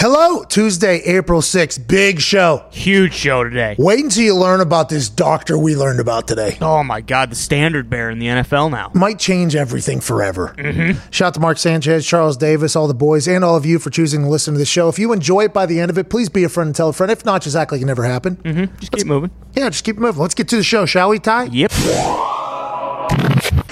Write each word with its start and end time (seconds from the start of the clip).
Hello, 0.00 0.44
Tuesday, 0.44 1.02
April 1.02 1.42
6th. 1.42 1.86
Big 1.86 2.22
show. 2.22 2.64
Huge 2.70 3.12
show 3.12 3.44
today. 3.44 3.76
Wait 3.78 4.02
until 4.02 4.22
you 4.22 4.34
learn 4.34 4.62
about 4.62 4.88
this 4.88 5.10
doctor 5.10 5.58
we 5.58 5.76
learned 5.76 6.00
about 6.00 6.26
today. 6.26 6.56
Oh 6.62 6.82
my 6.82 7.02
God, 7.02 7.30
the 7.30 7.36
standard 7.36 7.90
bearer 7.90 8.08
in 8.08 8.18
the 8.18 8.28
NFL 8.28 8.70
now. 8.70 8.90
Might 8.94 9.18
change 9.18 9.54
everything 9.54 10.00
forever. 10.00 10.54
Mm-hmm. 10.56 10.98
Shout 11.10 11.26
out 11.26 11.34
to 11.34 11.40
Mark 11.40 11.58
Sanchez, 11.58 12.06
Charles 12.06 12.38
Davis, 12.38 12.76
all 12.76 12.88
the 12.88 12.94
boys, 12.94 13.28
and 13.28 13.44
all 13.44 13.56
of 13.56 13.66
you 13.66 13.78
for 13.78 13.90
choosing 13.90 14.22
to 14.22 14.28
listen 14.30 14.54
to 14.54 14.58
the 14.58 14.64
show. 14.64 14.88
If 14.88 14.98
you 14.98 15.12
enjoy 15.12 15.44
it 15.44 15.52
by 15.52 15.66
the 15.66 15.78
end 15.78 15.90
of 15.90 15.98
it, 15.98 16.08
please 16.08 16.30
be 16.30 16.44
a 16.44 16.48
friend 16.48 16.68
and 16.68 16.74
tell 16.74 16.88
a 16.88 16.94
friend. 16.94 17.12
If 17.12 17.26
not, 17.26 17.42
just 17.42 17.54
act 17.54 17.70
like 17.70 17.82
it 17.82 17.84
never 17.84 18.04
happened. 18.04 18.42
Mm-hmm. 18.42 18.74
Just 18.78 18.92
keep 18.92 19.06
moving. 19.06 19.30
Yeah, 19.54 19.68
just 19.68 19.84
keep 19.84 19.98
moving. 19.98 20.22
Let's 20.22 20.34
get 20.34 20.48
to 20.48 20.56
the 20.56 20.64
show, 20.64 20.86
shall 20.86 21.10
we, 21.10 21.18
Ty? 21.18 21.50
Yep. 21.52 21.72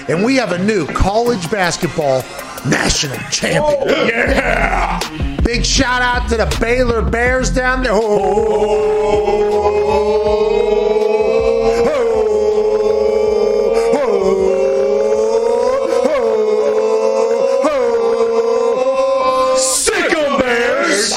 And 0.07 0.23
we 0.23 0.35
have 0.35 0.51
a 0.51 0.63
new 0.63 0.85
college 0.85 1.49
basketball 1.49 2.21
national 2.65 3.17
champion. 3.31 3.63
Oh, 3.63 4.07
yeah! 4.07 4.99
Big 5.43 5.65
shout 5.65 6.01
out 6.01 6.29
to 6.29 6.37
the 6.37 6.57
Baylor 6.59 7.01
Bears 7.01 7.49
down 7.49 7.83
there. 7.83 7.93
Oh. 7.93 9.15
Sic 19.57 20.15
'em 20.15 20.39
Bears! 20.39 21.13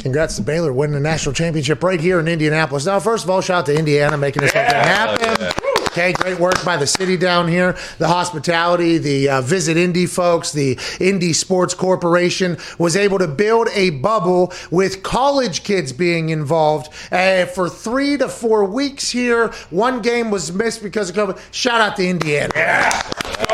Congrats 0.00 0.36
to 0.36 0.42
Baylor 0.42 0.72
winning 0.72 0.94
the 0.94 1.00
national 1.00 1.34
championship 1.34 1.82
right 1.82 2.00
here 2.00 2.20
in 2.20 2.28
Indianapolis. 2.28 2.86
Now, 2.86 3.00
first 3.00 3.24
of 3.24 3.30
all, 3.30 3.40
shout 3.40 3.60
out 3.60 3.66
to 3.66 3.78
Indiana 3.78 4.16
making 4.16 4.42
this 4.42 4.52
thing 4.52 4.64
happen. 4.64 5.69
Okay, 5.90 6.12
great 6.12 6.38
work 6.38 6.64
by 6.64 6.76
the 6.76 6.86
city 6.86 7.16
down 7.16 7.48
here, 7.48 7.76
the 7.98 8.06
hospitality, 8.06 8.98
the 8.98 9.28
uh, 9.28 9.40
Visit 9.40 9.76
Indy 9.76 10.06
folks, 10.06 10.52
the 10.52 10.78
Indy 11.00 11.32
Sports 11.32 11.74
Corporation 11.74 12.58
was 12.78 12.94
able 12.94 13.18
to 13.18 13.26
build 13.26 13.68
a 13.74 13.90
bubble 13.90 14.52
with 14.70 15.02
college 15.02 15.64
kids 15.64 15.92
being 15.92 16.28
involved 16.28 16.92
uh, 17.10 17.44
for 17.46 17.68
three 17.68 18.16
to 18.18 18.28
four 18.28 18.64
weeks 18.66 19.10
here. 19.10 19.48
One 19.70 20.00
game 20.00 20.30
was 20.30 20.52
missed 20.52 20.80
because 20.80 21.10
of 21.10 21.16
COVID. 21.16 21.40
Shout 21.50 21.80
out 21.80 21.96
to 21.96 22.06
Indiana. 22.06 22.52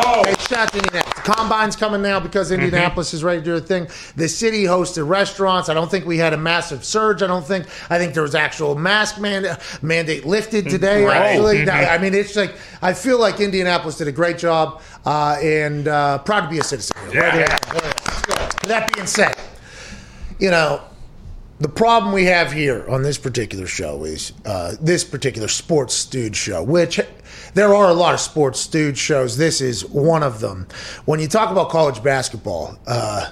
Out 0.07 0.71
to 0.71 0.79
Indianapolis. 0.79 1.15
The 1.17 1.33
combine's 1.33 1.75
coming 1.75 2.03
now 2.03 2.21
because 2.21 2.53
Indianapolis 2.53 3.13
is 3.13 3.25
ready 3.25 3.41
to 3.41 3.45
do 3.45 3.55
a 3.57 3.61
thing. 3.61 3.89
The 4.15 4.29
city 4.29 4.63
hosted 4.63 5.09
restaurants. 5.09 5.69
I 5.69 5.75
don't 5.75 5.91
think 5.91 6.07
we 6.07 6.19
had 6.19 6.33
a 6.33 6.37
massive 6.37 6.85
surge. 6.85 7.21
I 7.21 7.27
don't 7.27 7.45
think. 7.45 7.67
I 7.91 7.99
think 7.99 8.15
there 8.15 8.23
was 8.23 8.37
actual 8.37 8.77
mask 8.77 9.21
mandate, 9.21 9.57
mandate 9.83 10.25
lifted 10.25 10.69
today. 10.69 11.05
Right. 11.05 11.17
Actually, 11.17 11.69
I 11.69 11.99
mean, 11.99 12.15
it's 12.15 12.37
like 12.37 12.55
I 12.81 12.95
feel 12.95 13.19
like 13.19 13.41
Indianapolis 13.41 13.99
did 13.99 14.07
a 14.07 14.13
great 14.13 14.39
job, 14.39 14.81
uh, 15.05 15.37
and 15.43 15.89
uh, 15.89 16.19
proud 16.19 16.43
to 16.43 16.49
be 16.49 16.59
a 16.59 16.65
citizen. 16.65 16.97
here. 17.11 17.23
Right 17.23 17.35
here. 17.35 17.47
That 18.69 18.91
being 18.95 19.07
said, 19.07 19.37
you 20.39 20.51
know. 20.51 20.81
The 21.59 21.71
problem 21.71 22.13
we 22.13 22.27
have 22.27 22.53
here 22.53 22.87
on 22.87 23.03
this 23.03 23.17
particular 23.17 23.67
show 23.67 24.05
is 24.05 24.35
uh, 24.45 24.75
this 24.79 25.05
particular 25.05 25.49
sports 25.49 26.05
dude 26.05 26.37
show, 26.37 26.63
which 26.63 27.01
there 27.55 27.75
are 27.75 27.89
a 27.89 27.95
lot 27.95 28.15
of 28.15 28.21
sports 28.21 28.67
dude 28.67 28.99
shows. 28.99 29.37
This 29.37 29.61
is 29.61 29.85
one 29.87 30.23
of 30.23 30.41
them. 30.41 30.67
When 31.05 31.21
you 31.21 31.29
talk 31.29 31.51
about 31.51 31.71
college 31.71 32.03
basketball, 32.03 32.77
uh, 32.87 33.31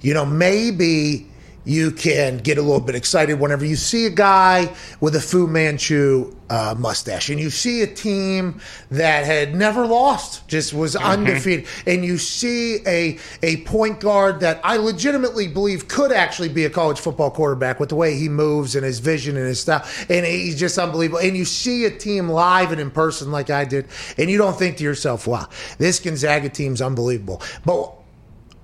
you 0.00 0.14
know, 0.14 0.24
maybe 0.24 1.26
you 1.66 1.90
can 1.90 2.38
get 2.38 2.58
a 2.58 2.62
little 2.62 2.80
bit 2.80 2.94
excited 2.94 3.40
whenever 3.40 3.64
you 3.64 3.74
see 3.74 4.06
a 4.06 4.10
guy 4.10 4.72
with 5.00 5.16
a 5.16 5.20
Fu 5.20 5.48
Manchu 5.48 6.32
uh, 6.48 6.76
mustache. 6.78 7.28
And 7.28 7.40
you 7.40 7.50
see 7.50 7.82
a 7.82 7.88
team 7.88 8.60
that 8.92 9.24
had 9.24 9.52
never 9.52 9.84
lost, 9.84 10.46
just 10.46 10.72
was 10.72 10.94
undefeated, 10.94 11.66
and 11.84 12.04
you 12.04 12.18
see 12.18 12.78
a 12.86 13.18
a 13.42 13.58
point 13.64 13.98
guard 13.98 14.40
that 14.40 14.60
I 14.62 14.76
legitimately 14.76 15.48
believe 15.48 15.88
could 15.88 16.12
actually 16.12 16.50
be 16.50 16.64
a 16.64 16.70
college 16.70 17.00
football 17.00 17.32
quarterback 17.32 17.80
with 17.80 17.88
the 17.88 17.96
way 17.96 18.16
he 18.16 18.28
moves 18.28 18.76
and 18.76 18.84
his 18.84 19.00
vision 19.00 19.36
and 19.36 19.46
his 19.46 19.60
style, 19.60 19.84
and 20.08 20.24
he's 20.24 20.58
just 20.58 20.78
unbelievable. 20.78 21.18
And 21.18 21.36
you 21.36 21.44
see 21.44 21.84
a 21.84 21.90
team 21.90 22.28
live 22.28 22.70
and 22.70 22.80
in 22.80 22.92
person 22.92 23.32
like 23.32 23.50
I 23.50 23.64
did, 23.64 23.88
and 24.16 24.30
you 24.30 24.38
don't 24.38 24.56
think 24.56 24.76
to 24.76 24.84
yourself, 24.84 25.26
"Wow, 25.26 25.48
this 25.78 25.98
Gonzaga 25.98 26.48
team's 26.48 26.80
unbelievable," 26.80 27.42
but 27.64 27.95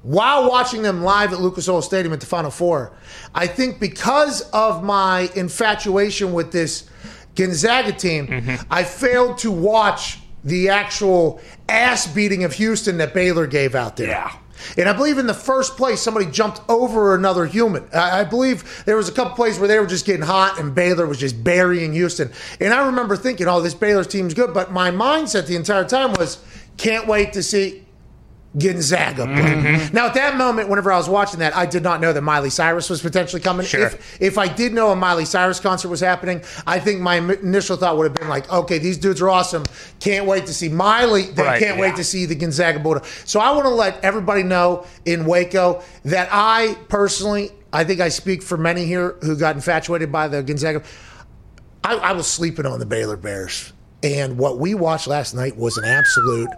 while 0.02 0.48
watching 0.48 0.82
them 0.82 1.02
live 1.02 1.32
at 1.32 1.40
Lucas 1.40 1.68
Oil 1.68 1.82
Stadium 1.82 2.12
at 2.12 2.20
the 2.20 2.26
Final 2.26 2.50
Four, 2.50 2.92
I 3.34 3.46
think 3.46 3.78
because 3.78 4.42
of 4.50 4.82
my 4.82 5.30
infatuation 5.36 6.32
with 6.32 6.52
this 6.52 6.88
Gonzaga 7.34 7.92
team, 7.92 8.26
mm-hmm. 8.26 8.66
I 8.70 8.84
failed 8.84 9.38
to 9.38 9.50
watch 9.50 10.18
the 10.44 10.68
actual 10.68 11.40
ass 11.68 12.06
beating 12.06 12.44
of 12.44 12.54
Houston 12.54 12.98
that 12.98 13.14
Baylor 13.14 13.46
gave 13.46 13.74
out 13.74 13.96
there. 13.96 14.08
Yeah. 14.08 14.36
And 14.76 14.88
I 14.88 14.92
believe 14.92 15.18
in 15.18 15.26
the 15.26 15.34
first 15.34 15.76
place, 15.76 16.00
somebody 16.00 16.26
jumped 16.26 16.60
over 16.68 17.14
another 17.14 17.46
human. 17.46 17.84
I 17.92 18.20
I 18.20 18.24
believe 18.24 18.84
there 18.86 18.96
was 18.96 19.08
a 19.08 19.12
couple 19.12 19.34
plays 19.34 19.58
where 19.58 19.68
they 19.68 19.78
were 19.78 19.86
just 19.86 20.06
getting 20.06 20.22
hot 20.22 20.58
and 20.58 20.74
Baylor 20.74 21.06
was 21.06 21.18
just 21.18 21.42
burying 21.42 21.92
Houston. 21.92 22.32
And 22.60 22.72
I 22.72 22.86
remember 22.86 23.16
thinking, 23.16 23.48
oh, 23.48 23.60
this 23.60 23.74
Baylor 23.74 24.04
team's 24.04 24.34
good. 24.34 24.54
But 24.54 24.70
my 24.70 24.90
mindset 24.90 25.46
the 25.46 25.56
entire 25.56 25.84
time 25.84 26.12
was, 26.12 26.38
can't 26.76 27.06
wait 27.06 27.32
to 27.34 27.42
see 27.42 27.84
Gonzaga 28.58 29.24
play. 29.24 29.34
Mm-hmm. 29.34 29.96
Now, 29.96 30.06
at 30.06 30.14
that 30.14 30.36
moment, 30.36 30.68
whenever 30.68 30.92
I 30.92 30.98
was 30.98 31.08
watching 31.08 31.40
that, 31.40 31.56
I 31.56 31.64
did 31.64 31.82
not 31.82 32.02
know 32.02 32.12
that 32.12 32.20
Miley 32.20 32.50
Cyrus 32.50 32.90
was 32.90 33.00
potentially 33.00 33.40
coming. 33.40 33.64
Sure. 33.64 33.86
If, 33.86 34.20
if 34.20 34.38
I 34.38 34.46
did 34.46 34.74
know 34.74 34.90
a 34.90 34.96
Miley 34.96 35.24
Cyrus 35.24 35.58
concert 35.58 35.88
was 35.88 36.00
happening, 36.00 36.42
I 36.66 36.78
think 36.78 37.00
my 37.00 37.16
initial 37.16 37.78
thought 37.78 37.96
would 37.96 38.04
have 38.04 38.14
been 38.14 38.28
like, 38.28 38.52
okay, 38.52 38.78
these 38.78 38.98
dudes 38.98 39.22
are 39.22 39.30
awesome. 39.30 39.64
Can't 40.00 40.26
wait 40.26 40.46
to 40.46 40.54
see 40.54 40.68
Miley. 40.68 41.22
Then 41.22 41.46
Right, 41.46 41.58
can't 41.58 41.80
wait 41.80 41.96
to 41.96 42.04
see 42.04 42.26
the 42.26 42.34
Gonzaga 42.34 42.78
Bulldogs. 42.78 43.22
So 43.24 43.40
I 43.40 43.52
want 43.52 43.64
to 43.64 43.70
let 43.70 44.04
everybody 44.04 44.42
know 44.42 44.86
in 45.06 45.24
Waco 45.24 45.82
that 46.04 46.28
I 46.30 46.76
personally, 46.88 47.52
I 47.72 47.84
think 47.84 48.00
I 48.00 48.10
speak 48.10 48.42
for 48.42 48.58
many 48.58 48.84
here 48.84 49.16
who 49.22 49.34
got 49.34 49.56
infatuated 49.56 50.12
by 50.12 50.28
the 50.28 50.42
Gonzaga. 50.42 50.82
I, 51.84 51.94
I 51.94 52.12
was 52.12 52.26
sleeping 52.26 52.66
on 52.66 52.78
the 52.80 52.86
Baylor 52.86 53.16
Bears. 53.16 53.72
And 54.02 54.36
what 54.36 54.58
we 54.58 54.74
watched 54.74 55.06
last 55.06 55.32
night 55.32 55.56
was 55.56 55.78
an 55.78 55.84
absolute 55.84 56.50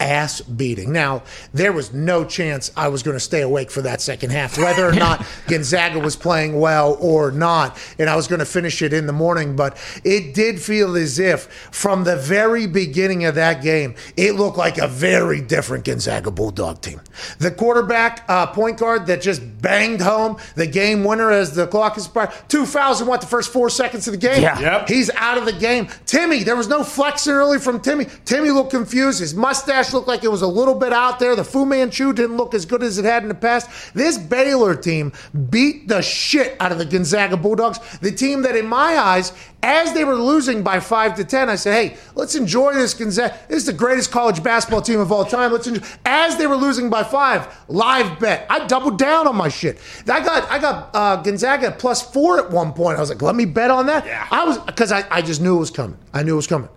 ass 0.00 0.40
beating. 0.40 0.92
Now, 0.92 1.22
there 1.52 1.72
was 1.72 1.92
no 1.92 2.24
chance 2.24 2.72
I 2.76 2.88
was 2.88 3.02
going 3.02 3.16
to 3.16 3.20
stay 3.20 3.42
awake 3.42 3.70
for 3.70 3.82
that 3.82 4.00
second 4.00 4.30
half, 4.30 4.58
whether 4.58 4.86
or 4.86 4.92
not 4.92 5.24
Gonzaga 5.46 5.98
was 5.98 6.16
playing 6.16 6.58
well 6.58 6.96
or 7.00 7.30
not. 7.30 7.78
And 7.98 8.08
I 8.08 8.16
was 8.16 8.26
going 8.26 8.38
to 8.40 8.46
finish 8.46 8.82
it 8.82 8.92
in 8.92 9.06
the 9.06 9.12
morning. 9.12 9.56
But 9.56 9.76
it 10.04 10.34
did 10.34 10.60
feel 10.60 10.96
as 10.96 11.18
if 11.18 11.44
from 11.70 12.04
the 12.04 12.16
very 12.16 12.66
beginning 12.66 13.24
of 13.24 13.34
that 13.34 13.62
game, 13.62 13.94
it 14.16 14.32
looked 14.34 14.56
like 14.58 14.78
a 14.78 14.88
very 14.88 15.40
different 15.40 15.84
Gonzaga 15.84 16.30
Bulldog 16.30 16.80
team. 16.80 17.00
The 17.38 17.50
quarterback, 17.50 18.24
uh, 18.28 18.46
point 18.46 18.78
guard 18.78 19.06
that 19.06 19.20
just 19.20 19.42
banged 19.60 20.00
home 20.00 20.38
the 20.54 20.66
game 20.66 21.04
winner 21.04 21.30
as 21.30 21.54
the 21.54 21.66
clock 21.66 21.96
is 21.96 22.08
two 22.48 22.66
fouls 22.66 23.00
in 23.00 23.06
what 23.06 23.20
the 23.20 23.26
first 23.26 23.52
four 23.52 23.70
seconds 23.70 24.06
of 24.08 24.12
the 24.12 24.18
game. 24.18 24.42
Yeah. 24.42 24.58
Yep. 24.58 24.88
He's 24.88 25.10
out 25.16 25.38
of 25.38 25.44
the 25.44 25.52
game. 25.52 25.88
Timmy, 26.06 26.42
there 26.42 26.56
was 26.56 26.68
no 26.68 26.82
flexing 26.82 27.32
early 27.32 27.58
from 27.58 27.80
Timmy. 27.80 28.06
Timmy 28.24 28.50
looked 28.50 28.70
confused. 28.70 29.20
His 29.20 29.34
mustache 29.34 29.89
looked 29.92 30.08
like 30.08 30.24
it 30.24 30.30
was 30.30 30.42
a 30.42 30.46
little 30.46 30.74
bit 30.74 30.92
out 30.92 31.18
there. 31.18 31.36
The 31.36 31.44
Fu 31.44 31.66
Manchu 31.66 32.12
didn't 32.12 32.36
look 32.36 32.54
as 32.54 32.64
good 32.64 32.82
as 32.82 32.98
it 32.98 33.04
had 33.04 33.22
in 33.22 33.28
the 33.28 33.34
past. 33.34 33.94
This 33.94 34.18
Baylor 34.18 34.74
team 34.74 35.12
beat 35.50 35.88
the 35.88 36.02
shit 36.02 36.56
out 36.60 36.72
of 36.72 36.78
the 36.78 36.84
Gonzaga 36.84 37.36
Bulldogs. 37.36 37.78
The 37.98 38.12
team 38.12 38.42
that, 38.42 38.56
in 38.56 38.66
my 38.66 38.96
eyes, 38.96 39.32
as 39.62 39.92
they 39.92 40.04
were 40.04 40.14
losing 40.14 40.62
by 40.62 40.80
five 40.80 41.14
to 41.16 41.24
ten, 41.24 41.48
I 41.48 41.56
said, 41.56 41.74
"Hey, 41.74 41.96
let's 42.14 42.34
enjoy 42.34 42.74
this 42.74 42.94
Gonzaga. 42.94 43.36
This 43.48 43.58
is 43.58 43.66
the 43.66 43.72
greatest 43.72 44.10
college 44.10 44.42
basketball 44.42 44.82
team 44.82 45.00
of 45.00 45.12
all 45.12 45.24
time. 45.24 45.52
Let's 45.52 45.66
enjoy." 45.66 45.86
As 46.06 46.36
they 46.36 46.46
were 46.46 46.56
losing 46.56 46.88
by 46.90 47.04
five, 47.04 47.46
live 47.68 48.18
bet. 48.18 48.46
I 48.48 48.66
doubled 48.66 48.98
down 48.98 49.26
on 49.26 49.36
my 49.36 49.48
shit. 49.48 49.78
I 50.08 50.20
got 50.20 50.50
I 50.50 50.58
got 50.58 50.90
uh, 50.94 51.16
Gonzaga 51.16 51.72
plus 51.72 52.02
four 52.02 52.38
at 52.38 52.50
one 52.50 52.72
point. 52.72 52.96
I 52.96 53.00
was 53.00 53.10
like, 53.10 53.22
"Let 53.22 53.34
me 53.34 53.44
bet 53.44 53.70
on 53.70 53.86
that." 53.86 54.06
Yeah. 54.06 54.26
I 54.30 54.44
was 54.44 54.58
because 54.58 54.92
I, 54.92 55.04
I 55.10 55.22
just 55.22 55.40
knew 55.40 55.56
it 55.56 55.60
was 55.60 55.70
coming. 55.70 55.98
I 56.14 56.22
knew 56.22 56.32
it 56.32 56.36
was 56.36 56.46
coming. 56.46 56.68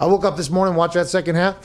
I 0.00 0.06
woke 0.06 0.24
up 0.24 0.36
this 0.36 0.50
morning, 0.50 0.74
watched 0.74 0.94
that 0.94 1.08
second 1.08 1.36
half. 1.36 1.56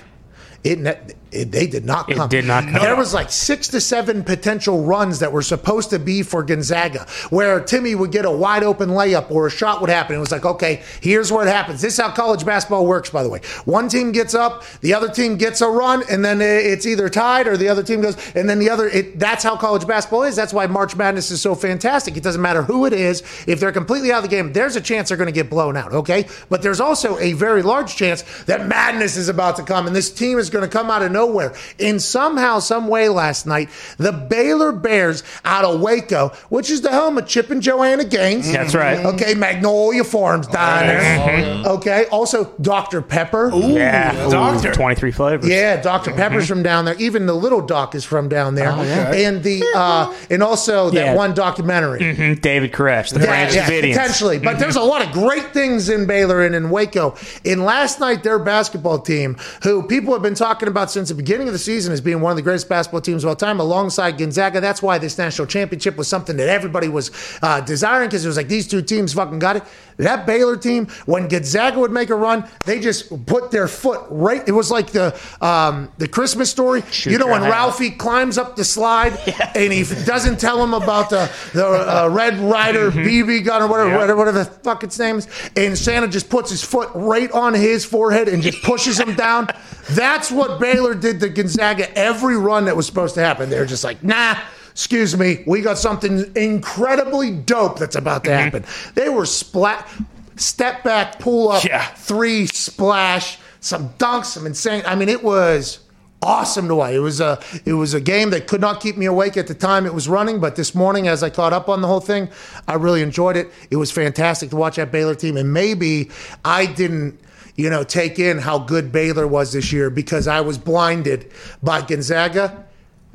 It, 0.63 0.79
it 0.79 1.15
they 1.31 1.67
did 1.67 1.85
not 1.85 2.07
come. 2.07 2.21
It 2.21 2.29
did 2.29 2.45
not 2.45 2.63
come. 2.63 2.81
There 2.81 2.95
was 2.95 3.13
like 3.13 3.29
six 3.31 3.67
to 3.69 3.81
seven 3.81 4.23
potential 4.23 4.83
runs 4.83 5.19
that 5.19 5.31
were 5.31 5.41
supposed 5.41 5.89
to 5.89 5.99
be 5.99 6.23
for 6.23 6.41
Gonzaga, 6.41 7.05
where 7.29 7.59
Timmy 7.59 7.95
would 7.95 8.11
get 8.11 8.25
a 8.25 8.31
wide 8.31 8.63
open 8.63 8.89
layup 8.89 9.29
or 9.29 9.47
a 9.47 9.51
shot 9.51 9.81
would 9.81 9.89
happen. 9.89 10.15
It 10.15 10.19
was 10.19 10.31
like, 10.31 10.45
okay, 10.45 10.83
here's 11.01 11.31
what 11.31 11.47
happens. 11.47 11.81
This 11.81 11.93
is 11.93 11.99
how 11.99 12.11
college 12.11 12.45
basketball 12.45 12.85
works, 12.85 13.09
by 13.09 13.23
the 13.23 13.29
way. 13.29 13.41
One 13.65 13.89
team 13.89 14.13
gets 14.13 14.33
up, 14.33 14.63
the 14.79 14.93
other 14.93 15.09
team 15.09 15.37
gets 15.37 15.59
a 15.61 15.67
run, 15.67 16.03
and 16.09 16.23
then 16.23 16.41
it's 16.41 16.85
either 16.85 17.09
tied 17.09 17.47
or 17.47 17.57
the 17.57 17.67
other 17.67 17.83
team 17.83 18.01
goes, 18.01 18.15
and 18.33 18.49
then 18.49 18.59
the 18.59 18.69
other. 18.69 18.87
It, 18.87 19.19
that's 19.19 19.43
how 19.43 19.57
college 19.57 19.85
basketball 19.85 20.23
is. 20.23 20.35
That's 20.35 20.53
why 20.53 20.67
March 20.67 20.95
Madness 20.95 21.29
is 21.29 21.41
so 21.41 21.55
fantastic. 21.55 22.15
It 22.15 22.23
doesn't 22.23 22.41
matter 22.41 22.61
who 22.61 22.85
it 22.85 22.93
is. 22.93 23.21
If 23.47 23.59
they're 23.59 23.73
completely 23.73 24.13
out 24.13 24.23
of 24.23 24.29
the 24.29 24.35
game, 24.35 24.53
there's 24.53 24.77
a 24.77 24.81
chance 24.81 25.09
they're 25.09 25.17
going 25.17 25.27
to 25.27 25.33
get 25.33 25.49
blown 25.49 25.75
out. 25.75 25.91
Okay, 25.91 26.25
but 26.49 26.61
there's 26.61 26.79
also 26.79 27.17
a 27.19 27.33
very 27.33 27.63
large 27.63 27.95
chance 27.95 28.23
that 28.45 28.65
madness 28.65 29.17
is 29.17 29.27
about 29.27 29.57
to 29.57 29.63
come, 29.63 29.87
and 29.87 29.95
this 29.95 30.09
team 30.09 30.39
is 30.39 30.46
is 30.47 30.51
going 30.51 30.63
to 30.63 30.71
come 30.71 30.89
out 30.89 31.01
of 31.01 31.11
nowhere. 31.11 31.53
And 31.79 32.01
somehow, 32.01 32.59
some 32.59 32.87
way 32.87 33.09
last 33.09 33.45
night, 33.45 33.69
the 33.97 34.11
Baylor 34.11 34.71
Bears 34.71 35.23
out 35.45 35.65
of 35.65 35.79
Waco, 35.81 36.29
which 36.49 36.69
is 36.71 36.81
the 36.81 36.91
home 36.91 37.17
of 37.17 37.27
Chip 37.27 37.49
and 37.49 37.61
Joanna 37.61 38.05
Gaines. 38.05 38.51
That's 38.51 38.73
right. 38.73 39.05
Okay, 39.05 39.33
Magnolia 39.35 40.03
Farms 40.03 40.47
down 40.47 40.87
there. 40.87 41.63
Okay, 41.67 42.05
also 42.05 42.45
Dr. 42.61 43.01
Pepper. 43.01 43.51
Yeah. 43.53 44.13
Doctor. 44.29 44.73
23 44.73 45.11
flavors. 45.11 45.47
Yeah, 45.49 45.81
Dr. 45.81 46.11
Pepper's 46.13 46.47
from 46.47 46.63
down 46.63 46.85
there. 46.85 46.95
Even 46.95 47.25
the 47.25 47.33
little 47.33 47.61
doc 47.61 47.95
is 47.95 48.05
from 48.05 48.29
down 48.29 48.55
there. 48.55 48.69
And 48.71 49.43
the 49.43 49.63
uh, 49.75 50.13
and 50.29 50.41
also 50.43 50.89
that 50.91 50.97
Yeah. 51.07 51.13
one 51.15 51.33
documentary. 51.33 51.99
Mhm, 51.99 52.41
David 52.41 52.71
Koresh, 52.71 53.09
the 53.13 53.19
Yeah, 53.19 53.25
Branch 53.25 53.53
yeah, 53.55 53.69
Davidians. 53.69 53.93
potentially. 53.93 54.39
But 54.39 54.59
there's 54.59 54.75
a 54.75 54.81
lot 54.81 55.05
of 55.05 55.11
great 55.11 55.53
things 55.53 55.89
in 55.89 56.05
Baylor 56.05 56.41
and 56.45 56.55
in 56.55 56.69
Waco. 56.69 57.15
In 57.43 57.63
last 57.65 57.99
night, 57.99 58.23
their 58.23 58.39
basketball 58.39 58.99
team, 58.99 59.37
who 59.63 59.83
people 59.83 60.13
have 60.13 60.21
been 60.21 60.35
talking 60.37 60.67
about 60.67 60.91
since 60.91 61.09
the 61.09 61.15
beginning 61.15 61.47
of 61.47 61.53
the 61.53 61.59
season 61.59 61.91
as 61.91 61.99
being 61.99 62.21
one 62.21 62.31
of 62.31 62.35
the 62.35 62.41
greatest 62.41 62.69
basketball 62.69 63.01
teams 63.01 63.23
of 63.23 63.29
all 63.29 63.35
time, 63.35 63.59
alongside 63.59 64.17
Gonzaga. 64.17 64.61
That's 64.61 64.81
why 64.81 64.97
this 64.97 65.17
national 65.17 65.47
championship 65.47 65.97
was 65.97 66.07
something 66.07 66.37
that 66.37 66.47
everybody 66.47 66.87
was 66.87 67.11
uh, 67.41 67.61
desiring 67.61 68.07
because 68.07 68.23
it 68.23 68.27
was 68.27 68.37
like 68.37 68.47
these 68.47 68.67
two 68.67 68.81
teams 68.81 69.13
fucking 69.13 69.39
got 69.39 69.57
it. 69.57 69.63
That 69.97 70.25
Baylor 70.25 70.57
team, 70.57 70.87
when 71.05 71.27
Gonzaga 71.27 71.79
would 71.79 71.91
make 71.91 72.09
a 72.09 72.15
run, 72.15 72.47
they 72.65 72.79
just 72.79 73.25
put 73.25 73.51
their 73.51 73.67
foot 73.67 74.05
right. 74.09 74.47
It 74.47 74.51
was 74.51 74.69
like 74.69 74.91
the 74.91 75.19
um, 75.41 75.91
the 75.97 76.07
Christmas 76.07 76.49
story. 76.49 76.83
you 77.03 77.17
know 77.17 77.27
when. 77.27 77.47
Ralphie 77.47 77.91
climbs 77.91 78.37
up 78.37 78.55
the 78.55 78.63
slide 78.65 79.17
and 79.55 79.71
he 79.71 79.83
doesn't 80.05 80.39
tell 80.39 80.61
him 80.61 80.73
about 80.73 81.09
the 81.09 81.31
the 81.53 81.65
uh, 81.65 82.09
Red 82.09 82.37
Ryder 82.37 82.91
BB 82.91 83.45
gun 83.45 83.61
or 83.61 83.67
whatever, 83.67 83.91
whatever 83.91 84.15
whatever 84.17 84.39
the 84.39 84.45
fuck 84.45 84.83
its 84.83 84.99
name 84.99 85.17
is, 85.17 85.27
and 85.55 85.77
Santa 85.77 86.07
just 86.07 86.29
puts 86.29 86.51
his 86.51 86.63
foot 86.63 86.89
right 86.93 87.31
on 87.31 87.53
his 87.53 87.85
forehead 87.85 88.27
and 88.27 88.43
just 88.43 88.61
pushes 88.63 88.99
him 88.99 89.15
down. 89.15 89.47
That's 89.91 90.29
what 90.31 90.59
Baylor 90.59 90.93
did 90.93 91.19
to 91.21 91.29
Gonzaga 91.29 91.95
every 91.97 92.37
run 92.37 92.65
that 92.65 92.75
was 92.75 92.85
supposed 92.85 93.15
to 93.15 93.21
happen. 93.21 93.49
They're 93.49 93.65
just 93.65 93.83
like, 93.83 94.03
nah. 94.03 94.35
Excuse 94.77 95.17
me, 95.17 95.43
we 95.47 95.61
got 95.61 95.79
something 95.79 96.31
incredibly 96.35 97.31
dope 97.31 97.79
that's 97.79 97.95
about 97.95 98.23
to 98.25 98.29
mm-hmm. 98.29 98.43
happen. 98.43 98.65
They 98.93 99.09
were 99.09 99.25
splat, 99.25 99.89
step 100.35 100.83
back, 100.83 101.17
pull 101.17 101.49
up, 101.49 101.63
Yeah. 101.63 101.83
three 101.95 102.45
splash, 102.45 103.39
some 103.59 103.89
dunks, 103.97 104.25
some 104.25 104.45
insane. 104.45 104.83
I 104.85 104.93
mean, 104.93 105.09
it 105.09 105.23
was 105.23 105.79
awesome 106.21 106.67
to 106.67 106.75
watch. 106.75 106.93
It 106.93 106.99
was 106.99 107.19
a 107.19 107.39
it 107.65 107.73
was 107.73 107.95
a 107.95 107.99
game 107.99 108.29
that 108.29 108.45
could 108.45 108.61
not 108.61 108.79
keep 108.79 108.97
me 108.97 109.07
awake 109.07 109.35
at 109.35 109.47
the 109.47 109.55
time 109.55 109.87
it 109.87 109.95
was 109.95 110.07
running, 110.07 110.39
but 110.39 110.55
this 110.55 110.75
morning 110.75 111.07
as 111.07 111.23
I 111.23 111.31
caught 111.31 111.53
up 111.53 111.69
on 111.69 111.81
the 111.81 111.87
whole 111.87 111.99
thing, 111.99 112.29
I 112.67 112.75
really 112.75 113.01
enjoyed 113.01 113.35
it. 113.35 113.51
It 113.71 113.77
was 113.77 113.89
fantastic 113.89 114.51
to 114.51 114.57
watch 114.57 114.75
that 114.75 114.91
Baylor 114.91 115.15
team, 115.15 115.37
and 115.37 115.51
maybe 115.51 116.11
I 116.45 116.67
didn't. 116.67 117.19
You 117.55 117.71
know, 117.71 117.83
take 117.83 118.19
in 118.19 118.37
how 118.37 118.59
good 118.59 118.91
Baylor 118.91 119.25
was 119.25 119.53
this 119.53 119.73
year 119.73 119.89
because 119.89 120.27
I 120.27 120.41
was 120.41 120.59
blinded 120.59 121.31
by 121.63 121.81
Gonzaga. 121.81 122.66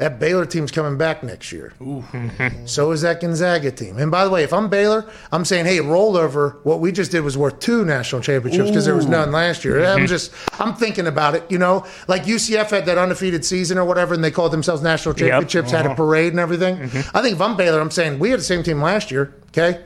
That 0.03 0.19
Baylor 0.19 0.45
team's 0.45 0.73
coming 0.73 0.99
back 0.99 1.23
next 1.23 1.53
year. 1.53 1.73
So 2.65 2.91
is 2.91 3.03
that 3.03 3.21
Gonzaga 3.21 3.71
team. 3.71 3.99
And 3.99 4.11
by 4.11 4.25
the 4.25 4.31
way, 4.31 4.43
if 4.43 4.53
I'm 4.53 4.69
Baylor, 4.69 5.09
I'm 5.31 5.45
saying, 5.45 5.65
hey, 5.67 5.79
rollover. 5.79 6.57
What 6.65 6.81
we 6.81 6.91
just 6.91 7.13
did 7.13 7.21
was 7.21 7.39
worth 7.39 7.61
two 7.61 7.85
national 7.85 8.21
championships 8.21 8.69
because 8.69 8.85
there 8.85 8.97
was 8.97 9.07
none 9.07 9.31
last 9.31 9.65
year. 9.65 9.85
I'm 9.85 9.99
mm-hmm. 9.99 10.07
just, 10.07 10.33
I'm 10.59 10.75
thinking 10.75 11.07
about 11.07 11.37
it. 11.37 11.49
You 11.49 11.59
know, 11.59 11.87
like 12.09 12.25
UCF 12.25 12.71
had 12.71 12.85
that 12.87 12.99
undefeated 12.99 13.45
season 13.45 13.79
or 13.79 13.85
whatever, 13.85 14.13
and 14.13 14.25
they 14.25 14.33
called 14.33 14.53
themselves 14.53 14.83
national 14.83 15.15
championships, 15.15 15.71
had 15.71 15.87
a 15.87 15.91
uh-huh. 15.91 15.95
parade 15.95 16.33
and 16.33 16.41
everything. 16.41 16.79
Mm-hmm. 16.79 17.17
I 17.17 17.23
think 17.23 17.37
if 17.37 17.41
I'm 17.41 17.57
Baylor, 17.57 17.81
I'm 17.81 17.93
saying 17.93 18.19
we 18.19 18.31
had 18.31 18.41
the 18.41 18.45
same 18.45 18.65
team 18.65 18.83
last 18.83 19.13
year. 19.13 19.33
Okay, 19.51 19.85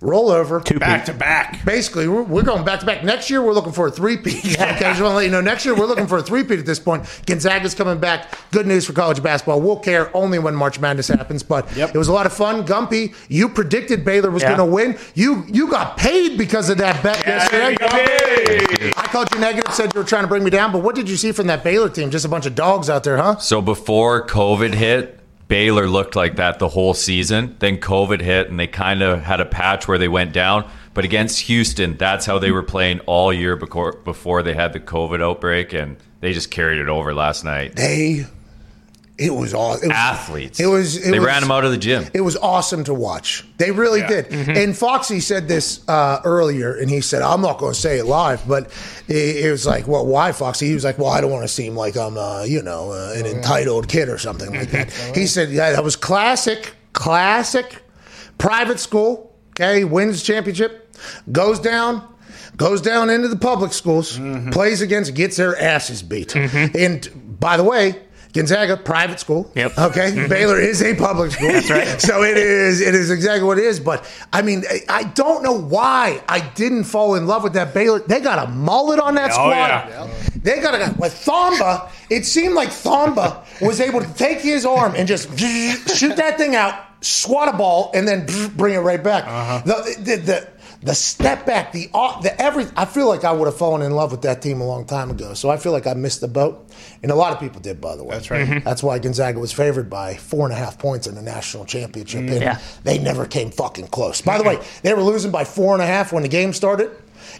rollover. 0.00 0.64
Two 0.64 0.78
Back 0.78 1.04
to 1.06 1.12
back. 1.12 1.64
Basically, 1.64 2.08
we're, 2.08 2.22
we're 2.22 2.42
going 2.42 2.64
back 2.64 2.80
to 2.80 2.86
back. 2.86 3.04
Next 3.04 3.28
year, 3.28 3.42
we're 3.42 3.52
looking 3.52 3.72
for 3.72 3.86
a 3.86 3.90
three-peat. 3.90 4.58
Okay, 4.60 4.84
I 4.86 4.90
just 4.90 5.00
want 5.02 5.12
to 5.12 5.16
let 5.16 5.24
you 5.24 5.30
know, 5.30 5.40
next 5.40 5.64
year, 5.64 5.74
we're 5.74 5.86
looking 5.86 6.06
for 6.06 6.18
a 6.18 6.22
three-peat 6.22 6.58
at 6.58 6.66
this 6.66 6.78
point. 6.78 7.04
Gonzaga's 7.26 7.74
coming 7.74 7.98
back. 7.98 8.32
Good 8.50 8.66
news 8.66 8.86
for 8.86 8.92
college 8.92 9.22
basketball. 9.22 9.60
We'll 9.60 9.78
care 9.78 10.14
only 10.16 10.38
when 10.38 10.54
March 10.54 10.80
Madness 10.80 11.08
happens, 11.08 11.42
but 11.42 11.74
Yep. 11.76 11.94
it 11.94 11.98
was 11.98 12.08
a 12.08 12.12
lot 12.12 12.24
of 12.26 12.32
fun. 12.32 12.66
Gumpy, 12.66 13.14
you 13.28 13.48
predicted 13.48 14.04
Baylor 14.04 14.30
was 14.30 14.42
Yeah. 14.42 14.56
going 14.56 14.68
to 14.68 14.74
win. 14.74 14.98
You 15.14 15.44
you 15.48 15.68
got 15.70 15.96
paid 15.96 16.38
because 16.38 16.68
of 16.70 16.78
that 16.78 17.02
bet 17.02 17.24
yesterday. 17.26 17.76
Hey. 17.80 18.92
I 18.96 19.06
called 19.12 19.28
you 19.34 19.40
negative, 19.40 19.72
said 19.74 19.92
you 19.94 20.00
were 20.00 20.06
trying 20.06 20.22
to 20.24 20.28
bring 20.28 20.44
me 20.44 20.50
down, 20.50 20.72
but 20.72 20.82
what 20.82 20.94
did 20.94 21.08
you 21.08 21.16
see 21.16 21.32
from 21.32 21.46
that 21.48 21.62
Baylor 21.64 21.88
team? 21.88 22.10
Just 22.10 22.24
a 22.24 22.28
bunch 22.28 22.46
of 22.46 22.54
dogs 22.54 22.88
out 22.88 23.04
there, 23.04 23.16
huh? 23.18 23.36
So 23.36 23.60
before 23.60 24.26
COVID 24.26 24.74
hit, 24.74 25.19
Baylor 25.50 25.88
looked 25.88 26.14
like 26.14 26.36
that 26.36 26.60
the 26.60 26.68
whole 26.68 26.94
season. 26.94 27.56
Then 27.58 27.78
COVID 27.78 28.20
hit, 28.20 28.48
and 28.48 28.58
they 28.58 28.68
kind 28.68 29.02
of 29.02 29.20
had 29.20 29.40
a 29.40 29.44
patch 29.44 29.88
where 29.88 29.98
they 29.98 30.06
went 30.06 30.32
down. 30.32 30.70
But 30.94 31.04
against 31.04 31.40
Houston, 31.40 31.96
that's 31.96 32.24
how 32.24 32.38
they 32.38 32.52
were 32.52 32.62
playing 32.62 33.00
all 33.00 33.32
year 33.32 33.56
before 33.56 33.94
before 34.04 34.44
they 34.44 34.54
had 34.54 34.72
the 34.72 34.78
COVID 34.78 35.20
outbreak, 35.20 35.72
and 35.72 35.96
they 36.20 36.32
just 36.32 36.52
carried 36.52 36.78
it 36.78 36.88
over 36.88 37.12
last 37.12 37.44
night. 37.44 37.74
They, 37.74 38.26
it 39.20 39.34
was 39.34 39.52
all 39.54 39.74
it 39.74 39.82
was, 39.82 39.90
Athletes. 39.92 40.58
It 40.58 40.66
was. 40.66 40.96
It 40.96 41.10
they 41.12 41.18
was, 41.18 41.26
ran 41.26 41.42
them 41.42 41.50
out 41.52 41.64
of 41.64 41.70
the 41.70 41.76
gym. 41.78 42.06
It 42.14 42.22
was 42.22 42.36
awesome 42.36 42.84
to 42.84 42.94
watch. 42.94 43.44
They 43.58 43.70
really 43.70 44.00
Yeah. 44.00 44.22
did. 44.22 44.32
And 44.56 44.76
Foxy 44.76 45.20
said 45.20 45.46
this 45.46 45.86
uh, 45.88 46.20
earlier, 46.24 46.74
and 46.74 46.88
he 46.90 47.00
said, 47.00 47.22
"I'm 47.22 47.40
not 47.42 47.58
going 47.58 47.74
to 47.74 47.78
say 47.78 47.98
it 47.98 48.06
live, 48.06 48.46
but 48.48 48.70
it, 49.08 49.44
it 49.44 49.50
was 49.50 49.66
like, 49.66 49.86
well, 49.86 50.06
why, 50.06 50.32
Foxy?" 50.32 50.66
He 50.68 50.74
was 50.74 50.84
like, 50.84 50.98
"Well, 50.98 51.10
I 51.10 51.20
don't 51.20 51.30
want 51.30 51.44
to 51.44 51.48
seem 51.48 51.76
like 51.76 51.96
I'm, 51.96 52.16
uh, 52.16 52.44
you 52.44 52.62
know, 52.62 52.92
uh, 52.92 53.12
an 53.16 53.26
entitled 53.26 53.88
kid 53.88 54.08
or 54.08 54.18
something 54.18 54.52
like 54.54 54.70
that." 54.70 54.90
He 55.14 55.26
said, 55.26 55.50
"Yeah, 55.50 55.72
that 55.72 55.84
was 55.84 55.96
classic, 55.96 56.74
classic, 56.94 57.82
private 58.38 58.80
school. 58.80 59.34
Okay, 59.50 59.84
wins 59.84 60.22
championship, 60.22 60.94
goes 61.30 61.60
down." 61.60 62.06
Goes 62.56 62.82
down 62.82 63.08
into 63.08 63.28
the 63.28 63.36
public 63.36 63.72
schools, 63.72 64.18
plays 64.50 64.82
against, 64.82 65.14
gets 65.14 65.36
their 65.38 65.58
asses 65.58 66.02
beat. 66.02 66.36
And 66.36 67.08
by 67.40 67.56
the 67.56 67.64
way, 67.64 67.96
Gonzaga, 68.32 68.76
private 68.76 69.18
school. 69.18 69.50
Yep. 69.54 69.76
Okay. 69.78 70.26
Baylor 70.28 70.60
is 70.60 70.82
a 70.82 70.94
public 70.94 71.32
school. 71.32 71.48
That's 71.52 71.68
right. 71.70 72.00
So 72.00 72.22
it 72.22 72.36
is 72.36 72.80
it 72.80 72.94
is 72.94 73.10
exactly 73.10 73.44
what 73.46 73.58
it 73.58 73.64
is. 73.64 73.80
But 73.80 74.08
I 74.32 74.42
mean, 74.42 74.64
I- 74.70 74.84
I 74.88 75.02
don't 75.04 75.42
know 75.42 75.52
why 75.58 76.22
I 76.28 76.40
didn't 76.40 76.84
fall 76.84 77.14
in 77.16 77.26
love 77.26 77.42
with 77.42 77.54
that 77.54 77.74
Baylor. 77.74 77.98
They 78.00 78.20
got 78.20 78.46
a 78.46 78.50
mullet 78.50 79.00
on 79.00 79.14
that 79.16 79.30
Oh, 79.30 79.34
squad. 79.34 79.50
yeah. 79.52 80.08
They 80.42 80.60
got 80.60 80.74
a 80.74 80.94
with 80.98 81.14
Thamba. 81.24 81.88
It 82.08 82.24
seemed 82.24 82.54
like 82.54 82.68
Thamba 82.70 83.44
was 83.60 83.80
able 83.80 84.00
to 84.00 84.12
take 84.14 84.38
his 84.40 84.64
arm 84.64 84.94
and 84.96 85.06
just 85.08 85.28
shoot 85.38 86.16
that 86.16 86.38
thing 86.38 86.54
out, 86.56 86.74
swat 87.00 87.48
a 87.52 87.56
ball, 87.56 87.90
and 87.94 88.06
then 88.06 88.26
bring 88.56 88.74
it 88.74 88.78
right 88.78 89.02
back. 89.02 89.24
Uh-huh. 89.26 89.62
The, 89.64 89.96
the, 90.02 90.16
the 90.16 90.48
the 90.82 90.94
step 90.94 91.44
back, 91.44 91.72
the 91.72 91.90
au- 91.92 92.20
the 92.22 92.40
every. 92.40 92.66
I 92.76 92.84
feel 92.86 93.06
like 93.08 93.24
I 93.24 93.32
would 93.32 93.46
have 93.46 93.56
fallen 93.56 93.82
in 93.82 93.92
love 93.92 94.10
with 94.12 94.22
that 94.22 94.40
team 94.40 94.60
a 94.60 94.66
long 94.66 94.84
time 94.86 95.10
ago. 95.10 95.34
So 95.34 95.50
I 95.50 95.56
feel 95.58 95.72
like 95.72 95.86
I 95.86 95.94
missed 95.94 96.20
the 96.22 96.28
boat, 96.28 96.66
and 97.02 97.12
a 97.12 97.14
lot 97.14 97.32
of 97.32 97.38
people 97.40 97.60
did, 97.60 97.80
by 97.80 97.96
the 97.96 98.04
way. 98.04 98.14
That's 98.14 98.30
right. 98.30 98.46
Mhm. 98.48 98.64
That's 98.64 98.82
why 98.82 98.98
Gonzaga 98.98 99.38
was 99.38 99.52
favored 99.52 99.90
by 99.90 100.14
four 100.14 100.44
and 100.46 100.52
a 100.54 100.56
half 100.56 100.78
points 100.78 101.06
in 101.06 101.14
the 101.14 101.22
national 101.22 101.66
championship, 101.66 102.20
and 102.20 102.40
Yeah. 102.40 102.58
they 102.84 102.98
never 102.98 103.26
came 103.26 103.50
fucking 103.50 103.88
close. 103.88 104.20
By 104.22 104.38
the 104.38 104.44
way, 104.44 104.58
they 104.82 104.94
were 104.94 105.02
losing 105.02 105.30
by 105.30 105.44
four 105.44 105.74
and 105.74 105.82
a 105.82 105.86
half 105.86 106.12
when 106.12 106.22
the 106.22 106.28
game 106.30 106.52
started. 106.54 106.90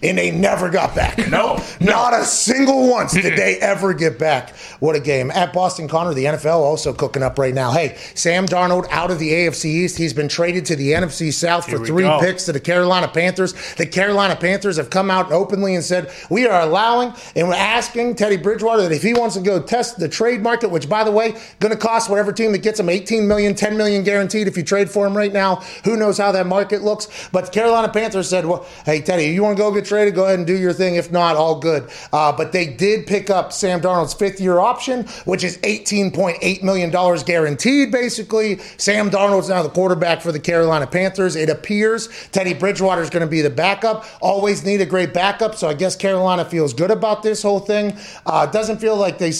And 0.02 0.18
they 0.18 0.30
never 0.30 0.68
got 0.70 0.94
back. 0.94 1.18
No, 1.30 1.62
not 1.80 2.12
a 2.12 2.24
single 2.24 2.90
once 2.90 3.12
did 3.12 3.36
they 3.38 3.56
ever 3.60 3.94
get 3.94 4.18
back. 4.18 4.56
What 4.80 4.96
a 4.96 5.00
game. 5.00 5.30
At 5.30 5.52
Boston 5.52 5.86
Connor, 5.86 6.12
the 6.12 6.24
NFL 6.24 6.58
also 6.58 6.92
cooking 6.92 7.22
up 7.22 7.38
right 7.38 7.54
now. 7.54 7.70
Hey, 7.70 7.96
Sam 8.14 8.46
Darnold 8.46 8.88
out 8.90 9.12
of 9.12 9.20
the 9.20 9.30
AFC 9.30 9.66
East. 9.66 9.96
He's 9.96 10.12
been 10.12 10.26
traded 10.26 10.64
to 10.66 10.76
the 10.76 10.90
NFC 10.92 11.32
South 11.32 11.70
for 11.70 11.84
three 11.84 12.02
go. 12.02 12.18
picks 12.18 12.46
to 12.46 12.52
the 12.52 12.58
Carolina 12.58 13.06
Panthers. 13.06 13.52
The 13.76 13.86
Carolina 13.86 14.34
Panthers 14.34 14.76
have 14.76 14.90
come 14.90 15.08
out 15.08 15.30
openly 15.30 15.74
and 15.76 15.84
said, 15.84 16.12
we 16.30 16.46
are 16.46 16.62
allowing 16.62 17.12
and 17.36 17.46
we're 17.48 17.54
asking 17.54 18.16
Teddy 18.16 18.36
Bridgewater 18.36 18.82
that 18.82 18.92
if 18.92 19.02
he 19.02 19.14
wants 19.14 19.36
to 19.36 19.42
go 19.42 19.62
test 19.62 19.98
the 19.98 20.08
trade 20.08 20.42
market, 20.42 20.70
which 20.70 20.88
by 20.88 21.04
the 21.04 21.12
way, 21.12 21.32
going 21.60 21.72
to 21.72 21.78
cost 21.78 22.10
whatever 22.10 22.32
team 22.32 22.50
that 22.52 22.62
gets 22.62 22.80
him 22.80 22.88
18 22.88 23.28
million, 23.28 23.54
10 23.54 23.76
million 23.76 24.02
guaranteed 24.02 24.48
if 24.48 24.56
you 24.56 24.64
trade 24.64 24.90
for 24.90 25.06
him 25.06 25.16
right 25.16 25.32
now. 25.32 25.56
Who 25.84 25.96
knows 25.96 26.18
how 26.18 26.32
that 26.32 26.46
market 26.46 26.82
looks? 26.82 27.28
But 27.30 27.46
the 27.46 27.50
Carolina 27.52 27.88
Panthers 27.88 28.28
said, 28.28 28.46
well, 28.46 28.66
hey, 28.84 29.00
Teddy, 29.00 29.26
you 29.26 29.42
want 29.42 29.56
to 29.56 29.62
go 29.62 29.68
get 29.80 29.88
traded? 29.88 30.14
Go 30.14 30.24
ahead 30.24 30.38
and 30.38 30.46
do 30.46 30.56
your 30.56 30.72
thing. 30.72 30.96
If 30.96 31.10
not, 31.10 31.36
all 31.36 31.58
good. 31.58 31.90
Uh, 32.12 32.32
but 32.32 32.52
they 32.52 32.66
did 32.66 33.06
pick 33.06 33.30
up 33.30 33.52
Sam 33.52 33.80
Darnold's 33.80 34.14
fifth 34.14 34.40
year 34.40 34.58
option, 34.58 35.06
which 35.24 35.44
is 35.44 35.58
$18.8 35.58 36.62
million 36.62 36.90
guaranteed, 37.24 37.92
basically. 37.92 38.58
Sam 38.76 39.10
Darnold's 39.10 39.48
now 39.48 39.62
the 39.62 39.68
quarterback 39.68 40.20
for 40.20 40.32
the 40.32 40.40
Carolina 40.40 40.86
Panthers. 40.86 41.36
It 41.36 41.48
appears 41.48 42.08
Teddy 42.32 42.54
Bridgewater 42.54 43.02
is 43.02 43.10
going 43.10 43.24
to 43.24 43.30
be 43.30 43.40
the 43.40 43.50
backup. 43.50 44.04
Always 44.20 44.64
need 44.64 44.80
a 44.80 44.86
great 44.86 45.14
backup, 45.14 45.54
so 45.54 45.68
I 45.68 45.74
guess 45.74 45.96
Carolina 45.96 46.44
feels 46.44 46.74
good 46.74 46.90
about 46.90 47.22
this 47.22 47.42
whole 47.42 47.60
thing. 47.60 47.96
Uh, 48.26 48.46
doesn't 48.46 48.78
feel 48.78 48.96
like 48.96 49.18
they. 49.18 49.32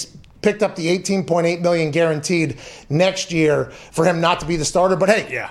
Picked 0.43 0.63
up 0.63 0.75
the 0.75 0.87
18.8 0.99 1.61
million 1.61 1.91
guaranteed 1.91 2.59
next 2.89 3.31
year 3.31 3.67
for 3.67 4.07
him 4.07 4.23
not 4.23 4.41
to 4.41 4.47
be 4.47 4.57
the 4.57 4.65
starter, 4.65 4.97
but 4.97 5.11
hey, 5.11 5.31
Yeah. 5.31 5.51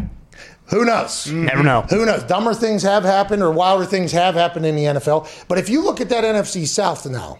Who 0.69 0.85
knows? 0.85 1.25
Mm-hmm. 1.25 1.45
Never 1.45 1.63
know. 1.63 1.81
Who 1.89 2.05
knows? 2.05 2.23
Dumber 2.23 2.53
things 2.53 2.83
have 2.83 3.03
happened 3.03 3.41
or 3.41 3.51
wilder 3.51 3.85
things 3.85 4.11
have 4.11 4.35
happened 4.35 4.65
in 4.65 4.75
the 4.75 4.83
NFL. 4.83 5.47
But 5.47 5.57
if 5.57 5.69
you 5.69 5.83
look 5.83 6.01
at 6.01 6.09
that 6.09 6.23
NFC 6.23 6.67
South 6.67 7.05
now, 7.05 7.39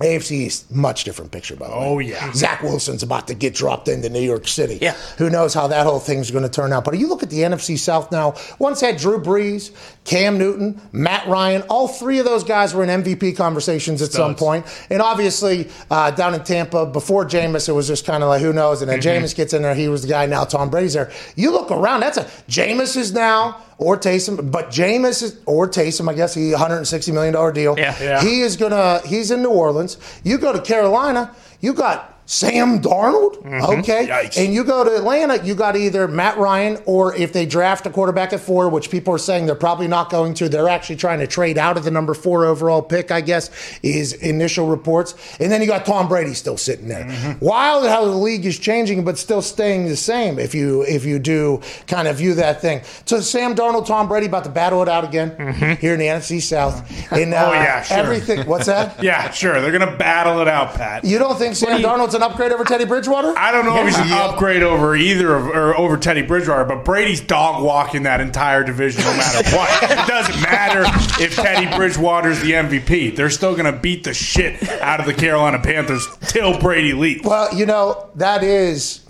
AFC 0.00 0.30
East, 0.30 0.70
much 0.70 1.02
different 1.02 1.32
picture, 1.32 1.56
by 1.56 1.66
the 1.66 1.72
way. 1.72 1.80
Oh, 1.80 1.98
yeah. 1.98 2.32
Zach 2.32 2.62
Wilson's 2.62 3.02
about 3.02 3.26
to 3.28 3.34
get 3.34 3.54
dropped 3.54 3.88
into 3.88 4.08
New 4.08 4.20
York 4.20 4.46
City. 4.46 4.78
Yeah. 4.80 4.92
Who 5.16 5.28
knows 5.28 5.54
how 5.54 5.66
that 5.66 5.84
whole 5.84 5.98
thing's 5.98 6.30
going 6.30 6.44
to 6.44 6.48
turn 6.48 6.72
out. 6.72 6.84
But 6.84 6.96
you 6.98 7.08
look 7.08 7.24
at 7.24 7.30
the 7.30 7.40
NFC 7.40 7.76
South 7.76 8.12
now, 8.12 8.34
once 8.60 8.80
had 8.80 8.96
Drew 8.98 9.20
Brees, 9.20 9.72
Cam 10.08 10.38
Newton, 10.38 10.80
Matt 10.90 11.28
Ryan. 11.28 11.60
All 11.68 11.86
three 11.86 12.18
of 12.18 12.24
those 12.24 12.42
guys 12.42 12.72
were 12.72 12.82
in 12.82 12.88
MVP 12.88 13.36
conversations 13.36 14.00
at 14.00 14.10
some 14.10 14.34
point. 14.34 14.64
And 14.88 15.02
obviously, 15.02 15.68
uh, 15.90 16.10
down 16.12 16.34
in 16.34 16.42
Tampa, 16.44 16.86
before 16.86 17.26
Jameis, 17.26 17.68
it 17.68 17.72
was 17.72 17.86
just 17.86 18.06
kind 18.06 18.22
of 18.22 18.30
like, 18.30 18.40
who 18.40 18.54
knows? 18.54 18.80
And 18.80 18.90
then 18.90 19.00
Jameis 19.00 19.34
gets 19.36 19.52
in 19.52 19.60
there, 19.60 19.74
he 19.74 19.88
was 19.88 20.00
the 20.02 20.08
guy. 20.08 20.24
Now 20.24 20.44
Tom 20.44 20.70
Brady's 20.70 20.94
there. 20.94 21.12
You 21.36 21.52
look 21.52 21.70
around, 21.70 22.00
that's 22.00 22.16
a 22.16 22.24
Jameis 22.48 22.96
is 22.96 23.12
now. 23.12 23.62
Or 23.76 23.96
Taysom, 23.96 24.50
but 24.50 24.70
Jameis 24.70 25.22
is, 25.22 25.38
or 25.46 25.68
Taysom, 25.68 26.08
I 26.10 26.14
guess 26.14 26.34
he 26.34 26.50
160 26.50 27.12
million 27.12 27.34
dollar 27.34 27.52
deal. 27.52 27.78
Yeah. 27.78 27.94
Yeah. 28.00 28.20
He 28.24 28.40
is 28.40 28.56
gonna. 28.56 29.00
He's 29.06 29.30
in 29.30 29.40
New 29.40 29.50
Orleans. 29.50 29.98
You 30.24 30.38
go 30.38 30.52
to 30.52 30.60
Carolina. 30.60 31.32
You 31.60 31.74
got 31.74 32.17
Sam 32.28 32.80
Darnold. 32.82 33.42
Mm-hmm. 33.42 33.80
Okay. 33.80 34.06
Yikes. 34.06 34.36
And 34.36 34.52
you 34.52 34.62
go 34.62 34.84
to 34.84 34.94
Atlanta. 34.94 35.42
You 35.42 35.54
got 35.54 35.76
either 35.76 36.06
Matt 36.06 36.36
Ryan 36.36 36.76
or 36.84 37.14
if 37.16 37.32
they 37.32 37.46
draft 37.46 37.86
a 37.86 37.90
quarterback 37.90 38.34
at 38.34 38.40
four, 38.40 38.68
which 38.68 38.90
people 38.90 39.14
are 39.14 39.18
saying 39.18 39.46
they're 39.46 39.54
probably 39.54 39.88
not 39.88 40.10
going 40.10 40.34
to. 40.34 40.48
They're 40.50 40.68
actually 40.68 40.96
trying 40.96 41.20
to 41.20 41.26
trade 41.26 41.56
out 41.56 41.78
of 41.78 41.84
the 41.84 41.90
number 41.90 42.12
four 42.12 42.44
overall 42.44 42.82
pick. 42.82 43.10
I 43.10 43.22
guess 43.22 43.50
is 43.82 44.12
initial 44.12 44.68
reports. 44.68 45.14
And 45.40 45.50
then 45.50 45.62
you 45.62 45.66
got 45.66 45.86
Tom 45.86 46.06
Brady 46.06 46.34
still 46.34 46.58
sitting 46.58 46.88
there. 46.88 47.06
Mm-hmm. 47.06 47.42
Wild 47.42 47.88
how 47.88 48.04
the 48.04 48.10
league 48.10 48.44
is 48.44 48.58
changing, 48.58 49.06
but 49.06 49.16
still 49.16 49.40
staying 49.40 49.86
the 49.86 49.96
same. 49.96 50.38
If 50.38 50.54
you 50.54 50.82
if 50.82 51.06
you 51.06 51.18
do 51.18 51.62
kind 51.86 52.06
of 52.06 52.16
view 52.18 52.34
that 52.34 52.60
thing. 52.60 52.82
So 53.06 53.20
Sam 53.20 53.54
Darnold, 53.54 53.86
Tom 53.86 54.06
Brady 54.06 54.26
about 54.26 54.44
to 54.44 54.50
battle 54.50 54.82
it 54.82 54.88
out 54.90 55.04
again 55.04 55.30
mm-hmm. 55.30 55.80
here 55.80 55.94
in 55.94 55.98
the 55.98 56.06
NFC 56.06 56.42
South. 56.42 56.84
Oh, 57.10 57.16
and 57.16 57.32
uh, 57.32 57.48
Oh, 57.48 57.52
yeah, 57.54 57.82
sure. 57.82 57.96
everything. 57.96 58.46
What's 58.46 58.66
that? 58.66 59.02
Yeah, 59.02 59.30
sure. 59.30 59.60
They're 59.62 59.72
gonna 59.72 59.96
battle 59.96 60.40
it 60.40 60.48
out, 60.48 60.74
Pat. 60.74 61.04
You 61.04 61.18
don't 61.18 61.38
think 61.38 61.54
Sam 61.56 61.80
Darnold's 61.80 62.14
an 62.18 62.30
upgrade 62.30 62.52
over 62.52 62.64
Teddy 62.64 62.84
Bridgewater? 62.84 63.32
I 63.36 63.50
don't 63.50 63.64
know 63.64 63.76
if 63.78 63.86
he's 63.86 63.98
an 63.98 64.08
Yeah. 64.08 64.26
upgrade 64.26 64.62
over 64.62 64.94
either 64.96 65.34
of, 65.34 65.46
or 65.46 65.76
over 65.76 65.96
Teddy 65.96 66.22
Bridgewater, 66.22 66.64
but 66.64 66.84
Brady's 66.84 67.20
dog 67.20 67.62
walking 67.62 68.02
that 68.02 68.20
entire 68.20 68.62
division 68.64 69.02
no 69.02 69.12
matter 69.16 69.50
what. 69.56 69.82
it 69.90 70.06
doesn't 70.06 70.40
matter 70.42 70.82
if 71.22 71.34
Teddy 71.36 71.74
Bridgewater's 71.76 72.40
the 72.40 72.52
MVP. 72.52 73.14
They're 73.16 73.30
still 73.30 73.52
going 73.56 73.72
to 73.72 73.78
beat 73.78 74.04
the 74.04 74.12
shit 74.14 74.62
out 74.82 75.00
of 75.00 75.06
the 75.06 75.14
Carolina 75.14 75.58
Panthers 75.58 76.06
till 76.22 76.58
Brady 76.58 76.92
leaves. 76.92 77.22
Well, 77.24 77.54
you 77.54 77.64
know, 77.66 78.10
that 78.16 78.42
is, 78.42 79.00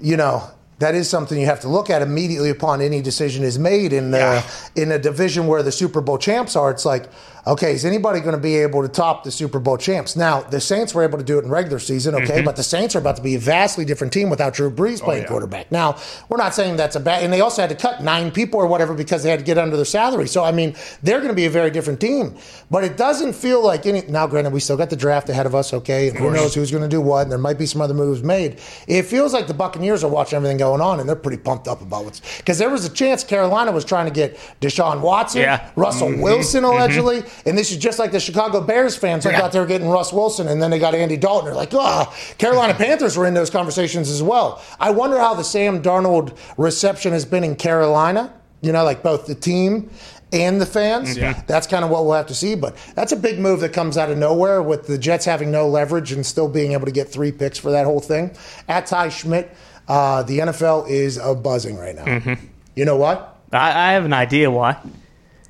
you 0.00 0.16
know, 0.16 0.48
that 0.78 0.94
is 0.94 1.10
something 1.10 1.38
you 1.40 1.46
have 1.46 1.60
to 1.62 1.68
look 1.68 1.90
at 1.90 2.02
immediately 2.02 2.50
upon 2.50 2.80
any 2.80 3.02
decision 3.02 3.42
is 3.42 3.58
made 3.58 3.92
in 3.92 4.12
the 4.12 4.18
Yeah. 4.18 4.42
in 4.76 4.92
a 4.92 4.98
division 4.98 5.46
where 5.48 5.62
the 5.62 5.72
Super 5.72 6.00
Bowl 6.00 6.18
champs 6.18 6.54
are. 6.54 6.70
It's 6.70 6.84
like, 6.84 7.06
okay, 7.48 7.72
is 7.72 7.84
anybody 7.84 8.20
going 8.20 8.34
to 8.34 8.40
be 8.40 8.56
able 8.56 8.82
to 8.82 8.88
top 8.88 9.24
the 9.24 9.30
Super 9.30 9.58
Bowl 9.58 9.76
champs? 9.76 10.14
Now, 10.16 10.42
the 10.42 10.60
Saints 10.60 10.94
were 10.94 11.02
able 11.02 11.18
to 11.18 11.24
do 11.24 11.38
it 11.38 11.44
in 11.44 11.50
regular 11.50 11.78
season, 11.78 12.14
okay, 12.14 12.26
mm-hmm. 12.26 12.44
but 12.44 12.56
the 12.56 12.62
Saints 12.62 12.94
are 12.94 12.98
about 12.98 13.16
to 13.16 13.22
be 13.22 13.34
a 13.34 13.38
vastly 13.38 13.84
different 13.84 14.12
team 14.12 14.30
without 14.30 14.54
Drew 14.54 14.70
Brees 14.70 15.00
oh, 15.00 15.06
playing 15.06 15.22
yeah. 15.22 15.28
quarterback. 15.28 15.72
Now, 15.72 15.96
we're 16.28 16.36
not 16.36 16.54
saying 16.54 16.76
that's 16.76 16.96
a 16.96 17.00
bad, 17.00 17.24
and 17.24 17.32
they 17.32 17.40
also 17.40 17.62
had 17.62 17.70
to 17.70 17.76
cut 17.76 18.02
nine 18.02 18.30
people 18.30 18.60
or 18.60 18.66
whatever 18.66 18.94
because 18.94 19.22
they 19.22 19.30
had 19.30 19.38
to 19.38 19.44
get 19.44 19.58
under 19.58 19.76
their 19.76 19.84
salary. 19.84 20.28
So, 20.28 20.44
I 20.44 20.52
mean, 20.52 20.76
they're 21.02 21.18
going 21.18 21.30
to 21.30 21.34
be 21.34 21.46
a 21.46 21.50
very 21.50 21.70
different 21.70 22.00
team. 22.00 22.36
But 22.70 22.84
it 22.84 22.96
doesn't 22.96 23.32
feel 23.32 23.64
like 23.64 23.86
any. 23.86 24.02
Now, 24.02 24.26
granted, 24.26 24.52
we 24.52 24.60
still 24.60 24.76
got 24.76 24.90
the 24.90 24.96
draft 24.96 25.28
ahead 25.30 25.46
of 25.46 25.54
us, 25.54 25.72
okay, 25.72 26.08
and 26.08 26.18
who 26.18 26.30
knows 26.30 26.54
who's 26.54 26.70
going 26.70 26.82
to 26.82 26.88
do 26.88 27.00
what, 27.00 27.22
and 27.22 27.30
there 27.30 27.38
might 27.38 27.58
be 27.58 27.66
some 27.66 27.80
other 27.80 27.94
moves 27.94 28.22
made. 28.22 28.60
It 28.86 29.02
feels 29.02 29.32
like 29.32 29.46
the 29.46 29.54
Buccaneers 29.54 30.04
are 30.04 30.10
watching 30.10 30.36
everything 30.36 30.58
going 30.58 30.80
on, 30.80 31.00
and 31.00 31.08
they're 31.08 31.16
pretty 31.16 31.38
pumped 31.38 31.66
up 31.66 31.80
about 31.80 32.04
what's 32.04 32.20
because 32.38 32.58
there 32.58 32.68
was 32.68 32.84
a 32.84 32.90
chance 32.90 33.24
Carolina 33.24 33.72
was 33.72 33.84
trying 33.84 34.06
to 34.06 34.12
get 34.12 34.36
Deshaun 34.60 35.00
Watson, 35.00 35.42
Yeah. 35.42 35.70
Russell 35.76 36.08
mm-hmm. 36.08 36.20
Wilson 36.20 36.62
mm-hmm. 36.62 36.76
allegedly, 36.76 37.22
and 37.46 37.56
this 37.56 37.70
is 37.70 37.78
just 37.78 37.98
like 37.98 38.12
the 38.12 38.20
Chicago 38.20 38.60
Bears 38.60 38.96
fans 38.96 39.24
who 39.24 39.30
Yeah. 39.30 39.40
thought 39.40 39.52
they 39.52 39.60
were 39.60 39.66
getting 39.66 39.88
Russ 39.88 40.12
Wilson, 40.12 40.48
and 40.48 40.60
then 40.62 40.70
they 40.70 40.78
got 40.78 40.94
Andy 40.94 41.16
Dalton. 41.16 41.46
They're 41.46 41.54
like, 41.54 41.74
ah, 41.74 42.14
Carolina 42.38 42.74
Panthers 42.78 43.16
were 43.16 43.26
in 43.26 43.34
those 43.34 43.50
conversations 43.50 44.10
as 44.10 44.22
well. 44.22 44.62
I 44.80 44.90
wonder 44.90 45.18
how 45.18 45.34
the 45.34 45.44
Sam 45.44 45.82
Darnold 45.82 46.36
reception 46.56 47.12
has 47.12 47.24
been 47.24 47.44
in 47.44 47.56
Carolina. 47.56 48.32
You 48.60 48.72
know, 48.72 48.82
like 48.84 49.04
both 49.04 49.26
the 49.26 49.36
team 49.36 49.88
and 50.32 50.60
the 50.60 50.66
fans. 50.66 51.16
Yeah. 51.16 51.40
That's 51.46 51.66
kind 51.68 51.84
of 51.84 51.90
what 51.90 52.04
we'll 52.04 52.14
have 52.14 52.26
to 52.26 52.34
see. 52.34 52.56
But 52.56 52.76
that's 52.96 53.12
a 53.12 53.16
big 53.16 53.38
move 53.38 53.60
that 53.60 53.72
comes 53.72 53.96
out 53.96 54.10
of 54.10 54.18
nowhere 54.18 54.60
with 54.62 54.88
the 54.88 54.98
Jets 54.98 55.24
having 55.24 55.52
no 55.52 55.68
leverage 55.68 56.10
and 56.10 56.26
still 56.26 56.48
being 56.48 56.72
able 56.72 56.84
to 56.86 56.90
get 56.92 57.08
three 57.08 57.30
picks 57.30 57.56
for 57.56 57.70
that 57.70 57.84
whole 57.86 58.00
thing. 58.00 58.36
At 58.68 58.86
Ty 58.86 59.08
Schmit, 59.08 59.48
uh, 59.86 60.24
the 60.24 60.40
NFL 60.40 60.88
is 60.90 61.18
a 61.18 61.36
buzzing 61.36 61.76
right 61.78 61.94
now. 61.94 62.36
You 62.74 62.84
know 62.84 62.96
what? 62.96 63.36
I, 63.52 63.90
I 63.90 63.92
have 63.92 64.04
an 64.04 64.12
idea 64.12 64.50
why. 64.50 64.76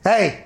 Hey, 0.04 0.44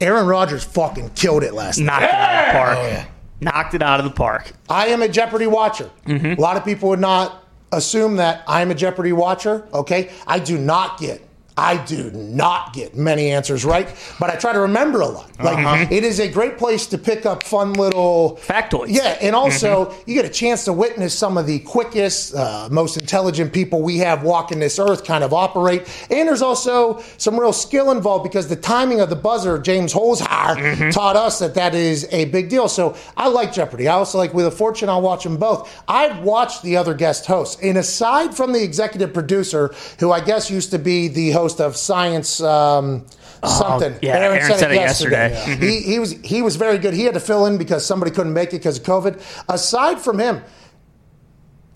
Aaron 0.00 0.26
Rodgers 0.26 0.64
fucking 0.64 1.10
killed 1.10 1.42
it 1.42 1.54
last 1.54 1.78
night. 1.78 2.00
Knocked 2.00 2.04
it 2.14 2.22
out 2.22 2.40
of 2.40 2.44
the 2.46 2.58
park. 2.58 2.78
Oh, 2.78 3.10
Knocked 3.40 3.74
it 3.74 3.82
out 3.82 4.00
of 4.00 4.04
the 4.04 4.10
park. 4.10 4.52
I 4.68 4.86
am 4.88 5.02
a 5.02 5.08
Jeopardy 5.08 5.46
watcher. 5.46 5.90
Mm-hmm. 6.06 6.38
A 6.38 6.40
lot 6.40 6.56
of 6.56 6.64
people 6.64 6.88
would 6.90 7.00
not 7.00 7.44
assume 7.72 8.16
that 8.16 8.42
I'm 8.46 8.70
a 8.70 8.74
Jeopardy 8.74 9.12
watcher. 9.12 9.66
Okay, 9.72 10.10
I 10.26 10.38
do 10.38 10.58
not 10.58 10.98
get. 10.98 11.26
I 11.56 11.76
do 11.84 12.10
not 12.12 12.72
get 12.72 12.96
many 12.96 13.30
answers 13.30 13.64
right, 13.64 13.88
but 14.18 14.28
I 14.28 14.34
try 14.34 14.52
to 14.52 14.58
remember 14.58 15.00
a 15.02 15.06
lot. 15.06 15.30
Like 15.40 15.58
Uh-huh. 15.58 15.86
it 15.88 16.02
is 16.02 16.18
a 16.18 16.26
great 16.28 16.58
place 16.58 16.86
to 16.88 16.98
pick 16.98 17.26
up 17.26 17.44
fun 17.44 17.74
little 17.74 18.40
Factoids. 18.44 18.86
Yeah, 18.88 19.16
and 19.20 19.36
also 19.36 19.84
Mm-hmm. 19.84 20.10
you 20.10 20.14
get 20.16 20.24
a 20.24 20.28
chance 20.34 20.64
to 20.64 20.72
witness 20.72 21.16
some 21.16 21.38
of 21.38 21.46
the 21.46 21.60
quickest, 21.60 22.34
uh, 22.34 22.68
most 22.72 22.96
intelligent 22.96 23.52
people 23.52 23.82
we 23.82 23.98
have 23.98 24.24
walking 24.24 24.58
this 24.58 24.80
earth 24.80 25.04
kind 25.04 25.22
of 25.22 25.32
operate. 25.32 25.82
And 26.10 26.28
there's 26.28 26.42
also 26.42 27.00
some 27.18 27.38
real 27.38 27.52
skill 27.52 27.92
involved 27.92 28.24
because 28.24 28.48
the 28.48 28.56
timing 28.56 29.00
of 29.00 29.08
the 29.08 29.16
buzzer, 29.16 29.58
James 29.58 29.94
Holzhauer, 29.94 30.56
Mm-hmm. 30.56 30.90
taught 30.90 31.14
us 31.14 31.38
that 31.38 31.54
that 31.54 31.74
is 31.76 32.08
a 32.10 32.24
big 32.26 32.48
deal. 32.48 32.66
So 32.68 32.96
I 33.16 33.28
like 33.28 33.52
Jeopardy. 33.52 33.86
I 33.86 33.94
also 33.94 34.18
like 34.18 34.34
Wheel 34.34 34.48
of 34.48 34.54
Fortune. 34.56 34.88
I'll 34.88 35.00
watch 35.02 35.22
them 35.22 35.36
both. 35.36 35.70
I've 35.86 36.18
watched 36.20 36.62
the 36.64 36.76
other 36.76 36.94
guest 36.94 37.26
hosts, 37.26 37.62
and 37.62 37.78
aside 37.78 38.34
from 38.34 38.52
the 38.52 38.62
executive 38.62 39.12
producer, 39.14 39.72
who 40.00 40.10
I 40.10 40.18
guess 40.20 40.50
used 40.50 40.72
to 40.72 40.78
be 40.80 41.06
the 41.06 41.30
host 41.30 41.43
of 41.52 41.76
Science. 41.76 42.40
Um, 42.40 43.06
oh, 43.42 43.58
Something. 43.60 43.94
Oh, 43.94 43.98
yeah, 44.02 44.16
Aaron 44.16 44.58
said 44.58 44.72
it 44.72 44.76
yesterday. 44.76 45.30
Mm-hmm. 45.44 45.62
He, 45.62 45.80
he 45.80 45.98
was 45.98 46.12
he 46.12 46.42
was 46.42 46.56
very 46.56 46.78
good. 46.78 46.94
He 46.94 47.04
had 47.04 47.14
to 47.14 47.20
fill 47.20 47.46
in 47.46 47.58
because 47.58 47.84
somebody 47.84 48.10
couldn't 48.10 48.32
make 48.32 48.48
it 48.48 48.58
because 48.58 48.78
of 48.78 48.84
COVID. 48.84 49.44
Aside 49.48 50.00
from 50.00 50.18
him, 50.18 50.42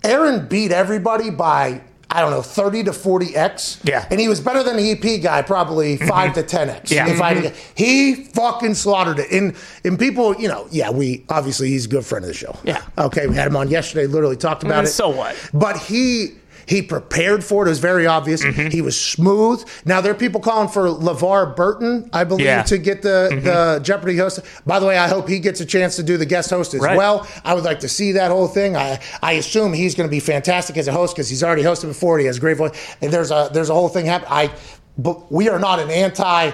Aaron 0.04 0.48
beat 0.48 0.72
everybody 0.72 1.30
by 1.30 1.82
I 2.10 2.22
don't 2.22 2.30
know 2.30 2.42
thirty 2.42 2.82
to 2.84 2.92
forty 2.92 3.37
x. 3.37 3.80
Yeah. 3.84 4.06
and 4.10 4.18
he 4.18 4.28
was 4.28 4.40
better 4.40 4.62
than 4.62 4.76
the 4.76 4.90
EP 4.92 5.22
guy, 5.22 5.42
probably 5.42 5.96
mm-hmm. 5.98 6.08
5 6.08 6.34
to 6.34 6.42
ten 6.42 6.70
x. 6.70 6.90
Yeah. 6.90 7.08
if 7.08 7.20
I 7.20 7.34
mm-hmm. 7.34 7.42
to 7.42 7.48
get- 7.48 7.56
he 7.75 8.14
fucking 8.14 8.75
slaughtered 8.75 9.18
it. 9.18 9.30
And 9.30 9.54
and 9.84 9.98
people, 9.98 10.34
you 10.37 10.48
know, 10.48 10.66
yeah, 10.70 10.90
we 10.90 11.25
obviously 11.28 11.68
he's 11.68 11.84
a 11.84 11.88
good 11.88 12.06
friend 12.06 12.25
of 12.25 12.28
the 12.28 12.34
show. 12.34 12.56
Yeah. 12.64 12.82
okay, 12.96 13.26
we 13.26 13.34
had 13.34 13.46
him 13.46 13.56
on 13.56 13.68
yesterday. 13.68 14.06
Literally 14.06 14.37
talked 14.37 14.62
about 14.62 14.78
And 14.78 14.88
it. 14.88 14.90
so 14.90 15.10
what? 15.10 15.37
But 15.52 15.76
he. 15.76 16.34
He 16.68 16.82
prepared 16.82 17.42
for 17.42 17.64
it. 17.64 17.68
It 17.68 17.70
was 17.70 17.78
very 17.78 18.06
obvious. 18.06 18.44
Mm-hmm. 18.44 18.68
He 18.68 18.82
was 18.82 19.00
smooth. 19.00 19.66
Now 19.87 20.02
there 20.02 20.12
are 20.12 20.14
people 20.14 20.40
calling 20.40 20.68
for 20.68 20.82
LeVar 20.88 21.56
Burton, 21.56 22.10
I 22.12 22.25
believe, 22.25 22.44
Yeah. 22.44 22.62
to 22.64 22.76
get 22.76 23.00
the, 23.00 23.40
the 23.42 23.80
Jeopardy 23.82 24.16
host. 24.18 24.40
By 24.66 24.78
the 24.78 24.84
way, 24.87 24.98
I 24.98 25.08
hope 25.08 25.28
he 25.28 25.38
gets 25.38 25.60
a 25.62 25.64
chance 25.64 25.96
to 25.96 26.02
do 26.02 26.18
the 26.18 26.26
guest 26.26 26.50
host 26.50 26.75
as 26.75 26.82
Right. 26.82 26.96
well. 26.96 27.26
I 27.42 27.54
would 27.54 27.64
like 27.64 27.80
to 27.80 27.88
see 27.88 28.12
that 28.12 28.30
whole 28.30 28.48
thing. 28.48 28.76
I, 28.76 29.00
I 29.22 29.32
assume 29.32 29.72
he's 29.72 29.94
going 29.94 30.08
to 30.08 30.10
be 30.10 30.20
fantastic 30.20 30.76
as 30.76 30.88
a 30.88 30.92
host 30.92 31.16
because 31.16 31.28
he's 31.30 31.42
already 31.42 31.62
hosted 31.62 31.87
before. 31.88 32.18
He 32.18 32.26
has 32.26 32.37
a 32.37 32.40
great 32.40 32.58
voice. 32.58 32.72
And 33.00 33.10
there's 33.10 33.30
a 33.30 33.48
there's 33.52 33.70
a 33.70 33.75
whole 33.75 33.88
thing 33.88 34.04
happening. 34.04 34.30
I 34.32 34.50
but 34.98 35.32
we 35.32 35.48
are 35.48 35.58
not 35.58 35.78
an 35.78 35.88
anti 35.90 36.50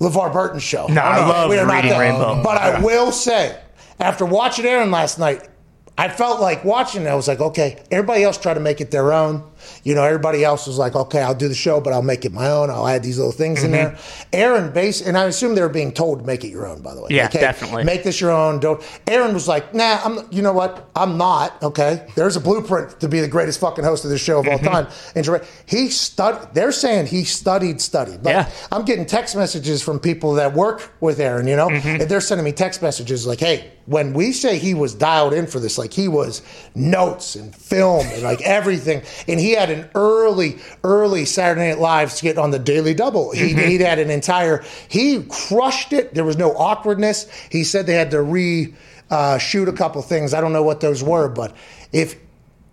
LeVar 0.00 0.32
Burton 0.32 0.58
show. 0.58 0.86
No, 0.88 1.00
I 1.00 1.18
love 1.28 1.48
we 1.48 1.58
are 1.58 1.66
not 1.66 1.82
that. 1.84 1.98
Rainbow. 1.98 2.42
But 2.42 2.60
I 2.60 2.80
will 2.80 3.12
say, 3.12 3.56
after 4.00 4.24
watching 4.26 4.64
Aaron 4.66 4.90
last 4.90 5.18
night, 5.18 5.48
I 5.96 6.08
felt 6.08 6.40
like 6.40 6.64
watching 6.64 7.02
it. 7.02 7.08
I 7.08 7.14
was 7.14 7.28
like, 7.28 7.40
okay, 7.40 7.82
everybody 7.90 8.22
else 8.22 8.38
tried 8.38 8.54
to 8.54 8.60
make 8.60 8.80
it 8.80 8.90
their 8.90 9.12
own. 9.12 9.44
You 9.84 9.94
know, 9.94 10.04
everybody 10.04 10.44
else 10.44 10.66
was 10.66 10.78
like, 10.78 10.94
okay, 10.94 11.22
I'll 11.22 11.34
do 11.34 11.48
the 11.48 11.54
show, 11.54 11.80
but 11.80 11.92
I'll 11.92 12.02
make 12.02 12.24
it 12.24 12.32
my 12.32 12.48
own. 12.48 12.70
I'll 12.70 12.86
add 12.86 13.02
these 13.02 13.18
little 13.18 13.32
things 13.32 13.62
in 13.62 13.70
mm-hmm. 13.70 13.94
there. 13.94 13.98
Aaron, 14.32 14.72
base, 14.72 15.00
and 15.00 15.16
I 15.16 15.24
assume 15.24 15.54
they 15.54 15.62
were 15.62 15.68
being 15.68 15.92
told 15.92 16.20
to 16.20 16.24
make 16.24 16.44
it 16.44 16.48
your 16.48 16.66
own. 16.66 16.82
By 16.82 16.94
the 16.94 17.02
way, 17.02 17.08
Yeah, 17.10 17.28
definitely. 17.28 17.84
Make 17.84 18.04
this 18.04 18.20
your 18.20 18.30
own. 18.30 18.60
Don't. 18.60 18.82
Aaron 19.06 19.34
was 19.34 19.48
like, 19.48 19.74
nah, 19.74 20.00
I'm. 20.04 20.26
You 20.30 20.42
know 20.42 20.52
what? 20.52 20.88
I'm 20.94 21.16
not. 21.16 21.62
Okay, 21.62 22.06
there's 22.14 22.36
a 22.36 22.40
blueprint 22.40 23.00
to 23.00 23.08
be 23.08 23.20
the 23.20 23.28
greatest 23.28 23.60
fucking 23.60 23.84
host 23.84 24.04
of 24.04 24.10
this 24.10 24.20
show 24.20 24.40
of 24.40 24.48
all 24.48 24.58
mm-hmm. 24.58 24.66
time. 24.66 24.86
And 25.14 25.42
he 25.66 25.88
studied. 25.88 26.54
They're 26.54 26.72
saying 26.72 27.06
he 27.06 27.24
studied, 27.24 27.80
studied. 27.80 28.22
But 28.22 28.30
Yeah. 28.30 28.50
I'm 28.70 28.84
getting 28.84 29.06
text 29.06 29.36
messages 29.36 29.82
from 29.82 29.98
people 29.98 30.34
that 30.34 30.54
work 30.54 30.92
with 31.00 31.20
Aaron. 31.20 31.46
You 31.46 31.56
know, 31.56 31.68
mm-hmm. 31.68 32.02
and 32.02 32.02
they're 32.02 32.20
sending 32.20 32.44
me 32.44 32.52
text 32.52 32.82
messages 32.82 33.26
like, 33.26 33.40
hey, 33.40 33.72
when 33.86 34.12
we 34.12 34.32
say 34.32 34.58
he 34.58 34.74
was 34.74 34.94
dialed 34.94 35.32
in 35.32 35.46
for 35.46 35.58
this, 35.58 35.78
like 35.78 35.92
he 35.92 36.08
was 36.08 36.42
notes 36.74 37.34
and 37.36 37.54
film 37.54 38.06
and 38.06 38.22
like 38.22 38.40
everything, 38.42 39.02
and 39.26 39.40
he 39.40 39.51
had 39.52 39.70
an 39.70 39.88
early, 39.94 40.58
early 40.84 41.24
Saturday 41.24 41.70
Night 41.70 41.78
Live 41.78 42.12
skit 42.12 42.38
on 42.38 42.50
the 42.50 42.58
Daily 42.58 42.94
Double. 42.94 43.32
He 43.32 43.54
he 43.54 43.78
had 43.78 43.98
an 43.98 44.10
entire. 44.10 44.64
He 44.88 45.22
crushed 45.24 45.92
it. 45.92 46.14
There 46.14 46.24
was 46.24 46.36
no 46.36 46.52
awkwardness. 46.52 47.30
He 47.50 47.64
said 47.64 47.86
they 47.86 47.94
had 47.94 48.10
to 48.12 48.22
re 48.22 48.74
uh, 49.10 49.38
shoot 49.38 49.68
a 49.68 49.72
couple 49.72 50.00
things. 50.02 50.34
I 50.34 50.40
don't 50.40 50.52
know 50.52 50.62
what 50.62 50.80
those 50.80 51.02
were, 51.02 51.28
but 51.28 51.54
if 51.92 52.16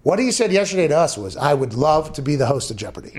what 0.04 0.20
he 0.20 0.32
said 0.32 0.52
yesterday 0.52 0.88
to 0.88 0.98
us 0.98 1.18
was, 1.18 1.36
I 1.36 1.54
would 1.54 1.74
love 1.74 2.14
to 2.14 2.22
be 2.22 2.36
the 2.36 2.46
host 2.46 2.72
of 2.72 2.78
Jeopardy. 2.78 3.12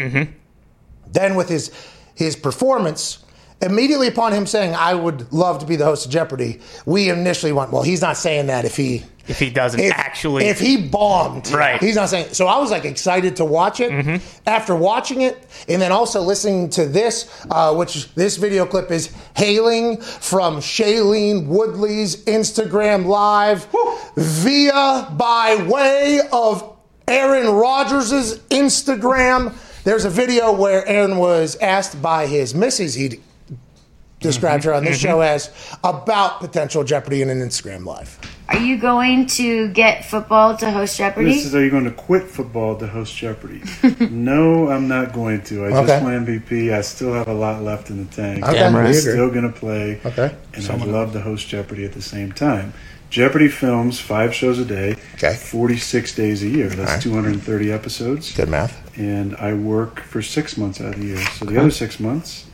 Then 1.13 1.35
with 1.35 1.49
his 1.49 1.71
his 2.15 2.37
performance 2.37 3.25
immediately 3.63 4.09
upon 4.09 4.33
him 4.33 4.47
saying, 4.47 4.75
I 4.75 4.95
would 4.95 5.33
love 5.33 5.59
to 5.61 5.67
be 5.67 5.77
the 5.77 5.85
host 5.85 6.07
of 6.07 6.13
Jeopardy, 6.13 6.61
we 6.87 7.11
initially 7.11 7.53
went, 7.53 7.73
well, 7.73 7.83
he's 7.83 8.01
not 8.01 8.17
saying 8.17 8.47
that 8.47 8.65
if 8.65 8.77
he. 8.77 9.05
If 9.31 9.39
he 9.39 9.49
doesn't 9.49 9.79
if, 9.79 9.93
actually. 9.93 10.47
If 10.47 10.59
he 10.59 10.77
bombed. 10.77 11.53
Right. 11.53 11.81
He's 11.81 11.95
not 11.95 12.09
saying. 12.09 12.35
So 12.35 12.49
I 12.49 12.59
was 12.59 12.73
like 12.73 12.85
excited 12.85 13.37
to 13.37 13.45
watch 13.45 13.79
it. 13.79 13.93
Mm-hmm. 13.93 14.49
After 14.49 14.75
watching 14.75 15.21
it, 15.21 15.47
and 15.69 15.81
then 15.81 15.93
also 15.93 16.21
listening 16.21 16.69
to 16.71 16.87
this, 16.87 17.47
uh, 17.51 17.73
which 17.75 18.13
this 18.15 18.37
video 18.37 18.67
clip 18.67 18.91
is 18.91 19.15
hailing 19.37 20.01
from 20.01 20.57
Shailene 20.57 21.47
Woodley's 21.47 22.25
Instagram 22.25 23.07
Live 23.07 23.69
via 24.17 25.09
by 25.17 25.65
way 25.69 26.21
of 26.33 26.77
Aaron 27.07 27.55
Rodgers' 27.55 28.39
Instagram. 28.49 29.55
There's 29.85 30.05
a 30.05 30.11
video 30.11 30.53
where 30.53 30.85
Aaron 30.87 31.19
was 31.19 31.57
asked 31.57 32.03
by 32.03 32.27
his 32.27 32.53
missus, 32.55 32.95
he 32.95 33.21
described 34.19 34.63
mm-hmm. 34.63 34.71
her 34.71 34.75
on 34.75 34.85
this 34.85 34.99
mm-hmm. 34.99 35.07
show 35.07 35.21
as 35.21 35.51
about 35.85 36.41
potential 36.41 36.83
Jeopardy 36.83 37.23
in 37.23 37.31
an 37.31 37.41
Instagram 37.41 37.85
Live. 37.85 38.19
Are 38.51 38.59
you 38.59 38.79
going 38.79 39.27
to 39.27 39.69
get 39.73 40.05
football 40.05 40.57
to 40.57 40.71
host 40.73 40.99
Jeopardy? 40.99 41.35
This 41.35 41.47
is 41.47 41.55
are 41.55 41.63
you 41.65 41.71
going 41.71 41.85
to 41.85 41.93
quit 41.93 42.25
football 42.25 42.77
to 42.79 42.87
host 42.89 43.17
Jeopardy? 43.17 43.63
no, 44.11 44.69
I'm 44.69 44.89
not 44.89 45.13
going 45.13 45.43
to. 45.43 45.65
I 45.67 45.69
Okay. 45.69 45.87
just 45.87 46.03
won 46.05 46.27
MVP. 46.27 46.73
I 46.73 46.81
still 46.81 47.13
have 47.15 47.29
a 47.29 47.33
lot 47.33 47.63
left 47.63 47.91
in 47.91 48.05
the 48.05 48.11
tank. 48.13 48.45
Okay, 48.45 48.63
I'm 48.65 48.75
we 48.75 48.81
agree. 48.81 48.95
still 48.95 49.31
going 49.31 49.51
to 49.51 49.57
play. 49.57 50.01
Okay. 50.05 50.35
And 50.55 50.69
I'd 50.69 50.85
love 50.89 51.13
to 51.13 51.21
host 51.21 51.47
Jeopardy 51.47 51.85
at 51.85 51.93
the 51.93 52.03
same 52.03 52.33
time. 52.33 52.73
Jeopardy 53.09 53.49
films 53.49 54.01
five 54.01 54.35
shows 54.35 54.59
a 54.59 54.65
day, 54.65 54.97
Okay. 55.15 55.35
46 55.35 56.15
days 56.17 56.43
a 56.43 56.49
year. 56.49 56.69
That's 56.69 56.93
right. 56.93 57.03
230 57.03 57.71
episodes. 57.73 58.33
Good 58.37 58.49
math. 58.49 58.97
And 58.99 59.37
I 59.37 59.55
work 59.55 60.01
for 60.01 60.23
six 60.23 60.57
months 60.57 60.81
out 60.81 60.95
of 60.95 61.01
the 61.01 61.07
year. 61.07 61.19
So 61.39 61.45
the 61.45 61.59
other 61.59 61.71
six 61.71 62.01
months, 62.01 62.47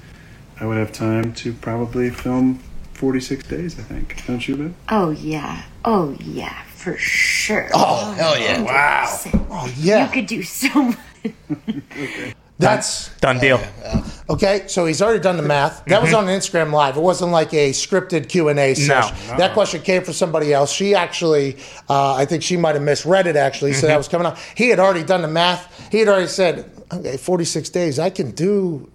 I 0.60 0.66
would 0.66 0.76
have 0.76 0.92
time 0.92 1.32
to 1.34 1.52
probably 1.54 2.10
film 2.10 2.60
46 2.94 3.46
days, 3.48 3.78
I 3.78 3.82
think. 3.82 4.24
Don't 4.26 4.46
you, 4.48 4.56
Ben? 4.56 4.74
oh 4.90 5.10
yeah. 5.10 5.64
Oh 5.86 6.16
yeah, 6.20 6.62
for 6.64 6.96
sure. 6.98 7.68
Oh, 7.72 8.12
Hell 8.14 8.38
yeah. 8.38 8.60
wow. 8.62 9.06
Oh, 9.50 9.72
yeah. 9.78 10.06
You 10.06 10.12
could 10.12 10.26
do 10.26 10.42
so 10.42 10.68
much. 10.82 10.96
That's 12.58 13.14
Done 13.18 13.38
deal. 13.38 13.60
okay. 14.30 14.64
So 14.66 14.86
he's 14.86 15.02
already 15.02 15.20
done 15.20 15.36
the 15.36 15.42
math. 15.42 15.84
That 15.86 16.00
was 16.02 16.14
on 16.14 16.24
Instagram 16.26 16.72
Live. 16.72 16.96
It 16.96 17.00
wasn't 17.02 17.30
like 17.30 17.52
a 17.52 17.70
scripted 17.70 18.28
Q 18.30 18.48
and 18.48 18.58
A 18.58 18.74
session. 18.74 19.14
That 19.36 19.52
question 19.52 19.82
came 19.82 20.02
from 20.02 20.14
somebody 20.14 20.52
else. 20.54 20.72
She 20.72 20.94
actually, 20.94 21.56
uh, 21.90 22.14
I 22.14 22.24
think 22.24 22.42
she 22.42 22.56
might 22.56 22.74
have 22.74 22.82
misread 22.82 23.26
it. 23.26 23.36
Actually, 23.36 23.74
so 23.74 23.86
that 23.86 23.96
was 23.96 24.08
coming 24.08 24.26
out. 24.26 24.38
He 24.56 24.70
had 24.70 24.78
already 24.80 25.04
done 25.04 25.20
the 25.22 25.28
math. 25.28 25.90
He 25.92 25.98
had 25.98 26.08
already 26.08 26.28
said, 26.28 26.70
"Okay, 26.92 27.16
forty-six 27.18 27.68
days. 27.68 27.98
I 27.98 28.10
can 28.10 28.30
do." 28.32 28.90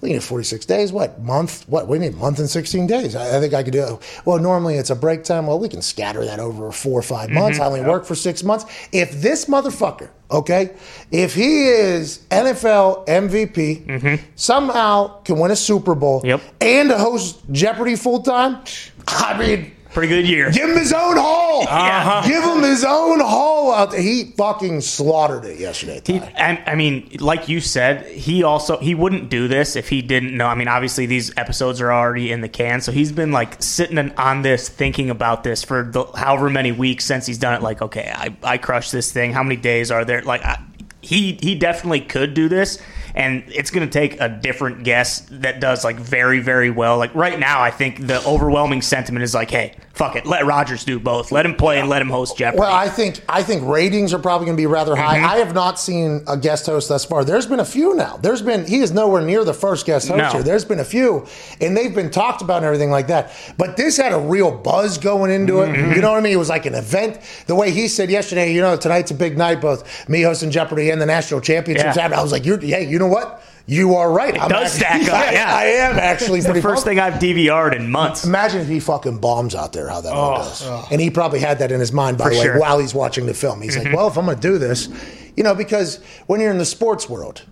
We 0.00 0.12
need 0.14 0.22
46 0.22 0.64
days. 0.64 0.92
What 0.92 1.20
month? 1.22 1.68
What 1.68 1.86
we 1.86 1.98
need? 1.98 2.14
Month 2.16 2.38
and 2.38 2.48
16 2.48 2.86
days. 2.86 3.14
I, 3.14 3.36
I 3.36 3.40
think 3.40 3.52
I 3.52 3.62
could 3.62 3.72
do. 3.74 3.82
it. 3.96 4.22
Well, 4.24 4.38
normally 4.38 4.76
it's 4.76 4.90
a 4.90 4.96
break 4.96 5.24
time. 5.24 5.46
Well, 5.46 5.58
we 5.58 5.68
can 5.68 5.82
scatter 5.82 6.24
that 6.24 6.38
over 6.40 6.72
four 6.72 6.98
or 6.98 7.02
5 7.02 7.30
months. 7.30 7.58
Mm-hmm. 7.58 7.62
I 7.62 7.66
only 7.66 7.82
work 7.82 8.04
for 8.06 8.14
six 8.14 8.42
months. 8.42 8.64
If 8.92 9.20
this 9.20 9.44
motherfucker, 9.44 10.08
okay, 10.30 10.70
if 11.10 11.34
he 11.34 11.64
is 11.68 12.20
NFL 12.30 13.06
MVP, 13.06 13.86
mm-hmm. 13.86 14.24
somehow 14.36 15.20
can 15.22 15.38
win 15.38 15.50
a 15.50 15.56
Super 15.56 15.94
Bowl, 15.94 16.22
Yep. 16.24 16.40
and 16.62 16.90
host 16.90 17.40
Jeopardy 17.52 17.96
full 17.96 18.22
time, 18.22 18.62
I 19.06 19.36
mean. 19.38 19.72
Pretty 19.92 20.08
good 20.08 20.26
year. 20.26 20.50
Give 20.52 20.70
him 20.70 20.76
his 20.76 20.92
own 20.92 21.16
haul. 21.16 21.50
Uh-huh. 21.70 22.26
Give 22.26 22.42
him 22.42 22.62
his 22.62 22.84
own 22.84 23.20
haul. 23.20 23.72
out 23.72 23.90
there. 23.90 24.00
He 24.00 24.32
fucking 24.36 24.80
slaughtered 24.80 25.44
it 25.44 25.58
yesterday. 25.58 26.00
He, 26.04 26.18
and 26.36 26.58
I 26.66 26.74
mean, 26.74 27.10
like 27.20 27.48
you 27.48 27.60
said, 27.60 28.06
he 28.06 28.42
also 28.42 28.78
he 28.78 28.94
wouldn't 28.94 29.28
do 29.28 29.46
this 29.46 29.76
if 29.76 29.88
he 29.88 30.00
didn't 30.00 30.36
know. 30.36 30.46
I 30.46 30.54
mean, 30.54 30.68
obviously 30.68 31.06
these 31.06 31.36
episodes 31.36 31.80
are 31.80 31.92
already 31.92 32.32
in 32.32 32.40
the 32.40 32.48
can, 32.48 32.80
so 32.80 32.92
he's 32.92 33.12
been 33.12 33.30
like 33.32 33.62
sitting 33.62 33.98
on 34.16 34.42
this, 34.42 34.68
thinking 34.68 35.10
about 35.10 35.44
this 35.44 35.62
for 35.62 35.82
the, 35.82 36.04
however 36.14 36.48
many 36.48 36.72
weeks 36.72 37.04
since 37.04 37.26
he's 37.26 37.38
done 37.38 37.54
it. 37.54 37.62
Like, 37.62 37.82
okay, 37.82 38.10
I 38.14 38.34
I 38.42 38.58
crushed 38.58 38.92
this 38.92 39.12
thing. 39.12 39.32
How 39.32 39.42
many 39.42 39.56
days 39.56 39.90
are 39.90 40.04
there? 40.04 40.22
Like, 40.22 40.42
I, 40.44 40.62
he 41.02 41.38
he 41.42 41.54
definitely 41.54 42.00
could 42.00 42.32
do 42.34 42.48
this. 42.48 42.78
And 43.20 43.44
it's 43.48 43.70
going 43.70 43.86
to 43.86 43.92
take 43.92 44.18
a 44.18 44.30
different 44.30 44.82
guest 44.82 45.28
that 45.42 45.60
does 45.60 45.84
like 45.84 45.96
very, 45.96 46.40
very 46.40 46.70
well. 46.70 46.96
Like 46.96 47.14
right 47.14 47.38
now, 47.38 47.60
I 47.60 47.70
think 47.70 48.06
the 48.06 48.26
overwhelming 48.26 48.80
sentiment 48.80 49.22
is 49.22 49.34
like, 49.34 49.50
"Hey, 49.50 49.74
fuck 50.00 50.16
it, 50.16 50.24
let 50.26 50.46
Rodgers 50.46 50.82
do 50.84 50.98
both. 50.98 51.30
Let 51.30 51.44
him 51.44 51.54
play 51.54 51.78
and 51.78 51.88
let 51.88 52.00
him 52.00 52.08
host 52.08 52.36
Jeopardy." 52.38 52.60
Well, 52.60 52.72
I 52.74 52.88
think 52.88 53.20
I 53.28 53.42
think 53.42 53.62
ratings 53.68 54.14
are 54.14 54.18
probably 54.18 54.46
going 54.46 54.56
to 54.56 54.60
be 54.60 54.66
rather 54.66 54.96
high. 54.96 55.18
Mm-hmm. 55.18 55.26
I 55.26 55.36
have 55.36 55.54
not 55.54 55.78
seen 55.78 56.24
a 56.26 56.36
guest 56.36 56.64
host 56.66 56.88
thus 56.88 57.04
far. 57.04 57.24
There's 57.24 57.46
been 57.46 57.60
a 57.60 57.64
few 57.64 57.94
now. 57.94 58.16
There's 58.16 58.42
been 58.42 58.66
he 58.66 58.78
is 58.80 58.92
nowhere 58.92 59.20
near 59.22 59.44
the 59.44 59.52
first 59.54 59.84
guest 59.86 60.08
host 60.08 60.18
No. 60.18 60.30
here. 60.30 60.42
There's 60.42 60.64
been 60.64 60.80
a 60.80 60.84
few, 60.84 61.26
and 61.60 61.76
they've 61.76 61.94
been 61.94 62.10
talked 62.10 62.40
about 62.42 62.56
and 62.58 62.64
everything 62.66 62.90
like 62.90 63.08
that. 63.08 63.32
But 63.58 63.76
this 63.76 63.96
had 63.98 64.12
a 64.12 64.18
real 64.18 64.50
buzz 64.50 64.96
going 64.98 65.30
into 65.30 65.52
Mm-hmm. 65.54 65.90
it. 65.92 65.96
You 65.96 66.02
know 66.02 66.10
what 66.12 66.18
I 66.18 66.22
mean? 66.22 66.32
It 66.32 66.36
was 66.38 66.48
like 66.48 66.64
an 66.66 66.74
event. 66.74 67.18
The 67.46 67.54
way 67.54 67.70
he 67.70 67.86
said 67.88 68.10
yesterday, 68.10 68.52
you 68.54 68.60
know, 68.62 68.76
tonight's 68.76 69.10
a 69.10 69.14
big 69.14 69.36
night, 69.36 69.60
both 69.60 70.08
me 70.08 70.22
hosting 70.22 70.50
Jeopardy 70.50 70.90
and 70.90 71.00
the 71.00 71.06
national 71.06 71.40
championships. 71.42 71.96
Yeah. 71.96 72.02
happening. 72.02 72.18
I 72.18 72.22
was 72.22 72.32
like, 72.32 72.46
you're, 72.46 72.58
hey, 72.58 72.88
you 72.88 72.98
know 72.98 73.06
what? 73.06 73.42
You 73.66 73.94
are 73.94 74.10
right. 74.12 74.34
It 74.34 74.48
does 74.48 74.72
stack 74.72 75.02
up, 75.02 75.08
yeah. 75.32 75.54
I 75.54 75.64
am 75.66 75.98
actually 75.98 76.38
it's 76.40 76.46
the 76.48 76.54
first 76.54 76.64
pumped. 76.64 76.84
thing 76.84 76.98
I've 76.98 77.14
DVR'd 77.14 77.74
in 77.74 77.90
months. 77.90 78.24
Imagine 78.24 78.60
if 78.62 78.68
he 78.68 78.80
fucking 78.80 79.18
bombs 79.18 79.54
out 79.54 79.72
there, 79.72 79.88
how 79.88 80.00
that 80.00 80.12
all 80.12 80.38
goes. 80.38 80.62
And 80.90 81.00
he 81.00 81.10
probably 81.10 81.38
had 81.38 81.58
that 81.60 81.70
in 81.70 81.78
his 81.80 81.92
mind, 81.92 82.18
by 82.18 82.24
For 82.24 82.30
the 82.30 82.36
way, 82.36 82.42
sure. 82.42 82.52
Mm-hmm. 82.52 82.60
while 82.60 82.78
he's 82.80 82.94
watching 82.94 83.26
the 83.26 83.34
film. 83.34 83.62
He's 83.62 83.76
like, 83.76 83.92
well, 83.94 84.08
if 84.08 84.16
I'm 84.18 84.24
going 84.24 84.36
to 84.38 84.42
do 84.42 84.58
this, 84.58 84.88
you 85.36 85.44
know, 85.44 85.54
because 85.54 86.02
when 86.26 86.40
you're 86.40 86.50
in 86.50 86.58
the 86.58 86.64
sports 86.64 87.08
world, 87.08 87.42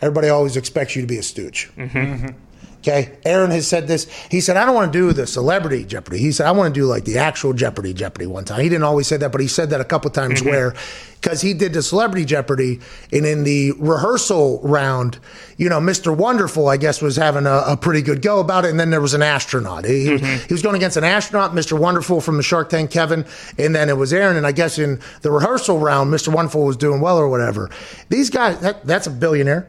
everybody 0.00 0.28
always 0.28 0.56
expects 0.56 0.96
you 0.96 1.02
to 1.02 1.08
be 1.08 1.18
a 1.18 1.22
stooge. 1.22 1.70
Mm-hmm. 1.76 2.28
Okay. 2.78 3.18
Aaron 3.24 3.50
has 3.50 3.66
said 3.66 3.88
this. 3.88 4.08
He 4.30 4.40
said, 4.40 4.56
I 4.56 4.64
don't 4.64 4.74
want 4.74 4.92
to 4.92 4.98
do 4.98 5.12
the 5.12 5.26
celebrity 5.26 5.84
Jeopardy. 5.84 6.18
He 6.18 6.30
said, 6.30 6.46
I 6.46 6.52
want 6.52 6.72
to 6.72 6.80
do 6.80 6.86
like 6.86 7.04
the 7.04 7.18
actual 7.18 7.52
Jeopardy 7.52 7.92
Jeopardy 7.92 8.26
one 8.26 8.44
time. 8.44 8.60
He 8.60 8.68
didn't 8.68 8.84
always 8.84 9.08
say 9.08 9.16
that, 9.16 9.32
but 9.32 9.40
he 9.40 9.48
said 9.48 9.70
that 9.70 9.80
a 9.80 9.84
couple 9.84 10.10
times 10.10 10.40
Mm-hmm. 10.40 10.48
where, 10.48 10.74
because 11.20 11.40
he 11.40 11.52
did 11.54 11.72
the 11.72 11.82
celebrity 11.82 12.24
Jeopardy, 12.24 12.80
and 13.12 13.26
in 13.26 13.44
the 13.44 13.72
rehearsal 13.72 14.60
round, 14.62 15.18
you 15.56 15.68
know, 15.68 15.80
Mr. 15.80 16.16
Wonderful, 16.16 16.68
I 16.68 16.76
guess, 16.76 17.02
was 17.02 17.16
having 17.16 17.46
a, 17.46 17.62
a 17.66 17.76
pretty 17.76 18.02
good 18.02 18.22
go 18.22 18.38
about 18.40 18.64
it. 18.64 18.70
And 18.70 18.78
then 18.78 18.90
there 18.90 19.00
was 19.00 19.14
an 19.14 19.22
astronaut. 19.22 19.84
He, 19.84 20.06
Mm-hmm. 20.08 20.46
he 20.48 20.54
was 20.54 20.62
going 20.62 20.76
against 20.76 20.96
an 20.96 21.04
astronaut, 21.04 21.52
Mr. 21.52 21.78
Wonderful 21.78 22.20
from 22.20 22.36
the 22.36 22.42
Shark 22.42 22.68
Tank, 22.70 22.90
Kevin, 22.90 23.26
and 23.58 23.74
then 23.74 23.88
it 23.88 23.96
was 23.96 24.12
Aaron. 24.12 24.36
And 24.36 24.46
I 24.46 24.52
guess 24.52 24.78
in 24.78 25.00
the 25.22 25.30
rehearsal 25.30 25.78
round, 25.78 26.12
Mr. 26.12 26.32
Wonderful 26.32 26.64
was 26.64 26.76
doing 26.76 27.00
well 27.00 27.18
or 27.18 27.28
whatever. 27.28 27.68
These 28.08 28.30
guys, 28.30 28.60
that, 28.60 28.86
that's 28.86 29.06
a 29.06 29.10
billionaire. 29.10 29.68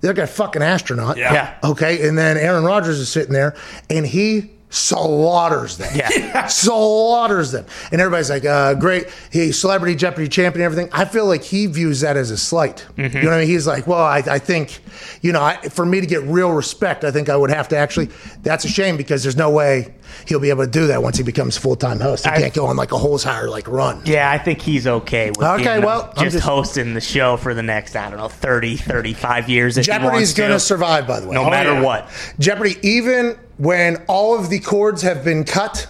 They're 0.00 0.12
got 0.14 0.24
a 0.24 0.26
fucking 0.26 0.62
astronaut. 0.62 1.16
Mm-hmm. 1.16 1.34
Yeah. 1.34 1.58
Okay. 1.62 2.08
And 2.08 2.16
then 2.18 2.36
Aaron 2.36 2.64
Rodgers 2.64 2.98
is 2.98 3.08
sitting 3.08 3.32
there 3.32 3.54
and 3.90 4.06
he 4.06 4.50
slaughters 4.72 5.76
them. 5.76 5.92
Yeah. 5.94 6.46
slaughters 6.46 7.52
them. 7.52 7.66
And 7.92 8.00
everybody's 8.00 8.30
like, 8.30 8.44
uh, 8.46 8.74
great. 8.74 9.06
He's 9.30 9.60
celebrity 9.60 9.94
Jeopardy 9.94 10.28
champion 10.28 10.64
everything. 10.64 10.88
I 10.92 11.04
feel 11.04 11.26
like 11.26 11.42
he 11.42 11.66
views 11.66 12.00
that 12.00 12.16
as 12.16 12.30
a 12.30 12.38
slight. 12.38 12.86
Mm-hmm. 12.96 13.16
You 13.16 13.22
know 13.22 13.28
what 13.30 13.36
I 13.36 13.40
mean? 13.40 13.48
He's 13.48 13.66
like, 13.66 13.86
well, 13.86 14.02
I, 14.02 14.18
I 14.18 14.38
think, 14.38 14.80
you 15.20 15.32
know, 15.32 15.42
I, 15.42 15.56
for 15.68 15.84
me 15.84 16.00
to 16.00 16.06
get 16.06 16.22
real 16.22 16.52
respect, 16.52 17.04
I 17.04 17.10
think 17.10 17.28
I 17.28 17.36
would 17.36 17.50
have 17.50 17.68
to 17.68 17.76
actually, 17.76 18.08
that's 18.42 18.64
a 18.64 18.68
shame 18.68 18.96
because 18.96 19.22
there's 19.22 19.36
no 19.36 19.50
way 19.50 19.94
he'll 20.26 20.40
be 20.40 20.50
able 20.50 20.64
to 20.64 20.70
do 20.70 20.86
that 20.88 21.02
once 21.02 21.16
he 21.16 21.22
becomes 21.22 21.56
full 21.56 21.76
time 21.76 22.00
host. 22.00 22.24
He 22.24 22.30
I- 22.30 22.40
can't 22.40 22.54
go 22.54 22.66
on 22.66 22.76
like 22.76 22.92
a 22.92 22.96
Holzhauer 22.96 23.48
like 23.48 23.68
run. 23.68 24.02
Yeah, 24.04 24.30
I 24.30 24.38
think 24.38 24.60
he's 24.60 24.86
okay 24.86 25.30
with 25.30 25.42
Okay, 25.42 25.78
well, 25.78 26.12
just, 26.18 26.34
just- 26.34 26.46
hosting 26.46 26.94
the 26.94 27.00
show 27.00 27.36
for 27.36 27.54
the 27.54 27.62
next, 27.62 27.96
I 27.96 28.08
don't 28.08 28.18
know, 28.18 28.28
30, 28.28 28.76
35 28.76 29.48
years 29.48 29.76
Jeopardy's 29.76 30.34
going 30.34 30.50
to. 30.50 30.60
survive, 30.60 31.06
by 31.06 31.20
the 31.20 31.28
way. 31.28 31.34
no 31.34 31.44
oh, 31.44 31.50
matter 31.50 31.72
yeah. 31.72 31.82
what. 31.82 32.08
Jeopardy, 32.38 32.76
even 32.82 33.38
when 33.58 33.96
all 34.08 34.38
of 34.38 34.50
the 34.50 34.58
cords 34.60 35.02
have 35.02 35.24
been 35.24 35.44
cut, 35.44 35.86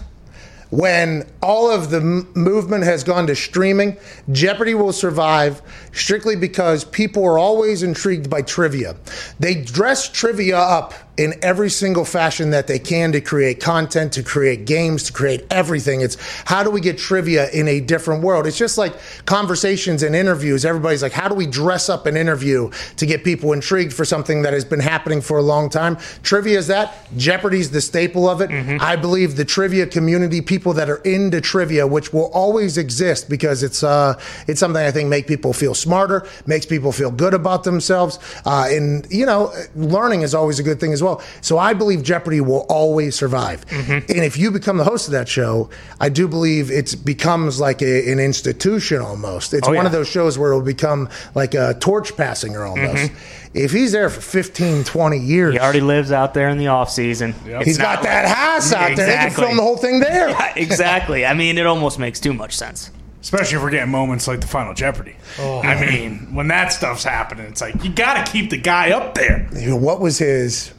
when 0.69 1.27
all 1.41 1.69
of 1.69 1.91
the 1.91 1.97
m- 1.97 2.27
movement 2.33 2.83
has 2.83 3.03
gone 3.03 3.27
to 3.27 3.35
streaming, 3.35 3.95
Jeopardy 4.31 4.73
will 4.73 4.91
survive 4.91 5.61
strictly 5.91 6.35
because 6.35 6.83
people 6.83 7.23
are 7.25 7.37
always 7.37 7.83
intrigued 7.83 8.27
by 8.29 8.41
trivia. 8.41 8.95
They 9.39 9.53
dress 9.61 10.09
trivia 10.09 10.57
up 10.57 10.93
in 11.15 11.33
every 11.43 11.69
single 11.69 12.05
fashion 12.05 12.49
that 12.49 12.65
they 12.65 12.79
can 12.79 13.11
to 13.11 13.21
create 13.21 13.59
content, 13.59 14.13
to 14.13 14.23
create 14.23 14.65
games, 14.65 15.03
to 15.03 15.13
create 15.13 15.45
everything. 15.51 16.01
It's 16.01 16.17
how 16.45 16.63
do 16.63 16.71
we 16.71 16.81
get 16.81 16.97
trivia 16.97 17.51
in 17.51 17.67
a 17.67 17.79
different 17.79 18.23
world? 18.23 18.47
It's 18.47 18.57
just 18.57 18.79
like 18.79 18.95
conversations 19.25 20.01
and 20.01 20.15
interviews. 20.15 20.65
Everybody's 20.65 21.03
like, 21.03 21.11
how 21.11 21.27
do 21.27 21.35
we 21.35 21.45
dress 21.45 21.87
up 21.87 22.07
an 22.07 22.17
interview 22.17 22.71
to 22.97 23.05
get 23.05 23.23
people 23.23 23.53
intrigued 23.53 23.93
for 23.93 24.05
something 24.05 24.41
that 24.41 24.53
has 24.53 24.65
been 24.65 24.79
happening 24.79 25.21
for 25.21 25.37
a 25.37 25.43
long 25.43 25.69
time? 25.69 25.97
Trivia 26.23 26.57
is 26.57 26.67
that. 26.67 26.95
Jeopardy's 27.15 27.69
the 27.69 27.81
staple 27.81 28.27
of 28.27 28.41
it. 28.41 28.49
I 28.81 28.95
believe 28.95 29.35
the 29.35 29.45
trivia 29.45 29.85
community, 29.85 30.41
people 30.41 30.73
that 30.73 30.89
are 30.89 30.97
into 30.97 31.41
trivia, 31.41 31.85
which 31.85 32.11
will 32.11 32.31
always 32.33 32.79
exist 32.79 33.29
because 33.29 33.61
it's 33.61 33.83
uh, 33.83 34.19
it's 34.47 34.59
something 34.59 34.83
I 34.83 34.89
think 34.89 35.09
make 35.09 35.27
people 35.27 35.53
feel 35.53 35.75
smarter, 35.75 36.27
makes 36.47 36.65
people 36.65 36.91
feel 36.91 37.11
good 37.11 37.35
about 37.35 37.63
themselves, 37.63 38.17
uh, 38.45 38.65
and 38.69 39.05
you 39.11 39.27
know, 39.27 39.53
learning 39.75 40.23
is 40.23 40.33
always 40.33 40.57
a 40.57 40.63
good 40.63 40.79
thing 40.79 40.91
as 40.91 41.02
as 41.02 41.02
well. 41.03 41.21
So 41.41 41.57
I 41.57 41.73
believe 41.73 42.01
Jeopardy 42.03 42.41
will 42.41 42.65
always 42.69 43.15
survive. 43.15 43.65
Mm-hmm. 43.67 43.91
And 43.91 44.23
if 44.25 44.37
you 44.37 44.49
become 44.51 44.77
the 44.77 44.83
host 44.83 45.07
of 45.07 45.11
that 45.11 45.27
show, 45.27 45.69
I 45.99 46.09
do 46.09 46.27
believe 46.27 46.71
it 46.71 46.95
becomes 47.03 47.59
like 47.59 47.81
a, 47.81 48.11
an 48.11 48.19
institution 48.19 49.01
almost. 49.01 49.53
It's 49.53 49.67
Oh, 49.67 49.71
one 49.71 49.81
yeah. 49.81 49.85
of 49.87 49.91
those 49.91 50.07
shows 50.07 50.37
where 50.39 50.51
it'll 50.51 50.61
become 50.63 51.09
like 51.35 51.53
a 51.53 51.75
torch 51.79 52.15
passing 52.17 52.55
or 52.55 52.63
almost. 52.65 53.11
If 53.53 53.71
he's 53.71 53.91
there 53.91 54.09
for 54.09 54.21
15, 54.21 54.83
20 54.83 55.17
years, 55.19 55.43
Mm-hmm. 55.53 55.53
He 55.53 55.59
already 55.59 55.81
lives 55.81 56.11
out 56.11 56.33
there 56.33 56.49
in 56.49 56.57
the 56.57 56.67
off 56.67 56.89
season. 56.89 57.35
It's 57.45 57.65
he's 57.65 57.77
not 57.77 57.97
got 57.97 58.03
that 58.03 58.27
house 58.35 58.71
out 58.73 58.95
there. 58.95 59.05
They 59.05 59.13
can 59.13 59.25
Exactly. 59.27 59.45
film 59.45 59.57
the 59.57 59.63
whole 59.63 59.77
thing 59.77 59.99
there. 59.99 60.29
like- 60.31 60.57
exactly. 60.57 61.25
I 61.25 61.33
mean, 61.33 61.57
it 61.57 61.65
almost 61.65 61.99
makes 61.99 62.19
too 62.19 62.33
much 62.33 62.55
sense. 62.55 62.89
Especially 63.21 63.55
if 63.57 63.63
we're 63.63 63.69
getting 63.69 63.91
moments 63.91 64.27
like 64.27 64.41
the 64.41 64.47
Final 64.47 64.73
Jeopardy. 64.73 65.15
I 65.39 65.79
mean, 65.79 66.33
when 66.35 66.49
that 66.49 66.73
stuff's 66.73 67.03
happening, 67.05 67.45
it's 67.45 67.61
like 67.61 67.81
you 67.83 67.89
got 67.91 68.25
to 68.25 68.31
keep 68.31 68.49
the 68.49 68.57
guy 68.57 68.91
up 68.91 69.13
there. 69.15 69.47
What 69.77 70.01
was 70.01 70.17
his? 70.17 70.73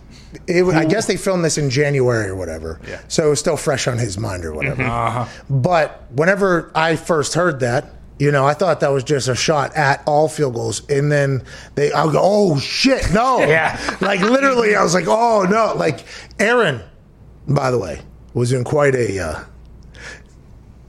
It, 0.47 0.65
I 0.65 0.85
guess 0.85 1.07
they 1.07 1.17
filmed 1.17 1.45
this 1.45 1.59
in 1.59 1.71
January 1.71 2.29
or 2.29 2.35
whatever, 2.37 2.81
Yeah. 2.89 3.01
so 3.09 3.27
it 3.27 3.31
was 3.31 3.41
still 3.41 3.57
fresh 3.57 3.87
on 3.89 3.99
his 3.99 4.19
mind 4.19 4.45
or 4.45 4.53
whatever. 4.53 4.83
Uh-huh. 4.83 5.27
But 5.51 6.05
whenever 6.13 6.71
I 6.75 6.97
first 6.97 7.35
heard 7.35 7.61
that, 7.61 7.91
you 8.19 8.31
know, 8.31 8.47
I 8.47 8.55
thought 8.55 8.81
that 8.81 8.91
was 8.93 9.03
just 9.05 9.27
a 9.29 9.35
shot 9.35 9.75
at 9.77 10.03
all 10.07 10.29
field 10.29 10.55
goals, 10.55 10.83
and 10.89 11.11
then 11.11 11.43
they, 11.75 11.93
I 11.93 12.05
go, 12.05 12.21
"Oh 12.23 12.59
shit, 12.59 13.13
no!" 13.13 13.39
Yeah. 13.47 13.79
like 14.01 14.21
literally, 14.21 14.77
I 14.77 14.83
was 14.83 14.95
like, 14.95 15.07
"Oh 15.09 15.43
no!" 15.51 15.75
Like 15.77 16.05
Aaron, 16.39 16.81
by 17.49 17.71
the 17.73 17.79
way, 17.79 18.01
was 18.33 18.53
in 18.53 18.63
quite 18.65 18.95
a. 18.95 19.19
Uh, 19.19 19.45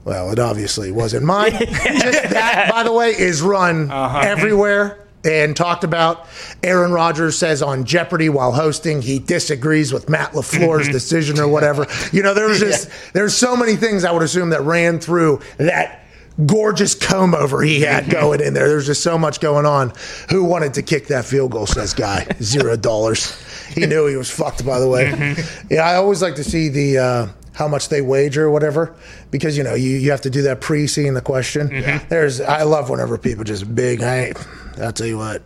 well, 0.04 0.30
it 0.30 0.38
obviously 0.38 0.92
wasn't 0.92 1.24
mine. 1.24 1.50
Just 1.58 2.30
that, 2.30 2.68
by 2.70 2.84
the 2.84 2.92
way, 2.92 3.08
is 3.10 3.42
run 3.42 3.90
everywhere 3.90 5.05
and 5.26 5.56
talked 5.56 5.84
about. 5.84 6.26
Aaron 6.62 6.92
Rodgers 6.92 7.36
says 7.36 7.62
on 7.62 7.84
Jeopardy 7.84 8.28
while 8.28 8.52
hosting 8.52 9.02
he 9.02 9.18
disagrees 9.18 9.92
with 9.92 10.08
Matt 10.08 10.32
LaFleur's 10.32 10.88
decision 10.92 11.38
or 11.38 11.48
whatever. 11.48 11.86
You 12.12 12.22
know, 12.22 12.32
there 12.32 12.48
was 12.48 12.60
just 12.60 12.88
there's 13.12 13.36
so 13.36 13.56
many 13.56 13.76
things 13.76 14.04
I 14.04 14.12
would 14.12 14.22
assume 14.22 14.50
that 14.50 14.62
ran 14.62 15.00
through 15.00 15.40
that 15.58 16.04
gorgeous 16.44 16.94
comb 16.94 17.34
over 17.34 17.62
he 17.62 17.80
had 17.80 18.04
mm-hmm. 18.04 18.12
going 18.12 18.40
in 18.40 18.54
there. 18.54 18.68
There's 18.68 18.86
just 18.86 19.02
so 19.02 19.18
much 19.18 19.40
going 19.40 19.66
on. 19.66 19.92
Who 20.30 20.44
wanted 20.44 20.74
to 20.74 20.82
kick 20.82 21.08
that 21.08 21.24
field 21.24 21.52
goal? 21.52 21.66
Says 21.66 21.94
guy. 21.94 22.26
Zero 22.40 22.76
dollars. 22.76 23.42
He 23.68 23.86
knew 23.86 24.06
he 24.06 24.16
was 24.16 24.30
fucked. 24.30 24.64
By 24.64 24.78
the 24.78 24.88
way, 24.88 25.06
mm-hmm. 25.06 25.66
yeah. 25.70 25.82
I 25.82 25.96
always 25.96 26.22
like 26.22 26.36
to 26.36 26.44
see 26.44 26.68
the. 26.68 26.98
Uh, 26.98 27.28
how 27.56 27.66
much 27.66 27.88
they 27.88 28.02
wager 28.02 28.44
or 28.44 28.50
whatever, 28.50 28.94
because 29.30 29.56
you 29.56 29.64
know 29.64 29.74
you, 29.74 29.96
you 29.96 30.10
have 30.10 30.20
to 30.20 30.28
do 30.28 30.42
that 30.42 30.60
pre 30.60 30.86
seeing 30.86 31.14
the 31.14 31.22
question. 31.22 31.70
Mm-hmm. 31.70 32.08
There's 32.08 32.38
I 32.38 32.64
love 32.64 32.90
whenever 32.90 33.16
people 33.16 33.44
just 33.44 33.74
big. 33.74 34.00
Hey, 34.00 34.34
I'll 34.80 34.92
tell 34.92 35.06
you 35.06 35.18
what, 35.18 35.42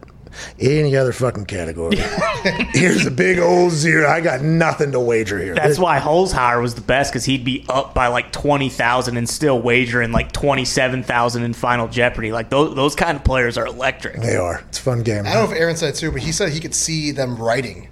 any 0.58 0.94
other 0.96 1.12
fucking 1.12 1.46
category. 1.46 1.96
Here's 2.72 3.04
a 3.06 3.10
big 3.10 3.38
old 3.38 3.72
zero. 3.72 4.08
I 4.08 4.20
got 4.20 4.42
nothing 4.42 4.92
to 4.92 5.00
wager 5.00 5.38
here. 5.38 5.54
That's 5.54 5.78
why 5.78 5.98
Holzhauer 5.98 6.62
was 6.62 6.74
the 6.74 6.80
best 6.80 7.12
because 7.12 7.24
he'd 7.24 7.44
be 7.44 7.64
up 7.68 7.94
by 7.94 8.06
like 8.08 8.32
twenty 8.32 8.68
thousand 8.68 9.16
and 9.16 9.28
still 9.28 9.60
wagering 9.60 10.12
like 10.12 10.32
twenty 10.32 10.64
seven 10.64 11.02
thousand 11.02 11.42
in 11.42 11.52
Final 11.52 11.88
Jeopardy. 11.88 12.32
Like 12.32 12.48
those 12.50 12.74
those 12.76 12.94
kind 12.94 13.16
of 13.16 13.24
players 13.24 13.58
are 13.58 13.66
electric. 13.66 14.20
they 14.20 14.36
are. 14.36 14.60
It's 14.68 14.78
a 14.78 14.82
fun 14.82 15.02
game. 15.02 15.26
I 15.26 15.34
don't 15.34 15.46
know 15.48 15.52
if 15.54 15.60
Aaron 15.60 15.76
said 15.76 15.90
it 15.90 15.96
too, 15.96 16.12
but 16.12 16.22
he 16.22 16.32
said 16.32 16.50
he 16.50 16.60
could 16.60 16.74
see 16.74 17.10
them 17.10 17.36
writing 17.36 17.88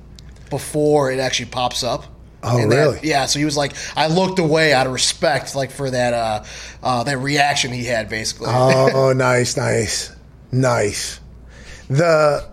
before 0.51 1.11
it 1.13 1.19
actually 1.21 1.47
pops 1.51 1.83
up. 1.83 2.05
Oh, 2.43 2.57
And 2.57 2.71
that- 2.71 2.77
really? 2.77 3.01
yeah. 3.03 3.27
So 3.27 3.41
he 3.41 3.45
was 3.45 3.57
like, 3.57 3.73
I 3.97 4.07
looked 4.07 4.39
away 4.39 4.73
out 4.73 4.87
of 4.87 4.93
respect, 4.93 5.57
like 5.57 5.73
for 5.73 5.91
that 5.91 6.15
uh, 6.15 6.45
uh, 6.85 7.03
that 7.05 7.19
reaction 7.19 7.73
he 7.73 7.85
had, 7.85 8.09
basically. 8.09 8.47
Oh, 8.49 9.13
nice, 9.17 9.57
nice, 9.57 10.15
nice. 10.53 11.19
The, 11.89 12.47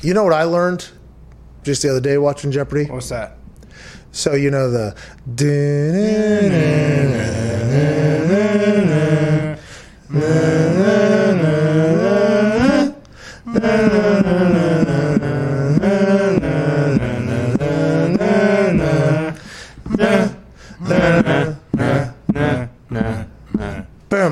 you 0.00 0.14
know 0.14 0.24
what 0.24 0.34
I 0.34 0.44
learned 0.44 0.88
just 1.62 1.82
the 1.82 1.90
other 1.90 2.00
day 2.00 2.18
watching 2.18 2.50
Jeopardy. 2.50 2.86
What's 2.86 3.08
that? 3.08 3.36
So 4.12 4.34
you 4.34 4.50
know 4.50 4.70
the. 4.70 4.94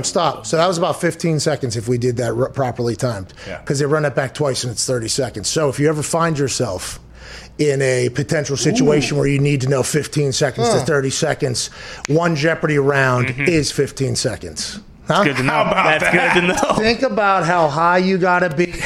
Boom, 0.00 0.04
stop. 0.04 0.46
So 0.46 0.56
that 0.56 0.66
was 0.66 0.78
about 0.78 1.00
15 1.00 1.40
seconds 1.40 1.76
if 1.76 1.88
we 1.88 1.98
did 1.98 2.16
that 2.16 2.32
r- 2.32 2.48
properly 2.50 2.96
timed. 2.96 3.32
Yeah. 3.46 3.58
Because 3.60 3.78
they 3.78 3.86
run 3.86 4.04
it 4.04 4.14
back 4.14 4.34
twice 4.34 4.64
and 4.64 4.72
it's 4.72 4.86
30 4.86 5.08
seconds. 5.08 5.48
So 5.48 5.68
if 5.68 5.78
you 5.78 5.88
ever 5.88 6.02
find 6.02 6.38
yourself 6.38 6.98
in 7.58 7.82
a 7.82 8.08
potential 8.10 8.56
situation 8.56 9.18
where 9.18 9.26
you 9.26 9.38
need 9.38 9.60
to 9.60 9.68
know 9.68 9.82
15 9.82 10.32
seconds 10.32 10.70
to 10.70 10.80
30 10.80 11.10
seconds, 11.10 11.68
one 12.08 12.34
Jeopardy 12.34 12.78
round 12.78 13.26
mm-hmm. 13.26 13.42
is 13.42 13.70
15 13.70 14.16
seconds. 14.16 14.80
Huh? 15.06 15.24
Good 15.24 15.36
to 15.36 15.42
know. 15.42 15.64
That's 15.64 16.04
that? 16.04 16.34
good 16.34 16.40
to 16.40 16.46
know. 16.46 16.74
Think 16.76 17.02
about 17.02 17.44
how 17.44 17.68
high 17.68 17.98
you 17.98 18.16
got 18.16 18.38
to 18.40 18.54
be 18.54 18.66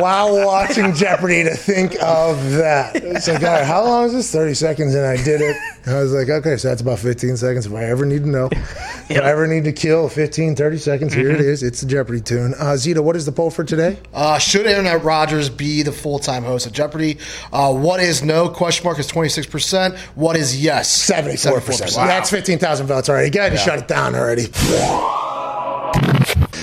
while 0.00 0.44
watching 0.46 0.94
Jeopardy 0.94 1.44
to 1.44 1.54
think 1.54 1.92
of 2.02 2.52
that. 2.52 2.96
It's 2.96 3.28
like, 3.28 3.42
all 3.42 3.48
right, 3.48 3.64
how 3.64 3.84
long 3.84 4.06
is 4.06 4.12
this? 4.12 4.32
30 4.32 4.54
seconds, 4.54 4.94
and 4.94 5.06
I 5.06 5.16
did 5.16 5.40
it. 5.40 5.56
I 5.86 6.00
was 6.00 6.12
like, 6.12 6.28
okay, 6.28 6.56
so 6.56 6.68
that's 6.68 6.82
about 6.82 6.98
15 6.98 7.36
seconds. 7.36 7.66
If 7.66 7.72
I 7.72 7.84
ever 7.84 8.04
need 8.04 8.22
to 8.24 8.28
know, 8.28 8.48
if 8.52 9.10
I 9.22 9.30
ever 9.30 9.46
need 9.46 9.64
to 9.64 9.72
kill 9.72 10.08
15, 10.08 10.54
30 10.56 10.76
seconds, 10.78 11.14
here 11.14 11.30
it 11.30 11.40
is. 11.40 11.62
It's 11.62 11.80
the 11.80 11.86
Jeopardy 11.88 12.20
tune. 12.20 12.54
Uh, 12.58 12.76
Zita, 12.76 13.02
what 13.02 13.16
is 13.16 13.26
the 13.26 13.32
poll 13.32 13.50
for 13.50 13.64
today? 13.64 13.98
Uh, 14.12 14.38
should 14.38 14.66
Internet 14.66 15.02
Rodgers 15.02 15.48
be 15.48 15.82
the 15.82 15.92
full 15.92 16.18
time 16.18 16.44
host 16.44 16.66
of 16.66 16.72
Jeopardy? 16.72 17.18
Uh, 17.52 17.72
what 17.72 18.00
is 18.00 18.22
no? 18.22 18.48
Question 18.48 18.84
mark 18.84 18.98
is 18.98 19.06
twenty 19.06 19.28
six 19.30 19.46
percent. 19.46 19.96
What 20.14 20.36
is 20.36 20.62
yes? 20.62 20.90
74%. 21.10 21.60
74%. 21.60 21.94
That's 22.06 22.30
15,000 22.30 22.86
votes 22.86 23.08
already. 23.08 23.30
Go 23.30 23.40
ahead 23.40 23.52
and 23.52 23.60
shut 23.60 23.78
it 23.78 23.88
down 23.88 24.14
already. 24.14 24.46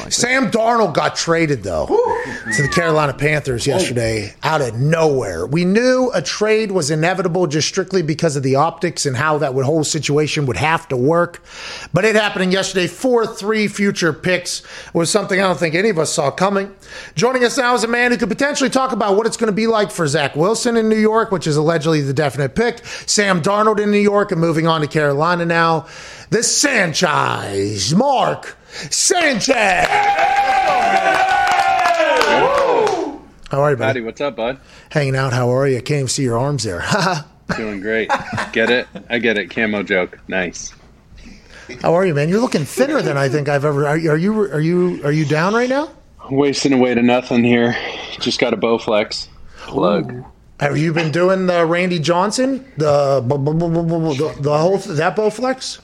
Sam 0.09 0.49
Darnold 0.49 0.93
got 0.93 1.15
traded, 1.15 1.63
though, 1.63 1.85
to 1.85 2.61
the 2.61 2.69
Carolina 2.69 3.13
Panthers 3.13 3.67
yesterday 3.67 4.33
out 4.41 4.61
of 4.61 4.79
nowhere. 4.79 5.45
We 5.45 5.65
knew 5.65 6.11
a 6.13 6.21
trade 6.21 6.71
was 6.71 6.89
inevitable 6.89 7.45
just 7.47 7.67
strictly 7.67 8.01
because 8.01 8.35
of 8.37 8.43
the 8.43 8.55
optics 8.55 9.05
and 9.05 9.17
how 9.17 9.37
that 9.39 9.53
whole 9.53 9.83
situation 9.83 10.45
would 10.45 10.55
have 10.55 10.87
to 10.89 10.97
work. 10.97 11.43
But 11.93 12.05
it 12.05 12.15
happening 12.15 12.51
yesterday. 12.51 12.87
Four, 12.87 13.27
three 13.27 13.67
future 13.67 14.13
picks 14.13 14.63
was 14.93 15.11
something 15.11 15.39
I 15.39 15.43
don't 15.43 15.59
think 15.59 15.75
any 15.75 15.89
of 15.89 15.99
us 15.99 16.13
saw 16.13 16.31
coming. 16.31 16.73
Joining 17.15 17.43
us 17.43 17.57
now 17.57 17.75
is 17.75 17.83
a 17.83 17.87
man 17.87 18.11
who 18.11 18.17
could 18.17 18.29
potentially 18.29 18.69
talk 18.69 18.93
about 18.93 19.17
what 19.17 19.27
it's 19.27 19.37
going 19.37 19.51
to 19.51 19.55
be 19.55 19.67
like 19.67 19.91
for 19.91 20.07
Zach 20.07 20.35
Wilson 20.35 20.77
in 20.77 20.87
New 20.87 20.99
York, 20.99 21.31
which 21.31 21.47
is 21.47 21.57
allegedly 21.57 22.01
the 22.01 22.13
definite 22.13 22.55
pick. 22.55 22.85
Sam 23.05 23.41
Darnold 23.41 23.79
in 23.79 23.91
New 23.91 23.97
York 23.97 24.31
and 24.31 24.39
moving 24.39 24.67
on 24.67 24.81
to 24.81 24.87
Carolina 24.87 25.45
now. 25.45 25.85
The 26.29 26.43
Sanchez, 26.43 27.93
Mark 27.93 28.56
Sanchez. 28.69 29.88
How 33.49 33.62
are 33.62 33.71
you, 33.71 33.77
Patty, 33.77 33.99
buddy? 33.99 34.01
what's 34.01 34.21
up, 34.21 34.36
bud? 34.36 34.60
Hanging 34.89 35.15
out. 35.15 35.32
How 35.34 35.49
are 35.49 35.67
you? 35.67 35.77
I 35.77 35.82
can't 35.82 35.99
even 35.99 36.08
see 36.10 36.23
your 36.23 36.38
arms 36.38 36.63
there. 36.63 36.84
Doing 37.56 37.80
great. 37.80 38.12
Get 38.51 38.69
it? 38.69 38.88
I 39.10 39.19
get 39.19 39.38
it. 39.38 39.49
Camo 39.49 39.84
joke. 39.84 40.19
Nice. 40.27 40.73
How 41.82 41.93
are 41.93 42.06
you, 42.06 42.13
man? 42.13 42.27
You're 42.30 42.41
looking 42.41 42.65
thinner 42.65 43.01
than 43.01 43.17
I 43.17 43.30
think 43.30 43.47
I've 43.47 43.63
ever. 43.63 43.86
Are, 43.86 43.95
are 43.95 44.17
you? 44.17 44.41
Are 44.41 44.60
you? 44.60 45.01
Are 45.06 45.12
you 45.12 45.25
down 45.25 45.53
right 45.53 45.69
now? 45.69 45.89
Wasting 46.30 46.73
away 46.73 46.93
to 46.93 47.01
nothing 47.01 47.43
here. 47.43 47.75
Just 48.19 48.39
got 48.39 48.53
a 48.53 48.58
Bowflex 48.58 49.27
plug. 49.60 50.25
Have 50.60 50.77
you 50.77 50.91
been 50.91 51.12
doing 51.12 51.45
the 51.45 51.65
Randy 51.65 51.99
Johnson, 51.99 52.69
the 52.77 53.21
the, 53.21 54.36
the 54.41 54.58
whole 54.58 54.77
that 54.77 55.15
Bowflex? 55.15 55.80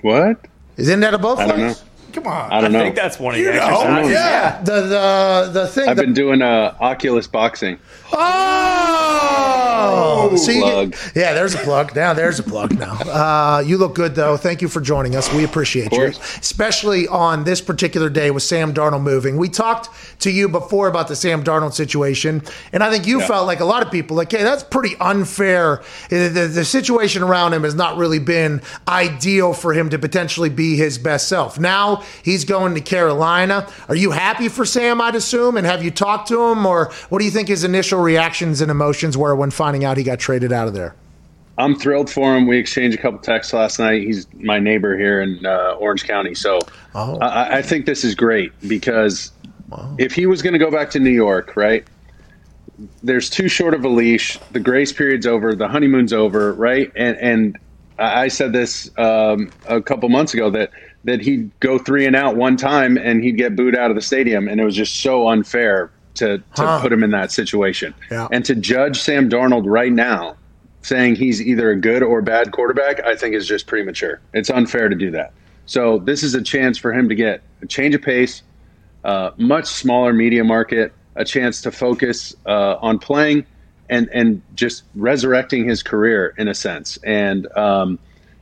What? 0.00 0.46
Isn't 0.76 1.00
that 1.00 1.14
a 1.14 1.18
Bowflex? 1.18 1.38
I 1.38 1.46
don't 1.46 1.58
know. 1.58 1.74
Come 2.12 2.26
on. 2.26 2.52
I 2.52 2.60
don't 2.60 2.74
I 2.74 2.78
know. 2.78 2.84
think 2.84 2.94
that's 2.96 3.18
one 3.18 3.34
of 3.34 3.40
You 3.40 3.46
your 3.46 3.54
know, 3.54 3.60
exercises. 3.68 4.12
yeah. 4.12 4.62
The 4.62 4.80
the 4.82 5.50
the 5.52 5.66
thing. 5.68 5.88
I've 5.88 5.96
the- 5.96 6.02
been 6.02 6.12
doing 6.14 6.42
uh, 6.42 6.76
Oculus 6.80 7.26
boxing. 7.26 7.78
Oh, 8.12 8.18
so 10.36 10.50
you 10.50 10.62
Plug. 10.62 10.96
yeah, 11.14 11.34
there's 11.34 11.54
a 11.54 11.58
plug. 11.58 11.94
Now 11.94 12.14
there's 12.14 12.38
a 12.38 12.42
plug. 12.42 12.78
Now 12.78 12.92
uh, 12.94 13.62
you 13.64 13.78
look 13.78 13.94
good 13.94 14.14
though. 14.14 14.36
Thank 14.36 14.62
you 14.62 14.68
for 14.68 14.80
joining 14.80 15.16
us. 15.16 15.32
We 15.32 15.44
appreciate 15.44 15.92
you, 15.92 16.04
especially 16.06 17.08
on 17.08 17.44
this 17.44 17.60
particular 17.60 18.08
day 18.08 18.30
with 18.30 18.42
Sam 18.42 18.72
Darnold 18.74 19.02
moving. 19.02 19.36
We 19.36 19.48
talked 19.48 19.88
to 20.20 20.30
you 20.30 20.48
before 20.48 20.88
about 20.88 21.08
the 21.08 21.16
Sam 21.16 21.42
Darnold 21.44 21.72
situation, 21.72 22.42
and 22.72 22.82
I 22.82 22.90
think 22.90 23.06
you 23.06 23.20
felt 23.20 23.46
like 23.46 23.60
a 23.60 23.64
lot 23.64 23.84
of 23.84 23.90
people 23.90 24.16
like, 24.16 24.30
hey, 24.32 24.42
that's 24.42 24.62
pretty 24.62 24.96
unfair. 25.00 25.82
The, 26.10 26.28
the, 26.28 26.46
the 26.48 26.64
situation 26.64 27.22
around 27.22 27.52
him 27.52 27.64
has 27.64 27.74
not 27.74 27.96
really 27.96 28.18
been 28.18 28.62
ideal 28.88 29.52
for 29.54 29.72
him 29.72 29.90
to 29.90 29.98
potentially 29.98 30.50
be 30.50 30.76
his 30.76 30.98
best 30.98 31.28
self. 31.28 31.58
Now 31.58 32.02
he's 32.22 32.44
going 32.44 32.74
to 32.74 32.80
Carolina. 32.80 33.68
Are 33.88 33.96
you 33.96 34.10
happy 34.10 34.48
for 34.48 34.64
Sam? 34.64 35.00
I'd 35.00 35.14
assume, 35.14 35.56
and 35.56 35.66
have 35.66 35.82
you 35.84 35.90
talked 35.90 36.28
to 36.28 36.40
him, 36.50 36.66
or 36.66 36.92
what 37.08 37.18
do 37.18 37.24
you 37.24 37.30
think 37.30 37.48
his 37.48 37.64
initial 37.64 38.00
reactions 38.00 38.60
and 38.60 38.70
emotions 38.70 39.16
were 39.16 39.34
when 39.34 39.50
finding 39.72 39.86
out 39.86 39.96
he 39.96 40.04
got 40.04 40.18
traded 40.18 40.52
out 40.52 40.68
of 40.68 40.74
there? 40.74 40.94
I'm 41.58 41.74
thrilled 41.74 42.10
for 42.10 42.36
him. 42.36 42.46
We 42.46 42.58
exchanged 42.58 42.98
a 42.98 43.00
couple 43.00 43.18
texts 43.20 43.52
last 43.52 43.78
night. 43.78 44.02
He's 44.02 44.26
my 44.34 44.58
neighbor 44.58 44.96
here 44.98 45.20
in 45.20 45.44
uh, 45.44 45.76
Orange 45.78 46.04
County, 46.04 46.34
so 46.34 46.58
Oh. 46.94 47.18
I, 47.20 47.58
I 47.58 47.62
think 47.62 47.86
this 47.86 48.04
is 48.04 48.14
great 48.14 48.52
because 48.68 49.32
if 49.98 50.12
he 50.12 50.26
was 50.26 50.42
going 50.42 50.52
to 50.52 50.58
go 50.58 50.70
back 50.70 50.90
to 50.90 50.98
New 50.98 51.10
York, 51.10 51.56
right, 51.56 51.86
there's 53.02 53.30
too 53.30 53.48
short 53.48 53.72
of 53.72 53.84
a 53.84 53.88
leash. 53.88 54.38
The 54.52 54.60
grace 54.60 54.92
period's 54.92 55.26
over. 55.26 55.54
The 55.54 55.68
honeymoon's 55.68 56.12
over, 56.12 56.52
right? 56.52 56.92
And 56.94 57.16
and 57.18 57.58
I 57.98 58.28
said 58.28 58.52
this 58.52 58.90
um, 58.98 59.50
a 59.68 59.80
couple 59.80 60.08
months 60.10 60.34
ago 60.34 60.50
that 60.50 60.70
that 61.04 61.20
he'd 61.20 61.50
go 61.60 61.78
three 61.78 62.06
and 62.06 62.14
out 62.14 62.36
one 62.36 62.56
time 62.56 62.98
and 62.98 63.22
he'd 63.22 63.36
get 63.38 63.56
booed 63.56 63.76
out 63.76 63.90
of 63.90 63.94
the 63.96 64.02
stadium, 64.02 64.48
and 64.48 64.60
it 64.60 64.64
was 64.64 64.76
just 64.76 65.00
so 65.00 65.28
unfair 65.28 65.90
to 66.14 66.38
to 66.38 66.44
Huh. 66.56 66.80
put 66.80 66.92
him 66.92 67.02
in 67.02 67.10
that 67.10 67.32
situation. 67.32 67.94
Yeah. 68.10 68.28
And 68.30 68.44
to 68.44 68.54
judge 68.54 69.00
Sam 69.00 69.28
Darnold 69.28 69.64
right 69.66 69.92
now, 69.92 70.36
saying 70.82 71.16
he's 71.16 71.40
either 71.40 71.70
a 71.70 71.76
good 71.76 72.02
or 72.02 72.22
bad 72.22 72.52
quarterback, 72.52 73.04
I 73.04 73.14
think 73.16 73.34
is 73.34 73.46
just 73.46 73.66
premature. 73.66 74.20
It's 74.34 74.50
unfair 74.50 74.88
to 74.88 74.96
do 74.96 75.10
that. 75.12 75.32
So 75.66 75.98
this 75.98 76.22
is 76.22 76.34
a 76.34 76.42
chance 76.42 76.76
for 76.76 76.92
him 76.92 77.08
to 77.08 77.14
get 77.14 77.42
a 77.62 77.66
change 77.66 77.94
of 77.94 78.02
pace, 78.02 78.42
uh, 79.04 79.30
much 79.36 79.66
smaller 79.66 80.12
media 80.12 80.42
market, 80.44 80.92
a 81.14 81.24
chance 81.24 81.60
to 81.62 81.70
focus 81.70 82.34
uh, 82.46 82.76
on 82.80 82.98
playing 82.98 83.46
and 83.88 84.08
and 84.12 84.42
just 84.54 84.84
resurrecting 84.94 85.68
his 85.68 85.82
career 85.82 86.34
in 86.38 86.48
a 86.48 86.54
sense. 86.54 86.98
And 87.04 87.46
um, 87.56 87.98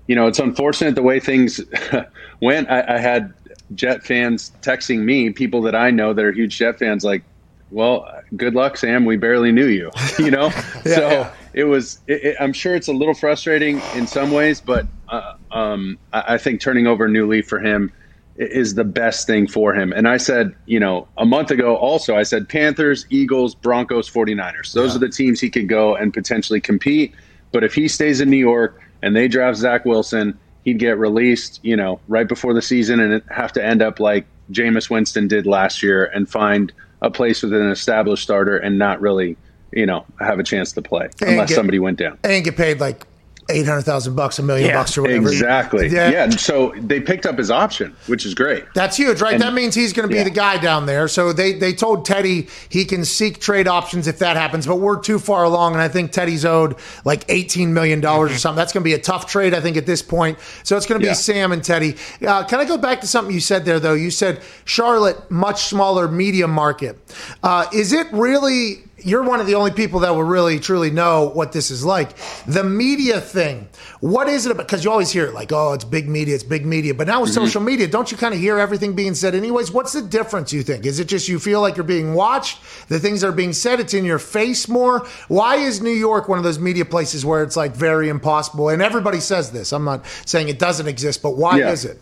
you 0.06 0.16
know, 0.16 0.26
it's 0.26 0.38
unfortunate 0.38 0.94
the 0.96 1.02
way 1.02 1.20
things 1.20 1.60
went. 2.40 2.70
I, 2.70 2.96
I 2.96 2.98
had 2.98 3.32
Jet 3.74 4.02
fans 4.04 4.50
texting 4.62 5.00
me, 5.04 5.30
people 5.30 5.62
that 5.62 5.74
I 5.76 5.90
know 5.92 6.12
that 6.12 6.24
are 6.24 6.32
huge 6.32 6.58
Jet 6.58 6.78
fans, 6.78 7.04
like, 7.04 7.22
"Well, 7.70 8.08
good 8.36 8.54
luck, 8.54 8.76
Sam. 8.76 9.04
We 9.04 9.16
barely 9.16 9.52
knew 9.52 9.66
you." 9.66 9.90
you 10.18 10.30
know, 10.30 10.50
so 10.84 11.08
yeah. 11.08 11.32
it 11.52 11.64
was. 11.64 12.00
It, 12.06 12.24
it, 12.24 12.36
I'm 12.40 12.52
sure 12.52 12.74
it's 12.74 12.88
a 12.88 12.92
little 12.92 13.14
frustrating 13.14 13.80
in 13.94 14.06
some 14.06 14.30
ways, 14.30 14.60
but 14.60 14.86
uh, 15.08 15.34
um, 15.50 15.98
I, 16.12 16.34
I 16.34 16.38
think 16.38 16.60
turning 16.60 16.86
over 16.86 17.06
a 17.06 17.08
new 17.08 17.26
leaf 17.26 17.46
for 17.46 17.60
him 17.60 17.92
is 18.36 18.74
the 18.74 18.84
best 18.84 19.26
thing 19.26 19.46
for 19.46 19.74
him. 19.74 19.92
And 19.92 20.08
I 20.08 20.16
said, 20.16 20.54
you 20.64 20.80
know, 20.80 21.06
a 21.18 21.26
month 21.26 21.50
ago 21.50 21.76
also, 21.76 22.16
I 22.16 22.22
said 22.22 22.48
Panthers, 22.48 23.04
Eagles, 23.10 23.54
Broncos, 23.54 24.10
49ers. 24.10 24.72
Those 24.72 24.96
are 24.96 24.98
the 24.98 25.10
teams 25.10 25.40
he 25.40 25.50
could 25.50 25.68
go 25.68 25.94
and 25.94 26.12
potentially 26.12 26.60
compete. 26.60 27.14
But 27.52 27.64
if 27.64 27.74
he 27.74 27.86
stays 27.86 28.20
in 28.20 28.30
New 28.30 28.38
York 28.38 28.80
and 29.02 29.14
they 29.14 29.28
draft 29.28 29.58
Zach 29.58 29.84
Wilson, 29.84 30.38
he'd 30.64 30.78
get 30.78 30.98
released, 30.98 31.60
you 31.62 31.76
know, 31.76 32.00
right 32.08 32.26
before 32.26 32.54
the 32.54 32.62
season 32.62 32.98
and 33.00 33.22
have 33.30 33.52
to 33.52 33.64
end 33.64 33.82
up 33.82 34.00
like 34.00 34.26
Jameis 34.50 34.88
Winston 34.88 35.28
did 35.28 35.46
last 35.46 35.82
year 35.82 36.06
and 36.06 36.28
find 36.28 36.72
a 37.02 37.10
place 37.10 37.42
with 37.42 37.52
an 37.52 37.70
established 37.70 38.22
starter 38.22 38.56
and 38.58 38.78
not 38.78 39.00
really, 39.00 39.36
you 39.72 39.86
know, 39.86 40.04
have 40.20 40.38
a 40.38 40.42
chance 40.42 40.72
to 40.72 40.82
play 40.82 41.08
unless 41.22 41.48
get- 41.48 41.54
somebody 41.54 41.78
went 41.78 41.98
down. 41.98 42.18
and 42.24 42.44
get 42.44 42.56
paid 42.56 42.80
like 42.80 43.06
eight 43.50 43.66
hundred 43.66 43.82
thousand 43.82 44.14
bucks, 44.16 44.38
a 44.38 44.42
million 44.42 44.68
Yeah, 44.68 44.76
bucks, 44.76 44.96
or 44.96 45.02
whatever. 45.02 45.28
Exactly. 45.30 45.88
Yeah. 45.88 46.10
Yeah. 46.10 46.30
So 46.30 46.72
they 46.76 47.00
picked 47.00 47.26
up 47.26 47.38
his 47.38 47.50
option, 47.50 47.94
which 48.06 48.24
is 48.26 48.34
great. 48.34 48.64
That's 48.74 48.96
huge, 48.96 49.20
right? 49.20 49.34
And- 49.34 49.42
that 49.42 49.54
means 49.54 49.74
he's 49.74 49.92
going 49.92 50.08
to 50.08 50.12
be 50.12 50.18
yeah. 50.18 50.24
the 50.24 50.30
guy 50.30 50.58
down 50.58 50.86
there. 50.86 51.08
So 51.08 51.32
they, 51.32 51.52
they 51.52 51.72
told 51.72 52.04
Teddy 52.04 52.48
he 52.68 52.84
can 52.84 53.04
seek 53.04 53.40
trade 53.40 53.66
options 53.68 54.06
if 54.06 54.18
that 54.18 54.36
happens, 54.36 54.66
but 54.66 54.76
we're 54.76 55.00
too 55.00 55.18
far 55.18 55.44
along, 55.44 55.72
and 55.72 55.82
I 55.82 55.88
think 55.88 56.12
Teddy's 56.12 56.44
owed 56.44 56.76
like 57.04 57.26
$18 57.28 57.68
million 57.68 58.04
or 58.04 58.28
something. 58.30 58.56
That's 58.56 58.72
going 58.72 58.82
to 58.82 58.88
be 58.88 58.94
a 58.94 58.98
tough 58.98 59.26
trade, 59.26 59.54
I 59.54 59.60
think, 59.60 59.76
at 59.76 59.86
this 59.86 60.02
point. 60.02 60.38
So 60.62 60.76
it's 60.76 60.86
going 60.86 61.00
to 61.00 61.04
be 61.04 61.08
Yeah. 61.08 61.14
Sam 61.14 61.52
and 61.52 61.62
Teddy. 61.64 61.96
Uh, 62.26 62.44
can 62.44 62.60
I 62.60 62.64
go 62.64 62.76
back 62.78 63.00
to 63.02 63.06
something 63.06 63.32
you 63.34 63.40
said 63.40 63.64
there, 63.64 63.80
though? 63.80 63.94
You 63.94 64.10
said 64.10 64.40
Charlotte, 64.64 65.30
much 65.30 65.64
smaller 65.64 66.08
media 66.08 66.46
market. 66.48 66.98
Uh, 67.42 67.66
is 67.72 67.92
it 67.92 68.06
really. 68.12 68.84
You're 69.04 69.22
one 69.22 69.40
of 69.40 69.46
the 69.46 69.54
only 69.54 69.70
people 69.70 70.00
that 70.00 70.10
will 70.10 70.22
really 70.24 70.58
truly 70.58 70.90
know 70.90 71.28
what 71.28 71.52
this 71.52 71.70
is 71.70 71.84
like. 71.84 72.16
The 72.46 72.64
media 72.64 73.20
thing, 73.20 73.68
what 74.00 74.28
is 74.28 74.46
it 74.46 74.52
about? 74.52 74.66
Because 74.66 74.84
you 74.84 74.90
always 74.90 75.10
hear 75.10 75.26
it 75.26 75.34
like, 75.34 75.52
oh, 75.52 75.72
it's 75.72 75.84
big 75.84 76.08
media, 76.08 76.34
it's 76.34 76.44
big 76.44 76.64
media. 76.66 76.94
But 76.94 77.06
now 77.06 77.20
with 77.22 77.32
social 77.32 77.60
media, 77.60 77.86
don't 77.86 78.10
you 78.10 78.16
kind 78.16 78.34
of 78.34 78.40
hear 78.40 78.58
everything 78.58 78.94
being 78.94 79.14
said 79.14 79.34
anyways? 79.34 79.70
What's 79.70 79.92
the 79.92 80.02
difference, 80.02 80.52
you 80.52 80.62
think? 80.62 80.86
Is 80.86 81.00
it 81.00 81.06
just 81.08 81.28
you 81.28 81.38
feel 81.38 81.60
like 81.60 81.76
you're 81.76 81.84
being 81.84 82.14
watched? 82.14 82.60
The 82.88 82.98
things 82.98 83.20
that 83.20 83.28
are 83.28 83.32
being 83.32 83.52
said, 83.52 83.80
it's 83.80 83.94
in 83.94 84.04
your 84.04 84.18
face 84.18 84.68
more? 84.68 85.06
Why 85.28 85.56
is 85.56 85.80
New 85.80 85.90
York 85.90 86.28
one 86.28 86.38
of 86.38 86.44
those 86.44 86.58
media 86.58 86.84
places 86.84 87.24
where 87.24 87.42
it's 87.42 87.56
like 87.56 87.72
very 87.74 88.08
impossible? 88.08 88.68
And 88.68 88.82
everybody 88.82 89.20
says 89.20 89.52
this. 89.52 89.72
I'm 89.72 89.84
not 89.84 90.04
saying 90.26 90.48
it 90.48 90.58
doesn't 90.58 90.86
exist, 90.88 91.22
but 91.22 91.36
why 91.36 91.58
Yeah. 91.58 91.70
is 91.70 91.84
it? 91.84 92.00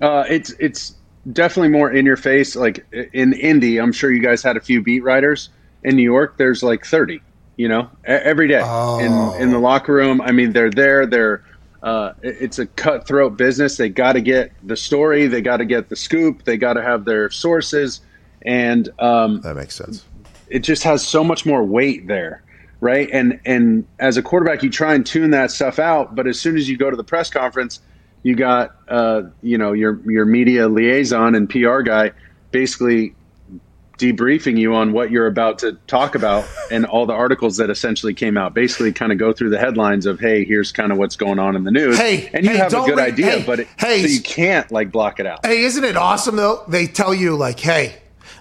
Uh, 0.00 0.24
it's 0.28 0.50
it's 0.58 0.94
definitely 1.32 1.70
more 1.70 1.90
in 1.90 2.04
your 2.06 2.16
face. 2.16 2.54
Like 2.54 2.86
in 3.12 3.32
Indy, 3.32 3.78
I'm 3.78 3.92
sure 3.92 4.10
you 4.12 4.22
guys 4.22 4.42
had 4.42 4.56
a 4.56 4.60
few 4.60 4.82
beat 4.82 5.02
writers. 5.02 5.48
In 5.82 5.96
New 5.96 6.02
York, 6.02 6.36
there's 6.38 6.62
like 6.62 6.84
30. 6.84 7.20
You 7.56 7.68
know, 7.68 7.88
every 8.04 8.48
day 8.48 8.60
in 9.00 9.42
in 9.42 9.50
the 9.50 9.58
locker 9.58 9.94
room. 9.94 10.20
I 10.20 10.30
mean, 10.32 10.52
they're 10.52 10.70
there. 10.70 11.06
They're 11.06 11.42
uh, 11.82 12.12
it's 12.22 12.58
a 12.58 12.66
cutthroat 12.66 13.38
business. 13.38 13.78
They 13.78 13.88
got 13.88 14.12
to 14.12 14.20
get 14.20 14.52
the 14.62 14.76
story. 14.76 15.26
They 15.26 15.40
got 15.40 15.58
to 15.58 15.64
get 15.64 15.88
the 15.88 15.96
scoop. 15.96 16.44
They 16.44 16.58
got 16.58 16.74
to 16.74 16.82
have 16.82 17.06
their 17.06 17.30
sources, 17.30 18.00
and 18.42 18.90
um, 18.98 19.40
That 19.40 19.56
makes 19.56 19.74
sense. 19.74 20.04
it 20.48 20.60
just 20.60 20.82
has 20.82 21.06
so 21.06 21.24
much 21.24 21.46
more 21.46 21.64
weight 21.64 22.06
there 22.06 22.42
right 22.80 23.08
and 23.10 23.40
and 23.46 23.86
as 23.98 24.18
a 24.18 24.22
quarterback 24.22 24.62
you 24.62 24.68
try 24.68 24.92
and 24.94 25.06
tune 25.06 25.30
that 25.30 25.50
stuff 25.50 25.78
out 25.78 26.14
but 26.14 26.26
as 26.26 26.38
soon 26.38 26.58
as 26.58 26.68
you 26.68 26.76
go 26.76 26.90
to 26.90 26.96
the 26.96 27.02
press 27.02 27.30
conference 27.30 27.80
you 28.22 28.36
got 28.36 28.76
uh 28.88 29.22
you 29.40 29.56
know 29.56 29.72
your 29.72 29.98
your 30.08 30.26
media 30.26 30.68
liaison 30.68 31.34
and 31.34 31.48
PR 31.48 31.80
guy 31.80 32.12
basically 32.50 33.14
debriefing 33.98 34.58
you 34.58 34.74
on 34.74 34.92
what 34.92 35.10
you're 35.10 35.26
about 35.26 35.58
to 35.60 35.72
talk 35.86 36.14
about 36.14 36.46
and 36.70 36.84
all 36.86 37.06
the 37.06 37.12
articles 37.14 37.56
that 37.56 37.70
essentially 37.70 38.12
came 38.12 38.36
out 38.36 38.52
basically 38.52 38.92
kind 38.92 39.10
of 39.10 39.18
go 39.18 39.32
through 39.32 39.48
the 39.50 39.58
headlines 39.58 40.04
of 40.04 40.20
hey 40.20 40.44
here's 40.44 40.70
kind 40.70 40.92
of 40.92 40.98
what's 40.98 41.16
going 41.16 41.38
on 41.38 41.56
in 41.56 41.64
the 41.64 41.70
news 41.70 41.96
Hey, 41.96 42.28
and 42.34 42.44
you 42.44 42.50
hey, 42.52 42.56
have 42.58 42.72
a 42.74 42.84
good 42.84 42.96
read- 42.98 43.12
idea 43.14 43.30
hey, 43.30 43.42
but 43.46 43.60
it, 43.60 43.68
hey, 43.78 44.02
so 44.02 44.08
you 44.08 44.20
can't 44.20 44.70
like 44.70 44.92
block 44.92 45.18
it 45.20 45.26
out 45.26 45.44
Hey, 45.46 45.62
isn't 45.62 45.82
it 45.84 45.96
awesome 45.96 46.36
though? 46.36 46.62
They 46.68 46.86
tell 46.86 47.14
you 47.14 47.36
like, 47.36 47.58
hey, 47.58 47.96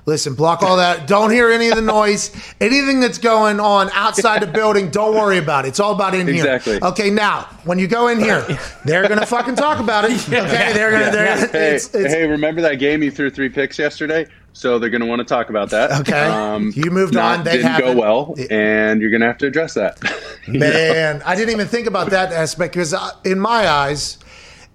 listen, 0.05 0.33
block 0.35 0.61
all 0.61 0.77
that. 0.77 1.07
Don't 1.07 1.31
hear 1.31 1.49
any 1.51 1.69
of 1.69 1.75
the 1.75 1.81
noise. 1.81 2.31
Anything 2.59 2.99
that's 2.99 3.17
going 3.17 3.59
on 3.59 3.89
outside 3.93 4.41
the 4.41 4.47
building, 4.47 4.89
don't 4.89 5.15
worry 5.15 5.37
about 5.37 5.65
it. 5.65 5.69
It's 5.69 5.79
all 5.79 5.93
about 5.93 6.13
in 6.15 6.27
here. 6.27 6.35
Exactly. 6.37 6.79
Okay, 6.81 7.09
now 7.09 7.41
when 7.63 7.79
you 7.79 7.87
go 7.87 8.07
in 8.09 8.19
here, 8.19 8.45
they're 8.83 9.07
gonna 9.07 9.25
fucking 9.25 9.55
talk 9.55 9.79
about 9.79 10.05
it. 10.05 10.11
Okay, 10.27 10.73
they're 10.73 10.91
gonna. 10.91 11.11
They're, 11.11 11.47
hey, 11.47 11.75
it's, 11.75 11.93
it's, 11.95 12.13
hey, 12.13 12.27
remember 12.27 12.61
that 12.61 12.75
game 12.75 13.01
you 13.03 13.11
threw 13.11 13.29
three 13.29 13.49
picks 13.49 13.79
yesterday? 13.79 14.25
So 14.57 14.79
they're 14.79 14.89
going 14.89 15.01
to 15.01 15.07
want 15.07 15.19
to 15.19 15.25
talk 15.25 15.49
about 15.49 15.69
that. 15.71 15.91
Okay. 15.99 16.79
You 16.79 16.89
moved 16.89 17.13
not- 17.13 17.39
on, 17.39 17.43
they 17.43 17.57
didn't 17.57 17.71
haven't. 17.71 17.95
go 17.95 17.99
well, 17.99 18.35
and 18.49 19.01
you're 19.01 19.09
going 19.11 19.19
to 19.21 19.27
have 19.27 19.37
to 19.39 19.47
address 19.47 19.73
that. 19.75 19.99
You 20.47 20.53
know? 20.53 20.59
Man, 20.59 21.23
I 21.25 21.35
didn't 21.35 21.49
even 21.53 21.65
think 21.65 21.87
about 21.87 22.11
that 22.11 22.31
aspect 22.31 22.73
because 22.73 22.93
uh, 22.93 23.09
in 23.23 23.39
my 23.39 23.67
eyes, 23.67 24.19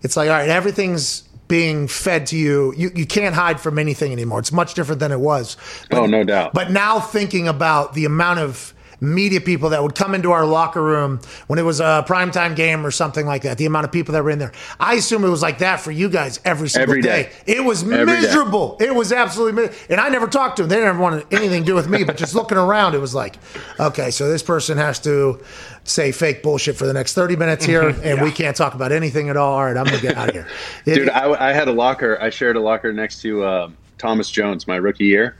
it's 0.02 0.16
like, 0.16 0.28
all 0.28 0.34
right, 0.34 0.48
everything's 0.48 1.20
being 1.46 1.86
fed 1.86 2.26
to 2.26 2.36
you. 2.36 2.74
You 2.76 2.90
you 2.92 3.06
can't 3.06 3.36
hide 3.36 3.60
from 3.60 3.78
anything 3.78 4.10
anymore. 4.10 4.40
It's 4.40 4.50
much 4.50 4.74
different 4.74 4.98
than 4.98 5.12
it 5.12 5.20
was. 5.20 5.56
Oh, 5.92 6.06
no 6.06 6.24
doubt. 6.24 6.54
But 6.54 6.72
now 6.72 6.98
thinking 6.98 7.46
about 7.46 7.94
the 7.94 8.04
amount 8.04 8.40
of 8.40 8.74
media 9.00 9.40
people 9.40 9.70
that 9.70 9.82
would 9.82 9.94
come 9.94 10.14
into 10.14 10.30
our 10.32 10.44
locker 10.44 10.82
room 10.82 11.20
when 11.46 11.58
it 11.58 11.62
was 11.62 11.80
a 11.80 12.04
primetime 12.06 12.54
game 12.54 12.84
or 12.84 12.90
something 12.90 13.24
like 13.26 13.42
that, 13.42 13.56
the 13.58 13.66
amount 13.66 13.84
of 13.86 13.92
people 13.92 14.12
that 14.12 14.22
were 14.22 14.30
in 14.30 14.38
there. 14.38 14.52
I 14.78 14.94
assume 14.94 15.24
it 15.24 15.28
was 15.28 15.40
like 15.42 15.58
that 15.58 15.80
for 15.80 15.90
you 15.90 16.08
guys 16.10 16.38
every 16.44 16.68
single 16.68 16.90
Every 16.90 17.02
day. 17.02 17.30
It 17.46 17.64
was 17.64 17.82
Every 17.82 18.04
day. 18.06 18.20
miserable. 18.20 18.76
It 18.80 18.94
was 18.94 19.12
absolutely 19.12 19.62
mi- 19.62 19.74
and 19.88 20.00
I 20.00 20.08
never 20.10 20.26
talked 20.26 20.56
to 20.58 20.62
them. 20.62 20.68
They 20.70 20.80
never 20.84 20.98
wanted 20.98 21.26
anything 21.30 21.62
to 21.62 21.66
do 21.66 21.74
with 21.74 21.88
me, 21.88 22.04
but 22.04 22.16
just 22.16 22.34
looking 22.34 22.58
around, 22.58 22.94
it 22.94 22.98
was 23.00 23.14
like, 23.14 23.36
okay, 23.78 24.10
so 24.10 24.28
this 24.28 24.42
person 24.42 24.76
has 24.78 24.98
to 25.00 25.40
say 25.84 26.12
fake 26.12 26.42
bullshit 26.42 26.76
for 26.76 26.86
the 26.86 26.92
next 26.92 27.14
30 27.14 27.36
minutes 27.36 27.64
here, 27.64 27.88
and 27.88 28.20
we 28.20 28.30
can't 28.30 28.54
talk 28.56 28.74
about 28.74 28.92
anything 28.92 29.28
at 29.30 29.36
all. 29.36 29.54
All 29.54 29.64
right, 29.64 29.76
I'm 29.76 29.84
going 29.86 29.96
to 29.96 30.02
get 30.02 30.16
out 30.16 30.28
of 30.28 30.34
here. 30.34 30.46
It- 30.84 30.94
Dude, 30.96 31.08
I, 31.10 31.48
I 31.48 31.52
had 31.52 31.68
a 31.68 31.72
locker. 31.72 32.20
I 32.20 32.28
shared 32.30 32.56
a 32.56 32.60
locker 32.60 32.92
next 32.92 33.22
to 33.22 33.42
uh, 33.44 33.70
Thomas 33.98 34.30
Jones 34.30 34.66
my 34.66 34.76
rookie 34.76 35.06
year. 35.06 35.36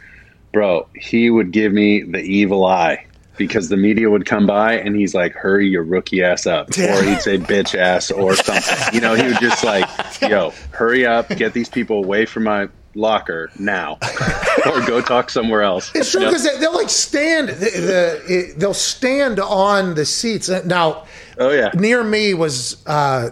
Bro, 0.52 0.88
he 0.96 1.30
would 1.30 1.52
give 1.52 1.72
me 1.72 2.02
the 2.02 2.20
evil 2.20 2.64
eye 2.64 3.04
because 3.40 3.70
the 3.70 3.76
media 3.76 4.10
would 4.10 4.26
come 4.26 4.46
by 4.46 4.74
and 4.74 4.94
he's 4.94 5.14
like, 5.14 5.32
hurry 5.32 5.66
your 5.66 5.82
rookie 5.82 6.22
ass 6.22 6.46
up. 6.46 6.68
Or 6.78 7.02
he'd 7.02 7.20
say 7.22 7.38
bitch 7.38 7.74
ass 7.76 8.10
or 8.10 8.36
something. 8.36 8.94
You 8.94 9.00
know, 9.00 9.14
he 9.14 9.22
would 9.26 9.40
just 9.40 9.64
like, 9.64 9.88
yo, 10.20 10.52
hurry 10.72 11.06
up, 11.06 11.28
get 11.30 11.54
these 11.54 11.68
people 11.70 12.04
away 12.04 12.26
from 12.26 12.44
my 12.44 12.68
locker 12.94 13.50
now 13.58 13.96
or 14.66 14.84
go 14.84 15.00
talk 15.00 15.30
somewhere 15.30 15.62
else. 15.62 15.90
It's 15.94 16.10
true 16.10 16.20
You 16.20 16.26
know? 16.26 16.32
because 16.32 16.44
they, 16.44 16.58
they'll 16.58 16.74
like 16.74 16.90
stand. 16.90 17.48
The, 17.48 17.54
the, 17.54 18.54
they'll 18.58 18.74
stand 18.74 19.40
on 19.40 19.94
the 19.94 20.04
seats. 20.04 20.48
Now, 20.66 21.06
Oh, 21.38 21.50
yeah. 21.50 21.70
near 21.74 22.04
me 22.04 22.34
was 22.34 22.76
uh, 22.86 23.30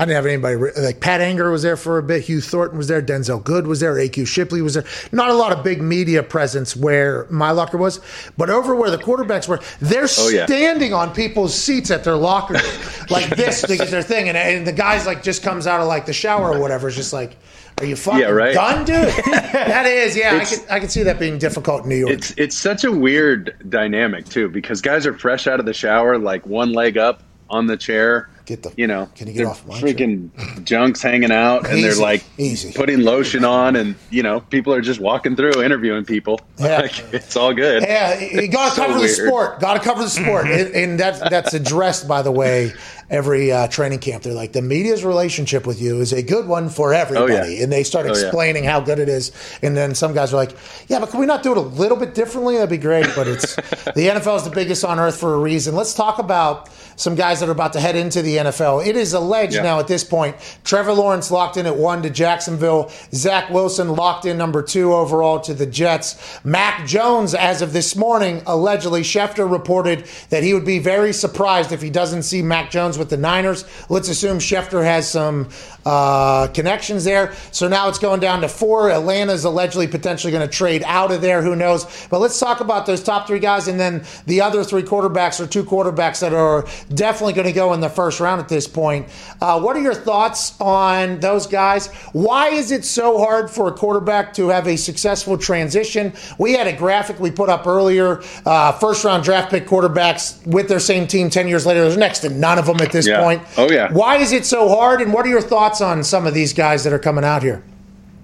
I 0.00 0.04
didn't 0.04 0.14
have 0.14 0.26
anybody 0.26 0.56
like 0.80 1.00
Pat 1.00 1.20
Angerer 1.20 1.50
was 1.50 1.62
there 1.62 1.76
for 1.76 1.98
a 1.98 2.02
bit. 2.04 2.22
Hugh 2.22 2.40
Thornton 2.40 2.78
was 2.78 2.86
there. 2.86 3.02
Denzelle 3.02 3.42
Good 3.42 3.66
was 3.66 3.80
there. 3.80 3.94
AQ 3.94 4.28
Shipley 4.28 4.62
was 4.62 4.74
there. 4.74 4.84
Not 5.10 5.30
a 5.30 5.34
lot 5.34 5.50
of 5.50 5.64
big 5.64 5.82
media 5.82 6.22
presence 6.22 6.76
where 6.76 7.26
my 7.30 7.50
locker 7.50 7.76
was, 7.78 8.00
but 8.36 8.48
over 8.48 8.76
where 8.76 8.90
the 8.92 8.98
quarterbacks 8.98 9.48
were, 9.48 9.58
they're 9.80 10.06
Oh, 10.18 10.28
yeah. 10.28 10.46
standing 10.46 10.94
on 10.94 11.12
people's 11.12 11.52
seats 11.54 11.90
at 11.90 12.04
their 12.04 12.14
lockers 12.16 12.62
like 13.10 13.28
this 13.30 13.62
to 13.62 13.76
get 13.76 13.88
their 13.88 14.02
thing, 14.02 14.28
and, 14.28 14.38
and 14.38 14.64
the 14.66 14.72
guy's 14.72 15.04
like 15.04 15.22
just 15.24 15.42
comes 15.42 15.66
out 15.66 15.80
of 15.80 15.88
like 15.88 16.06
the 16.06 16.12
shower 16.12 16.52
or 16.54 16.60
whatever. 16.60 16.86
It's 16.88 16.96
just 16.96 17.12
like. 17.12 17.36
Are 17.80 17.84
you 17.86 17.94
fucking 17.94 18.18
Yeah, 18.22 18.30
right. 18.30 18.54
done, 18.54 18.84
dude? 18.84 18.96
that 19.52 19.86
is, 19.86 20.16
yeah. 20.16 20.36
I 20.42 20.44
can, 20.44 20.58
I 20.68 20.80
can 20.80 20.88
see 20.88 21.04
that 21.04 21.20
being 21.20 21.38
difficult 21.38 21.84
in 21.84 21.88
New 21.88 21.94
York. 21.94 22.10
It's 22.10 22.32
it's 22.36 22.56
such 22.58 22.82
a 22.82 22.90
weird 22.90 23.54
dynamic 23.68 24.28
too 24.28 24.48
because 24.48 24.80
guys 24.82 25.06
are 25.06 25.14
fresh 25.16 25.46
out 25.46 25.60
of 25.60 25.66
the 25.66 25.72
shower, 25.72 26.18
like 26.18 26.44
one 26.44 26.72
leg 26.72 26.98
up 26.98 27.22
on 27.50 27.68
the 27.68 27.76
chair, 27.76 28.28
Get 28.48 28.62
the 28.62 28.72
you 28.78 28.86
know, 28.86 29.10
Can 29.14 29.26
you 29.28 29.34
get 29.34 29.44
off 29.44 29.66
my 29.66 29.78
freaking 29.78 30.30
junks 30.64 31.02
hanging 31.02 31.30
out, 31.30 31.68
and 31.68 31.84
they're 31.84 31.94
like 31.94 32.24
easy. 32.38 32.72
putting 32.72 33.02
lotion 33.02 33.44
on, 33.44 33.76
and 33.76 33.94
you 34.08 34.22
know, 34.22 34.40
people 34.40 34.72
are 34.72 34.80
just 34.80 35.00
walking 35.00 35.36
through 35.36 35.62
interviewing 35.62 36.06
people. 36.06 36.40
Yeah. 36.58 36.80
Like, 36.88 37.12
it's 37.12 37.36
all 37.36 37.52
good. 37.52 37.82
Yeah, 37.82 38.18
you 38.18 38.48
got 38.48 38.70
to 38.70 38.74
So 38.76 38.82
cover 38.86 38.94
the 38.94 39.00
weird. 39.00 39.10
sport. 39.16 39.60
Got 39.60 39.74
to 39.74 39.80
cover 39.80 40.02
the 40.02 40.08
sport, 40.08 40.46
and, 40.50 40.74
and 40.74 40.98
that's 40.98 41.20
that's 41.28 41.52
addressed 41.52 42.08
by 42.08 42.22
the 42.22 42.32
way. 42.32 42.72
Every 43.10 43.50
uh, 43.50 43.68
training 43.68 44.00
camp, 44.00 44.22
they're 44.22 44.34
like 44.34 44.52
the 44.52 44.60
media's 44.60 45.02
relationship 45.04 45.66
with 45.66 45.80
you 45.80 46.00
is 46.00 46.12
a 46.12 46.22
good 46.22 46.46
one 46.46 46.68
for 46.68 46.92
everybody, 46.92 47.32
Oh, 47.32 47.42
yeah. 47.44 47.62
and 47.62 47.72
they 47.72 47.82
start 47.82 48.04
Oh, 48.06 48.08
yeah. 48.14 48.20
explaining 48.20 48.64
how 48.64 48.80
good 48.80 48.98
it 48.98 49.08
is. 49.08 49.32
And 49.62 49.74
then 49.74 49.94
some 49.94 50.12
guys 50.12 50.34
are 50.34 50.36
like, 50.36 50.52
"Yeah, 50.88 50.98
but 51.00 51.08
can 51.10 51.18
we 51.20 51.24
not 51.24 51.42
do 51.42 51.52
it 51.52 51.56
a 51.56 51.60
little 51.62 51.96
bit 51.96 52.14
differently? 52.14 52.56
That'd 52.56 52.68
be 52.68 52.76
great." 52.76 53.06
But 53.16 53.26
it's 53.26 53.54
the 53.94 54.08
NFL 54.10 54.36
is 54.36 54.44
the 54.44 54.50
biggest 54.50 54.84
on 54.84 54.98
earth 55.00 55.16
for 55.18 55.34
a 55.34 55.38
reason. 55.38 55.74
Let's 55.74 55.94
talk 55.94 56.18
about 56.18 56.68
some 56.96 57.14
guys 57.14 57.38
that 57.40 57.48
are 57.48 57.52
about 57.52 57.72
to 57.74 57.80
head 57.80 57.94
into 57.96 58.20
the 58.22 58.38
NFL. 58.38 58.84
It 58.86 58.96
is 58.96 59.14
alleged 59.14 59.54
Yeah. 59.54 59.62
now 59.62 59.78
at 59.78 59.86
this 59.86 60.02
point. 60.04 60.36
Trevor 60.64 60.92
Lawrence 60.92 61.30
locked 61.30 61.56
in 61.56 61.64
at 61.64 61.76
one 61.76 62.02
to 62.02 62.10
Jacksonville. 62.10 62.90
Zach 63.14 63.48
Wilson 63.50 63.94
locked 63.94 64.26
in 64.26 64.36
number 64.36 64.62
two 64.62 64.92
overall 64.92 65.38
to 65.40 65.54
the 65.54 65.64
Jets. 65.64 66.16
Mac 66.44 66.86
Jones, 66.88 67.34
as 67.34 67.62
of 67.62 67.72
this 67.72 67.94
morning, 67.96 68.42
allegedly, 68.46 69.02
Schefter 69.02 69.50
reported 69.50 70.04
that 70.30 70.42
he 70.42 70.52
would 70.52 70.66
be 70.66 70.80
very 70.80 71.12
surprised 71.12 71.70
if 71.72 71.80
he 71.80 71.88
doesn't 71.88 72.24
see 72.24 72.42
Mac 72.42 72.68
Jones 72.70 72.97
with 72.98 73.10
the 73.10 73.16
Niners. 73.16 73.64
Let's 73.88 74.08
assume 74.08 74.38
Schefter 74.38 74.82
has 74.82 75.10
some 75.10 75.48
uh, 75.88 76.46
connections 76.48 77.04
there. 77.04 77.32
So 77.50 77.66
now 77.66 77.88
it's 77.88 77.98
going 77.98 78.20
down 78.20 78.42
to 78.42 78.48
four. 78.48 78.90
Atlanta's 78.90 79.44
allegedly 79.44 79.86
potentially 79.88 80.30
going 80.30 80.46
to 80.46 80.52
trade 80.54 80.82
out 80.84 81.10
of 81.10 81.22
there. 81.22 81.40
Who 81.42 81.56
knows? 81.56 81.86
But 82.10 82.18
let's 82.20 82.38
talk 82.38 82.60
about 82.60 82.84
those 82.84 83.02
top 83.02 83.26
three 83.26 83.38
guys 83.38 83.68
and 83.68 83.80
then 83.80 84.04
the 84.26 84.42
other 84.42 84.64
three 84.64 84.82
quarterbacks 84.82 85.40
or 85.40 85.46
two 85.46 85.64
quarterbacks 85.64 86.20
that 86.20 86.34
are 86.34 86.66
definitely 86.94 87.32
going 87.32 87.46
to 87.46 87.52
go 87.54 87.72
in 87.72 87.80
the 87.80 87.88
first 87.88 88.20
round 88.20 88.38
at 88.40 88.48
this 88.50 88.68
point. 88.68 89.08
Uh, 89.40 89.58
what 89.60 89.76
are 89.76 89.80
your 89.80 89.94
thoughts 89.94 90.60
on 90.60 91.20
those 91.20 91.46
guys? 91.46 91.86
Why 92.12 92.48
is 92.48 92.70
it 92.70 92.84
so 92.84 93.18
hard 93.18 93.50
for 93.50 93.68
a 93.68 93.72
quarterback 93.72 94.34
to 94.34 94.48
have 94.48 94.66
a 94.68 94.76
successful 94.76 95.38
transition? 95.38 96.12
We 96.38 96.52
had 96.52 96.66
a 96.66 96.76
graphic 96.76 97.18
we 97.18 97.30
put 97.30 97.48
up 97.48 97.66
earlier. 97.66 98.22
Uh, 98.44 98.72
first 98.72 99.04
round 99.04 99.24
draft 99.24 99.50
pick 99.50 99.66
quarterbacks 99.66 100.46
with 100.46 100.68
their 100.68 100.80
same 100.80 101.06
team 101.06 101.30
10 101.30 101.48
years 101.48 101.64
later. 101.64 101.80
There's 101.80 101.96
next 101.96 102.18
to 102.20 102.28
none 102.28 102.58
of 102.58 102.66
them 102.66 102.76
at 102.82 102.92
this 102.92 103.06
Yeah. 103.06 103.22
point. 103.22 103.42
Oh, 103.56 103.70
yeah. 103.70 103.90
Why 103.92 104.16
is 104.16 104.32
it 104.32 104.44
so 104.44 104.68
hard? 104.68 105.00
And 105.00 105.12
what 105.14 105.24
are 105.24 105.28
your 105.30 105.40
thoughts 105.40 105.77
on 105.80 106.04
some 106.04 106.26
of 106.26 106.34
these 106.34 106.52
guys 106.52 106.84
that 106.84 106.92
are 106.92 106.98
coming 106.98 107.24
out 107.24 107.42
here? 107.42 107.62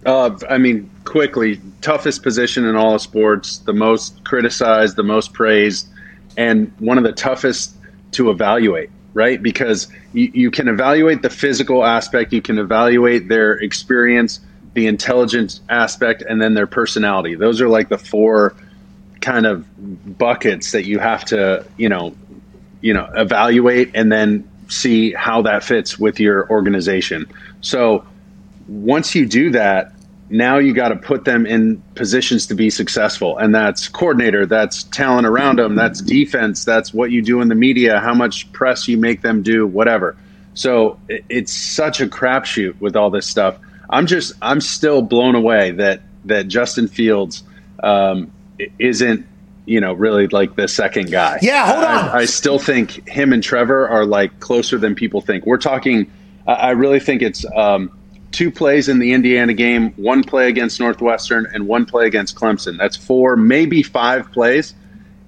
Uh, 0.07 0.37
I 0.51 0.59
mean, 0.59 0.91
quickly, 1.05 1.61
toughest 1.81 2.23
position 2.23 2.65
in 2.65 2.77
all 2.77 2.95
of 2.95 3.01
sports, 3.01 3.59
the 3.59 3.73
most 3.73 4.23
criticized, 4.25 4.97
the 4.97 5.03
most 5.03 5.33
praised, 5.33 5.89
and 6.37 6.73
one 6.79 6.99
of 6.99 7.05
the 7.05 7.13
toughest 7.13 7.75
to 8.13 8.31
evaluate, 8.31 8.91
right? 9.15 9.43
Because 9.43 9.89
you, 10.13 10.31
you 10.35 10.51
can 10.51 10.69
evaluate 10.69 11.23
the 11.23 11.31
physical 11.31 11.85
aspect, 11.85 12.33
you 12.33 12.43
can 12.43 12.59
evaluate 12.59 13.29
their 13.29 13.53
experience, 13.55 14.41
the 14.75 14.87
intelligence 14.87 15.61
aspect, 15.71 16.23
and 16.23 16.41
then 16.41 16.55
their 16.55 16.67
personality. 16.67 17.35
Those 17.35 17.61
are 17.61 17.69
like 17.69 17.89
the 17.89 17.99
four 17.99 18.55
kind 19.21 19.47
of 19.47 19.65
buckets 20.19 20.73
that 20.73 20.85
you 20.85 20.99
have 20.99 21.25
to, 21.27 21.65
you 21.79 21.89
know, 21.89 22.15
you 22.83 22.93
know, 22.93 23.09
evaluate 23.15 23.91
and 23.95 24.13
then 24.13 24.49
see 24.75 25.13
how 25.13 25.43
that 25.43 25.65
fits 25.65 25.99
with 25.99 26.21
your 26.21 26.49
organization. 26.51 27.27
So 27.61 28.05
once 28.69 29.15
you 29.15 29.27
do 29.27 29.51
that, 29.51 29.93
now 30.31 30.59
you 30.59 30.73
got 30.73 30.89
to 30.89 30.97
put 30.97 31.25
them 31.25 31.47
in 31.47 31.83
positions 31.95 32.47
to 32.47 32.55
be 32.55 32.71
successful. 32.71 33.37
And 33.37 33.55
that's 33.55 33.89
coordinator, 33.89 34.47
that's 34.47 34.85
talent 34.85 35.27
around 35.27 35.59
them, 35.59 35.75
that's 35.75 36.01
defense, 36.01 36.65
that's 36.65 36.95
what 36.95 37.11
you 37.11 37.23
do 37.23 37.41
in 37.41 37.49
the 37.49 37.55
media, 37.55 38.01
how 38.01 38.15
much 38.15 38.51
press 38.53 38.89
you 38.89 38.97
make 38.97 39.21
them 39.23 39.43
do, 39.43 39.67
whatever. 39.67 40.17
So 40.55 40.99
it's 41.09 41.53
such 41.53 42.01
a 42.01 42.07
crapshoot 42.07 42.81
with 42.81 42.97
all 42.97 43.11
this 43.11 43.27
stuff. 43.27 43.59
I'm 43.91 44.07
just, 44.07 44.33
I'm 44.41 44.61
still 44.61 45.03
blown 45.03 45.35
away 45.35 45.73
that, 45.73 46.01
that 46.25 46.49
Justin 46.49 46.89
Fields 46.89 47.43
um, 47.83 48.33
isn't, 48.79 49.27
you 49.67 49.81
know, 49.81 49.93
really 49.93 50.27
like 50.29 50.57
the 50.57 50.69
second 50.69 51.11
guy. 51.11 51.39
Yeah, 51.41 51.67
hold 51.67 51.85
on. 51.85 52.09
I, 52.11 52.19
I 52.19 52.25
still 52.27 52.59
think 52.59 53.09
him 53.09 53.33
and 53.33 53.43
Trevor 53.43 53.89
are 53.89 54.05
like 54.05 54.41
closer 54.41 54.79
than 54.79 54.95
people 54.95 55.21
think. 55.21 55.47
We're 55.47 55.59
talking, 55.59 56.11
I 56.47 56.53
I 56.53 56.71
really 56.73 57.01
think 57.01 57.23
it's 57.23 57.45
um, 57.55 57.91
two 58.31 58.51
plays 58.51 58.89
in 58.89 58.99
the 58.99 59.13
Indiana 59.13 59.55
game, 59.55 59.93
one 59.93 60.23
play 60.23 60.49
against 60.49 60.81
Northwestern, 60.81 61.47
and 61.53 61.67
one 61.67 61.87
play 61.87 62.07
against 62.07 62.37
Clemson. 62.37 62.77
That's 62.77 62.97
four, 62.97 63.37
maybe 63.37 63.83
five 63.83 64.31
plays 64.33 64.75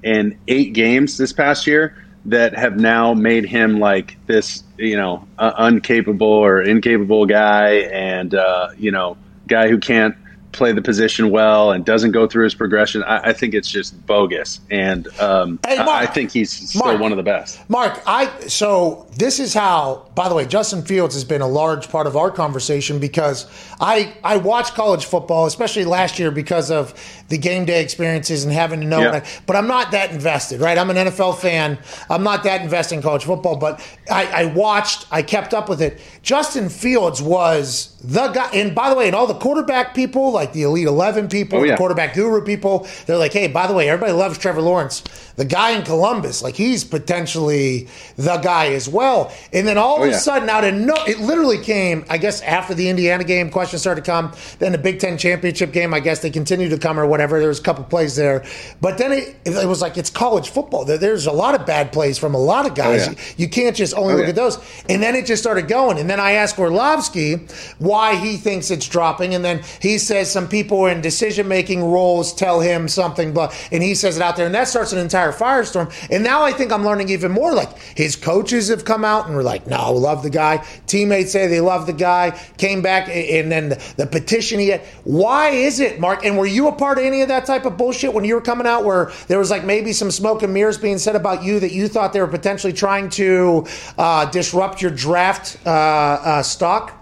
in 0.02 0.38
eight 0.48 0.72
games 0.72 1.16
this 1.16 1.32
past 1.32 1.66
year 1.66 1.96
that 2.26 2.54
have 2.54 2.76
now 2.76 3.14
made 3.14 3.44
him 3.44 3.78
like 3.78 4.16
this, 4.26 4.64
you 4.76 4.96
know, 4.96 5.26
uh, 5.38 5.70
uncapable 5.70 6.22
or 6.22 6.60
incapable 6.60 7.24
guy, 7.24 7.74
and 7.92 8.34
uh, 8.34 8.70
you 8.76 8.90
know, 8.90 9.16
guy 9.46 9.68
who 9.68 9.78
can't 9.78 10.16
play 10.56 10.72
the 10.72 10.82
position 10.82 11.30
well 11.30 11.70
and 11.72 11.84
doesn't 11.84 12.12
go 12.12 12.26
through 12.26 12.44
his 12.44 12.54
progression. 12.54 13.02
I, 13.04 13.28
I 13.28 13.32
think 13.32 13.54
it's 13.54 13.68
just 13.68 14.06
bogus, 14.06 14.60
and 14.70 15.06
um, 15.20 15.58
Hey, 15.66 15.76
Mark. 15.76 15.88
I, 15.88 16.02
I 16.02 16.06
think 16.06 16.32
he's 16.32 16.50
still 16.50 16.84
Mark. 16.84 17.00
one 17.00 17.12
of 17.12 17.16
the 17.16 17.22
best. 17.22 17.60
Mark, 17.68 18.02
I 18.06 18.30
so 18.48 19.06
this 19.16 19.38
is 19.38 19.54
how. 19.54 20.06
By 20.14 20.28
the 20.30 20.34
way, 20.34 20.46
Justin 20.46 20.82
Fields 20.82 21.14
has 21.14 21.24
been 21.24 21.42
a 21.42 21.46
large 21.46 21.90
part 21.90 22.06
of 22.06 22.16
our 22.16 22.30
conversation 22.30 22.98
because 22.98 23.46
I 23.80 24.14
I 24.24 24.38
watch 24.38 24.72
college 24.72 25.04
football, 25.04 25.46
especially 25.46 25.84
last 25.84 26.18
year 26.18 26.30
because 26.30 26.70
of 26.70 26.94
the 27.28 27.38
game 27.38 27.64
day 27.64 27.82
experiences 27.82 28.44
and 28.44 28.52
having 28.52 28.80
to 28.80 28.86
know. 28.86 29.00
Yeah. 29.00 29.22
I, 29.24 29.28
but 29.46 29.56
I'm 29.56 29.66
not 29.66 29.90
that 29.92 30.10
invested, 30.12 30.60
right? 30.60 30.78
I'm 30.78 30.90
an 30.90 30.96
NFL 30.96 31.38
fan. 31.38 31.78
I'm 32.08 32.22
not 32.22 32.44
that 32.44 32.62
invested 32.62 32.96
in 32.96 33.02
college 33.02 33.24
football, 33.24 33.56
but 33.56 33.80
I, 34.10 34.42
I 34.42 34.44
watched. 34.46 35.06
I 35.10 35.22
kept 35.22 35.54
up 35.54 35.68
with 35.68 35.82
it. 35.82 36.00
Justin 36.22 36.68
Fields 36.68 37.20
was 37.22 37.96
the 38.02 38.28
guy. 38.28 38.48
And 38.52 38.74
by 38.74 38.90
the 38.90 38.96
way, 38.96 39.06
and 39.06 39.16
all 39.16 39.26
the 39.26 39.34
quarterback 39.34 39.94
people, 39.94 40.30
like 40.32 40.52
the 40.52 40.62
Elite 40.62 40.86
Eleven 40.86 41.28
people, 41.28 41.58
Oh, 41.58 41.66
the 41.66 41.76
quarterback 41.76 42.14
guru 42.14 42.44
people, 42.44 42.86
they're 43.06 43.16
like, 43.16 43.32
hey, 43.32 43.48
by 43.48 43.66
the 43.66 43.74
way, 43.74 43.88
everybody 43.88 44.12
loves 44.12 44.38
Trevor 44.38 44.62
Lawrence. 44.62 45.02
The 45.36 45.44
guy 45.44 45.70
in 45.72 45.84
Columbus, 45.84 46.42
like 46.42 46.54
he's 46.54 46.84
potentially 46.84 47.88
the 48.16 48.38
guy 48.38 48.68
as 48.68 48.88
well. 48.88 49.32
And 49.52 49.66
then 49.66 49.76
all 49.78 49.98
oh, 49.98 50.04
of 50.04 50.10
Oh, 50.10 50.12
a 50.12 50.18
sudden, 50.18 50.48
out 50.48 50.64
of 50.64 50.74
no, 50.74 50.94
it 51.06 51.20
literally 51.20 51.58
came. 51.58 52.04
I 52.08 52.18
guess 52.18 52.40
after 52.42 52.74
the 52.74 52.88
Indiana 52.88 53.24
game, 53.24 53.50
questions 53.50 53.82
started 53.82 54.04
to 54.04 54.10
come. 54.10 54.32
Then 54.58 54.72
the 54.72 54.78
Big 54.78 54.98
Ten 55.00 55.18
championship 55.18 55.72
game, 55.72 55.92
I 55.92 56.00
guess 56.00 56.20
they 56.20 56.30
continued 56.30 56.70
to 56.70 56.78
come 56.78 56.98
or 56.98 57.06
whatever. 57.06 57.15
There 57.16 57.48
was 57.48 57.58
a 57.60 57.62
couple 57.62 57.84
plays 57.84 58.16
there, 58.16 58.44
but 58.80 58.98
then 58.98 59.12
it, 59.12 59.36
it 59.44 59.66
was 59.66 59.80
like 59.80 59.96
it's 59.96 60.10
college 60.10 60.48
football. 60.50 60.84
There- 60.84 60.98
There's 60.98 61.26
a 61.26 61.32
lot 61.32 61.54
of 61.58 61.66
bad 61.66 61.92
plays 61.92 62.18
from 62.18 62.34
a 62.34 62.38
lot 62.38 62.66
of 62.66 62.74
guys. 62.74 63.08
Oh, 63.08 63.12
yeah. 63.12 63.18
You 63.36 63.48
can't 63.48 63.76
just 63.76 63.94
only 63.94 64.14
Oh, 64.14 64.16
look 64.16 64.24
yeah. 64.24 64.30
at 64.30 64.36
those. 64.36 64.58
And 64.88 65.02
then 65.02 65.14
it 65.14 65.26
just 65.26 65.42
started 65.42 65.68
going. 65.68 65.98
And 65.98 66.08
then 66.10 66.20
I 66.20 66.32
asked 66.32 66.58
Orlovsky 66.58 67.46
why 67.78 68.16
he 68.16 68.36
thinks 68.36 68.70
it's 68.70 68.88
dropping. 68.88 69.34
And 69.34 69.44
then 69.44 69.62
he 69.80 69.98
says 69.98 70.30
some 70.30 70.48
people 70.48 70.86
in 70.86 71.00
decision 71.00 71.48
making 71.48 71.82
roles 71.84 72.34
tell 72.34 72.60
him 72.60 72.88
something, 72.88 73.32
but 73.32 73.54
and 73.72 73.82
he 73.82 73.94
says 73.94 74.16
it 74.16 74.22
out 74.22 74.36
there. 74.36 74.46
And 74.46 74.54
that 74.54 74.68
starts 74.68 74.92
an 74.92 74.98
entire 74.98 75.32
firestorm. 75.32 75.92
And 76.10 76.22
now 76.24 76.42
I 76.42 76.52
think 76.52 76.72
I'm 76.72 76.84
learning 76.84 77.08
even 77.10 77.32
more. 77.32 77.52
Like 77.54 77.76
his 77.96 78.16
coaches 78.16 78.68
have 78.68 78.84
come 78.84 79.04
out 79.04 79.26
and 79.26 79.36
were 79.36 79.42
like, 79.42 79.66
no, 79.66 79.92
love 79.92 80.22
the 80.22 80.30
guy. 80.30 80.64
Teammates 80.86 81.32
say 81.32 81.46
they 81.46 81.60
love 81.60 81.86
the 81.86 81.92
guy. 81.92 82.38
Came 82.58 82.82
back 82.82 83.08
and 83.08 83.50
then 83.50 83.70
the, 83.70 83.94
the 83.96 84.06
petition 84.06 84.58
he 84.60 84.68
had. 84.68 84.80
Why 85.04 85.50
is 85.50 85.80
it, 85.80 86.00
Mark? 86.00 86.24
And 86.24 86.36
were 86.38 86.46
you 86.46 86.68
a 86.68 86.72
part 86.72 86.98
of 86.98 87.04
any 87.06 87.22
of 87.22 87.28
that 87.28 87.46
type 87.46 87.64
of 87.64 87.76
bullshit 87.76 88.12
when 88.12 88.24
you 88.24 88.34
were 88.34 88.40
coming 88.40 88.66
out 88.66 88.84
where 88.84 89.12
there 89.28 89.38
was 89.38 89.50
like 89.50 89.64
maybe 89.64 89.92
some 89.92 90.10
smoke 90.10 90.42
and 90.42 90.52
mirrors 90.52 90.78
being 90.78 90.98
said 90.98 91.16
about 91.16 91.42
you 91.42 91.60
that 91.60 91.72
you 91.72 91.88
thought 91.88 92.12
they 92.12 92.20
were 92.20 92.26
potentially 92.26 92.72
trying 92.72 93.08
to 93.10 93.66
uh, 93.98 94.24
disrupt 94.26 94.82
your 94.82 94.90
draft 94.90 95.58
uh, 95.66 95.70
uh, 95.70 96.42
stock? 96.42 96.92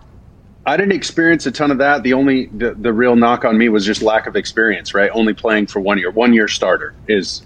I 0.67 0.77
didn't 0.77 0.93
experience 0.93 1.45
a 1.47 1.53
ton 1.53 1.71
of 1.71 1.79
that. 1.79 2.03
The 2.03 2.15
only 2.15 2.47
the, 2.47 2.75
the 2.75 2.93
real 2.93 3.17
knock 3.17 3.45
on 3.45 3.59
me 3.59 3.69
was 3.69 3.85
just 3.85 4.01
lack 4.01 4.27
of 4.27 4.35
experience, 4.35 4.95
right? 4.95 5.11
Only 5.13 5.35
playing 5.35 5.67
for 5.67 5.81
one 5.81 5.99
year. 5.99 6.11
One 6.11 6.33
year 6.33 6.49
starter 6.49 6.95
is 7.07 7.43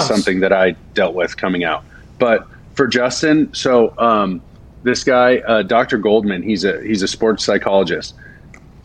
something 0.00 0.40
that 0.40 0.52
I 0.52 0.70
dealt 0.94 1.14
with 1.14 1.36
coming 1.36 1.64
out. 1.64 1.84
But 2.18 2.46
for 2.74 2.86
Justin, 2.86 3.52
so 3.52 3.94
um, 3.98 4.40
this 4.84 5.04
guy, 5.04 5.38
uh, 5.38 5.62
Dr. 5.62 5.98
Goldman, 5.98 6.42
he's 6.42 6.64
a 6.64 6.82
he's 6.82 7.02
a 7.02 7.08
sports 7.08 7.44
psychologist. 7.44 8.14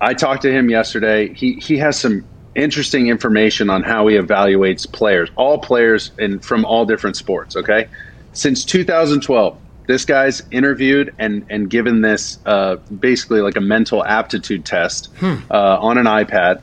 I 0.01 0.13
talked 0.13 0.41
to 0.43 0.51
him 0.51 0.69
yesterday. 0.69 1.33
He 1.33 1.53
he 1.53 1.77
has 1.77 1.99
some 1.99 2.25
interesting 2.57 3.07
information 3.07 3.69
on 3.69 3.83
how 3.83 4.07
he 4.07 4.15
evaluates 4.17 4.91
players, 4.91 5.29
all 5.37 5.59
players 5.59 6.11
and 6.19 6.43
from 6.43 6.65
all 6.65 6.85
different 6.85 7.15
sports. 7.15 7.55
Okay, 7.55 7.87
since 8.33 8.65
2012, 8.65 9.57
this 9.87 10.03
guy's 10.03 10.41
interviewed 10.51 11.13
and 11.17 11.45
and 11.49 11.69
given 11.69 12.01
this 12.01 12.39
uh, 12.45 12.75
basically 12.99 13.39
like 13.39 13.55
a 13.55 13.61
mental 13.61 14.03
aptitude 14.03 14.65
test 14.65 15.09
uh, 15.23 15.37
on 15.79 15.97
an 15.97 16.05
iPad 16.05 16.61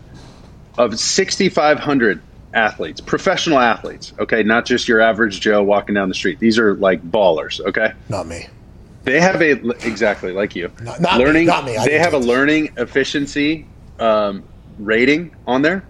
of 0.76 0.98
6,500 0.98 2.20
athletes, 2.52 3.00
professional 3.00 3.58
athletes. 3.58 4.12
Okay, 4.18 4.42
not 4.42 4.66
just 4.66 4.88
your 4.88 5.00
average 5.00 5.40
Joe 5.40 5.62
walking 5.62 5.94
down 5.94 6.08
the 6.08 6.14
street. 6.14 6.38
These 6.40 6.58
are 6.58 6.74
like 6.74 7.02
ballers. 7.08 7.60
Okay. 7.60 7.92
Not 8.08 8.26
me. 8.26 8.48
They 9.04 9.20
have 9.20 9.40
a 9.42 9.52
exactly 9.86 10.32
like 10.32 10.56
you. 10.56 10.72
Not- 10.82 11.00
not 11.00 11.18
me, 11.18 11.24
learning. 11.24 11.46
not 11.46 11.64
me. 11.64 11.76
I 11.76 11.84
They 11.86 11.98
have 11.98 12.14
a 12.14 12.18
learning 12.18 12.72
efficiency 12.78 13.66
um, 14.00 14.42
rating 14.78 15.32
on 15.46 15.62
there. 15.62 15.88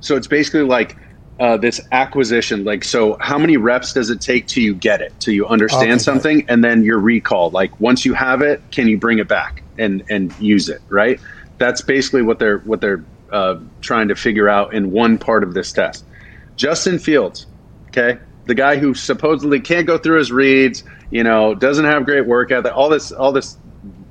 So 0.00 0.16
it's 0.16 0.26
basically 0.28 0.62
like 0.62 0.96
uh, 1.38 1.56
this 1.56 1.80
acquisition. 1.92 2.64
Like, 2.64 2.84
so 2.84 3.16
how 3.20 3.38
many 3.38 3.56
reps 3.56 3.92
does 3.92 4.10
it 4.10 4.20
take 4.20 4.46
till 4.46 4.62
you 4.62 4.74
get 4.74 5.00
it, 5.00 5.14
till 5.20 5.34
you 5.34 5.46
understand 5.46 5.92
Okay. 5.92 5.98
something, 5.98 6.44
and 6.48 6.62
then 6.64 6.82
your 6.82 6.98
recall? 6.98 7.50
Like, 7.50 7.78
once 7.80 8.04
you 8.04 8.14
have 8.14 8.42
it, 8.42 8.62
can 8.70 8.88
you 8.88 8.98
bring 8.98 9.18
it 9.18 9.28
back 9.28 9.64
and 9.76 10.02
and 10.08 10.34
use 10.38 10.68
it? 10.68 10.82
Right. 10.88 11.20
That's 11.58 11.82
basically 11.82 12.22
what 12.22 12.38
they're 12.38 12.58
what 12.58 12.80
they're 12.80 13.06
uh, 13.32 13.56
trying 13.80 14.08
to 14.08 14.14
figure 14.14 14.48
out 14.48 14.74
in 14.74 14.90
one 14.90 15.18
part 15.18 15.42
of 15.42 15.54
this 15.54 15.72
test. 15.72 16.04
Justin 16.56 16.98
Fields, 16.98 17.46
okay, 17.90 18.18
the 18.46 18.54
guy 18.54 18.76
who 18.76 18.94
supposedly 18.94 19.60
can't 19.60 19.86
go 19.86 19.98
through 19.98 20.18
his 20.18 20.32
reads, 20.32 20.84
you 21.10 21.22
know, 21.22 21.54
doesn't 21.54 21.84
have 21.84 22.04
great 22.06 22.26
work 22.26 22.50
ethic, 22.50 22.72
all 22.74 22.88
this 22.88 23.10
all 23.12 23.32
this 23.32 23.58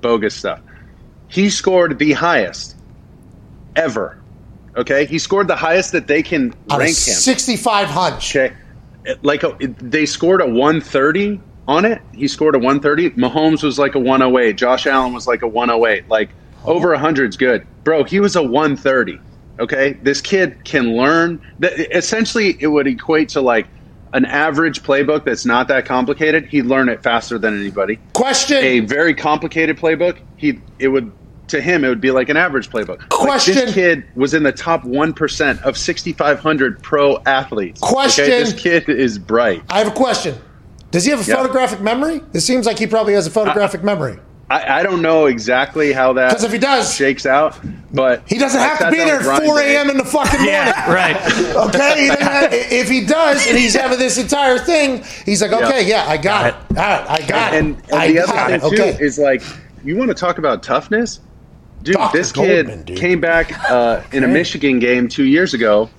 bogus 0.01 0.35
stuff. 0.35 0.61
He 1.27 1.49
scored 1.49 1.97
the 1.97 2.13
highest 2.13 2.74
ever. 3.75 4.21
Okay, 4.77 5.05
he 5.05 5.19
scored 5.19 5.47
the 5.47 5.55
highest 5.55 5.91
that 5.93 6.07
they 6.07 6.21
can 6.21 6.53
a 6.69 6.77
rank 6.77 6.89
him. 6.89 6.95
65 6.95 7.87
hunch. 7.87 8.35
Okay, 8.35 8.55
like 9.21 9.43
uh, 9.43 9.55
a, 9.61 9.67
they 9.67 10.05
scored 10.05 10.41
a 10.41 10.45
130 10.45 11.39
on 11.67 11.85
it. 11.85 12.01
He 12.13 12.27
scored 12.27 12.55
a 12.55 12.59
130. 12.59 13.11
Mahomes 13.11 13.63
was 13.63 13.79
like 13.79 13.95
a 13.95 13.99
108. 13.99 14.57
Josh 14.57 14.85
Allen 14.85 15.13
was 15.13 15.27
like 15.27 15.41
a 15.41 15.47
108. 15.47 16.09
Like 16.09 16.29
over 16.65 16.95
100's 16.95 17.37
good, 17.37 17.65
bro. 17.83 18.03
He 18.03 18.19
was 18.19 18.35
a 18.35 18.43
130. 18.43 19.19
Okay, 19.59 19.93
this 20.03 20.19
kid 20.19 20.63
can 20.65 20.97
learn. 20.97 21.41
That 21.59 21.79
essentially, 21.95 22.57
it 22.59 22.67
would 22.67 22.87
equate 22.87 23.29
to 23.29 23.41
like 23.41 23.67
an 24.13 24.25
average 24.25 24.83
playbook 24.83 25.23
that's 25.23 25.45
not 25.45 25.67
that 25.69 25.85
complicated. 25.85 26.45
He'd 26.45 26.65
learn 26.65 26.89
it 26.89 27.01
faster 27.01 27.37
than 27.37 27.57
anybody. 27.57 27.99
Question. 28.13 28.57
A 28.57 28.81
very 28.81 29.13
complicated 29.13 29.77
playbook, 29.77 30.19
he 30.37 30.59
it 30.79 30.89
would 30.89 31.11
to 31.47 31.61
him 31.61 31.83
it 31.83 31.89
would 31.89 32.01
be 32.01 32.11
like 32.11 32.29
an 32.29 32.37
average 32.37 32.69
playbook. 32.69 32.99
Like, 32.99 33.09
Question. 33.09 33.55
this 33.55 33.73
kid 33.73 34.03
was 34.15 34.33
in 34.33 34.43
the 34.43 34.51
top 34.51 34.83
one 34.83 35.13
percent 35.13 35.61
of 35.63 35.77
6,500 35.77 36.81
pro 36.81 37.17
athletes. 37.25 37.81
Okay, 37.83 37.91
Question. 37.91 38.25
this 38.29 38.53
kid 38.53 38.89
is 38.89 39.17
bright. 39.19 39.63
I 39.69 39.79
have 39.79 39.87
a 39.87 39.91
question. 39.91 40.35
Does 40.91 41.03
he 41.05 41.11
have 41.11 41.25
a 41.25 41.29
Yeah. 41.29 41.35
photographic 41.37 41.81
memory? 41.81 42.21
It 42.33 42.41
seems 42.41 42.65
like 42.65 42.79
he 42.79 42.87
probably 42.87 43.13
has 43.13 43.27
a 43.27 43.31
photographic 43.31 43.83
memory. 43.83 44.17
I, 44.47 44.79
I 44.81 44.83
don't 44.83 45.01
know 45.01 45.25
exactly 45.25 45.91
how 45.91 46.13
that 46.13 46.29
because 46.29 46.43
if 46.43 46.51
he 46.51 46.59
does- 46.59 46.93
shakes 46.93 47.25
out, 47.25 47.57
but 47.91 48.21
He 48.27 48.37
doesn't 48.37 48.59
have 48.61 48.77
to 48.77 48.91
be 48.91 48.97
down 48.97 49.07
there 49.07 49.31
at 49.31 49.43
4 49.43 49.59
a.m. 49.59 49.89
in 49.89 49.97
the 49.97 50.05
fucking 50.05 50.39
morning. 50.39 50.53
Yeah, 50.53 50.93
right. 50.93 51.15
Okay, 51.67 52.01
he 52.01 52.07
have- 52.23 52.53
if 52.53 52.87
he 52.87 53.03
does, 53.05 53.45
and 53.47 53.57
he's 53.57 53.73
having 53.75 53.97
this 53.97 54.19
entire 54.19 54.59
thing, 54.59 55.03
he's 55.25 55.41
like, 55.41 55.51
okay, 55.51 55.87
yeah, 55.87 56.05
I 56.07 56.17
got 56.17 56.45
it. 56.47 56.53
All 56.69 56.75
right, 56.75 57.09
I 57.09 57.25
got 57.27 57.55
it. 57.55 57.57
And, 57.63 57.75
and 57.91 58.15
the 58.15 58.21
got 58.21 58.29
other 58.29 58.53
it. 58.53 58.61
thing 58.61 58.69
too 58.69 58.83
Okay. 58.83 58.97
is 59.03 59.17
like, 59.17 59.41
you 59.83 59.97
want 59.97 60.09
to 60.09 60.15
talk 60.15 60.37
about 60.37 60.61
toughness, 60.61 61.21
dude. 61.85 61.95
Dr. 61.95 62.17
This 62.17 62.31
kid 62.33 62.65
Goldman, 62.67 62.85
dude. 62.85 62.97
came 62.97 63.21
back 63.21 63.51
uh, 63.69 64.01
in 64.11 64.23
a 64.23 64.27
Michigan 64.27 64.79
game 64.79 65.07
two 65.07 65.23
years 65.23 65.53
ago. 65.53 65.89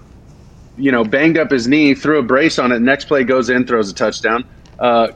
You 0.79 0.93
know, 0.93 1.05
banged 1.05 1.39
up 1.39 1.51
his 1.51 1.67
knee, 1.67 1.95
threw 1.95 2.19
a 2.19 2.23
brace 2.23 2.59
on 2.59 2.71
it. 2.73 2.81
Next 2.81 3.07
play 3.07 3.25
goes 3.25 3.49
in, 3.49 3.67
throws 3.67 3.91
a 3.91 3.95
touchdown. 3.95 4.45
Uh, 4.79 5.09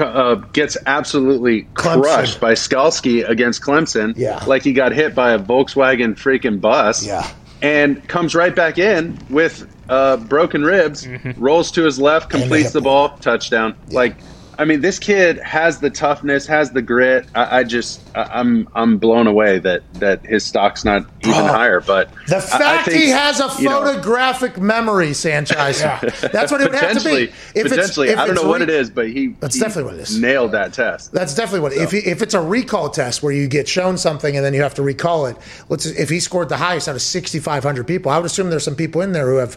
uh, 0.00 0.36
gets 0.54 0.78
absolutely 0.86 1.64
Clemson. 1.74 2.00
crushed 2.02 2.40
by 2.40 2.52
Skalski 2.54 3.28
against 3.28 3.60
Clemson. 3.60 4.14
Yeah. 4.16 4.42
like 4.46 4.62
he 4.62 4.72
got 4.72 4.92
hit 4.92 5.14
by 5.14 5.32
a 5.32 5.38
Volkswagen 5.38 6.14
freaking 6.14 6.62
bus. 6.62 7.04
Yeah. 7.04 7.30
and 7.60 8.06
comes 8.08 8.34
right 8.34 8.56
back 8.56 8.78
in 8.78 9.18
with 9.28 9.68
uh, 9.90 10.16
broken 10.16 10.62
ribs. 10.64 11.06
Rolls 11.36 11.70
to 11.72 11.82
his 11.84 12.00
left, 12.00 12.30
Mm-hmm. 12.30 12.40
completes 12.40 12.72
the 12.72 12.80
ball, 12.80 13.10
touchdown. 13.18 13.74
Like, 13.90 14.16
I 14.58 14.64
mean, 14.64 14.80
this 14.80 14.98
kid 14.98 15.38
has 15.38 15.80
the 15.80 15.90
toughness, 15.90 16.46
has 16.46 16.70
the 16.72 16.82
grit. 16.82 17.26
I, 17.34 17.58
I 17.58 17.64
just, 17.64 18.02
I, 18.14 18.24
I'm, 18.24 18.68
I'm 18.74 18.98
blown 18.98 19.26
away 19.26 19.58
that 19.60 19.82
that 19.94 20.24
his 20.26 20.44
stock's 20.44 20.84
not 20.84 21.02
even 21.20 21.32
Bro. 21.32 21.46
higher. 21.46 21.80
But 21.80 22.10
The 22.26 22.36
I- 22.36 22.38
I 22.38 22.40
fact 22.40 22.88
think, 22.88 23.02
he 23.02 23.08
has 23.08 23.40
a 23.40 23.50
you 23.62 23.68
know, 23.68 23.82
photographic 23.84 24.58
memory, 24.58 25.14
Sanchez. 25.14 25.80
That's 26.32 26.52
what 26.52 26.60
it 26.60 26.70
would 26.70 26.80
have 26.80 26.98
to 26.98 27.04
be. 27.04 27.22
If 27.24 27.56
it's- 27.56 27.68
potentially, 27.70 28.08
if 28.08 28.18
I 28.18 28.26
don't 28.26 28.34
know 28.34 28.48
what 28.48 28.62
it 28.62 28.70
is, 28.70 28.90
but 28.90 29.08
he 29.08 29.28
That's 29.40 29.54
he 29.54 29.60
definitely 29.60 29.84
what 29.92 29.94
it 29.94 30.02
is. 30.02 30.18
Nailed 30.18 30.52
that 30.52 30.72
test. 30.72 31.12
That's 31.12 31.34
definitely 31.34 31.60
what. 31.60 31.72
If 31.72 31.90
he, 31.90 31.98
if 31.98 32.22
it's 32.22 32.34
a 32.34 32.40
recall 32.40 32.90
test 32.90 33.22
where 33.22 33.32
you 33.32 33.48
get 33.48 33.66
shown 33.68 33.96
something 33.96 34.36
and 34.36 34.44
then 34.44 34.54
you 34.54 34.62
have 34.62 34.74
to 34.74 34.82
recall 34.82 35.26
it, 35.26 35.36
let's 35.68 35.86
if 35.86 36.08
he 36.10 36.20
scored 36.20 36.48
the 36.48 36.56
highest 36.56 36.88
out 36.88 36.94
of 36.94 37.02
6,500 37.02 37.86
people, 37.86 38.12
I 38.12 38.18
would 38.18 38.26
assume 38.26 38.50
there's 38.50 38.64
some 38.64 38.76
people 38.76 39.00
in 39.00 39.12
there 39.12 39.28
who 39.28 39.36
have 39.36 39.56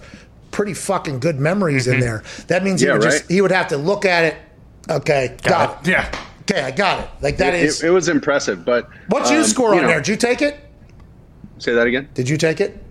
pretty 0.52 0.74
fucking 0.74 1.20
good 1.20 1.38
memories 1.38 1.86
in 1.86 1.96
mm-hmm. 1.96 2.02
there. 2.02 2.24
That 2.48 2.64
means 2.64 2.80
he 2.80 2.88
Yeah, 2.88 2.94
would 2.94 3.02
just 3.02 3.24
right. 3.24 3.32
he 3.32 3.42
would 3.42 3.52
have 3.52 3.68
to 3.70 3.78
look 3.78 4.06
at 4.06 4.24
it. 4.24 4.38
Okay, 4.90 5.38
got, 5.44 5.82
it. 5.82 5.92
Yeah. 5.92 6.26
Okay, 6.42 6.62
I 6.62 6.72
got 6.72 7.04
it. 7.04 7.10
Like 7.22 7.38
that 7.38 7.56
It, 7.56 7.64
is. 7.64 7.84
it, 7.84 7.88
it 7.88 7.90
was 7.92 8.08
impressive. 8.08 8.64
But 8.64 8.90
What'd 9.10 9.32
you 9.32 9.40
um, 9.40 9.44
score 9.44 9.74
on 9.74 9.82
know, 9.82 9.88
there? 9.88 9.98
Did 10.00 10.08
you 10.10 10.16
take 10.16 10.42
it? 10.42 10.60
Say 11.58 11.74
that 11.74 11.88
again. 11.88 12.08
Did 12.14 12.30
you 12.30 12.38
take 12.38 12.62
it? 12.62 12.85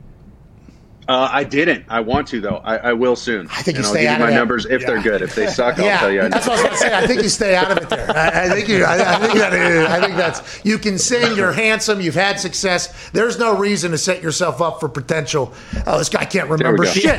Uh, 1.07 1.29
I 1.31 1.45
didn't. 1.45 1.85
I 1.89 2.01
want 2.01 2.29
to 2.29 2.41
though. 2.41 2.63
I, 2.65 2.77
I 2.77 2.93
will 2.95 3.17
soon. 3.17 3.47
I 3.51 3.61
think 3.63 3.77
you 3.77 3.81
and 3.81 3.87
I'll 3.87 3.93
stay 3.93 4.01
give 4.03 4.11
out 4.11 4.19
you 4.19 4.25
of 4.25 4.29
my 4.29 4.31
that. 4.31 4.37
numbers 4.37 4.65
if 4.67 4.87
they're 4.87 5.03
good. 5.03 5.21
If 5.21 5.35
they 5.35 5.47
suck, 5.49 5.79
I'll 5.79 5.85
yeah, 5.87 5.99
tell 5.99 6.11
you. 6.11 6.23
I 6.23 6.29
that's 6.29 6.47
what 6.47 6.59
I 6.59 6.63
was 6.63 6.63
going 6.63 6.73
to 6.73 6.79
say. 6.79 6.95
I 6.95 7.07
think 7.07 7.23
you 7.23 7.29
stay 7.29 7.55
out 7.55 7.71
of 7.71 7.79
it 7.79 7.91
there. 7.91 8.11
I, 8.17 8.45
I 8.45 8.49
think 8.51 8.69
you. 8.69 8.85
I, 8.85 9.17
I 9.17 9.19
think 9.19 9.35
that. 9.35 9.53
Is, 9.53 9.87
I 9.87 10.01
think 10.01 10.17
that's. 10.17 10.65
You 10.65 10.79
can 10.79 10.97
sing. 10.99 11.37
You're 11.37 11.53
handsome. 11.53 12.01
You've 12.01 12.15
had 12.15 12.41
success. 12.41 13.11
There's 13.11 13.39
no 13.39 13.57
reason 13.57 13.91
to 13.91 13.99
set 13.99 14.23
yourself 14.23 14.63
up 14.63 14.81
for 14.81 14.89
potential. 14.89 15.53
Oh, 15.87 15.99
this 15.99 16.09
guy 16.09 16.25
can't 16.25 16.49
remember 16.49 16.87
shit. 16.87 17.19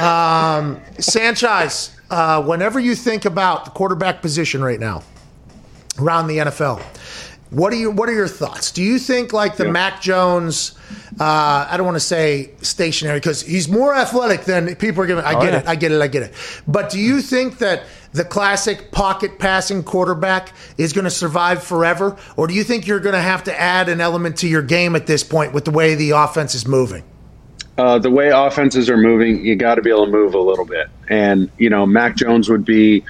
um, 0.00 0.80
Sanchez. 0.98 1.92
Uh, 2.08 2.40
whenever 2.44 2.78
you 2.78 2.94
think 2.94 3.24
about 3.24 3.64
the 3.64 3.70
quarterback 3.72 4.22
position 4.22 4.62
right 4.62 4.78
now 4.78 5.02
around 6.00 6.28
the 6.28 6.38
NFL, 6.38 6.80
what 7.56 7.72
are 7.72 7.76
you? 7.76 7.90
What 7.90 8.10
are 8.10 8.14
your 8.14 8.28
thoughts? 8.28 8.70
Do 8.70 8.82
you 8.82 8.98
think 8.98 9.32
like 9.32 9.56
the 9.56 9.64
Yeah. 9.64 9.70
Mac 9.70 10.02
Jones? 10.02 10.72
Uh, 11.18 11.66
I 11.70 11.76
don't 11.78 11.86
want 11.86 11.96
to 11.96 12.00
say 12.00 12.50
stationary 12.60 13.18
because 13.18 13.40
he's 13.40 13.66
more 13.66 13.94
athletic 13.94 14.44
than 14.44 14.76
people 14.76 15.02
are 15.02 15.06
giving. 15.06 15.24
I 15.24 15.40
get 15.40 15.52
yeah. 15.54 15.58
it. 15.60 15.66
I 15.66 15.74
get 15.74 15.90
it. 15.90 16.02
I 16.02 16.06
get 16.08 16.22
it. 16.22 16.34
But 16.68 16.90
do 16.90 17.00
you 17.00 17.22
think 17.22 17.58
that 17.58 17.84
the 18.12 18.24
classic 18.24 18.92
pocket 18.92 19.38
passing 19.38 19.82
quarterback 19.82 20.52
is 20.76 20.92
going 20.92 21.06
to 21.06 21.10
survive 21.10 21.62
forever, 21.62 22.18
or 22.36 22.46
do 22.46 22.52
you 22.52 22.62
think 22.62 22.86
you're 22.86 23.00
going 23.00 23.14
to 23.14 23.22
have 23.22 23.44
to 23.44 23.58
add 23.58 23.88
an 23.88 24.02
element 24.02 24.36
to 24.38 24.48
your 24.48 24.62
game 24.62 24.94
at 24.94 25.06
this 25.06 25.24
point 25.24 25.54
with 25.54 25.64
the 25.64 25.70
way 25.70 25.94
the 25.94 26.10
offense 26.10 26.54
is 26.54 26.66
moving? 26.66 27.04
Uh, 27.78 27.98
the 27.98 28.10
way 28.10 28.28
offenses 28.28 28.90
are 28.90 28.98
moving, 28.98 29.44
you 29.44 29.56
got 29.56 29.76
to 29.76 29.82
be 29.82 29.90
able 29.90 30.04
to 30.04 30.12
move 30.12 30.34
a 30.34 30.40
little 30.40 30.64
bit. 30.66 30.88
And, 31.08 31.50
you 31.56 31.70
know, 31.70 31.86
Mac 31.86 32.16
Jones 32.16 32.50
would 32.50 32.64
be, 32.66 33.02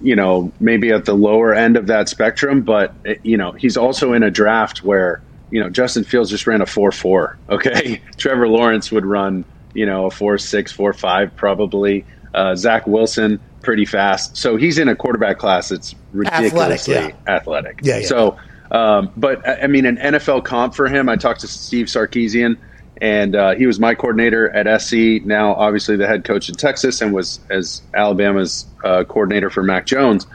you 0.00 0.14
know, 0.14 0.52
maybe 0.60 0.90
at 0.90 1.04
the 1.04 1.14
lower 1.14 1.54
end 1.54 1.76
of 1.76 1.86
that 1.86 2.08
spectrum, 2.08 2.62
but, 2.62 2.94
you 3.24 3.36
know, 3.36 3.52
he's 3.52 3.76
also 3.76 4.12
in 4.12 4.22
a 4.22 4.30
draft 4.30 4.84
where, 4.84 5.22
you 5.50 5.60
know, 5.60 5.70
Justin 5.70 6.04
Fields 6.04 6.30
just 6.30 6.46
ran 6.46 6.60
a 6.60 6.66
4 6.66 6.92
4. 6.92 7.38
Okay. 7.50 8.00
Trevor 8.16 8.48
Lawrence 8.48 8.92
would 8.92 9.06
run, 9.06 9.44
you 9.74 9.86
know, 9.86 10.06
a 10.06 10.10
4 10.10 10.38
6, 10.38 10.72
4 10.72 10.92
5 10.92 11.36
probably. 11.36 12.04
Uh, 12.34 12.54
Zach 12.54 12.86
Wilson, 12.86 13.40
pretty 13.62 13.84
fast. 13.84 14.36
So 14.36 14.56
he's 14.56 14.78
in 14.78 14.88
a 14.88 14.96
quarterback 14.96 15.38
class 15.38 15.70
that's 15.70 15.94
ridiculously 16.12 16.94
yeah. 16.94 17.10
athletic. 17.26 17.80
Yeah, 17.82 17.98
yeah. 17.98 18.06
So, 18.06 18.36
um, 18.70 19.10
but 19.16 19.46
I 19.48 19.62
I 19.62 19.66
mean, 19.66 19.86
an 19.86 19.96
NFL 19.96 20.44
comp 20.44 20.74
for 20.74 20.88
him. 20.88 21.08
I 21.08 21.16
talked 21.16 21.40
to 21.40 21.48
Steve 21.48 21.86
Sarkisian, 21.86 22.58
and 23.00 23.36
uh, 23.36 23.54
he 23.54 23.66
was 23.66 23.78
my 23.78 23.94
coordinator 23.94 24.50
at 24.50 24.80
SC. 24.80 25.24
Now, 25.24 25.54
obviously, 25.54 25.96
the 25.96 26.06
head 26.06 26.24
coach 26.24 26.48
in 26.48 26.54
Texas, 26.54 27.00
and 27.00 27.12
was 27.12 27.40
as 27.50 27.82
Alabama's 27.94 28.66
uh, 28.84 29.04
coordinator 29.04 29.50
for 29.50 29.62
Mac 29.62 29.86
Jones. 29.86 30.26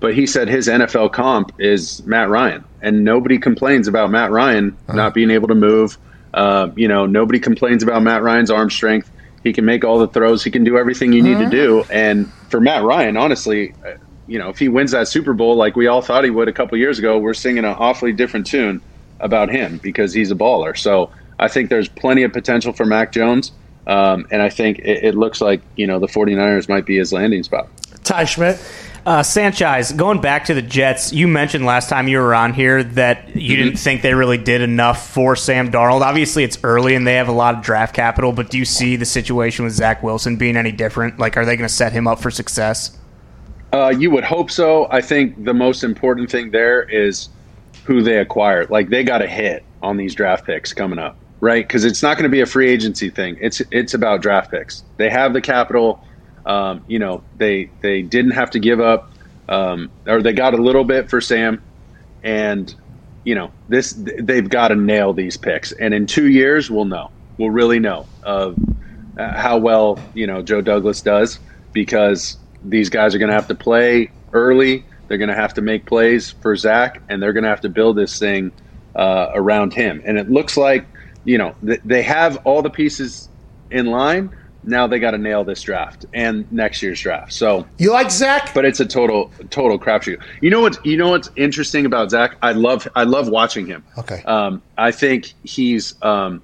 But 0.00 0.14
he 0.14 0.26
said 0.26 0.48
his 0.48 0.66
NFL 0.66 1.12
comp 1.12 1.52
is 1.60 2.04
Matt 2.06 2.28
Ryan, 2.28 2.64
and 2.80 3.04
nobody 3.04 3.38
complains 3.38 3.86
about 3.86 4.10
Matt 4.10 4.32
Ryan 4.32 4.76
not 4.88 5.14
being 5.14 5.30
able 5.30 5.48
to 5.48 5.54
move. 5.54 5.96
Uh, 6.34 6.70
you 6.76 6.88
know, 6.88 7.06
nobody 7.06 7.38
complains 7.38 7.82
about 7.82 8.02
Matt 8.02 8.22
Ryan's 8.22 8.50
arm 8.50 8.70
strength. 8.70 9.10
He 9.44 9.52
can 9.52 9.64
make 9.64 9.84
all 9.84 9.98
the 9.98 10.08
throws. 10.08 10.42
He 10.42 10.50
can 10.50 10.64
do 10.64 10.76
everything 10.76 11.12
you 11.12 11.22
need 11.22 11.38
to 11.38 11.48
do. 11.48 11.84
And 11.90 12.32
for 12.48 12.60
Matt 12.60 12.84
Ryan, 12.84 13.16
honestly, 13.16 13.74
uh, 13.86 13.92
you 14.26 14.38
know, 14.38 14.48
if 14.48 14.58
he 14.58 14.68
wins 14.68 14.92
that 14.92 15.08
Super 15.08 15.34
Bowl 15.34 15.56
like 15.56 15.76
we 15.76 15.88
all 15.88 16.00
thought 16.00 16.24
he 16.24 16.30
would 16.30 16.48
a 16.48 16.52
couple 16.52 16.78
years 16.78 16.98
ago, 16.98 17.18
we're 17.18 17.34
singing 17.34 17.64
an 17.64 17.74
awfully 17.76 18.12
different 18.12 18.46
tune 18.46 18.80
about 19.20 19.50
him 19.50 19.78
because 19.82 20.12
he's 20.12 20.30
a 20.30 20.34
baller. 20.34 20.76
So 20.76 21.10
I 21.42 21.48
think 21.48 21.70
there's 21.70 21.88
plenty 21.88 22.22
of 22.22 22.32
potential 22.32 22.72
for 22.72 22.84
Mac 22.84 23.12
Jones. 23.12 23.52
Um, 23.86 24.26
and 24.30 24.40
I 24.40 24.48
think 24.48 24.78
it, 24.78 25.04
it 25.04 25.14
looks 25.16 25.40
like, 25.40 25.60
you 25.76 25.86
know, 25.86 25.98
the 25.98 26.06
49ers 26.06 26.68
might 26.68 26.86
be 26.86 26.96
his 26.98 27.12
landing 27.12 27.42
spot. 27.42 27.68
Ty 28.04 28.24
Schmit. 28.24 28.88
Uh, 29.04 29.20
Sanchez, 29.24 29.90
going 29.90 30.20
back 30.20 30.44
to 30.44 30.54
the 30.54 30.62
Jets, 30.62 31.12
you 31.12 31.26
mentioned 31.26 31.66
last 31.66 31.88
time 31.88 32.06
you 32.06 32.18
were 32.18 32.36
on 32.36 32.52
here 32.52 32.84
that 32.84 33.34
you 33.34 33.56
didn't 33.56 33.76
think 33.76 34.02
they 34.02 34.14
really 34.14 34.38
did 34.38 34.60
enough 34.60 35.10
for 35.10 35.34
Sam 35.34 35.72
Darnold. 35.72 36.02
Obviously, 36.02 36.44
it's 36.44 36.56
early 36.62 36.94
and 36.94 37.04
they 37.04 37.14
have 37.14 37.26
a 37.26 37.32
lot 37.32 37.56
of 37.56 37.64
draft 37.64 37.96
capital, 37.96 38.30
but 38.30 38.48
do 38.48 38.58
you 38.58 38.64
see 38.64 38.94
the 38.94 39.04
situation 39.04 39.64
with 39.64 39.74
Zach 39.74 40.04
Wilson 40.04 40.36
being 40.36 40.56
any 40.56 40.70
different? 40.70 41.18
Like, 41.18 41.36
are 41.36 41.44
they 41.44 41.56
going 41.56 41.68
to 41.68 41.74
set 41.74 41.92
him 41.92 42.06
up 42.06 42.20
for 42.20 42.30
success? 42.30 42.96
Uh, 43.72 43.88
you 43.88 44.12
would 44.12 44.22
hope 44.22 44.52
so. 44.52 44.86
I 44.90 45.00
think 45.00 45.44
the 45.44 45.54
most 45.54 45.82
important 45.82 46.30
thing 46.30 46.52
there 46.52 46.82
is 46.82 47.28
who 47.84 48.02
they 48.02 48.18
acquire. 48.18 48.66
Like 48.66 48.88
they 48.88 49.02
got 49.02 49.22
a 49.22 49.26
hit 49.26 49.64
on 49.82 49.96
these 49.96 50.14
draft 50.14 50.44
picks 50.44 50.72
coming 50.72 50.98
up, 50.98 51.16
right? 51.42 51.66
Because 51.66 51.84
it's 51.84 52.02
not 52.02 52.16
going 52.16 52.22
to 52.22 52.34
be 52.34 52.40
a 52.40 52.46
free 52.46 52.70
agency 52.70 53.10
thing. 53.10 53.36
It's 53.40 53.60
it's 53.70 53.92
about 53.92 54.22
draft 54.22 54.50
picks. 54.50 54.84
They 54.96 55.10
have 55.10 55.34
the 55.34 55.42
capital. 55.42 56.02
Um, 56.46 56.82
you 56.86 56.98
know, 56.98 57.22
they 57.36 57.70
they 57.82 58.00
didn't 58.00 58.30
have 58.30 58.50
to 58.52 58.58
give 58.58 58.80
up, 58.80 59.12
um, 59.48 59.90
or 60.06 60.22
they 60.22 60.32
got 60.32 60.54
a 60.54 60.56
little 60.56 60.84
bit 60.84 61.10
for 61.10 61.20
Sam, 61.20 61.62
and 62.22 62.74
you 63.24 63.34
know 63.34 63.52
this 63.68 63.92
they've 63.96 64.48
got 64.48 64.68
to 64.68 64.76
nail 64.76 65.12
these 65.12 65.36
picks. 65.36 65.72
And 65.72 65.92
in 65.92 66.06
two 66.06 66.28
years, 66.28 66.70
we'll 66.70 66.86
know. 66.86 67.10
We'll 67.38 67.50
really 67.50 67.80
know 67.80 68.06
of 68.22 68.56
uh, 69.18 69.36
how 69.36 69.58
well 69.58 69.98
you 70.14 70.26
know 70.26 70.42
Joe 70.42 70.60
Douglas 70.60 71.02
does 71.02 71.40
because 71.72 72.38
these 72.64 72.88
guys 72.88 73.14
are 73.16 73.18
going 73.18 73.30
to 73.30 73.34
have 73.34 73.48
to 73.48 73.54
play 73.56 74.10
early. 74.32 74.86
They're 75.08 75.18
going 75.18 75.28
to 75.28 75.34
have 75.34 75.54
to 75.54 75.60
make 75.60 75.86
plays 75.86 76.30
for 76.30 76.54
Zach, 76.54 77.02
and 77.08 77.20
they're 77.20 77.32
going 77.32 77.42
to 77.42 77.50
have 77.50 77.62
to 77.62 77.68
build 77.68 77.96
this 77.96 78.16
thing 78.18 78.52
uh, 78.94 79.30
around 79.34 79.74
him. 79.74 80.00
And 80.06 80.16
it 80.18 80.30
looks 80.30 80.56
like 80.56 80.86
you 81.24 81.38
know 81.38 81.54
th- 81.64 81.80
they 81.84 82.02
have 82.02 82.36
all 82.44 82.62
the 82.62 82.70
pieces 82.70 83.28
in 83.70 83.86
line. 83.86 84.30
Now 84.64 84.86
they 84.86 85.00
got 85.00 85.10
to 85.10 85.18
nail 85.18 85.42
this 85.42 85.60
draft 85.62 86.06
and 86.14 86.50
next 86.52 86.82
year's 86.82 87.00
draft. 87.00 87.32
So 87.32 87.66
You 87.78 87.90
like 87.90 88.12
Zach? 88.12 88.54
but 88.54 88.64
it's 88.64 88.78
a 88.78 88.86
total 88.86 89.32
total 89.50 89.76
crapshoot. 89.78 90.22
You 90.40 90.50
know 90.50 90.60
what? 90.60 90.84
You 90.86 90.96
know 90.96 91.10
what's 91.10 91.28
interesting 91.34 91.84
about 91.84 92.10
Zach? 92.12 92.36
I 92.42 92.52
love 92.52 92.86
I 92.94 93.02
love 93.02 93.28
watching 93.28 93.66
him. 93.66 93.82
Okay. 93.98 94.22
Um, 94.24 94.62
I 94.78 94.92
think 94.92 95.34
he's 95.42 95.94
um, 96.02 96.42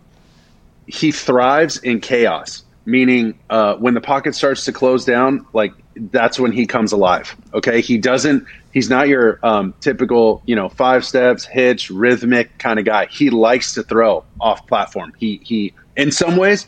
he 0.86 1.12
thrives 1.12 1.78
in 1.78 2.00
chaos. 2.00 2.64
Meaning, 2.86 3.38
uh, 3.50 3.74
when 3.74 3.92
the 3.92 4.00
pocket 4.00 4.34
starts 4.34 4.64
to 4.64 4.72
close 4.72 5.04
down, 5.04 5.44
like 5.52 5.72
that's 5.98 6.38
when 6.38 6.52
he 6.52 6.66
comes 6.66 6.92
alive. 6.92 7.34
Okay, 7.54 7.80
he 7.80 7.98
doesn't. 7.98 8.46
He's 8.72 8.90
not 8.90 9.08
your 9.08 9.38
um, 9.42 9.74
typical, 9.80 10.42
you 10.46 10.54
know, 10.54 10.68
five 10.68 11.04
steps, 11.04 11.44
hitch, 11.44 11.90
rhythmic 11.90 12.58
kind 12.58 12.78
of 12.78 12.84
guy. 12.84 13.06
He 13.06 13.30
likes 13.30 13.74
to 13.74 13.82
throw 13.82 14.24
off 14.40 14.66
platform. 14.66 15.12
He 15.18 15.40
he. 15.42 15.74
In 15.96 16.12
some 16.12 16.36
ways, 16.36 16.66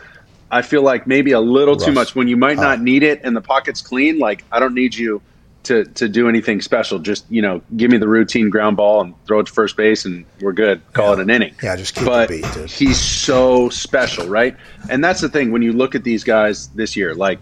I 0.50 0.62
feel 0.62 0.82
like 0.82 1.06
maybe 1.06 1.32
a 1.32 1.40
little 1.40 1.76
too 1.76 1.92
much 1.92 2.14
when 2.16 2.26
you 2.26 2.36
might 2.36 2.56
not 2.56 2.80
need 2.80 3.02
it 3.02 3.20
and 3.22 3.36
the 3.36 3.40
pocket's 3.40 3.80
clean. 3.80 4.18
Like 4.18 4.44
I 4.50 4.58
don't 4.58 4.74
need 4.74 4.94
you 4.94 5.22
to 5.64 5.84
to 5.84 6.08
do 6.08 6.28
anything 6.28 6.60
special. 6.60 6.98
Just 6.98 7.24
you 7.30 7.42
know, 7.42 7.62
give 7.76 7.90
me 7.90 7.98
the 7.98 8.08
routine 8.08 8.50
ground 8.50 8.76
ball 8.76 9.00
and 9.02 9.14
throw 9.26 9.40
it 9.40 9.46
to 9.46 9.52
first 9.52 9.76
base, 9.76 10.04
and 10.04 10.24
we're 10.40 10.52
good. 10.52 10.80
Call 10.92 11.12
it 11.12 11.20
an 11.20 11.30
inning. 11.30 11.54
Yeah, 11.62 11.76
just 11.76 11.94
keep 11.94 12.06
but 12.06 12.28
the 12.28 12.42
beat, 12.42 12.52
dude. 12.54 12.70
he's 12.70 12.98
so 12.98 13.68
special, 13.68 14.26
right? 14.26 14.56
And 14.88 15.04
that's 15.04 15.20
the 15.20 15.28
thing 15.28 15.52
when 15.52 15.62
you 15.62 15.72
look 15.72 15.94
at 15.94 16.02
these 16.02 16.24
guys 16.24 16.68
this 16.68 16.96
year, 16.96 17.14
like 17.14 17.38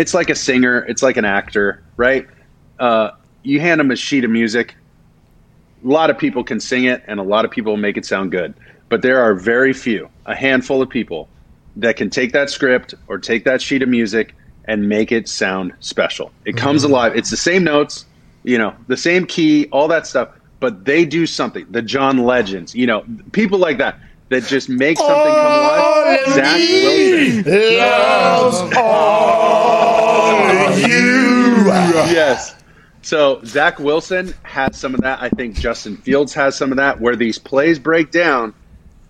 it's 0.00 0.14
like 0.14 0.30
a 0.30 0.34
singer, 0.34 0.78
it's 0.88 1.02
like 1.02 1.18
an 1.18 1.26
actor, 1.26 1.82
right? 1.98 2.26
Uh, 2.78 3.10
you 3.42 3.60
hand 3.60 3.78
them 3.78 3.90
a 3.90 3.96
sheet 3.96 4.24
of 4.24 4.30
music. 4.30 4.74
A 5.84 5.88
lot 5.88 6.08
of 6.08 6.16
people 6.16 6.42
can 6.42 6.58
sing 6.58 6.84
it, 6.84 7.02
and 7.06 7.20
a 7.20 7.22
lot 7.22 7.44
of 7.44 7.50
people 7.50 7.76
make 7.76 7.98
it 7.98 8.06
sound 8.06 8.30
good. 8.30 8.54
But 8.88 9.02
there 9.02 9.20
are 9.20 9.34
very 9.34 9.74
few, 9.74 10.08
a 10.24 10.34
handful 10.34 10.80
of 10.80 10.88
people, 10.88 11.28
that 11.76 11.96
can 11.96 12.08
take 12.08 12.32
that 12.32 12.48
script 12.48 12.94
or 13.08 13.18
take 13.18 13.44
that 13.44 13.60
sheet 13.60 13.82
of 13.82 13.90
music 13.90 14.34
and 14.64 14.88
make 14.88 15.12
it 15.12 15.28
sound 15.28 15.74
special. 15.80 16.32
It 16.46 16.56
comes 16.56 16.82
alive. 16.82 17.14
It's 17.14 17.30
the 17.30 17.36
same 17.36 17.62
notes, 17.62 18.06
you 18.42 18.56
know, 18.56 18.74
the 18.88 18.96
same 18.96 19.26
key, 19.26 19.68
all 19.70 19.86
that 19.88 20.06
stuff, 20.06 20.30
but 20.60 20.86
they 20.86 21.04
do 21.04 21.26
something. 21.26 21.66
The 21.68 21.82
John 21.82 22.24
Legends, 22.24 22.74
you 22.74 22.86
know, 22.86 23.04
people 23.32 23.58
like 23.58 23.76
that 23.76 23.98
that 24.30 24.44
just 24.44 24.68
make 24.68 24.96
something 24.98 25.14
come 25.16 25.52
alive. 25.52 26.20
Zach 26.34 26.56
Wilson. 26.56 27.44
Yes. 32.12 32.54
So 33.02 33.40
Zach 33.44 33.78
Wilson 33.78 34.34
has 34.42 34.76
some 34.78 34.94
of 34.94 35.00
that. 35.02 35.20
I 35.22 35.28
think 35.30 35.56
Justin 35.56 35.96
Fields 35.96 36.32
has 36.34 36.56
some 36.56 36.70
of 36.70 36.76
that, 36.78 37.00
where 37.00 37.16
these 37.16 37.38
plays 37.38 37.78
break 37.78 38.10
down 38.10 38.54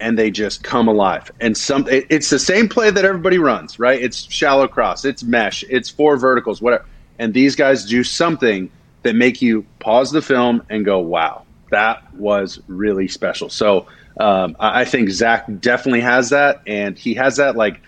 and 0.00 0.18
they 0.18 0.30
just 0.30 0.62
come 0.62 0.88
alive. 0.88 1.30
And 1.40 1.56
some, 1.56 1.86
it- 1.88 2.06
it's 2.08 2.30
the 2.30 2.38
same 2.38 2.68
play 2.68 2.90
that 2.90 3.04
everybody 3.04 3.38
runs, 3.38 3.78
right? 3.78 4.00
It's 4.00 4.22
shallow 4.32 4.66
cross, 4.68 5.04
it's 5.04 5.22
mesh, 5.22 5.64
it's 5.68 5.90
four 5.90 6.16
verticals, 6.16 6.62
whatever. 6.62 6.86
And 7.18 7.34
these 7.34 7.54
guys 7.56 7.84
do 7.84 8.02
something 8.02 8.70
that 9.02 9.14
make 9.14 9.42
you 9.42 9.64
pause 9.78 10.10
the 10.10 10.22
film 10.22 10.62
and 10.70 10.84
go, 10.84 10.98
"Wow, 11.00 11.42
that 11.70 12.02
was 12.14 12.60
really 12.66 13.08
special." 13.08 13.50
So 13.50 13.86
um, 14.18 14.56
I 14.58 14.80
I 14.80 14.84
think 14.84 15.10
Zach 15.10 15.46
definitely 15.60 16.00
has 16.02 16.30
that, 16.30 16.62
and 16.66 16.98
he 16.98 17.14
has 17.14 17.36
that 17.36 17.56
like 17.56 17.80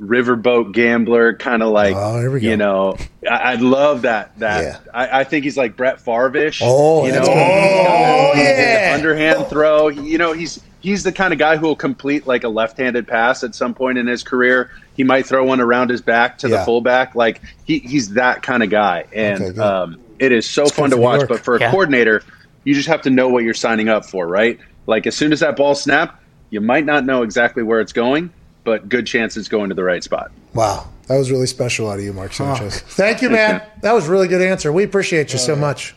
riverboat 0.00 0.72
gambler 0.72 1.32
kind 1.34 1.62
of 1.62 1.70
like 1.70 1.94
Oh, 1.96 2.18
here 2.20 2.30
we 2.30 2.40
go. 2.40 2.48
you 2.50 2.56
know 2.58 2.96
I, 3.26 3.34
I 3.34 3.54
love 3.54 4.02
that 4.02 4.38
that 4.40 4.62
Yeah. 4.62 4.78
I, 4.92 5.20
I 5.20 5.24
think 5.24 5.44
he's 5.44 5.56
like 5.56 5.74
Brett 5.74 6.00
Favre-ish. 6.02 6.60
Oh, 6.62 7.06
you 7.06 7.12
that's 7.12 7.26
know, 7.26 7.32
good. 7.32 7.40
He's 7.40 7.72
got 7.72 7.90
Oh, 7.90 8.32
yeah. 8.36 8.88
the 8.90 8.94
underhand 8.94 9.46
throw. 9.48 9.88
You 9.88 10.18
know, 10.18 10.32
he's 10.34 10.62
he's 10.80 11.02
the 11.02 11.12
kind 11.12 11.32
of 11.32 11.38
guy 11.38 11.56
who 11.56 11.66
will 11.66 11.76
complete 11.76 12.26
like 12.26 12.44
a 12.44 12.48
left-handed 12.50 13.08
pass 13.08 13.42
at 13.42 13.54
some 13.54 13.72
point 13.74 13.96
in 13.96 14.06
his 14.06 14.22
career. 14.22 14.70
He 14.96 15.02
might 15.04 15.24
throw 15.26 15.44
one 15.44 15.60
around 15.60 15.88
his 15.90 16.02
back 16.02 16.38
to 16.38 16.48
Yeah. 16.48 16.58
the 16.58 16.64
fullback. 16.66 17.14
Like 17.14 17.40
he, 17.64 17.78
he's 17.78 18.14
that 18.14 18.42
kind 18.42 18.62
of 18.62 18.68
guy, 18.70 19.06
and 19.14 19.42
Okay, 19.42 19.58
um, 19.58 19.98
it 20.18 20.30
is 20.30 20.48
so 20.48 20.66
fun 20.66 20.90
to 20.90 20.96
watch. 20.98 21.26
But 21.26 21.40
for 21.40 21.56
a 21.56 21.60
Yeah. 21.60 21.70
coordinator, 21.70 22.22
you 22.64 22.74
just 22.74 22.88
have 22.88 23.00
to 23.02 23.10
know 23.10 23.28
what 23.28 23.44
you're 23.44 23.54
signing 23.54 23.88
up 23.88 24.04
for, 24.04 24.26
right? 24.26 24.58
Like 24.86 25.06
as 25.06 25.16
soon 25.16 25.32
as 25.32 25.40
that 25.40 25.56
ball 25.56 25.74
snapped, 25.74 26.22
you 26.50 26.60
might 26.60 26.84
not 26.84 27.04
know 27.04 27.22
exactly 27.22 27.62
where 27.62 27.80
it's 27.80 27.92
going, 27.92 28.32
but 28.64 28.88
good 28.88 29.06
chance 29.06 29.36
it's 29.36 29.48
going 29.48 29.68
to 29.68 29.74
the 29.74 29.84
right 29.84 30.02
spot. 30.02 30.30
Wow. 30.54 30.88
That 31.08 31.18
was 31.18 31.30
really 31.30 31.46
special 31.46 31.88
out 31.88 31.98
of 31.98 32.04
you, 32.04 32.12
Mark 32.12 32.32
Sanchez. 32.32 32.80
Thank 32.80 33.22
you, 33.22 33.30
man. 33.30 33.62
That 33.82 33.92
was 33.92 34.08
a 34.08 34.10
really 34.10 34.26
good 34.26 34.42
answer. 34.42 34.72
We 34.72 34.82
appreciate 34.82 35.32
you 35.32 35.38
so 35.38 35.54
much. 35.54 35.94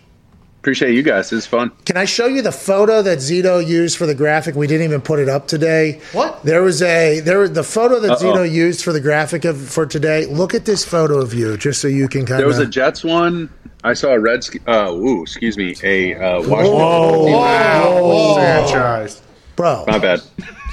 Appreciate 0.59 0.93
you 0.93 1.01
guys. 1.01 1.31
It's 1.31 1.47
fun. 1.47 1.71
Can 1.85 1.95
I 1.95 2.03
show 2.03 2.25
you 2.27 2.41
the 2.41 2.51
photo 2.51 3.01
that 3.01 3.19
Zito 3.19 3.65
used 3.65 3.97
for 3.97 4.05
the 4.05 4.13
graphic? 4.13 4.55
We 4.55 4.67
didn't 4.67 4.83
even 4.83 4.99
put 4.99 5.17
it 5.19 5.29
up 5.29 5.47
today. 5.47 6.01
What? 6.11 6.43
There 6.43 6.61
was 6.61 6.81
a 6.81 7.21
there 7.21 7.39
was 7.39 7.53
the 7.53 7.63
photo 7.63 7.99
that 8.01 8.11
Uh-oh. 8.11 8.21
Zito 8.21 8.51
used 8.51 8.83
for 8.83 8.91
the 8.91 8.99
graphic 8.99 9.45
of, 9.45 9.57
for 9.57 9.85
today. 9.85 10.25
Look 10.25 10.53
at 10.53 10.65
this 10.65 10.83
photo 10.83 11.19
of 11.21 11.33
you, 11.33 11.55
just 11.55 11.81
so 11.81 11.87
you 11.87 12.09
can 12.09 12.25
kind 12.25 12.33
of. 12.33 12.37
There 12.39 12.47
was 12.47 12.59
a. 12.59 12.65
Jets 12.65 13.05
one. 13.05 13.49
I 13.83 13.93
saw 13.93 14.09
a 14.09 14.19
red. 14.19 14.45
Uh, 14.67 14.91
ooh, 14.91 15.21
excuse 15.23 15.57
me. 15.57 15.75
A 15.83 16.13
uh, 16.15 16.41
Washington. 16.47 17.31
Wow. 17.31 18.33
Franchise. 18.35 19.21
Bro, 19.55 19.85
My 19.87 19.99
bad, 19.99 20.21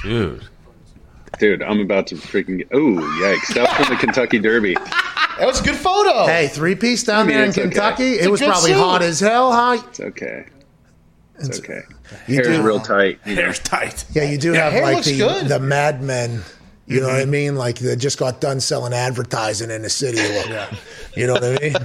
Dude. 0.03 0.45
dude. 1.39 1.61
I'm 1.61 1.79
about 1.81 2.07
to 2.07 2.15
freaking. 2.15 2.57
Get, 2.59 2.67
ooh, 2.73 2.99
yikes! 3.21 3.53
That 3.53 3.67
was 3.77 3.87
from 3.87 3.95
the 3.95 3.99
Kentucky 3.99 4.39
Derby. 4.39 4.75
That 4.75 5.45
was 5.45 5.59
a 5.59 5.63
good 5.63 5.75
photo. 5.75 6.25
hey, 6.25 6.47
three 6.47 6.75
piece 6.75 7.03
down 7.03 7.19
I 7.19 7.23
mean, 7.23 7.35
there 7.35 7.43
in 7.43 7.49
it's 7.49 7.57
okay. 7.57 7.67
Kentucky. 7.69 8.13
It 8.19 8.31
was 8.31 8.41
probably 8.41 8.71
suit. 8.71 8.79
hot 8.79 9.01
as 9.01 9.19
hell. 9.19 9.51
Huh? 9.51 9.81
It's 9.89 9.99
okay. 9.99 10.45
It's 11.35 11.49
It's- 11.49 11.59
okay. 11.59 11.81
You 12.27 12.35
Hair's 12.35 12.47
do- 12.47 12.61
real 12.63 12.79
tight. 12.79 13.19
you 13.25 13.35
know. 13.35 13.41
Hair's 13.43 13.59
tight. 13.59 14.05
Yeah, 14.13 14.23
you 14.23 14.37
do 14.37 14.53
have 14.53 14.73
like 14.81 15.03
the 15.03 15.17
good. 15.17 15.47
the 15.47 15.59
Mad 15.59 16.01
Men. 16.01 16.41
You 16.87 17.01
know 17.01 17.07
what 17.07 17.17
I 17.17 17.23
mm-hmm. 17.23 17.31
mean? 17.31 17.55
Like 17.55 17.79
they 17.79 17.97
just 17.97 18.17
got 18.17 18.39
done 18.39 18.61
selling 18.61 18.93
advertising 18.93 19.71
in 19.71 19.81
the 19.81 19.89
city. 19.89 20.19
Look, 20.19 20.71
you 21.17 21.27
know 21.27 21.33
what 21.33 21.43
I 21.43 21.57
mean? 21.59 21.75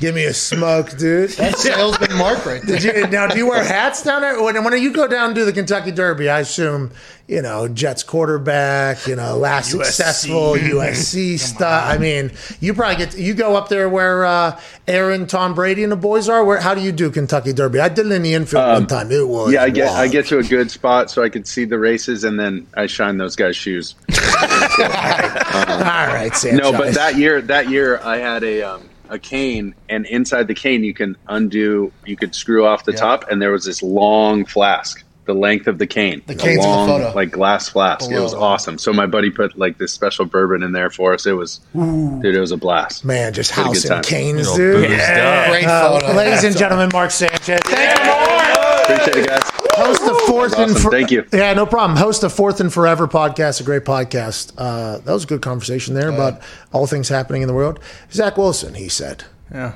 Give 0.00 0.12
me 0.12 0.24
a 0.24 0.34
smoke, 0.34 0.98
dude. 0.98 1.30
That's 1.30 1.62
salesman 1.62 2.18
Mark 2.18 2.44
right 2.44 2.60
there. 2.60 2.80
Did 2.80 2.96
you, 2.96 3.06
now, 3.06 3.28
do 3.28 3.38
you 3.38 3.48
wear 3.48 3.62
hats 3.62 4.02
down 4.02 4.22
there? 4.22 4.42
When, 4.42 4.62
when 4.64 4.82
you 4.82 4.92
go 4.92 5.06
down 5.06 5.26
and 5.26 5.34
do 5.36 5.44
the 5.44 5.52
Kentucky 5.52 5.92
Derby, 5.92 6.28
I 6.28 6.40
assume, 6.40 6.90
you 7.30 7.40
know, 7.40 7.68
Jets 7.68 8.02
quarterback, 8.02 9.06
you 9.06 9.14
know, 9.14 9.36
last 9.36 9.70
successful 9.70 10.54
USC 10.54 11.38
stuff. 11.38 11.84
I 11.86 11.96
mean, 11.96 12.32
you 12.58 12.74
probably 12.74 12.96
get, 12.96 13.16
you 13.16 13.34
go 13.34 13.56
up 13.56 13.68
there 13.68 13.88
where 13.88 14.24
uh, 14.26 14.60
Aaron, 14.88 15.28
Tom 15.28 15.54
Brady, 15.54 15.84
and 15.84 15.92
the 15.92 15.96
boys 15.96 16.28
are. 16.28 16.44
Where 16.44 16.60
How 16.60 16.74
do 16.74 16.80
you 16.80 16.90
do 16.90 17.08
Kentucky 17.08 17.52
Derby? 17.52 17.78
I 17.78 17.88
did 17.88 18.06
it 18.06 18.12
in 18.12 18.22
the 18.22 18.34
infield 18.34 18.66
one 18.66 18.86
time. 18.88 19.12
It 19.12 19.28
was. 19.28 19.46
Um, 19.46 19.54
Yeah, 19.54 19.62
I 19.62 19.70
get 19.70 19.90
I 19.90 20.08
get 20.08 20.26
to 20.26 20.38
a 20.38 20.42
good 20.42 20.70
spot 20.70 21.10
so 21.10 21.22
I 21.22 21.28
could 21.28 21.46
see 21.46 21.64
the 21.64 21.78
races, 21.78 22.24
and 22.24 22.38
then 22.38 22.66
I 22.74 22.86
shine 22.86 23.16
those 23.16 23.36
guys' 23.36 23.56
shoes. 23.56 23.94
All 24.10 24.86
right, 24.88 26.30
Sanchez. 26.34 26.60
No, 26.60 26.72
but 26.72 26.94
that 26.94 27.16
year, 27.16 27.40
that 27.42 27.68
year 27.70 28.00
I 28.02 28.18
had 28.18 28.42
a 28.42 28.62
um, 28.62 28.88
a 29.08 29.18
cane, 29.18 29.74
and 29.88 30.04
inside 30.06 30.48
the 30.48 30.54
cane 30.54 30.82
you 30.82 30.94
can 30.94 31.16
undo, 31.28 31.92
you 32.04 32.16
could 32.16 32.34
screw 32.34 32.66
off 32.66 32.84
the 32.84 32.92
top, 32.92 33.30
and 33.30 33.40
there 33.40 33.52
was 33.52 33.64
this 33.64 33.82
long 33.82 34.44
flask, 34.44 35.04
the 35.32 35.38
length 35.38 35.66
of 35.68 35.78
the 35.78 35.86
cane, 35.86 36.22
The 36.26 36.34
a 36.34 36.36
cane's 36.36 36.64
in 36.64 36.70
the 36.70 36.86
photo. 36.86 37.12
like 37.14 37.30
glass 37.30 37.68
flask. 37.68 38.10
It 38.10 38.18
was 38.18 38.34
awesome. 38.34 38.78
So 38.78 38.92
my 38.92 39.06
buddy 39.06 39.30
put 39.30 39.56
like 39.56 39.78
this 39.78 39.92
special 39.92 40.24
bourbon 40.24 40.62
in 40.64 40.72
there 40.72 40.90
for 40.90 41.14
us. 41.14 41.24
It 41.26 41.32
was, 41.34 41.60
dude, 41.74 42.24
it 42.34 42.40
was 42.40 42.50
a 42.50 42.56
blast. 42.56 43.04
Man, 43.04 43.32
just 43.32 43.52
Had 43.52 43.62
a 43.62 43.68
house 43.68 43.82
time. 43.84 43.98
and 43.98 44.06
canes, 44.06 44.52
dude. 44.54 44.88
boozed 44.88 45.00
up. 45.00 45.48
Great 45.50 45.64
Uh, 45.66 46.00
photo. 46.00 46.12
ladies 46.14 46.42
and 46.44 46.56
gentlemen, 46.56 46.90
Mark 46.92 47.10
Sanchez. 47.12 47.60
Thank 47.64 47.98
you, 47.98 48.04
Mark. 48.06 48.90
Appreciate 48.90 49.24
it, 49.24 49.28
guys. 49.28 49.42
Host 49.76 50.04
the 50.04 50.14
fourth 50.26 50.52
Awesome. 50.54 50.70
and 50.70 50.78
for- 50.78 50.90
Thank 50.90 51.10
you. 51.12 51.24
Yeah, 51.32 51.52
no 51.54 51.64
problem. 51.64 51.96
Host 51.96 52.22
the 52.22 52.28
fourth 52.30 52.60
and 52.60 52.72
forever 52.72 53.06
podcast, 53.06 53.60
a 53.60 53.64
great 53.64 53.84
podcast. 53.84 54.52
Uh, 54.58 54.98
that 54.98 55.12
was 55.12 55.22
a 55.24 55.26
good 55.28 55.42
conversation 55.42 55.94
there 55.94 56.08
about 56.08 56.40
all 56.72 56.86
things 56.88 57.08
happening 57.08 57.42
in 57.42 57.48
the 57.48 57.54
world. 57.54 57.78
Zach 58.12 58.36
Wilson, 58.36 58.74
he 58.74 58.88
said, 58.88 59.24
Yeah. 59.54 59.72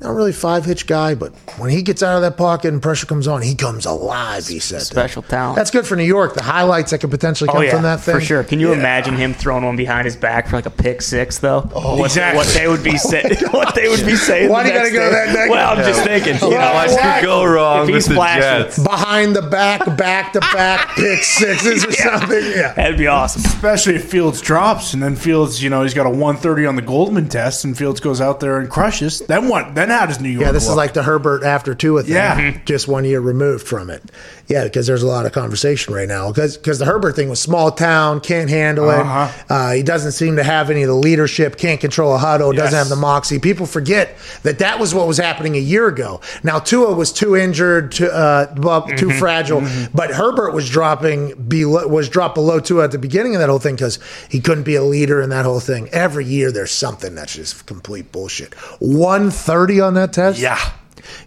Not 0.00 0.10
really 0.14 0.32
five 0.32 0.64
hitch 0.64 0.86
guy, 0.86 1.14
but 1.14 1.32
when 1.58 1.70
he 1.70 1.82
gets 1.82 2.02
out 2.02 2.16
of 2.16 2.22
that 2.22 2.36
pocket 2.36 2.72
and 2.72 2.82
pressure 2.82 3.06
comes 3.06 3.26
on, 3.28 3.42
he 3.42 3.54
comes 3.54 3.86
alive. 3.86 4.46
He 4.46 4.58
said, 4.58 4.82
Special 4.82 5.22
talent. 5.22 5.56
That's 5.56 5.70
good 5.70 5.86
for 5.86 5.96
New 5.96 6.04
York. 6.04 6.34
The 6.34 6.42
highlights 6.42 6.90
that 6.90 6.98
could 6.98 7.10
potentially 7.10 7.48
oh, 7.48 7.52
come 7.52 7.62
Oh 7.62 7.64
yeah, 7.64 7.70
from 7.72 7.82
that 7.82 8.00
thing 8.00 8.14
for 8.14 8.20
sure. 8.20 8.44
Can 8.44 8.60
you 8.60 8.72
imagine 8.72 9.14
him 9.16 9.34
throwing 9.34 9.64
one 9.64 9.76
behind 9.76 10.04
his 10.04 10.16
back 10.16 10.48
for 10.48 10.56
like 10.56 10.66
a 10.66 10.70
pick 10.70 11.02
six, 11.02 11.38
though? 11.38 11.68
Oh, 11.74 11.96
what, 11.98 12.06
exactly. 12.06 12.38
what 12.38 12.46
they 12.54 12.68
would 12.68 12.82
be 12.84 12.96
saying. 12.98 13.36
what 13.50 13.74
they 13.74 13.88
would 13.88 14.04
be 14.04 14.16
saying. 14.16 14.50
Why 14.50 14.62
the 14.64 14.70
do 14.70 14.74
you 14.74 14.80
next 14.82 14.92
gotta 14.94 15.10
go 15.10 15.10
day. 15.10 15.26
that 15.26 15.26
negative? 15.32 15.50
Well, 15.50 15.70
I'm 15.70 15.76
just 15.78 16.02
thinking. 16.04 16.34
You 16.34 16.54
know, 16.56 16.72
Why- 16.72 16.86
What 16.88 17.14
could 17.14 17.24
go 17.24 17.44
wrong 17.44 17.82
If 17.82 17.88
he 17.88 17.94
with 17.94 18.06
the 18.06 18.14
splashes- 18.14 18.74
Jets? 18.76 18.78
Behind 18.82 19.36
the 19.36 19.42
back, 19.42 19.96
back 19.96 20.32
to 20.32 20.40
back, 20.40 20.88
pick 20.96 21.22
sixes 21.22 21.84
or 21.86 21.92
something. 21.92 22.44
Yeah. 22.44 22.72
that'd 22.74 22.98
be 22.98 23.06
awesome. 23.06 23.42
Especially 23.44 23.94
if 23.96 24.10
Fields 24.10 24.40
drops 24.40 24.94
and 24.94 25.02
then 25.02 25.16
Fields, 25.16 25.62
you 25.62 25.70
know, 25.70 25.82
he's 25.82 25.94
got 25.94 26.06
a 26.06 26.10
130 26.10 26.66
on 26.66 26.76
the 26.76 26.82
Goldman 26.82 27.28
test 27.28 27.64
and 27.64 27.76
Fields 27.76 28.00
goes 28.00 28.20
out 28.20 28.40
there 28.40 28.58
and 28.58 28.68
crushes. 28.70 29.20
Then 29.20 29.48
what? 29.48 29.67
Then 29.74 29.90
how 29.90 30.06
does 30.06 30.20
New 30.20 30.28
York? 30.28 30.44
Yeah, 30.44 30.52
this 30.52 30.68
is 30.68 30.74
like 30.74 30.94
the 30.94 31.02
Herbert 31.02 31.42
after 31.42 31.74
Tua 31.74 32.02
thing. 32.02 32.14
Yeah. 32.14 32.58
Just 32.64 32.88
one 32.88 33.04
year 33.04 33.20
removed 33.20 33.66
from 33.66 33.90
it. 33.90 34.02
Yeah, 34.48 34.64
because 34.64 34.86
there's 34.86 35.02
a 35.02 35.06
lot 35.06 35.26
of 35.26 35.32
conversation 35.32 35.92
right 35.92 36.08
now. 36.08 36.28
Because 36.32 36.56
because 36.56 36.78
the 36.78 36.86
Herbert 36.86 37.14
thing 37.16 37.28
was 37.28 37.38
small 37.38 37.70
town, 37.70 38.20
can't 38.20 38.48
handle 38.48 38.88
it. 38.90 38.98
Uh-huh. 38.98 39.44
Uh, 39.48 39.72
he 39.74 39.82
doesn't 39.82 40.12
seem 40.12 40.36
to 40.36 40.42
have 40.42 40.70
any 40.70 40.82
of 40.82 40.88
the 40.88 40.94
leadership, 40.94 41.56
can't 41.58 41.80
control 41.80 42.14
a 42.14 42.18
huddle, 42.18 42.52
doesn't 42.52 42.76
have 42.78 42.88
the 42.88 42.96
moxie. 42.96 43.38
People 43.38 43.66
forget 43.66 44.16
that 44.44 44.58
that 44.60 44.78
was 44.80 44.94
what 44.94 45.06
was 45.06 45.18
happening 45.18 45.54
a 45.54 45.60
year 45.60 45.86
ago. 45.86 46.22
Now, 46.42 46.58
Tua 46.60 46.94
was 46.94 47.12
too 47.12 47.36
injured, 47.36 47.92
too, 47.92 48.06
uh, 48.08 48.52
well, 48.56 48.82
too 48.86 49.08
Mm-hmm. 49.08 49.18
fragile, 49.18 49.62
but 49.92 50.10
Herbert 50.10 50.52
was 50.54 50.70
dropping 50.70 51.34
below, 51.42 51.86
was 51.86 52.08
dropped 52.08 52.34
below 52.34 52.58
Tua 52.58 52.84
at 52.84 52.90
the 52.92 52.98
beginning 52.98 53.34
of 53.34 53.40
that 53.40 53.50
whole 53.50 53.58
thing 53.58 53.74
because 53.74 53.98
he 54.30 54.40
couldn't 54.40 54.64
be 54.64 54.76
a 54.76 54.82
leader 54.82 55.20
in 55.20 55.28
that 55.30 55.44
whole 55.44 55.60
thing. 55.60 55.88
Every 55.92 56.24
year 56.24 56.50
there's 56.50 56.70
something 56.72 57.14
that's 57.14 57.34
just 57.34 57.66
complete 57.66 58.12
bullshit. 58.12 58.54
130 58.80 59.80
on 59.80 59.94
that 59.94 60.12
test? 60.14 60.38
yeah. 60.40 60.58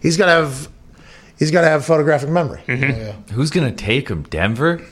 He's 0.00 0.16
got 0.16 0.26
to 0.26 0.32
have 0.32 0.68
he's 1.38 1.50
got 1.50 1.62
to 1.62 1.68
have 1.68 1.84
photographic 1.84 2.28
memory. 2.28 2.62
Mm-hmm. 2.66 3.32
Who's 3.32 3.50
going 3.50 3.68
to 3.68 3.76
take 3.76 4.08
him? 4.08 4.22
Denver? 4.24 4.84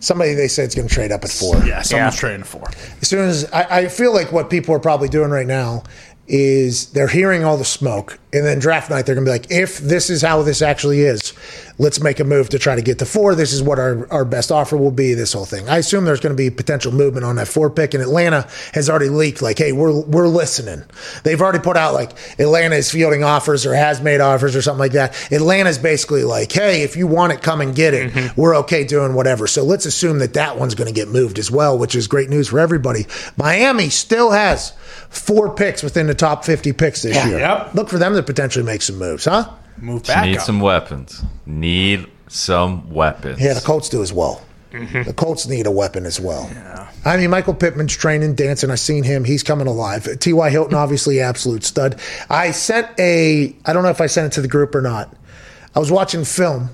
Somebody 0.00 0.34
they 0.34 0.48
say 0.48 0.64
it's 0.64 0.74
going 0.74 0.88
to 0.88 0.94
trade 0.94 1.10
up 1.12 1.24
at 1.24 1.30
four. 1.30 1.56
Yeah, 1.64 1.82
someone's 1.82 2.16
trading 2.16 2.44
four. 2.44 2.68
As 3.00 3.08
soon 3.08 3.28
as 3.28 3.50
I, 3.52 3.80
I 3.80 3.88
feel 3.88 4.12
like 4.12 4.30
what 4.32 4.48
people 4.48 4.74
are 4.74 4.80
probably 4.80 5.08
doing 5.08 5.30
right 5.30 5.46
now 5.46 5.82
is 6.28 6.92
they're 6.92 7.08
hearing 7.08 7.44
all 7.44 7.56
the 7.56 7.64
smoke, 7.64 8.18
and 8.32 8.46
then 8.46 8.58
draft 8.58 8.90
night 8.90 9.06
they're 9.06 9.14
going 9.14 9.26
to 9.26 9.30
be 9.30 9.38
like, 9.38 9.50
if 9.50 9.78
this 9.78 10.08
is 10.08 10.22
how 10.22 10.42
this 10.42 10.62
actually 10.62 11.00
is, 11.00 11.34
let's 11.78 12.00
make 12.00 12.20
a 12.20 12.24
move 12.24 12.48
to 12.50 12.58
try 12.58 12.74
to 12.74 12.82
get 12.82 12.98
to 13.00 13.06
four. 13.06 13.34
This 13.34 13.52
is 13.52 13.62
what 13.62 13.78
our, 13.78 14.10
our 14.10 14.24
best 14.24 14.50
offer 14.50 14.76
will 14.76 14.90
be. 14.90 15.14
This 15.14 15.32
whole 15.32 15.44
thing. 15.44 15.68
I 15.68 15.78
assume 15.78 16.04
there's 16.04 16.20
going 16.20 16.34
to 16.34 16.36
be 16.36 16.48
potential 16.50 16.92
movement 16.92 17.24
on 17.24 17.36
that 17.36 17.48
four 17.48 17.70
pick, 17.70 17.94
and 17.94 18.02
Atlanta 18.02 18.48
has 18.72 18.88
already 18.88 19.08
leaked 19.08 19.42
like, 19.42 19.58
hey, 19.58 19.72
we're 19.72 20.00
we're 20.00 20.28
listening. 20.28 20.84
They've 21.24 21.40
already 21.40 21.58
put 21.58 21.76
out 21.76 21.94
like 21.94 22.12
Atlanta 22.38 22.76
is 22.76 22.90
fielding 22.90 23.24
offers 23.24 23.66
or 23.66 23.74
has 23.74 24.00
made 24.00 24.20
offers 24.20 24.56
or 24.56 24.62
something 24.62 24.80
like 24.80 24.92
that. 24.92 25.14
Atlanta's 25.32 25.78
basically 25.78 26.24
like, 26.24 26.52
hey, 26.52 26.82
if 26.82 26.96
you 26.96 27.06
want 27.06 27.32
it, 27.32 27.42
come 27.42 27.60
and 27.60 27.74
get 27.74 27.94
it. 27.94 28.12
Mm-hmm. 28.12 28.40
We're 28.40 28.56
okay 28.58 28.84
doing 28.84 29.14
whatever. 29.14 29.46
So 29.46 29.64
let's 29.64 29.86
assume 29.86 30.18
that 30.20 30.34
that 30.34 30.58
one's 30.58 30.74
going 30.74 30.88
to 30.88 30.94
get 30.94 31.08
moved 31.08 31.38
as 31.38 31.50
well, 31.50 31.78
which 31.78 31.94
is 31.94 32.06
great 32.06 32.30
news 32.30 32.48
for 32.48 32.58
everybody. 32.58 33.06
Miami 33.36 33.88
still 33.90 34.30
has 34.30 34.72
four 35.10 35.54
picks 35.54 35.82
within 35.82 36.06
the 36.06 36.14
top 36.14 36.44
50 36.44 36.72
picks 36.72 37.02
this 37.02 37.22
year. 37.26 37.38
Yep. 37.38 37.74
Look 37.74 37.88
for 37.88 37.98
them 37.98 38.14
to 38.14 38.21
potentially 38.22 38.64
make 38.64 38.82
some 38.82 38.98
moves, 38.98 39.24
huh? 39.24 39.50
Move 39.78 40.04
back 40.04 40.26
Need 40.26 40.38
up. 40.38 40.44
some 40.44 40.60
weapons. 40.60 41.22
Need 41.46 42.06
some 42.28 42.90
weapons. 42.90 43.40
Yeah, 43.40 43.54
the 43.54 43.60
Colts 43.60 43.88
do 43.88 44.02
as 44.02 44.12
well. 44.12 44.42
Mm-hmm. 44.72 45.02
The 45.02 45.12
Colts 45.12 45.46
need 45.46 45.66
a 45.66 45.70
weapon 45.70 46.06
as 46.06 46.18
well. 46.18 46.50
I 47.04 47.16
mean, 47.18 47.30
Michael 47.30 47.52
Pittman's 47.54 47.94
training, 47.94 48.36
dancing. 48.36 48.70
I've 48.70 48.80
seen 48.80 49.04
him. 49.04 49.24
He's 49.24 49.42
coming 49.42 49.66
alive. 49.66 50.08
T.Y. 50.18 50.50
Hilton, 50.50 50.74
obviously, 50.74 51.20
absolute 51.20 51.64
stud. 51.64 52.00
I 52.30 52.52
sent 52.52 52.88
a, 52.98 53.54
I 53.66 53.72
don't 53.72 53.82
know 53.82 53.90
if 53.90 54.00
I 54.00 54.06
sent 54.06 54.32
it 54.32 54.36
to 54.36 54.40
the 54.40 54.48
group 54.48 54.74
or 54.74 54.80
not. 54.80 55.14
I 55.74 55.78
was 55.78 55.90
watching 55.90 56.24
film, 56.24 56.70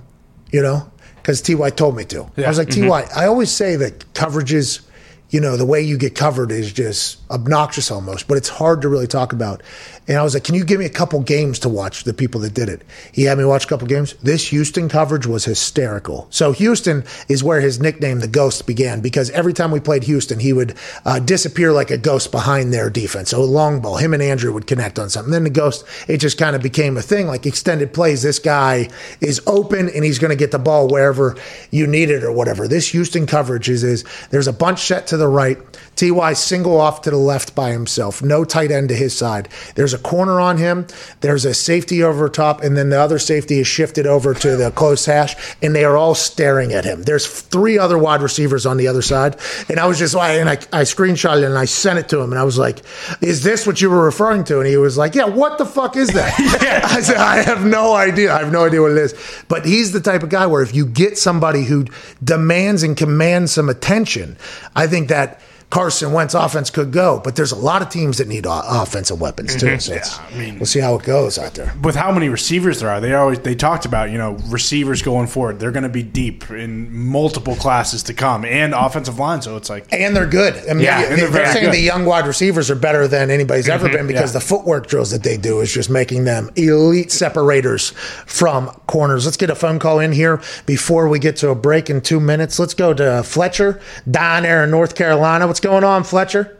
you 0.53 0.63
know, 0.63 0.91
because 1.17 1.43
T.Y. 1.43 1.71
told 1.71 1.97
me 1.97 2.05
to. 2.07 2.31
I 2.37 2.49
was 2.49 2.59
like, 2.59 2.71
T.Y., 2.71 3.03
mm-hmm. 3.03 3.19
I 3.19 3.27
always 3.27 3.51
say 3.51 3.75
that 3.77 4.13
coverages, 4.13 4.87
you 5.31 5.41
know, 5.41 5.57
the 5.57 5.67
way 5.67 5.83
you 5.83 5.99
get 5.99 6.15
covered 6.15 6.53
is 6.53 6.73
just 6.73 7.19
obnoxious 7.31 7.91
almost, 7.91 8.29
but 8.29 8.37
it's 8.37 8.49
hard 8.49 8.83
to 8.83 8.89
really 8.89 9.09
talk 9.09 9.33
about. 9.33 9.63
And 10.09 10.17
I 10.17 10.23
was 10.23 10.33
like, 10.33 10.45
can 10.45 10.55
you 10.55 10.65
give 10.65 10.81
me 10.81 10.87
a 10.87 10.91
couple 10.91 11.21
games 11.21 11.59
to 11.61 11.69
watch 11.69 12.05
the 12.05 12.15
people 12.15 12.41
that 12.41 12.55
did 12.55 12.71
it? 12.71 12.83
He 13.13 13.25
had 13.25 13.37
me 13.37 13.45
watch 13.45 13.67
a 13.67 13.69
couple 13.69 13.87
games. 13.87 14.15
This 14.15 14.49
Houston 14.49 14.89
coverage 14.89 15.27
was 15.27 15.45
hysterical. 15.45 16.27
So 16.31 16.53
Houston 16.53 17.05
is 17.29 17.45
where 17.45 17.61
his 17.61 17.79
nickname, 17.79 18.21
the 18.21 18.29
Ghost, 18.29 18.67
began 18.67 19.01
because 19.01 19.31
every 19.31 19.53
time 19.53 19.71
we 19.71 19.81
played 19.81 20.05
Houston, 20.05 20.41
he 20.41 20.55
would 20.55 20.77
uh, 21.05 21.19
disappear 21.19 21.73
like 21.73 21.91
a 21.91 21.99
ghost 21.99 22.33
behind 22.33 22.73
their 22.73 22.89
defense. 22.89 23.31
So 23.31 23.43
a 23.43 23.45
long 23.45 23.81
ball, 23.81 23.99
him 23.99 24.15
and 24.15 24.23
Andrew 24.23 24.53
would 24.53 24.67
connect 24.67 24.99
on 24.99 25.11
something. 25.11 25.31
Then 25.31 25.45
the 25.45 25.51
Ghost, 25.51 25.85
it 26.09 26.19
just 26.19 26.39
kind 26.39 26.57
of 26.57 26.63
became 26.63 26.97
a 26.97 27.03
thing. 27.03 27.27
Like 27.27 27.45
extended 27.45 27.93
plays, 27.93 28.23
this 28.23 28.39
guy 28.39 28.89
is 29.21 29.43
open 29.47 29.91
and 29.91 30.05
he's 30.05 30.19
going 30.19 30.31
to 30.31 30.37
get 30.37 30.53
the 30.53 30.59
ball 30.59 30.89
wherever 30.89 31.37
you 31.71 31.87
need 31.87 32.09
it 32.09 32.25
or 32.25 32.33
whatever. 32.33 32.67
This 32.67 32.89
Houston 32.89 33.27
coverage 33.27 33.69
is, 33.69 33.85
is 33.85 34.05
there's 34.31 34.49
a 34.49 34.53
bunch 34.53 34.81
set 34.81 35.07
to 35.09 35.19
the 35.19 35.29
right. 35.29 35.59
Ty 35.97 36.33
single 36.33 36.81
off 36.81 37.03
to 37.03 37.11
the 37.11 37.17
left 37.17 37.55
by 37.55 37.73
himself. 37.73 38.23
No 38.23 38.45
tight 38.45 38.71
end 38.71 38.89
to 38.89 38.95
his 38.95 39.15
side. 39.15 39.49
There's 39.75 39.93
a 39.93 39.98
corner 39.99 40.41
on 40.41 40.57
him. 40.59 40.87
There's 41.21 41.45
a 41.45 41.55
safety 41.55 42.03
over 42.03 42.29
top, 42.29 42.63
and 42.63 42.77
then 42.77 42.91
the 42.91 43.01
other 43.01 43.19
safety 43.19 43.59
is 43.59 43.67
shifted 43.67 44.07
over 44.07 44.35
to 44.35 44.57
the 44.57 44.71
close 44.71 45.05
hash, 45.07 45.37
and 45.63 45.75
they 45.75 45.85
are 45.85 45.97
all 45.97 46.15
staring 46.15 46.73
at 46.73 46.85
him. 46.85 47.03
There's 47.03 47.27
three 47.27 47.79
other 47.79 47.99
wide 47.99 48.23
receivers 48.23 48.67
on 48.67 48.77
the 48.77 48.89
other 48.89 49.03
side, 49.03 49.37
and 49.69 49.79
I 49.79 49.87
was 49.87 49.99
just 49.99 50.15
like, 50.15 50.39
and 50.39 50.49
I, 50.49 50.55
I 50.73 50.83
screenshot 50.83 51.39
it 51.39 51.45
and 51.45 51.59
I 51.59 51.65
sent 51.65 51.99
it 51.99 52.09
to 52.11 52.21
him, 52.21 52.33
and 52.33 52.39
I 52.39 52.45
was 52.45 52.59
like, 52.59 52.83
"Is 53.21 53.43
this 53.43 53.67
what 53.67 53.81
you 53.81 53.91
were 53.91 54.05
referring 54.05 54.45
to?" 54.45 54.59
And 54.59 54.67
he 54.67 54.77
was 54.77 54.97
like, 54.97 55.15
"Yeah, 55.15 55.27
what 55.27 55.59
the 55.59 55.67
fuck 55.67 55.97
is 55.97 56.09
that?" 56.09 56.35
I 56.91 57.01
said, 57.01 57.17
"I 57.17 57.43
have 57.43 57.65
no 57.65 57.95
idea. 57.95 58.35
I 58.35 58.39
have 58.39 58.53
no 58.53 58.65
idea 58.67 58.83
what 58.83 58.93
it 58.93 58.99
is." 58.99 59.15
But 59.49 59.67
he's 59.67 59.93
the 59.93 60.01
type 60.01 60.23
of 60.23 60.29
guy 60.29 60.47
where 60.47 60.63
if 60.63 60.75
you 60.75 60.87
get 60.87 61.19
somebody 61.19 61.65
who 61.65 61.87
demands 62.23 62.83
and 62.83 62.97
commands 62.97 63.53
some 63.53 63.69
attention, 63.69 64.37
I 64.75 64.87
think 64.87 65.09
that. 65.09 65.41
Carson 65.71 66.13
Wentz 66.13 66.33
offense 66.33 66.71
could 66.71 66.93
go, 66.93 67.21
but 67.23 67.37
there's 67.37 67.53
a 67.53 67.57
lot 67.57 67.83
of 67.83 67.91
teams 67.91 68.17
that 68.19 68.27
need 68.27 68.47
offensive 68.49 69.21
weapons 69.21 69.55
too. 69.55 69.67
Mm-hmm. 69.67 69.79
So 69.79 69.95
yeah, 69.95 70.27
I 70.35 70.39
mean, 70.39 70.59
we'll 70.59 70.65
see 70.67 70.81
how 70.81 70.95
it 70.95 71.03
goes 71.03 71.39
out 71.39 71.53
there. 71.55 71.75
with 71.83 71.95
how 71.95 72.11
many 72.11 72.31
receivers 72.31 72.81
there 72.81 72.89
are, 72.89 73.01
they 73.01 73.15
always 73.15 73.39
they 73.41 73.55
talked 73.55 73.85
about 73.85 74.11
you 74.11 74.17
know 74.17 74.39
receivers 74.47 75.03
going 75.03 75.27
forward. 75.27 75.59
They're 75.61 75.71
going 75.71 75.83
to 75.83 75.91
be 75.91 76.03
deep 76.03 76.51
in 76.51 76.91
multiple 76.97 77.55
classes 77.55 78.03
to 78.05 78.15
come, 78.15 78.47
and 78.47 78.73
offensive 78.73 79.19
line. 79.19 79.43
So 79.43 79.57
it's 79.57 79.69
like 79.69 79.93
And 79.93 80.17
they're 80.17 80.27
good. 80.27 80.55
I 80.69 80.73
mean, 80.73 80.85
Yeah, 80.85 81.07
they- 81.07 81.27
they're 81.27 81.53
saying 81.53 81.67
good. 81.67 81.75
the 81.75 81.81
young 81.81 82.07
wide 82.07 82.27
receivers 82.27 82.71
are 82.71 82.75
better 82.75 83.07
than 83.07 83.31
anybody's 83.31 83.69
ever 83.69 83.89
mm-hmm. 83.89 83.97
been 83.97 84.07
because 84.07 84.31
Yeah. 84.33 84.41
the 84.41 84.47
footwork 84.47 84.87
drills 84.87 85.11
that 85.11 85.23
they 85.23 85.37
do 85.37 85.61
is 85.61 85.71
just 85.73 85.91
making 85.91 86.25
them 86.25 86.51
elite 86.57 87.13
separators 87.13 87.91
from 88.25 88.69
corners. 88.87 89.27
Let's 89.27 89.37
get 89.37 89.51
a 89.51 89.55
phone 89.55 89.79
call 89.79 89.99
in 90.01 90.13
here 90.13 90.41
before 90.65 91.09
we 91.09 91.19
get 91.19 91.37
to 91.37 91.51
a 91.51 91.55
break 91.55 91.91
in 91.91 92.01
two 92.01 92.21
minutes. 92.21 92.59
Let's 92.59 92.75
go 92.75 92.95
to 92.95 93.23
Fletcher 93.23 93.81
down 94.11 94.45
there 94.45 94.65
in 94.65 94.71
North 94.71 94.95
Carolina. 94.95 95.47
What's 95.47 95.58
going 95.61 95.85
on, 95.85 96.05
Fletcher? 96.05 96.59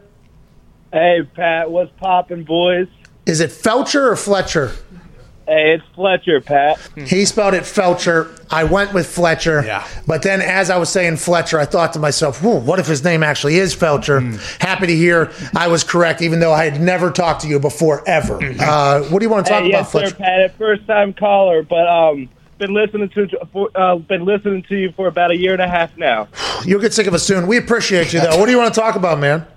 Hey, 0.91 1.21
Pat, 1.35 1.69
what's 1.69 1.91
popping, 1.97 2.43
boys? 2.43 2.87
Is 3.25 3.39
it 3.41 3.51
Felcher 3.51 4.11
or 4.11 4.15
Fletcher? 4.15 4.71
Hey, 5.47 5.73
it's 5.73 5.83
Fletcher, 5.95 6.41
Pat. 6.41 6.79
He 6.95 7.25
spelled 7.25 7.55
it 7.55 7.63
Felcher. 7.63 8.39
I 8.51 8.63
went 8.65 8.93
with 8.93 9.07
Fletcher. 9.07 9.63
Yeah. 9.65 9.87
But 10.05 10.21
then 10.21 10.41
as 10.41 10.69
I 10.69 10.77
was 10.77 10.89
saying 10.89 11.17
Fletcher, 11.17 11.59
I 11.59 11.65
thought 11.65 11.93
to 11.93 11.99
myself, 11.99 12.43
Whoa, 12.43 12.59
what 12.59 12.77
if 12.77 12.85
his 12.85 13.03
name 13.03 13.23
actually 13.23 13.55
is 13.55 13.75
Felcher? 13.75 14.39
Happy 14.61 14.85
to 14.87 14.95
hear 14.95 15.31
I 15.55 15.67
was 15.67 15.83
correct, 15.83 16.21
even 16.21 16.39
though 16.39 16.53
I 16.53 16.65
had 16.65 16.79
never 16.79 17.09
talked 17.09 17.41
to 17.41 17.47
you 17.47 17.59
before, 17.59 18.07
ever. 18.07 18.35
Uh, 18.59 19.01
what 19.05 19.19
do 19.19 19.25
you 19.25 19.29
want 19.29 19.45
to 19.47 19.51
talk 19.51 19.63
Hey, 19.63 19.69
about, 19.69 19.91
yes, 19.91 20.11
sir, 20.11 20.15
Pat. 20.15 20.55
First 20.57 20.85
time 20.85 21.13
caller, 21.13 21.63
but 21.63 21.87
um, 21.87 22.29
been 22.59 22.73
listening 22.73 23.09
to 23.09 23.69
uh, 23.75 23.95
been 23.95 24.25
listening 24.25 24.61
to 24.63 24.75
you 24.75 24.91
for 24.91 25.07
about 25.07 25.31
a 25.31 25.37
year 25.37 25.53
and 25.53 25.61
a 25.61 25.67
half 25.67 25.97
now. 25.97 26.27
You'll 26.63 26.81
get 26.81 26.93
sick 26.93 27.07
of 27.07 27.13
us 27.13 27.23
soon. 27.23 27.47
We 27.47 27.57
appreciate 27.57 28.13
you, 28.13 28.19
though. 28.19 28.37
What 28.37 28.45
do 28.45 28.51
you 28.51 28.57
want 28.57 28.73
to 28.73 28.79
talk 28.79 28.95
about, 28.95 29.19
man? 29.19 29.47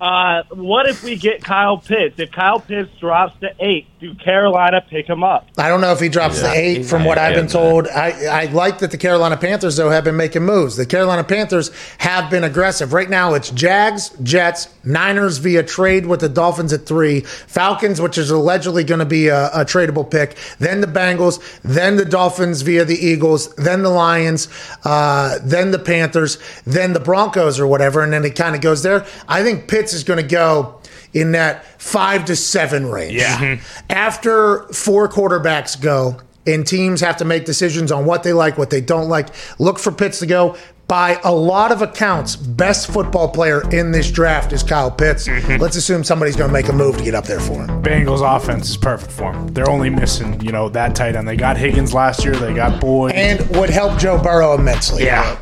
Uh, 0.00 0.44
what 0.50 0.88
if 0.88 1.02
we 1.02 1.16
get 1.16 1.42
Kyle 1.42 1.78
Pitts? 1.78 2.20
If 2.20 2.30
Kyle 2.30 2.60
Pitts 2.60 2.90
drops 3.00 3.38
to 3.40 3.52
eight, 3.58 3.88
do 4.00 4.14
Carolina 4.14 4.84
pick 4.88 5.08
him 5.08 5.24
up? 5.24 5.46
I 5.58 5.68
don't 5.68 5.80
know 5.80 5.92
if 5.92 6.00
he 6.00 6.08
drops 6.08 6.40
Yeah. 6.40 6.52
to 6.52 6.58
eight 6.58 6.86
from 6.86 7.04
what 7.04 7.18
I've 7.18 7.34
been 7.34 7.46
yeah. 7.46 7.52
told. 7.52 7.88
I, 7.88 8.10
I 8.26 8.44
like 8.46 8.78
that 8.78 8.90
the 8.90 8.96
Carolina 8.98 9.36
Panthers, 9.36 9.76
though, 9.76 9.90
have 9.90 10.04
been 10.04 10.16
making 10.16 10.42
moves. 10.44 10.76
The 10.76 10.86
Carolina 10.86 11.24
Panthers 11.24 11.70
have 11.98 12.30
been 12.30 12.44
aggressive. 12.44 12.92
Right 12.92 13.10
now, 13.10 13.34
it's 13.34 13.50
Jags, 13.50 14.10
Jets, 14.22 14.68
Niners 14.84 15.38
via 15.38 15.62
trade 15.62 16.06
with 16.06 16.20
the 16.20 16.28
Dolphins 16.28 16.72
at 16.72 16.86
three, 16.86 17.20
Falcons, 17.20 18.00
which 18.00 18.16
is 18.18 18.30
allegedly 18.30 18.84
going 18.84 19.00
to 19.00 19.04
be 19.04 19.28
a, 19.28 19.46
a 19.48 19.64
tradable 19.64 20.08
pick, 20.08 20.36
then 20.58 20.80
the 20.80 20.86
Bengals, 20.86 21.40
then 21.62 21.96
the 21.96 22.04
Dolphins 22.04 22.62
via 22.62 22.84
the 22.84 22.96
Eagles, 22.96 23.54
then 23.56 23.82
the 23.82 23.90
Lions, 23.90 24.48
uh, 24.84 25.38
then 25.42 25.72
the 25.72 25.78
Panthers, 25.78 26.38
then 26.64 26.92
the 26.92 27.00
Broncos 27.00 27.58
or 27.58 27.66
whatever, 27.66 28.02
and 28.02 28.12
then 28.12 28.24
it 28.24 28.36
kind 28.36 28.54
of 28.54 28.60
goes 28.60 28.82
there. 28.82 29.04
I 29.26 29.42
think 29.42 29.68
Pitts 29.68 29.92
is 29.92 30.04
going 30.04 30.22
to 30.22 30.28
go 30.28 30.77
in 31.12 31.32
that 31.32 31.64
five 31.80 32.24
to 32.26 32.36
seven 32.36 32.86
range. 32.86 33.14
Yeah. 33.14 33.38
Mm-hmm. 33.38 33.82
After 33.90 34.62
four 34.72 35.08
quarterbacks 35.08 35.80
go 35.80 36.18
and 36.46 36.66
teams 36.66 37.00
have 37.00 37.16
to 37.18 37.24
make 37.24 37.44
decisions 37.44 37.92
on 37.92 38.04
what 38.06 38.22
they 38.22 38.32
like, 38.32 38.56
what 38.58 38.70
they 38.70 38.80
don't 38.80 39.08
like, 39.08 39.28
look 39.58 39.78
for 39.78 39.92
Pitts 39.92 40.18
to 40.20 40.26
go. 40.26 40.56
By 40.86 41.20
a 41.22 41.30
lot 41.30 41.70
of 41.70 41.82
accounts, 41.82 42.34
best 42.34 42.90
football 42.90 43.28
player 43.28 43.60
in 43.72 43.92
this 43.92 44.10
draft 44.10 44.54
is 44.54 44.62
Kyle 44.62 44.90
Pitts. 44.90 45.28
Mm-hmm. 45.28 45.60
Let's 45.60 45.76
assume 45.76 46.02
somebody's 46.02 46.34
going 46.34 46.48
to 46.48 46.52
make 46.52 46.68
a 46.68 46.72
move 46.72 46.96
to 46.96 47.04
get 47.04 47.14
up 47.14 47.26
there 47.26 47.40
for 47.40 47.62
him. 47.62 47.82
Bengals 47.82 48.22
offense 48.24 48.70
is 48.70 48.78
perfect 48.78 49.12
for 49.12 49.34
him. 49.34 49.48
They're 49.48 49.68
only 49.68 49.90
missing 49.90 50.40
you 50.40 50.50
know 50.50 50.70
that 50.70 50.94
tight 50.94 51.14
end. 51.14 51.28
They 51.28 51.36
got 51.36 51.58
Higgins 51.58 51.92
last 51.92 52.24
year. 52.24 52.34
They 52.34 52.54
got 52.54 52.80
Boyd. 52.80 53.12
And 53.12 53.46
would 53.54 53.68
help 53.68 53.98
Joe 53.98 54.16
Burrow 54.16 54.54
immensely. 54.54 55.04
yeah, 55.04 55.38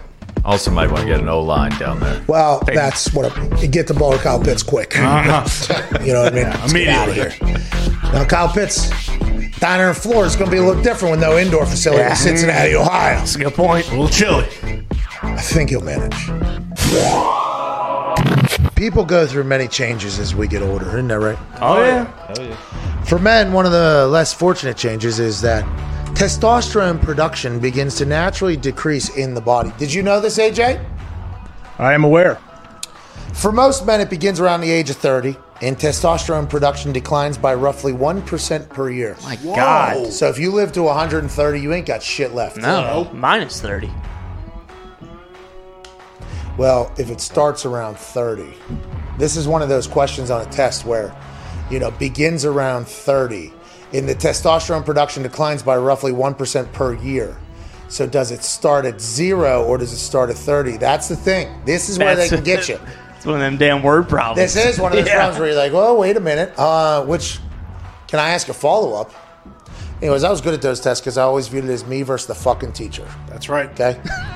Also, 0.46 0.70
might 0.70 0.88
want 0.88 1.00
to 1.02 1.06
get 1.08 1.18
an 1.18 1.28
O 1.28 1.40
line 1.40 1.76
down 1.76 1.98
there. 1.98 2.22
Well, 2.28 2.62
that's 2.66 3.12
what 3.12 3.36
I, 3.36 3.66
get 3.66 3.88
the 3.88 3.94
ball 3.94 4.12
to 4.12 4.18
Kyle 4.18 4.40
Pitts 4.40 4.62
quick. 4.62 4.96
Uh-huh. 4.96 5.44
You 6.06 6.12
know 6.12 6.22
what 6.22 6.34
I 6.34 6.36
mean? 6.36 6.44
Let's 6.44 6.72
get 6.72 6.88
out 6.88 7.08
of 7.08 7.16
immediately. 7.16 7.52
here. 7.52 8.12
Now, 8.12 8.24
Kyle 8.24 8.48
Pitts, 8.48 8.88
down 9.58 9.78
there 9.78 9.88
in 9.88 9.94
Florida, 9.96 10.26
is 10.26 10.36
going 10.36 10.48
to 10.48 10.52
be 10.52 10.58
a 10.58 10.64
little 10.64 10.80
different 10.84 11.10
with 11.10 11.20
no 11.20 11.36
indoor 11.36 11.66
facility 11.66 12.04
in 12.08 12.14
Cincinnati, 12.14 12.76
Ohio. 12.76 13.16
That's 13.18 13.34
a 13.34 13.38
good 13.40 13.54
point. 13.54 13.88
a 13.88 13.90
little 13.90 14.08
chilly. 14.08 14.46
I 15.22 15.40
think 15.40 15.70
he'll 15.70 15.80
manage. 15.80 16.14
People 18.76 19.04
go 19.04 19.26
through 19.26 19.44
many 19.44 19.66
changes 19.66 20.20
as 20.20 20.34
we 20.36 20.46
get 20.46 20.62
older, 20.62 20.86
isn't 20.90 21.08
that 21.08 21.18
right? 21.18 21.38
Oh, 21.60 21.82
yeah. 21.82 22.34
Oh 22.38 22.42
yeah. 22.42 23.02
For 23.04 23.18
men, 23.18 23.52
one 23.52 23.66
of 23.66 23.72
the 23.72 24.06
less 24.06 24.32
fortunate 24.32 24.76
changes 24.76 25.18
is 25.18 25.40
that 25.40 25.64
testosterone 26.16 26.98
production 26.98 27.60
begins 27.60 27.96
to 27.96 28.06
naturally 28.06 28.56
decrease 28.56 29.14
in 29.18 29.34
the 29.34 29.40
body. 29.40 29.70
Did 29.76 29.92
you 29.92 30.02
know 30.02 30.18
this, 30.18 30.38
AJ? 30.38 30.82
I 31.78 31.92
am 31.92 32.04
aware. 32.04 32.36
For 33.34 33.52
most 33.52 33.84
men, 33.84 34.00
it 34.00 34.08
begins 34.08 34.40
around 34.40 34.62
the 34.62 34.70
age 34.70 34.88
of 34.88 34.96
30, 34.96 35.36
and 35.60 35.76
testosterone 35.76 36.48
production 36.48 36.90
declines 36.90 37.36
by 37.36 37.52
roughly 37.52 37.92
1% 37.92 38.68
per 38.70 38.88
year. 38.88 39.14
My 39.24 39.36
God. 39.36 40.10
So 40.10 40.28
if 40.28 40.38
you 40.38 40.52
live 40.52 40.72
to 40.72 40.84
130, 40.84 41.60
you 41.60 41.74
ain't 41.74 41.84
got 41.84 42.02
shit 42.02 42.32
left. 42.32 42.56
No, 42.56 43.10
minus 43.12 43.60
30. 43.60 43.92
Well, 46.56 46.94
if 46.96 47.10
it 47.10 47.20
starts 47.20 47.66
around 47.66 47.98
30, 47.98 48.54
this 49.18 49.36
is 49.36 49.46
one 49.46 49.60
of 49.60 49.68
those 49.68 49.86
questions 49.86 50.30
on 50.30 50.40
a 50.40 50.50
test 50.50 50.86
where, 50.86 51.14
you 51.70 51.78
know, 51.78 51.90
begins 51.90 52.46
around 52.46 52.88
30, 52.88 53.52
and 53.92 54.08
the 54.08 54.14
testosterone 54.14 54.84
production 54.84 55.22
declines 55.22 55.62
by 55.62 55.76
roughly 55.76 56.12
1% 56.12 56.72
per 56.72 56.94
year. 56.94 57.36
So 57.88 58.06
does 58.06 58.32
it 58.32 58.42
start 58.42 58.84
at 58.84 59.00
zero 59.00 59.64
or 59.64 59.78
does 59.78 59.92
it 59.92 59.98
start 59.98 60.28
at 60.30 60.36
30? 60.36 60.76
That's 60.78 61.08
the 61.08 61.16
thing. 61.16 61.48
This 61.64 61.88
is 61.88 61.98
where 61.98 62.16
they 62.16 62.28
can 62.28 62.42
get 62.44 62.68
you. 62.68 62.78
It's 63.16 63.24
one 63.24 63.36
of 63.36 63.40
them 63.40 63.56
damn 63.56 63.82
word 63.82 64.08
problems. 64.10 64.52
This 64.52 64.74
is 64.74 64.78
one 64.78 64.92
of 64.92 64.98
those 64.98 65.06
Yeah. 65.08 65.14
problems 65.14 65.38
where 65.38 65.48
you're 65.48 65.56
like, 65.56 65.72
well, 65.72 65.96
wait 65.96 66.18
a 66.18 66.20
minute. 66.20 66.52
Uh, 66.58 67.02
which, 67.06 67.38
can 68.08 68.18
I 68.20 68.28
ask 68.30 68.48
a 68.50 68.54
follow 68.54 68.92
up? 69.00 69.10
Anyways, 70.02 70.22
I 70.22 70.30
was 70.30 70.42
good 70.42 70.52
at 70.52 70.60
those 70.60 70.80
tests 70.80 71.00
because 71.00 71.16
I 71.16 71.22
always 71.22 71.48
viewed 71.48 71.64
it 71.64 71.70
as 71.70 71.86
me 71.86 72.02
versus 72.02 72.26
the 72.26 72.34
fucking 72.34 72.72
teacher. 72.72 73.08
That's 73.28 73.48
right. 73.48 73.70
Okay. 73.70 73.98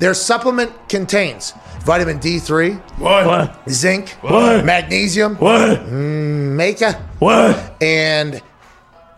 Their 0.01 0.15
supplement 0.15 0.71
contains 0.89 1.53
vitamin 1.85 2.17
D3, 2.17 2.73
What? 2.97 3.55
zinc, 3.69 4.09
What? 4.21 4.65
magnesium, 4.65 5.35
What? 5.35 5.85
mm, 5.85 6.55
maca, 6.57 6.95
What? 7.19 7.75
and 7.79 8.41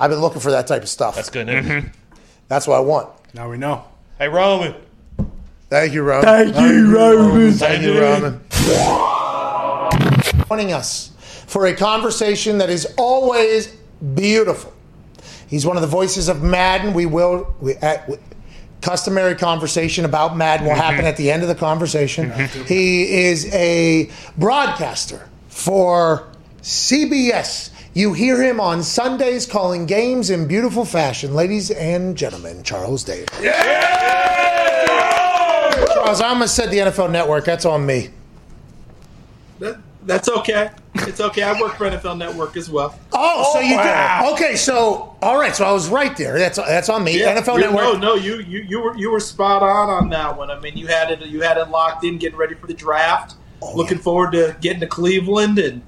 I've 0.00 0.10
been 0.10 0.20
looking 0.20 0.40
for 0.40 0.50
that 0.52 0.66
type 0.66 0.82
of 0.82 0.88
stuff. 0.88 1.14
That's 1.14 1.28
good 1.28 1.46
news. 1.46 1.66
Mm-hmm. 1.66 1.88
That's 2.48 2.66
what 2.66 2.76
I 2.76 2.80
want. 2.80 3.10
Now 3.34 3.50
we 3.50 3.58
know. 3.58 3.84
Hey, 4.18 4.28
Roman. 4.28 4.74
Thank 5.68 5.92
you, 5.92 6.02
Roman. 6.02 6.24
Thank 6.24 6.56
you, 6.56 6.96
Roman. 6.96 7.52
Thank 7.52 7.82
you, 7.82 8.00
Roman. 8.00 8.40
Joining 10.48 10.72
us 10.72 11.12
for 11.46 11.66
a 11.66 11.74
conversation 11.74 12.58
that 12.58 12.70
is 12.70 12.92
always 12.96 13.76
beautiful. 14.14 14.72
He's 15.48 15.66
one 15.66 15.76
of 15.76 15.82
the 15.82 15.88
voices 15.88 16.28
of 16.28 16.42
Madden. 16.42 16.94
We 16.94 17.06
will. 17.06 17.54
We, 17.60 17.74
at, 17.74 18.08
we, 18.08 18.16
customary 18.80 19.34
conversation 19.34 20.04
about 20.04 20.36
Madden 20.36 20.66
will 20.66 20.74
happen 20.74 21.00
mm-hmm. 21.00 21.06
at 21.08 21.16
the 21.18 21.30
end 21.30 21.42
of 21.42 21.48
the 21.48 21.54
conversation. 21.54 22.30
Mm-hmm. 22.30 22.64
He 22.72 23.26
is 23.26 23.52
a 23.52 24.10
broadcaster 24.38 25.28
for 25.48 26.28
CBS. 26.62 27.70
You 27.92 28.12
hear 28.12 28.40
him 28.40 28.60
on 28.60 28.84
Sundays 28.84 29.46
calling 29.46 29.84
games 29.84 30.30
in 30.30 30.46
beautiful 30.46 30.84
fashion. 30.84 31.34
Ladies 31.34 31.72
and 31.72 32.16
gentlemen, 32.16 32.62
Charles 32.62 33.02
Davis. 33.02 33.28
Charles, 35.94 36.20
I 36.20 36.28
almost 36.28 36.54
said 36.54 36.70
the 36.70 36.78
NFL 36.78 37.10
Network. 37.10 37.44
That's 37.44 37.64
on 37.64 37.84
me. 37.84 38.10
That, 39.58 39.80
that's 40.04 40.28
okay. 40.28 40.70
It's 40.94 41.20
okay. 41.20 41.42
I 41.42 41.60
work 41.60 41.74
for 41.74 41.90
NFL 41.90 42.16
Network 42.16 42.56
as 42.56 42.70
well. 42.70 42.96
Oh, 43.12 43.50
so 43.52 43.58
oh, 43.58 43.62
you 43.62 43.74
wow. 43.74 44.22
did. 44.22 44.34
Okay, 44.34 44.54
so 44.54 45.16
all 45.20 45.36
right, 45.36 45.54
so 45.54 45.64
I 45.64 45.72
was 45.72 45.88
right 45.88 46.16
there. 46.16 46.38
That's 46.38 46.58
that's 46.58 46.88
on 46.88 47.02
me. 47.02 47.18
NFL 47.18 47.58
Network. 47.58 47.82
No, 47.82 47.96
no, 47.96 48.14
you, 48.14 48.38
you 48.40 48.60
you 48.60 48.80
were 48.80 48.96
you 48.96 49.10
were 49.10 49.18
spot 49.20 49.64
on 49.64 49.90
on 49.90 50.08
that 50.10 50.36
one. 50.36 50.50
I 50.50 50.60
mean, 50.60 50.76
you 50.76 50.86
had 50.86 51.10
it 51.10 51.26
you 51.26 51.40
had 51.40 51.56
it 51.56 51.70
locked 51.70 52.04
in, 52.04 52.18
getting 52.18 52.38
ready 52.38 52.54
for 52.54 52.68
the 52.68 52.74
draft. 52.74 53.34
Oh, 53.62 53.76
Looking 53.76 53.98
forward 53.98 54.30
to 54.32 54.56
getting 54.60 54.80
to 54.80 54.86
Cleveland 54.86 55.58
and 55.58 55.82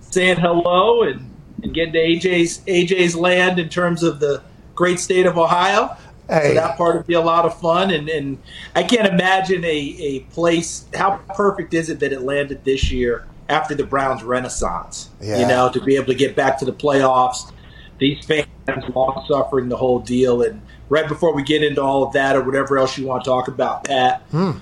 saying 0.00 0.38
hello 0.38 1.02
and, 1.02 1.33
and 1.64 1.74
getting 1.74 1.92
to 1.94 1.98
AJ's 1.98 2.60
AJ's 2.60 3.16
land 3.16 3.58
in 3.58 3.68
terms 3.68 4.02
of 4.02 4.20
the 4.20 4.42
great 4.74 5.00
state 5.00 5.26
of 5.26 5.36
Ohio. 5.36 5.96
Hey. 6.28 6.48
So 6.48 6.54
that 6.54 6.76
part 6.76 6.96
would 6.96 7.06
be 7.06 7.14
a 7.14 7.20
lot 7.20 7.44
of 7.44 7.58
fun, 7.60 7.90
and, 7.90 8.08
and 8.08 8.38
I 8.74 8.82
can't 8.82 9.06
imagine 9.06 9.64
a, 9.64 9.68
a 9.68 10.20
place. 10.30 10.86
How 10.94 11.20
perfect 11.34 11.74
is 11.74 11.90
it 11.90 12.00
that 12.00 12.12
it 12.12 12.20
landed 12.20 12.64
this 12.64 12.90
year 12.90 13.26
after 13.48 13.74
the 13.74 13.84
Browns' 13.84 14.22
renaissance? 14.22 15.10
Yeah. 15.20 15.40
You 15.40 15.48
know, 15.48 15.70
to 15.70 15.80
be 15.80 15.96
able 15.96 16.06
to 16.06 16.14
get 16.14 16.34
back 16.36 16.58
to 16.60 16.64
the 16.64 16.72
playoffs. 16.72 17.52
These 17.98 18.24
fans 18.24 18.48
long 18.94 19.24
suffering 19.28 19.68
the 19.68 19.76
whole 19.76 19.98
deal, 19.98 20.42
and 20.42 20.62
right 20.88 21.06
before 21.06 21.34
we 21.34 21.42
get 21.42 21.62
into 21.62 21.82
all 21.82 22.02
of 22.02 22.12
that 22.14 22.36
or 22.36 22.42
whatever 22.42 22.78
else 22.78 22.96
you 22.96 23.06
want 23.06 23.24
to 23.24 23.30
talk 23.30 23.48
about, 23.48 23.84
Pat, 23.84 24.22
hmm. 24.30 24.52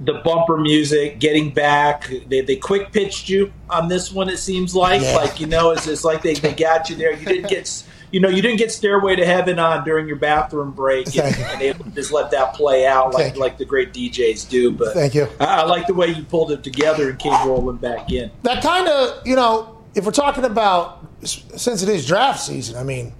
The 0.00 0.14
bumper 0.24 0.56
music, 0.56 1.20
getting 1.20 1.50
back. 1.52 2.10
They, 2.28 2.40
they 2.40 2.56
quick 2.56 2.92
pitched 2.92 3.28
you 3.28 3.52
on 3.70 3.88
this 3.88 4.10
one. 4.12 4.28
It 4.28 4.38
seems 4.38 4.74
like, 4.74 5.02
Yeah. 5.02 5.16
like 5.16 5.38
you 5.40 5.46
know, 5.46 5.70
it's, 5.70 5.86
it's 5.86 6.04
like 6.04 6.22
they, 6.22 6.34
they 6.34 6.52
got 6.52 6.90
you 6.90 6.96
there. 6.96 7.12
You 7.12 7.24
didn't 7.24 7.48
get, 7.48 7.84
you 8.10 8.18
know, 8.20 8.28
you 8.28 8.42
didn't 8.42 8.58
get 8.58 8.72
Stairway 8.72 9.14
to 9.16 9.24
Heaven 9.24 9.58
on 9.60 9.84
during 9.84 10.06
your 10.08 10.16
bathroom 10.16 10.72
break, 10.72 11.16
and, 11.16 11.36
and 11.62 11.78
to 11.84 11.90
just 11.90 12.10
let 12.12 12.30
that 12.32 12.54
play 12.54 12.86
out 12.86 13.14
like 13.14 13.24
Thank 13.26 13.36
like 13.36 13.56
the 13.58 13.64
great 13.64 13.92
DJs 13.92 14.48
do. 14.48 14.72
But 14.72 14.94
Thank 14.94 15.14
you. 15.14 15.28
I, 15.38 15.60
I 15.60 15.62
like 15.64 15.86
the 15.86 15.94
way 15.94 16.08
you 16.08 16.24
pulled 16.24 16.50
it 16.50 16.64
together 16.64 17.10
and 17.10 17.18
came 17.18 17.46
rolling 17.46 17.76
back 17.76 18.10
in. 18.12 18.30
that 18.42 18.62
kind 18.64 18.88
of 18.88 19.24
you 19.26 19.36
know, 19.36 19.78
if 19.94 20.04
we're 20.04 20.10
talking 20.12 20.44
about 20.44 21.06
since 21.22 21.82
it 21.82 21.88
is 21.88 22.04
draft 22.06 22.40
season, 22.40 22.76
I 22.76 22.82
mean. 22.82 23.12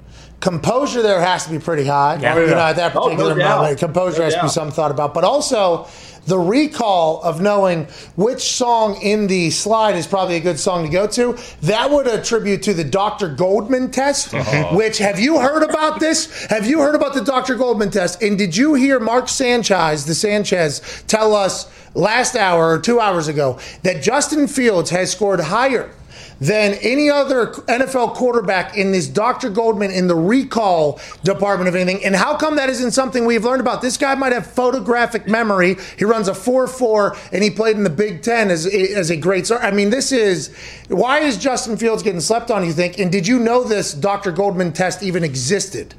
Composure 0.44 1.00
there 1.00 1.22
has 1.22 1.46
to 1.46 1.50
be 1.50 1.58
pretty 1.58 1.86
high. 1.86 2.18
Yeah. 2.20 2.36
You 2.36 2.42
oh, 2.42 2.46
know, 2.48 2.58
at 2.58 2.76
that 2.76 2.94
Oh, 2.94 3.08
no 3.08 3.16
particular 3.16 3.34
moment, 3.34 3.78
composure 3.78 4.18
No 4.18 4.24
has 4.24 4.34
to 4.34 4.42
be 4.42 4.48
some 4.50 4.70
thought 4.70 4.90
about. 4.90 5.14
But 5.14 5.24
also, 5.24 5.88
the 6.26 6.38
recall 6.38 7.22
of 7.22 7.40
knowing 7.40 7.86
which 8.16 8.42
song 8.42 9.00
in 9.00 9.26
the 9.26 9.50
slide 9.50 9.96
is 9.96 10.06
probably 10.06 10.36
a 10.36 10.40
good 10.40 10.60
song 10.60 10.84
to 10.84 10.92
go 10.92 11.06
to. 11.06 11.38
That 11.62 11.90
would 11.90 12.06
attribute 12.06 12.62
to 12.64 12.74
the 12.74 12.84
Dr. 12.84 13.30
Goldman 13.30 13.90
test. 13.90 14.34
Oh. 14.34 14.76
Which 14.76 14.98
have 14.98 15.18
you 15.18 15.38
heard 15.38 15.62
about 15.62 15.98
this? 15.98 16.44
Have 16.50 16.66
you 16.66 16.80
heard 16.80 16.94
about 16.94 17.14
the 17.14 17.24
Dr. 17.24 17.54
Goldman 17.54 17.90
test? 17.90 18.22
And 18.22 18.36
did 18.36 18.54
you 18.54 18.74
hear 18.74 19.00
Mark 19.00 19.30
Sanchez, 19.30 20.04
the 20.04 20.14
Sanchez, 20.14 21.04
tell 21.06 21.34
us 21.34 21.72
last 21.94 22.36
hour 22.36 22.68
or 22.68 22.78
two 22.78 23.00
hours 23.00 23.28
ago 23.28 23.58
that 23.82 24.02
Justin 24.02 24.46
Fields 24.46 24.90
has 24.90 25.10
scored 25.10 25.40
higher 25.40 25.90
than 26.40 26.74
any 26.82 27.08
other 27.08 27.46
NFL 27.46 28.14
quarterback 28.14 28.76
in 28.76 28.92
this 28.92 29.06
Dr. 29.06 29.50
Goldman 29.50 29.90
in 29.90 30.08
the 30.08 30.14
recall 30.14 31.00
department 31.22 31.68
of 31.68 31.74
anything. 31.74 32.04
And 32.04 32.14
how 32.14 32.36
come 32.36 32.56
that 32.56 32.68
isn't 32.68 32.92
something 32.92 33.24
we've 33.24 33.44
learned 33.44 33.60
about? 33.60 33.82
This 33.82 33.96
guy 33.96 34.14
might 34.14 34.32
have 34.32 34.46
photographic 34.46 35.28
memory. 35.28 35.76
He 35.96 36.04
runs 36.04 36.28
a 36.28 36.34
4 36.34 36.66
4 36.66 37.16
and 37.32 37.42
he 37.42 37.50
played 37.50 37.76
in 37.76 37.84
the 37.84 37.90
Big 37.90 38.22
Ten 38.22 38.50
as, 38.50 38.66
as 38.66 39.10
a 39.10 39.16
great 39.16 39.46
star. 39.46 39.60
I 39.60 39.70
mean, 39.70 39.90
this 39.90 40.12
is 40.12 40.54
why 40.88 41.20
is 41.20 41.38
Justin 41.38 41.76
Fields 41.76 42.02
getting 42.02 42.20
slept 42.20 42.50
on, 42.50 42.64
you 42.64 42.72
think? 42.72 42.98
And 42.98 43.10
did 43.10 43.26
you 43.26 43.38
know 43.38 43.64
this 43.64 43.94
Dr. 43.94 44.32
Goldman 44.32 44.72
test 44.72 45.02
even 45.02 45.24
existed? 45.24 45.94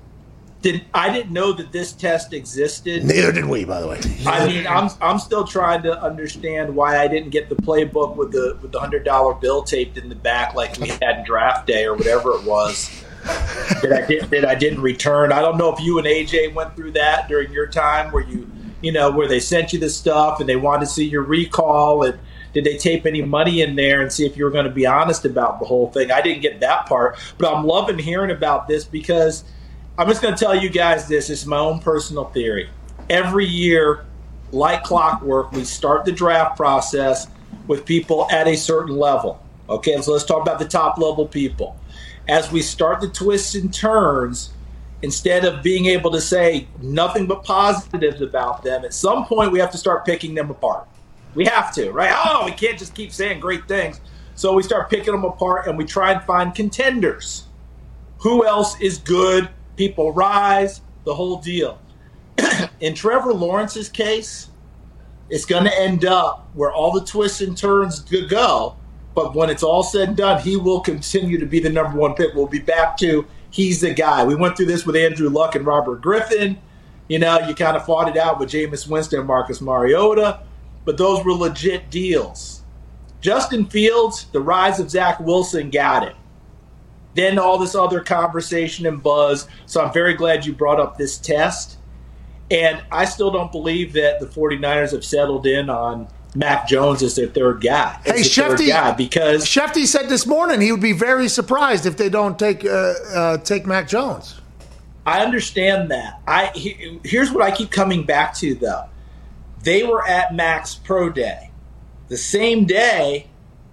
Did 0.65 0.83
I 0.95 1.13
didn't 1.13 1.31
know 1.31 1.53
that 1.53 1.71
this 1.71 1.91
test 1.91 2.33
existed. 2.33 3.05
Neither 3.05 3.31
did 3.31 3.45
we, 3.45 3.65
by 3.65 3.81
the 3.81 3.87
way. 3.87 3.99
I 4.25 4.47
mean, 4.47 4.65
I'm 4.65 4.89
I'm 4.99 5.19
still 5.19 5.45
trying 5.45 5.83
to 5.83 6.01
understand 6.01 6.75
why 6.75 6.97
I 6.97 7.07
didn't 7.07 7.29
get 7.29 7.49
the 7.49 7.55
playbook 7.55 8.15
with 8.15 8.31
the 8.31 8.57
with 8.59 8.71
the 8.71 8.79
hundred 8.79 9.03
dollar 9.03 9.35
bill 9.35 9.61
taped 9.61 9.95
in 9.99 10.09
the 10.09 10.15
back 10.15 10.55
like 10.55 10.79
we 10.79 10.87
had 10.87 11.19
in 11.19 11.23
draft 11.23 11.67
day 11.67 11.85
or 11.85 11.93
whatever 11.93 12.31
it 12.31 12.45
was. 12.45 12.89
that 13.83 13.93
I 13.93 14.07
did 14.07 14.23
that 14.31 14.43
I 14.43 14.55
didn't 14.55 14.81
return. 14.81 15.31
I 15.31 15.39
don't 15.39 15.59
know 15.59 15.71
if 15.71 15.79
you 15.79 15.99
and 15.99 16.07
AJ 16.07 16.55
went 16.55 16.75
through 16.75 16.93
that 16.93 17.27
during 17.27 17.53
your 17.53 17.67
time 17.67 18.11
where 18.11 18.23
you 18.23 18.49
you 18.81 18.91
know 18.91 19.11
where 19.11 19.27
they 19.27 19.39
sent 19.39 19.71
you 19.71 19.77
the 19.77 19.91
stuff 19.91 20.39
and 20.39 20.49
they 20.49 20.55
wanted 20.55 20.87
to 20.87 20.91
see 20.91 21.05
your 21.05 21.21
recall 21.21 22.01
and 22.01 22.17
Did 22.53 22.63
they 22.63 22.77
tape 22.77 23.05
any 23.05 23.21
money 23.21 23.61
in 23.61 23.75
there 23.75 24.01
and 24.01 24.11
see 24.11 24.25
if 24.25 24.35
you 24.35 24.45
were 24.45 24.51
going 24.51 24.65
to 24.65 24.71
be 24.71 24.87
honest 24.87 25.25
about 25.25 25.59
the 25.59 25.67
whole 25.67 25.91
thing? 25.91 26.09
I 26.09 26.21
didn't 26.21 26.41
get 26.41 26.61
that 26.61 26.87
part, 26.87 27.19
but 27.37 27.53
I'm 27.53 27.67
loving 27.67 27.99
hearing 27.99 28.31
about 28.31 28.67
this 28.67 28.83
because 28.83 29.43
I'm 29.97 30.09
just 30.09 30.21
going 30.21 30.35
to 30.35 30.39
tell 30.43 30.55
you 30.55 30.69
guys 30.69 31.07
this. 31.07 31.29
It's 31.29 31.45
my 31.45 31.57
own 31.57 31.79
personal 31.79 32.25
theory. 32.25 32.69
Every 33.09 33.45
year, 33.45 34.05
like 34.51 34.83
clockwork, 34.83 35.53
we 35.53 35.63
start 35.63 36.03
the 36.03 36.11
draft 36.11 36.57
process 36.57 37.27
with 37.67 37.85
people 37.85 38.27
at 38.29 38.45
a 38.47 38.57
certain 38.57 38.97
level. 38.97 39.41
Okay, 39.69 40.01
so 40.01 40.11
let's 40.11 40.25
talk 40.25 40.41
about 40.41 40.59
the 40.59 40.67
top 40.67 40.97
level 40.97 41.25
people. 41.25 41.77
As 42.27 42.51
we 42.51 42.61
start 42.61 42.99
the 42.99 43.07
twists 43.07 43.55
and 43.55 43.73
turns, 43.73 44.51
instead 45.01 45.45
of 45.45 45.63
being 45.63 45.85
able 45.85 46.11
to 46.11 46.19
say 46.19 46.67
nothing 46.81 47.25
but 47.25 47.45
positives 47.45 48.21
about 48.21 48.63
them, 48.63 48.83
at 48.83 48.93
some 48.93 49.25
point 49.25 49.53
we 49.53 49.59
have 49.59 49.71
to 49.71 49.77
start 49.77 50.05
picking 50.05 50.35
them 50.35 50.49
apart. 50.49 50.87
We 51.35 51.45
have 51.45 51.73
to, 51.75 51.91
right? 51.91 52.13
Oh, 52.13 52.43
we 52.45 52.51
can't 52.51 52.77
just 52.77 52.95
keep 52.95 53.13
saying 53.13 53.39
great 53.39 53.65
things. 53.67 54.01
So 54.35 54.53
we 54.53 54.63
start 54.63 54.89
picking 54.89 55.13
them 55.13 55.23
apart 55.23 55.67
and 55.67 55.77
we 55.77 55.85
try 55.85 56.11
and 56.11 56.21
find 56.23 56.53
contenders. 56.53 57.45
Who 58.19 58.45
else 58.45 58.79
is 58.81 58.97
good? 58.97 59.49
People 59.75 60.11
rise, 60.11 60.81
the 61.03 61.13
whole 61.13 61.37
deal. 61.37 61.79
In 62.79 62.93
Trevor 62.93 63.33
Lawrence's 63.33 63.89
case, 63.89 64.49
it's 65.29 65.45
going 65.45 65.63
to 65.63 65.79
end 65.79 66.05
up 66.05 66.49
where 66.53 66.71
all 66.71 66.91
the 66.91 67.05
twists 67.05 67.41
and 67.41 67.57
turns 67.57 67.99
go. 67.99 68.75
But 69.15 69.33
when 69.33 69.49
it's 69.49 69.63
all 69.63 69.83
said 69.83 70.09
and 70.09 70.17
done, 70.17 70.41
he 70.41 70.57
will 70.57 70.81
continue 70.81 71.39
to 71.39 71.45
be 71.45 71.59
the 71.59 71.69
number 71.69 71.97
one 71.97 72.15
pick. 72.15 72.33
We'll 72.35 72.47
be 72.47 72.59
back 72.59 72.97
to 72.97 73.25
he's 73.49 73.81
the 73.81 73.93
guy. 73.93 74.23
We 74.25 74.35
went 74.35 74.57
through 74.57 74.65
this 74.65 74.85
with 74.85 74.95
Andrew 74.95 75.29
Luck 75.29 75.55
and 75.55 75.65
Robert 75.65 76.01
Griffin. 76.01 76.57
You 77.07 77.19
know, 77.19 77.39
you 77.47 77.55
kind 77.55 77.77
of 77.77 77.85
fought 77.85 78.09
it 78.09 78.17
out 78.17 78.39
with 78.39 78.49
Jameis 78.49 78.87
Winston 78.87 79.19
and 79.19 79.27
Marcus 79.27 79.61
Mariota, 79.61 80.41
but 80.83 80.97
those 80.97 81.23
were 81.23 81.33
legit 81.33 81.89
deals. 81.89 82.63
Justin 83.21 83.65
Fields, 83.65 84.25
the 84.33 84.41
rise 84.41 84.79
of 84.79 84.89
Zach 84.89 85.19
Wilson 85.19 85.69
got 85.69 86.03
it. 86.03 86.15
Then 87.15 87.39
all 87.39 87.57
this 87.57 87.75
other 87.75 88.01
conversation 88.01 88.85
and 88.85 89.01
buzz. 89.01 89.47
So 89.65 89.81
I'm 89.81 89.91
very 89.93 90.13
glad 90.13 90.45
you 90.45 90.53
brought 90.53 90.79
up 90.79 90.97
this 90.97 91.17
test. 91.17 91.77
And 92.51 92.83
I 92.91 93.05
still 93.05 93.31
don't 93.31 93.51
believe 93.51 93.93
that 93.93 94.19
the 94.19 94.27
49ers 94.27 94.91
have 94.91 95.03
settled 95.03 95.47
in 95.47 95.69
on 95.69 96.07
Mac 96.35 96.67
Jones 96.67 97.01
as 97.01 97.15
their 97.15 97.27
third 97.27 97.61
guy. 97.61 97.99
Hey, 98.03 98.21
Schefty, 98.21 98.67
guy 98.67 98.91
because 98.91 99.45
Schefty 99.45 99.85
said 99.85 100.09
this 100.09 100.27
morning 100.27 100.61
he 100.61 100.71
would 100.71 100.81
be 100.81 100.91
very 100.91 101.27
surprised 101.29 101.85
if 101.85 101.97
they 101.97 102.09
don't 102.09 102.37
take 102.37 102.65
uh, 102.65 102.93
uh, 103.13 103.37
take 103.37 103.65
Mac 103.65 103.87
Jones. 103.87 104.39
I 105.05 105.23
understand 105.23 105.89
that. 105.91 106.19
I 106.27 106.47
he, 106.47 106.99
here's 107.03 107.31
what 107.31 107.41
I 107.43 107.55
keep 107.55 107.71
coming 107.71 108.03
back 108.03 108.35
to 108.35 108.53
though. 108.53 108.85
They 109.63 109.83
were 109.83 110.05
at 110.07 110.35
Mac's 110.35 110.75
Pro 110.75 111.09
Day, 111.09 111.51
the 112.09 112.17
same 112.17 112.65
day 112.65 113.27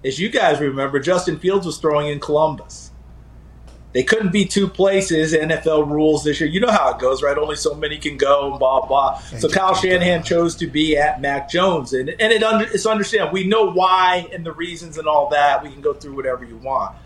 as 0.05 0.19
you 0.19 0.31
guys 0.31 0.61
remember. 0.61 1.01
Justin 1.01 1.39
Fields 1.39 1.67
was 1.67 1.79
throwing 1.79 2.09
in 2.09 2.21
Columbus. 2.21 2.92
They 3.93 4.03
couldn't 4.03 4.33
be 4.33 4.47
two 4.47 4.69
places. 4.69 5.35
NFL 5.35 5.91
rules 5.91 6.25
this 6.25 6.41
year. 6.41 6.49
You 6.49 6.61
know 6.61 6.71
how 6.71 6.95
it 6.95 6.99
goes, 6.99 7.23
right? 7.23 7.37
Only 7.37 7.57
so 7.57 7.75
many 7.75 7.99
can 7.99 8.17
go, 8.17 8.51
and 8.51 8.59
blah 8.59 8.87
blah. 8.87 9.19
So 9.39 9.49
Kyle 9.49 9.75
Shanahan 9.75 10.23
chose 10.23 10.57
to 10.57 10.67
be 10.67 10.97
at 10.97 11.21
Mac 11.21 11.51
Jones, 11.51 11.93
and 11.93 12.09
and 12.09 12.33
it 12.33 12.43
under, 12.43 12.65
it's 12.65 12.87
understand. 12.87 13.33
We 13.33 13.47
know 13.47 13.71
why 13.71 14.29
and 14.33 14.47
the 14.47 14.53
reasons 14.53 14.97
and 14.97 15.07
all 15.07 15.29
that. 15.31 15.63
We 15.63 15.71
can 15.71 15.83
go 15.83 15.93
through 15.93 16.17
whatever 16.17 16.45
you 16.45 16.57
want. 16.57 16.97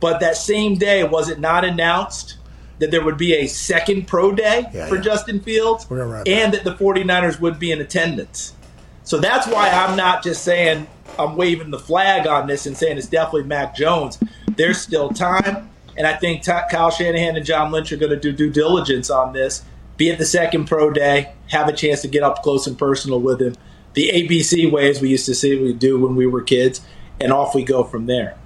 But 0.00 0.20
that 0.20 0.36
same 0.36 0.76
day, 0.76 1.04
was 1.04 1.28
it 1.28 1.38
not 1.40 1.64
announced 1.64 2.36
that 2.78 2.90
there 2.90 3.04
would 3.04 3.18
be 3.18 3.34
a 3.34 3.46
second 3.46 4.06
pro 4.06 4.32
day 4.32 4.66
Yeah, 4.72 4.86
for 4.86 4.96
yeah. 4.96 5.02
Justin 5.02 5.40
Fields, 5.40 5.86
and 5.90 6.54
that 6.54 6.62
the 6.64 6.74
49ers 6.74 7.40
would 7.40 7.58
be 7.58 7.72
in 7.72 7.80
attendance? 7.80 8.54
So 9.02 9.18
that's 9.18 9.46
why 9.46 9.70
I'm 9.70 9.96
not 9.96 10.22
just 10.22 10.44
saying 10.44 10.86
I'm 11.18 11.36
waving 11.36 11.70
the 11.70 11.78
flag 11.78 12.26
on 12.26 12.46
this 12.46 12.66
and 12.66 12.76
saying 12.76 12.98
it's 12.98 13.06
definitely 13.08 13.44
Mac 13.44 13.74
Jones. 13.74 14.18
There's 14.56 14.80
still 14.80 15.10
time, 15.10 15.70
and 15.98 16.06
I 16.06 16.14
think 16.14 16.42
Ty- 16.42 16.68
Kyle 16.70 16.90
Shanahan 16.90 17.36
and 17.36 17.44
John 17.44 17.72
Lynch 17.72 17.92
are 17.92 17.96
going 17.96 18.10
to 18.10 18.16
do 18.16 18.32
due 18.32 18.50
diligence 18.50 19.10
on 19.10 19.32
this. 19.32 19.64
Be 19.96 20.10
at 20.10 20.18
the 20.18 20.24
second 20.24 20.66
pro 20.66 20.92
day, 20.92 21.34
have 21.48 21.66
a 21.66 21.72
chance 21.72 22.02
to 22.02 22.08
get 22.08 22.22
up 22.22 22.42
close 22.42 22.68
and 22.68 22.78
personal 22.78 23.20
with 23.20 23.42
him, 23.42 23.56
the 23.94 24.08
ABC 24.10 24.70
way 24.70 24.88
as 24.88 25.02
we 25.02 25.10
used 25.10 25.26
to 25.26 25.34
see 25.34 25.60
we 25.60 25.72
do 25.72 25.98
when 25.98 26.14
we 26.14 26.24
were 26.24 26.40
kids, 26.40 26.80
and 27.20 27.32
off 27.32 27.52
we 27.52 27.64
go 27.64 27.82
from 27.82 28.06
there. 28.06 28.38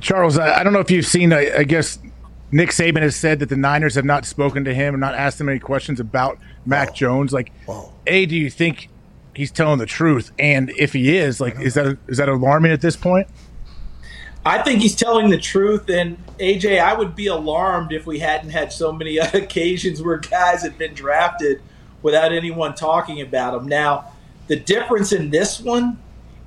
Charles, 0.00 0.36
I, 0.36 0.58
I 0.58 0.62
don't 0.64 0.72
know 0.72 0.80
if 0.80 0.90
you've 0.90 1.06
seen. 1.06 1.32
I, 1.32 1.58
I 1.58 1.62
guess 1.62 2.00
Nick 2.50 2.70
Saban 2.70 3.02
has 3.02 3.14
said 3.14 3.38
that 3.38 3.48
the 3.48 3.56
Niners 3.56 3.94
have 3.94 4.04
not 4.04 4.24
spoken 4.24 4.64
to 4.64 4.74
him 4.74 4.94
and 4.94 5.00
not 5.00 5.14
asked 5.14 5.40
him 5.40 5.48
any 5.48 5.60
questions 5.60 6.00
about 6.00 6.38
Mac 6.66 6.92
Jones. 6.92 7.32
Like, 7.32 7.52
a, 8.08 8.26
do 8.26 8.34
you 8.34 8.50
think 8.50 8.88
he's 9.34 9.52
telling 9.52 9.78
the 9.78 9.86
truth? 9.86 10.32
And 10.40 10.70
if 10.70 10.92
he 10.92 11.16
is, 11.16 11.40
like, 11.40 11.60
is 11.60 11.74
that 11.74 11.98
is 12.08 12.18
that 12.18 12.28
alarming 12.28 12.72
at 12.72 12.80
this 12.80 12.96
point? 12.96 13.28
I 14.46 14.62
think 14.62 14.82
he's 14.82 14.94
telling 14.94 15.30
the 15.30 15.38
truth. 15.38 15.88
And 15.88 16.18
AJ, 16.38 16.80
I 16.80 16.94
would 16.94 17.16
be 17.16 17.26
alarmed 17.26 17.92
if 17.92 18.06
we 18.06 18.18
hadn't 18.18 18.50
had 18.50 18.72
so 18.72 18.92
many 18.92 19.18
occasions 19.18 20.02
where 20.02 20.18
guys 20.18 20.62
had 20.62 20.76
been 20.78 20.94
drafted 20.94 21.62
without 22.02 22.32
anyone 22.32 22.74
talking 22.74 23.20
about 23.20 23.52
them. 23.52 23.66
Now, 23.66 24.12
the 24.46 24.56
difference 24.56 25.12
in 25.12 25.30
this 25.30 25.60
one 25.60 25.98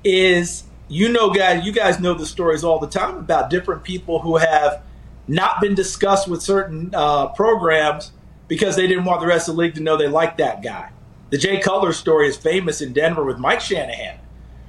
is 0.04 0.64
you 0.88 1.10
know, 1.10 1.30
guys, 1.30 1.64
you 1.64 1.72
guys 1.72 2.00
know 2.00 2.14
the 2.14 2.26
stories 2.26 2.64
all 2.64 2.78
the 2.78 2.88
time 2.88 3.18
about 3.18 3.50
different 3.50 3.84
people 3.84 4.20
who 4.20 4.38
have 4.38 4.82
not 5.26 5.60
been 5.60 5.74
discussed 5.74 6.26
with 6.26 6.42
certain 6.42 6.90
uh, 6.94 7.28
programs 7.28 8.12
because 8.48 8.76
they 8.76 8.86
didn't 8.86 9.04
want 9.04 9.20
the 9.20 9.26
rest 9.26 9.48
of 9.48 9.54
the 9.54 9.60
league 9.60 9.74
to 9.74 9.82
know 9.82 9.96
they 9.96 10.08
liked 10.08 10.38
that 10.38 10.62
guy. 10.62 10.90
The 11.30 11.36
Jay 11.36 11.60
Cutler 11.60 11.92
story 11.92 12.26
is 12.26 12.38
famous 12.38 12.80
in 12.80 12.94
Denver 12.94 13.22
with 13.22 13.38
Mike 13.38 13.60
Shanahan, 13.60 14.18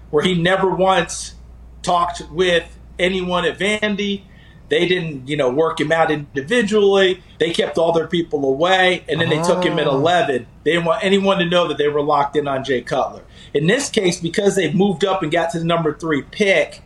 where 0.10 0.24
he 0.24 0.36
never 0.36 0.70
once 0.70 1.36
talked 1.82 2.22
with 2.30 2.78
anyone 3.00 3.46
at 3.46 3.58
Vandy. 3.58 4.24
They 4.70 4.88
didn't, 4.88 5.28
you 5.28 5.36
know, 5.36 5.50
work 5.50 5.82
him 5.82 5.92
out 5.92 6.12
individually. 6.12 7.24
They 7.40 7.50
kept 7.52 7.80
all 7.80 7.92
their 7.92 8.06
people 8.06 8.46
away, 8.46 9.04
and 9.10 9.20
then 9.20 9.30
they 9.30 9.42
took 9.42 9.64
him 9.64 9.80
at 9.80 9.88
Oh. 9.88 9.96
11. 9.96 10.46
They 10.64 10.74
didn't 10.74 10.86
want 10.86 11.04
anyone 11.04 11.40
to 11.40 11.46
know 11.46 11.68
that 11.68 11.80
they 11.80 11.88
were 11.88 12.04
locked 12.04 12.36
in 12.36 12.48
on 12.48 12.64
Jay 12.64 12.82
Cutler. 12.82 13.24
In 13.56 13.66
this 13.66 13.90
case, 13.90 14.20
because 14.20 14.56
they've 14.56 14.76
moved 14.76 15.04
up 15.04 15.24
and 15.24 15.32
got 15.32 15.50
to 15.52 15.60
the 15.60 15.66
number 15.66 15.92
three 15.98 16.22
pick, 16.22 16.84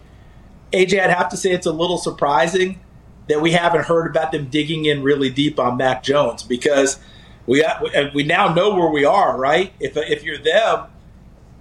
AJ, 0.71 1.01
I'd 1.01 1.09
have 1.09 1.27
to 1.29 1.37
say 1.37 1.51
it's 1.51 1.65
a 1.67 1.73
little 1.73 1.97
surprising 1.97 2.79
that 3.27 3.41
we 3.41 3.51
haven't 3.51 3.85
heard 3.85 4.07
about 4.07 4.31
them 4.31 4.45
digging 4.45 4.85
in 4.85 5.03
really 5.03 5.29
deep 5.29 5.59
on 5.59 5.75
Mac 5.75 6.03
Jones 6.03 6.41
because 6.41 6.99
we 7.45 7.63
uh, 7.63 8.09
we 8.13 8.23
now 8.23 8.53
know 8.53 8.75
where 8.75 8.89
we 8.89 9.03
are, 9.03 9.37
right? 9.37 9.73
If 9.81 9.97
if 9.97 10.23
you're 10.23 10.37
them, 10.37 10.85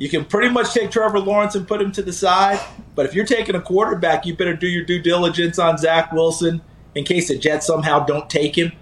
you 0.03 0.09
can 0.09 0.24
pretty 0.24 0.48
much 0.48 0.74
take 0.74 0.90
Trevor 0.90 1.20
Lawrence 1.20 1.55
and 1.55 1.68
put 1.68 1.80
him 1.80 1.92
to 1.92 2.03
the 2.03 2.12
side. 2.12 2.59
But 2.96 3.07
if 3.07 3.14
you're 3.14 3.24
taking 3.24 3.55
a 3.55 3.61
quarterback, 3.61 4.26
you 4.26 4.34
better 4.34 4.57
do 4.57 4.66
your 4.66 4.84
due 4.84 5.00
diligence 5.00 5.61
on 5.61 5.78
Zach 5.78 6.11
Wilson 6.11 6.61
in 6.96 7.05
case 7.05 7.28
the 7.28 7.38
Jets 7.38 7.68
somehow 7.68 8.00
don't 8.00 8.28
take 8.28 8.59
him. 8.59 8.72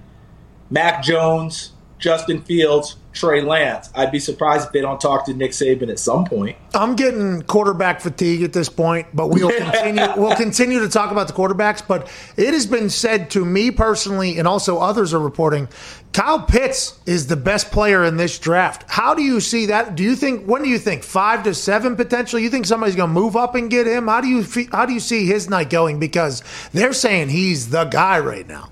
Mac 0.70 1.02
Jones, 1.02 1.72
Justin 1.98 2.40
Fields, 2.40 2.96
Trey 3.12 3.42
Lance. 3.42 3.90
I'd 3.94 4.12
be 4.12 4.20
surprised 4.20 4.66
if 4.66 4.72
they 4.72 4.80
don't 4.80 5.00
talk 5.00 5.26
to 5.26 5.34
Nick 5.34 5.50
Saban 5.50 5.90
at 5.90 5.98
some 5.98 6.24
point. 6.24 6.56
I'm 6.74 6.94
getting 6.94 7.42
quarterback 7.42 8.00
fatigue 8.00 8.42
at 8.42 8.52
this 8.52 8.68
point, 8.68 9.08
but 9.12 9.28
we'll 9.28 9.50
continue. 9.58 10.06
we'll 10.16 10.36
continue 10.36 10.80
to 10.80 10.88
talk 10.88 11.10
about 11.10 11.26
the 11.26 11.32
quarterbacks. 11.32 11.86
But 11.86 12.08
it 12.36 12.54
has 12.54 12.66
been 12.66 12.88
said 12.88 13.30
to 13.30 13.44
me 13.44 13.70
personally, 13.70 14.38
and 14.38 14.46
also 14.46 14.78
others 14.78 15.12
are 15.12 15.18
reporting, 15.18 15.68
Kyle 16.12 16.42
Pitts 16.42 16.98
is 17.06 17.26
the 17.26 17.36
best 17.36 17.70
player 17.70 18.04
in 18.04 18.16
this 18.16 18.38
draft. 18.38 18.84
How 18.88 19.14
do 19.14 19.22
you 19.22 19.40
see 19.40 19.66
that? 19.66 19.96
Do 19.96 20.02
you 20.02 20.14
think? 20.14 20.46
When 20.46 20.62
do 20.62 20.68
you 20.68 20.78
think 20.78 21.02
five 21.02 21.42
to 21.44 21.54
seven 21.54 21.96
potentially? 21.96 22.42
You 22.42 22.50
think 22.50 22.66
somebody's 22.66 22.96
going 22.96 23.10
to 23.10 23.14
move 23.14 23.36
up 23.36 23.54
and 23.54 23.70
get 23.70 23.86
him? 23.86 24.06
How 24.06 24.20
do 24.20 24.28
you 24.28 24.44
how 24.70 24.86
do 24.86 24.92
you 24.92 25.00
see 25.00 25.26
his 25.26 25.48
night 25.50 25.70
going? 25.70 25.98
Because 25.98 26.42
they're 26.72 26.92
saying 26.92 27.30
he's 27.30 27.70
the 27.70 27.84
guy 27.84 28.20
right 28.20 28.46
now. 28.46 28.70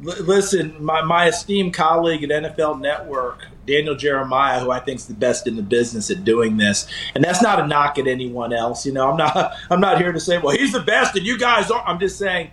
Listen, 0.00 0.76
my, 0.82 1.02
my 1.02 1.26
esteemed 1.26 1.74
colleague 1.74 2.22
at 2.22 2.30
NFL 2.30 2.80
Network, 2.80 3.46
Daniel 3.66 3.96
Jeremiah, 3.96 4.60
who 4.60 4.70
I 4.70 4.78
think 4.78 5.00
is 5.00 5.06
the 5.06 5.14
best 5.14 5.48
in 5.48 5.56
the 5.56 5.62
business 5.62 6.08
at 6.10 6.24
doing 6.24 6.56
this, 6.56 6.86
and 7.16 7.24
that's 7.24 7.42
not 7.42 7.58
a 7.58 7.66
knock 7.66 7.98
at 7.98 8.06
anyone 8.06 8.52
else. 8.52 8.86
You 8.86 8.92
know, 8.92 9.10
I'm 9.10 9.16
not 9.16 9.54
I'm 9.70 9.80
not 9.80 9.98
here 9.98 10.12
to 10.12 10.20
say, 10.20 10.38
well, 10.38 10.56
he's 10.56 10.72
the 10.72 10.80
best 10.80 11.16
and 11.16 11.26
you 11.26 11.36
guys 11.36 11.70
aren't. 11.70 11.88
I'm 11.88 11.98
just 11.98 12.16
saying, 12.16 12.50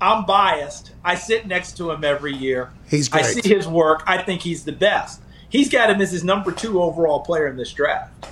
I'm 0.00 0.24
biased. 0.26 0.92
I 1.04 1.14
sit 1.14 1.46
next 1.46 1.76
to 1.76 1.90
him 1.90 2.04
every 2.04 2.34
year. 2.34 2.72
He's 2.88 3.08
great. 3.08 3.24
I 3.24 3.28
see 3.28 3.48
his 3.48 3.68
work. 3.68 4.02
I 4.06 4.22
think 4.22 4.42
he's 4.42 4.64
the 4.64 4.72
best. 4.72 5.22
He's 5.48 5.70
got 5.70 5.90
him 5.90 6.00
as 6.00 6.10
his 6.10 6.24
number 6.24 6.52
two 6.52 6.82
overall 6.82 7.20
player 7.20 7.46
in 7.46 7.56
this 7.56 7.72
draft. 7.72 8.28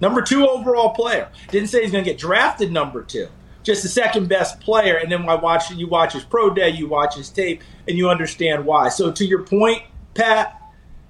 Number 0.00 0.22
two 0.22 0.46
overall 0.48 0.90
player. 0.90 1.28
Didn't 1.50 1.68
say 1.68 1.82
he's 1.82 1.92
going 1.92 2.04
to 2.04 2.10
get 2.10 2.18
drafted 2.18 2.72
number 2.72 3.02
two. 3.02 3.28
Just 3.62 3.82
the 3.82 3.88
second 3.88 4.28
best 4.28 4.60
player. 4.60 4.96
And 4.96 5.10
then 5.10 5.28
I 5.28 5.34
watch 5.34 5.70
you 5.70 5.86
watch 5.86 6.14
his 6.14 6.24
pro 6.24 6.50
day, 6.50 6.70
you 6.70 6.88
watch 6.88 7.16
his 7.16 7.28
tape, 7.28 7.62
and 7.86 7.96
you 7.98 8.08
understand 8.08 8.64
why. 8.64 8.88
So 8.88 9.10
to 9.12 9.24
your 9.24 9.42
point, 9.42 9.82
Pat, 10.14 10.60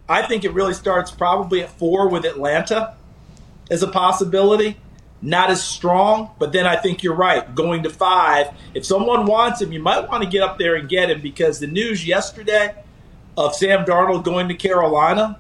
I 0.09 0.23
think 0.23 0.45
it 0.45 0.53
really 0.53 0.75
starts 0.75 1.11
probably 1.11 1.63
at 1.63 1.71
four 1.71 2.09
with 2.09 2.25
Atlanta 2.25 2.97
as 3.71 3.83
a 3.83 3.89
possibility. 3.89 4.79
Not 5.21 5.51
as 5.51 5.63
strong, 5.63 6.31
but 6.39 6.53
then 6.53 6.65
I 6.65 6.77
think 6.77 7.03
you're 7.03 7.15
right. 7.15 7.53
Going 7.55 7.83
to 7.83 7.91
five, 7.91 8.55
if 8.75 8.87
someone 8.87 9.27
wants 9.27 9.61
him, 9.61 9.73
you 9.73 9.83
might 9.83 10.09
want 10.09 10.23
to 10.23 10.29
get 10.29 10.43
up 10.43 10.59
there 10.59 10.77
and 10.77 10.89
get 10.89 11.11
him 11.11 11.21
because 11.21 11.59
the 11.59 11.67
news 11.67 12.07
yesterday 12.07 12.75
of 13.37 13.55
Sam 13.55 13.85
Darnold 13.85 14.23
going 14.23 14.49
to 14.49 14.55
Carolina, 14.55 15.39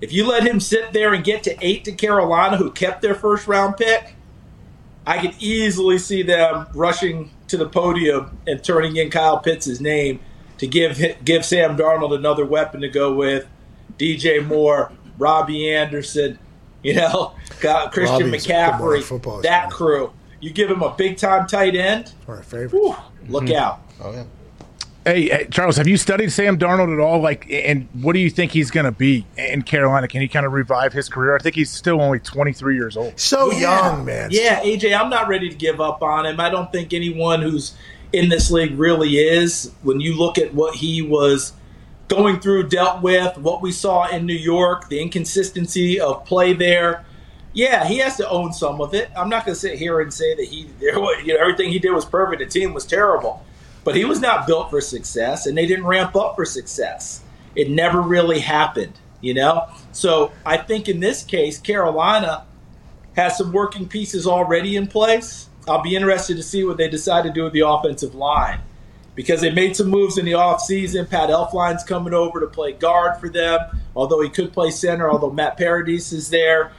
if 0.00 0.12
you 0.12 0.26
let 0.26 0.46
him 0.46 0.60
sit 0.60 0.92
there 0.92 1.14
and 1.14 1.24
get 1.24 1.42
to 1.44 1.56
eight 1.60 1.84
to 1.84 1.92
Carolina, 1.92 2.56
who 2.56 2.70
kept 2.70 3.02
their 3.02 3.14
first 3.14 3.48
round 3.48 3.76
pick, 3.76 4.14
I 5.06 5.18
could 5.18 5.34
easily 5.40 5.98
see 5.98 6.22
them 6.22 6.66
rushing 6.74 7.30
to 7.48 7.56
the 7.56 7.68
podium 7.68 8.38
and 8.46 8.62
turning 8.62 8.96
in 8.96 9.10
Kyle 9.10 9.38
Pitts' 9.38 9.80
name 9.80 10.20
to 10.58 10.66
give 10.66 11.00
give 11.24 11.44
Sam 11.44 11.76
Darnold 11.76 12.14
another 12.14 12.44
weapon 12.44 12.80
to 12.82 12.88
go 12.88 13.12
with. 13.12 13.46
DJ 13.98 14.44
Moore, 14.44 14.90
Robbie 15.18 15.72
Anderson, 15.72 16.38
you 16.82 16.94
know, 16.94 17.34
got 17.60 17.92
Christian 17.92 18.26
Robbie's 18.26 18.46
a 18.46 18.48
good 18.48 18.78
boy, 18.78 18.98
McCaffrey, 18.98 19.02
football 19.02 19.42
that 19.42 19.70
crew. 19.70 20.12
You 20.40 20.50
give 20.50 20.70
him 20.70 20.82
a 20.82 20.94
big 20.94 21.18
time 21.18 21.46
tight 21.46 21.74
end, 21.74 22.12
One 22.26 22.38
of 22.38 22.40
our 22.40 22.42
favorites. 22.42 22.72
whew, 22.72 22.96
look 23.28 23.44
mm-hmm. 23.44 23.56
out. 23.56 23.80
Oh 24.00 24.12
yeah. 24.12 24.24
Hey, 25.04 25.28
hey, 25.28 25.48
Charles, 25.50 25.76
have 25.78 25.88
you 25.88 25.96
studied 25.96 26.30
Sam 26.30 26.56
Darnold 26.56 26.92
at 26.92 27.00
all? 27.00 27.20
Like, 27.20 27.50
and 27.50 27.88
what 28.02 28.12
do 28.12 28.20
you 28.20 28.30
think 28.30 28.52
he's 28.52 28.70
going 28.70 28.86
to 28.86 28.92
be 28.92 29.26
in 29.36 29.62
Carolina? 29.62 30.06
Can 30.06 30.20
he 30.20 30.28
kind 30.28 30.46
of 30.46 30.52
revive 30.52 30.92
his 30.92 31.08
career? 31.08 31.34
I 31.34 31.40
think 31.40 31.56
he's 31.56 31.70
still 31.70 32.00
only 32.00 32.20
23 32.20 32.76
years 32.76 32.96
old. 32.96 33.18
So 33.18 33.50
Yeah. 33.50 33.58
young, 33.90 34.04
man. 34.04 34.28
Yeah, 34.30 34.60
AJ, 34.60 34.94
I'm 34.96 35.10
not 35.10 35.26
ready 35.26 35.48
to 35.48 35.56
give 35.56 35.80
up 35.80 36.02
on 36.02 36.24
him. 36.26 36.38
I 36.38 36.50
don't 36.50 36.70
think 36.70 36.92
anyone 36.92 37.42
who's 37.42 37.74
in 38.12 38.28
this 38.28 38.48
league 38.50 38.78
really 38.78 39.16
is. 39.16 39.72
When 39.82 39.98
you 40.00 40.16
look 40.16 40.38
at 40.38 40.54
what 40.54 40.76
he 40.76 41.02
was 41.02 41.52
going 42.06 42.38
through, 42.38 42.68
dealt 42.68 43.02
with, 43.02 43.36
what 43.38 43.60
we 43.60 43.72
saw 43.72 44.06
in 44.06 44.24
New 44.24 44.34
York, 44.34 44.88
the 44.88 45.00
inconsistency 45.02 45.98
of 45.98 46.24
play 46.26 46.52
there. 46.52 47.04
Yeah, 47.54 47.86
he 47.86 47.98
has 47.98 48.16
to 48.18 48.28
own 48.30 48.52
some 48.52 48.80
of 48.80 48.94
it. 48.94 49.10
I'm 49.16 49.28
not 49.28 49.44
going 49.46 49.54
to 49.54 49.60
sit 49.60 49.78
here 49.78 50.00
and 50.00 50.12
say 50.14 50.34
that 50.36 50.44
he, 50.46 50.68
you 50.80 50.92
know, 50.92 51.40
everything 51.40 51.70
he 51.70 51.80
did 51.80 51.90
was 51.90 52.04
perfect. 52.04 52.38
The 52.38 52.46
team 52.46 52.72
was 52.72 52.86
terrible, 52.86 53.44
but 53.84 53.96
he 53.96 54.04
was 54.04 54.20
not 54.20 54.46
built 54.46 54.70
for 54.70 54.80
success, 54.80 55.46
and 55.46 55.56
they 55.56 55.66
didn't 55.66 55.86
ramp 55.86 56.16
up 56.16 56.36
for 56.36 56.44
success. 56.44 57.22
It 57.54 57.70
never 57.70 58.00
really 58.00 58.40
happened, 58.40 58.98
you 59.20 59.34
know. 59.34 59.68
So 59.92 60.32
I 60.46 60.56
think 60.56 60.88
in 60.88 61.00
this 61.00 61.22
case, 61.24 61.58
Carolina 61.58 62.46
has 63.16 63.36
some 63.36 63.52
working 63.52 63.88
pieces 63.88 64.26
already 64.26 64.76
in 64.76 64.86
place. 64.86 65.48
I'll 65.68 65.82
be 65.82 65.94
interested 65.94 66.36
to 66.36 66.42
see 66.42 66.64
what 66.64 66.76
they 66.76 66.88
decide 66.88 67.22
to 67.24 67.30
do 67.30 67.44
with 67.44 67.52
the 67.52 67.66
offensive 67.66 68.14
line 68.14 68.60
because 69.14 69.40
they 69.40 69.50
made 69.50 69.76
some 69.76 69.88
moves 69.88 70.18
in 70.18 70.24
the 70.24 70.32
offseason. 70.32 71.08
Pat 71.08 71.28
Elflein's 71.28 71.84
coming 71.84 72.14
over 72.14 72.40
to 72.40 72.46
play 72.46 72.72
guard 72.72 73.20
for 73.20 73.28
them, 73.28 73.60
although 73.94 74.20
he 74.20 74.28
could 74.28 74.52
play 74.52 74.70
center, 74.70 75.10
although 75.10 75.30
Matt 75.30 75.56
Paradis 75.56 76.12
is 76.12 76.30
there. 76.30 76.72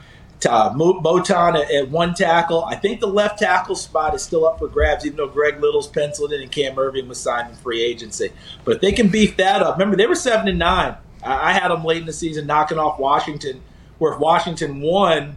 Uh, 0.46 0.72
Mo- 0.74 1.00
Moton 1.00 1.54
at, 1.54 1.70
at 1.70 1.90
one 1.90 2.12
tackle. 2.12 2.64
I 2.64 2.76
think 2.76 3.00
the 3.00 3.06
left 3.06 3.38
tackle 3.38 3.76
spot 3.76 4.14
is 4.14 4.22
still 4.22 4.46
up 4.46 4.58
for 4.58 4.68
grabs, 4.68 5.06
even 5.06 5.16
though 5.16 5.28
Greg 5.28 5.60
Little's 5.62 5.88
penciled 5.88 6.34
in 6.34 6.42
and 6.42 6.50
Cam 6.50 6.76
Erving 6.76 7.08
was 7.08 7.18
signed 7.18 7.48
in 7.48 7.56
free 7.56 7.82
agency. 7.82 8.30
But 8.64 8.76
if 8.76 8.80
they 8.82 8.92
can 8.92 9.08
beef 9.08 9.36
that 9.38 9.62
up, 9.62 9.76
remember 9.76 9.96
they 9.96 10.06
were 10.06 10.14
seven 10.14 10.48
and 10.48 10.58
nine. 10.58 10.96
I, 11.22 11.50
I 11.50 11.52
had 11.52 11.68
them 11.68 11.82
late 11.84 11.98
in 11.98 12.06
the 12.06 12.12
season 12.12 12.46
knocking 12.46 12.78
off 12.78 12.98
Washington, 12.98 13.62
where 13.98 14.12
if 14.12 14.18
Washington 14.18 14.82
won, 14.82 15.36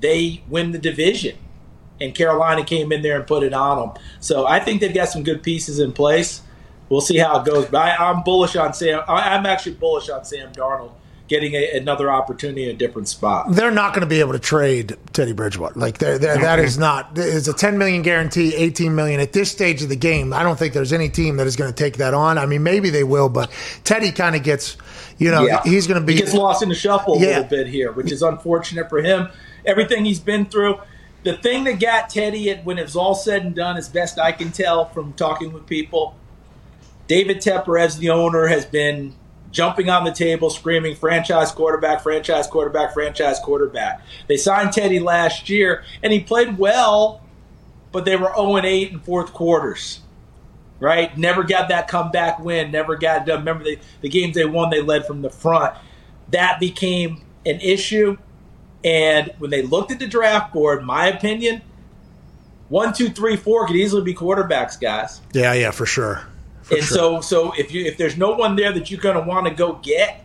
they 0.00 0.42
win 0.48 0.72
the 0.72 0.78
division. 0.78 1.36
And 2.00 2.14
Carolina 2.14 2.64
came 2.64 2.92
in 2.92 3.02
there 3.02 3.16
and 3.16 3.26
put 3.26 3.42
it 3.42 3.54
on 3.54 3.78
them. 3.78 4.04
So 4.20 4.46
I 4.46 4.60
think 4.60 4.80
they've 4.80 4.94
got 4.94 5.08
some 5.08 5.24
good 5.24 5.42
pieces 5.42 5.80
in 5.80 5.92
place. 5.92 6.42
We'll 6.90 7.00
see 7.00 7.16
how 7.16 7.40
it 7.40 7.46
goes. 7.46 7.66
But 7.66 7.78
I, 7.78 8.10
I'm 8.10 8.22
bullish 8.22 8.56
on 8.56 8.72
Sam. 8.72 9.02
I, 9.08 9.34
I'm 9.34 9.46
actually 9.46 9.74
bullish 9.74 10.08
on 10.08 10.24
Sam 10.24 10.52
Darnold 10.52 10.92
getting 11.28 11.54
a, 11.54 11.76
another 11.76 12.10
opportunity 12.10 12.64
in 12.64 12.70
a 12.70 12.78
different 12.78 13.06
spot. 13.06 13.52
They're 13.52 13.70
not 13.70 13.92
going 13.92 14.00
to 14.00 14.06
be 14.08 14.20
able 14.20 14.32
to 14.32 14.38
trade 14.38 14.96
Teddy 15.12 15.32
Bridgewater. 15.32 15.78
Like 15.78 15.98
they're, 15.98 16.18
they're, 16.18 16.38
that 16.38 16.58
is 16.58 16.78
not. 16.78 17.10
It's 17.16 17.46
a 17.48 17.52
10 17.52 17.76
million 17.78 18.02
guarantee, 18.02 18.54
18 18.54 18.94
million 18.94 19.20
at 19.20 19.32
this 19.34 19.50
stage 19.50 19.82
of 19.82 19.90
the 19.90 19.96
game. 19.96 20.32
I 20.32 20.42
don't 20.42 20.58
think 20.58 20.72
there's 20.74 20.92
any 20.92 21.08
team 21.10 21.36
that 21.36 21.46
is 21.46 21.54
going 21.54 21.70
to 21.72 21.76
take 21.76 21.98
that 21.98 22.14
on. 22.14 22.38
I 22.38 22.46
mean, 22.46 22.62
maybe 22.62 22.90
they 22.90 23.04
will, 23.04 23.28
but 23.28 23.50
Teddy 23.84 24.10
kind 24.10 24.34
of 24.34 24.42
gets, 24.42 24.76
you 25.18 25.30
know, 25.30 25.46
Yeah. 25.46 25.62
he's 25.64 25.86
going 25.86 26.00
to 26.00 26.06
be. 26.06 26.14
He 26.14 26.20
gets 26.20 26.34
lost 26.34 26.62
in 26.62 26.70
the 26.70 26.74
shuffle 26.74 27.14
a 27.14 27.20
Yeah. 27.20 27.26
little 27.26 27.44
bit 27.44 27.66
here, 27.66 27.92
which 27.92 28.10
is 28.10 28.22
unfortunate 28.22 28.88
for 28.88 29.02
him. 29.02 29.28
Everything 29.66 30.04
he's 30.04 30.20
been 30.20 30.46
through. 30.46 30.78
The 31.24 31.36
thing 31.36 31.64
that 31.64 31.78
got 31.80 32.08
Teddy, 32.08 32.54
when 32.64 32.78
it 32.78 32.82
was 32.82 32.96
all 32.96 33.14
said 33.14 33.42
and 33.44 33.54
done, 33.54 33.76
as 33.76 33.88
best 33.88 34.18
I 34.18 34.32
can 34.32 34.50
tell 34.50 34.88
from 34.88 35.12
talking 35.12 35.52
with 35.52 35.66
people, 35.66 36.14
David 37.06 37.38
Tepper, 37.38 37.78
as 37.80 37.98
the 37.98 38.10
owner, 38.10 38.46
has 38.46 38.64
been 38.64 39.14
jumping 39.50 39.88
on 39.88 40.04
the 40.04 40.12
table, 40.12 40.50
screaming 40.50 40.94
franchise 40.94 41.50
quarterback, 41.52 42.02
franchise 42.02 42.46
quarterback, 42.46 42.92
franchise 42.92 43.38
quarterback. 43.40 44.02
They 44.26 44.36
signed 44.36 44.72
Teddy 44.72 45.00
last 45.00 45.48
year, 45.48 45.84
and 46.02 46.12
he 46.12 46.20
played 46.20 46.58
well, 46.58 47.22
but 47.92 48.04
they 48.04 48.16
were 48.16 48.32
0 48.34 48.58
8 48.58 48.92
in 48.92 49.00
fourth 49.00 49.32
quarters. 49.32 50.00
Right? 50.80 51.16
Never 51.18 51.42
got 51.42 51.70
that 51.70 51.88
comeback 51.88 52.38
win, 52.38 52.70
never 52.70 52.96
got 52.96 53.22
it 53.22 53.26
done. 53.26 53.40
Remember, 53.40 53.64
the, 53.64 53.78
the 54.00 54.08
games 54.08 54.36
they 54.36 54.44
won, 54.44 54.70
they 54.70 54.80
led 54.80 55.06
from 55.06 55.22
the 55.22 55.30
front. 55.30 55.74
That 56.30 56.60
became 56.60 57.22
an 57.44 57.60
issue. 57.60 58.16
And 58.84 59.32
when 59.38 59.50
they 59.50 59.62
looked 59.62 59.90
at 59.90 59.98
the 59.98 60.06
draft 60.06 60.52
board, 60.52 60.84
my 60.84 61.08
opinion, 61.08 61.62
one, 62.68 62.92
two, 62.92 63.08
three, 63.08 63.34
four 63.34 63.66
could 63.66 63.74
easily 63.74 64.02
be 64.02 64.14
quarterbacks, 64.14 64.80
guys 64.80 65.20
yeah, 65.32 65.52
yeah, 65.54 65.70
for 65.70 65.86
sure. 65.86 66.22
And 66.70 66.82
so 66.84 67.20
so 67.20 67.52
if 67.52 67.72
you 67.72 67.84
if 67.84 67.96
there's 67.96 68.16
no 68.16 68.32
one 68.32 68.56
there 68.56 68.72
that 68.72 68.90
you're 68.90 69.00
going 69.00 69.16
to 69.16 69.22
want 69.22 69.46
to 69.46 69.54
go 69.54 69.74
get, 69.82 70.24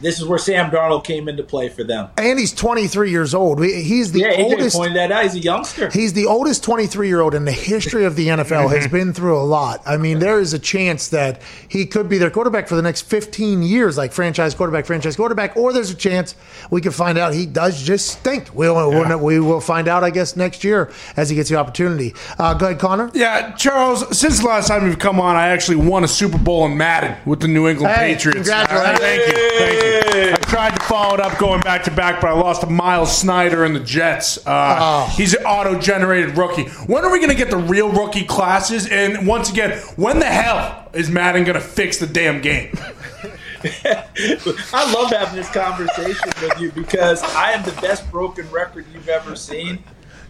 this 0.00 0.18
is 0.20 0.26
where 0.26 0.38
Sam 0.38 0.70
Darnold 0.70 1.04
came 1.04 1.28
into 1.28 1.42
play 1.42 1.68
for 1.68 1.84
them. 1.84 2.08
And 2.16 2.38
he's 2.38 2.52
23 2.52 3.10
years 3.10 3.34
old. 3.34 3.62
He's 3.62 4.12
the 4.12 4.20
yeah, 4.20 4.32
AJ 4.32 4.44
oldest. 4.44 4.76
pointed 4.76 4.96
that 4.96 5.12
out. 5.12 5.22
He's 5.24 5.34
a 5.34 5.38
youngster. 5.40 5.90
He's 5.90 6.12
the 6.12 6.26
oldest 6.26 6.64
23 6.64 7.08
year 7.08 7.20
old 7.20 7.34
in 7.34 7.44
the 7.44 7.52
history 7.52 8.04
of 8.04 8.16
the 8.16 8.28
NFL. 8.28 8.70
He 8.70 8.76
has 8.76 8.88
been 8.90 9.12
through 9.12 9.38
a 9.38 9.42
lot. 9.44 9.82
I 9.86 9.96
mean, 9.96 10.18
there 10.18 10.40
is 10.40 10.52
a 10.54 10.58
chance 10.58 11.08
that 11.08 11.40
he 11.68 11.86
could 11.86 12.08
be 12.08 12.18
their 12.18 12.30
quarterback 12.30 12.68
for 12.68 12.76
the 12.76 12.82
next 12.82 13.02
15 13.02 13.62
years, 13.62 13.96
like 13.98 14.12
franchise 14.12 14.54
quarterback, 14.54 14.86
franchise 14.86 15.16
quarterback. 15.16 15.56
Or 15.56 15.72
there's 15.72 15.90
a 15.90 15.94
chance 15.94 16.34
we 16.70 16.80
can 16.80 16.92
find 16.92 17.18
out 17.18 17.34
he 17.34 17.46
does 17.46 17.82
just 17.82 18.06
stink. 18.08 18.48
We'll, 18.54 18.74
we'll 18.74 19.18
we 19.18 19.40
will 19.40 19.60
find 19.60 19.88
out, 19.88 20.04
I 20.04 20.10
guess, 20.10 20.36
next 20.36 20.64
year 20.64 20.90
as 21.16 21.28
he 21.30 21.36
gets 21.36 21.50
the 21.50 21.56
opportunity. 21.56 22.14
Uh, 22.38 22.54
go 22.54 22.66
ahead, 22.66 22.78
Connor. 22.80 23.10
Yeah, 23.14 23.52
Charles, 23.56 24.18
since 24.18 24.40
the 24.40 24.46
last 24.46 24.68
time 24.68 24.86
you've 24.86 24.98
come 24.98 25.20
on, 25.20 25.36
I 25.36 25.48
actually 25.48 25.76
won 25.76 26.04
a 26.04 26.08
Super 26.08 26.38
Bowl 26.38 26.64
in 26.66 26.76
Madden 26.76 27.16
with 27.26 27.40
the 27.40 27.48
New 27.48 27.68
England 27.68 27.94
Hey, 27.94 28.14
Patriots. 28.14 28.48
congratulations. 28.48 28.98
Thank 29.00 29.26
you. 29.26 29.58
Thank 29.58 29.84
you. 29.84 29.89
I 29.92 30.36
tried 30.42 30.76
to 30.76 30.84
follow 30.84 31.14
it 31.14 31.20
up 31.20 31.38
going 31.38 31.60
back 31.62 31.84
to 31.84 31.90
back, 31.90 32.20
but 32.20 32.28
I 32.30 32.32
lost 32.32 32.60
to 32.62 32.66
Miles 32.68 33.16
Snyder 33.16 33.64
and 33.64 33.74
the 33.74 33.80
Jets. 33.80 34.38
Uh, 34.46 34.78
Oh. 34.80 35.14
He's 35.16 35.34
an 35.34 35.44
auto 35.44 35.78
generated 35.78 36.36
rookie. 36.36 36.64
When 36.86 37.04
are 37.04 37.10
we 37.10 37.18
going 37.18 37.30
to 37.30 37.36
get 37.36 37.50
the 37.50 37.56
real 37.56 37.90
rookie 37.90 38.24
classes? 38.24 38.86
And 38.88 39.26
once 39.26 39.50
again, 39.50 39.78
when 39.96 40.18
the 40.18 40.26
hell 40.26 40.88
is 40.92 41.10
Madden 41.10 41.44
going 41.44 41.54
to 41.54 41.60
fix 41.60 41.98
the 41.98 42.06
damn 42.06 42.40
game? 42.40 42.72
I 43.64 44.92
love 44.94 45.10
having 45.10 45.36
this 45.36 45.50
conversation 45.50 46.30
with 46.40 46.58
you 46.60 46.72
because 46.72 47.22
I 47.34 47.52
am 47.52 47.62
the 47.64 47.78
best 47.82 48.10
broken 48.10 48.50
record 48.50 48.86
you've 48.92 49.08
ever 49.08 49.36
seen. 49.36 49.82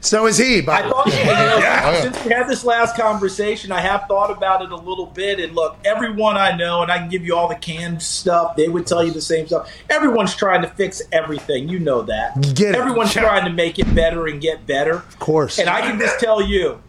So 0.02 0.26
is 0.26 0.38
he. 0.38 0.60
By 0.62 0.78
I 0.82 0.88
thought, 0.88 1.06
you 1.06 1.12
know, 1.12 1.22
Yeah. 1.60 2.02
since 2.02 2.24
we 2.24 2.32
had 2.32 2.48
this 2.48 2.64
last 2.64 2.96
conversation, 2.96 3.70
I 3.70 3.80
have 3.80 4.04
thought 4.08 4.30
about 4.30 4.62
it 4.62 4.72
a 4.72 4.76
little 4.76 5.06
bit. 5.06 5.38
And 5.40 5.54
look, 5.54 5.76
everyone 5.84 6.36
I 6.36 6.56
know, 6.56 6.82
and 6.82 6.90
I 6.90 6.98
can 6.98 7.08
give 7.10 7.24
you 7.24 7.36
all 7.36 7.48
the 7.48 7.54
canned 7.54 8.00
stuff, 8.02 8.56
they 8.56 8.68
would 8.68 8.86
tell 8.86 9.04
you 9.04 9.10
the 9.12 9.20
same 9.20 9.46
stuff. 9.46 9.70
Everyone's 9.90 10.34
trying 10.34 10.62
to 10.62 10.68
fix 10.68 11.02
everything. 11.12 11.68
You 11.68 11.78
know 11.80 12.02
that. 12.02 12.34
Get 12.54 12.70
it. 12.70 12.74
Everyone's 12.76 13.12
trying 13.12 13.44
to 13.44 13.50
make 13.52 13.78
it 13.78 13.94
better 13.94 14.26
and 14.26 14.40
get 14.40 14.66
better. 14.66 14.94
Of 14.94 15.18
course. 15.18 15.58
And 15.58 15.68
I 15.68 15.82
can 15.82 15.98
just 15.98 16.18
tell 16.18 16.40
you, 16.42 16.82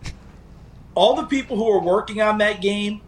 all 0.96 1.16
the 1.16 1.24
people 1.26 1.58
who 1.58 1.70
are 1.70 1.82
working 1.82 2.22
on 2.22 2.38
that 2.38 2.62
game 2.62 3.02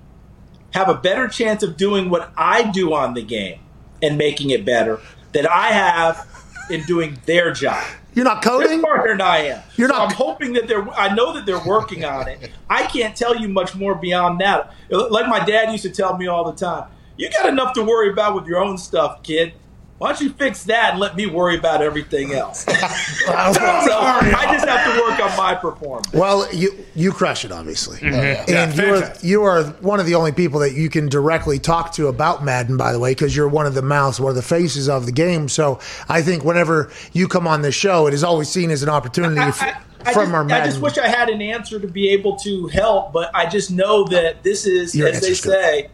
have 0.72 0.90
a 0.90 0.96
better 0.96 1.28
chance 1.28 1.64
of 1.64 1.78
doing 1.78 2.10
what 2.10 2.32
I 2.36 2.64
do 2.72 2.94
on 2.94 3.14
the 3.14 3.22
game 3.22 3.60
and 4.02 4.18
making 4.18 4.50
it 4.50 4.66
better 4.66 5.00
than 5.32 5.48
I 5.48 5.68
have 5.72 6.28
in 6.70 6.84
doing 6.84 7.20
their 7.26 7.52
job. 7.54 7.86
You're 8.16 8.26
not 8.26 8.42
They're 8.42 8.52
coding? 8.52 8.80
smarter 8.80 9.10
than 9.14 9.22
I 9.22 9.38
am. 9.48 9.62
You're 9.76 9.90
So 9.90 9.96
not- 9.98 10.10
I'm 10.10 10.16
hoping 10.16 10.54
that 10.54 10.68
they're. 10.68 10.88
I 10.94 11.14
know 11.14 11.34
that 11.34 11.46
they're 11.46 11.64
working 11.66 12.06
on 12.06 12.28
it. 12.28 12.52
I 12.70 12.84
can't 12.84 13.16
tell 13.16 13.36
you 13.36 13.48
much 13.48 13.76
more 13.76 13.96
beyond 13.96 14.40
that. 14.42 14.72
Like 14.90 15.28
my 15.28 15.44
dad 15.44 15.72
used 15.72 15.84
to 15.84 15.90
tell 15.90 16.18
me 16.18 16.28
all 16.28 16.44
the 16.52 16.58
time, 16.58 16.86
"You 17.18 17.30
got 17.32 17.48
enough 17.48 17.74
to 17.74 17.84
worry 17.84 18.10
about 18.12 18.36
with 18.36 18.46
your 18.46 18.60
own 18.64 18.78
stuff, 18.78 19.24
kid. 19.24 19.54
Why 20.00 20.10
don't 20.12 20.22
you 20.22 20.32
fix 20.32 20.64
that 20.66 20.92
and 20.92 21.00
let 21.00 21.16
me 21.16 21.28
worry 21.28 21.58
about 21.58 21.82
everything 21.82 22.34
else?" 22.34 22.60
so 22.66 22.74
I 22.76 24.48
just 24.52 24.68
have 24.68 24.94
to 24.94 25.02
work 25.02 25.20
on 25.20 25.38
my 25.38 25.56
performance. 25.56 26.12
Well, 26.14 26.54
you 26.54 26.74
you 26.96 27.12
crush 27.12 27.46
it, 27.46 27.52
obviously, 27.52 28.00
mm-hmm. 28.00 28.14
and 28.14 28.76
Yeah, 28.76 28.86
you 28.86 28.94
are 28.96 29.14
you 29.22 29.44
are 29.44 29.64
one 29.82 30.00
of 30.00 30.06
the 30.06 30.16
only 30.16 30.32
people 30.32 30.60
that 30.60 30.74
you 30.74 30.90
can 30.90 31.08
directly 31.08 31.60
talk 31.60 31.94
to 31.94 32.08
about 32.08 32.44
Madden. 32.44 32.78
By 32.78 32.92
the 32.92 33.00
way, 33.00 33.12
because 33.12 33.36
you're 33.36 33.48
one 33.48 33.66
of 33.66 33.76
the 33.76 33.82
mouths, 33.82 34.20
one 34.20 34.30
of 34.32 34.36
the 34.36 34.42
faces 34.42 34.90
of 34.90 35.06
the 35.06 35.12
game. 35.12 35.48
So 35.48 35.80
I 36.10 36.22
think 36.22 36.44
whenever 36.44 36.92
you 37.14 37.28
come 37.28 37.48
on 37.48 37.62
this 37.62 37.76
show, 37.76 38.08
it 38.08 38.14
is 38.14 38.24
always 38.24 38.50
seen 38.50 38.72
as 38.72 38.84
an 38.84 38.90
opportunity 38.90 39.40
I, 39.40 39.48
f- 39.50 39.62
I- 39.62 39.82
I 40.06 40.14
from 40.14 40.26
just, 40.26 40.34
our 40.34 40.52
I 40.52 40.66
just 40.66 40.82
wish 40.82 40.98
I 40.98 41.08
had 41.08 41.30
an 41.30 41.42
answer 41.42 41.80
to 41.80 41.88
be 41.88 42.10
able 42.10 42.36
to 42.40 42.68
help, 42.68 43.14
but 43.14 43.32
I 43.34 43.46
just 43.48 43.72
know 43.72 44.04
that 44.10 44.44
this 44.44 44.66
is, 44.66 44.94
Your 44.94 45.08
as 45.08 45.22
they 45.22 45.34
say. 45.34 45.82
good. 45.84 45.92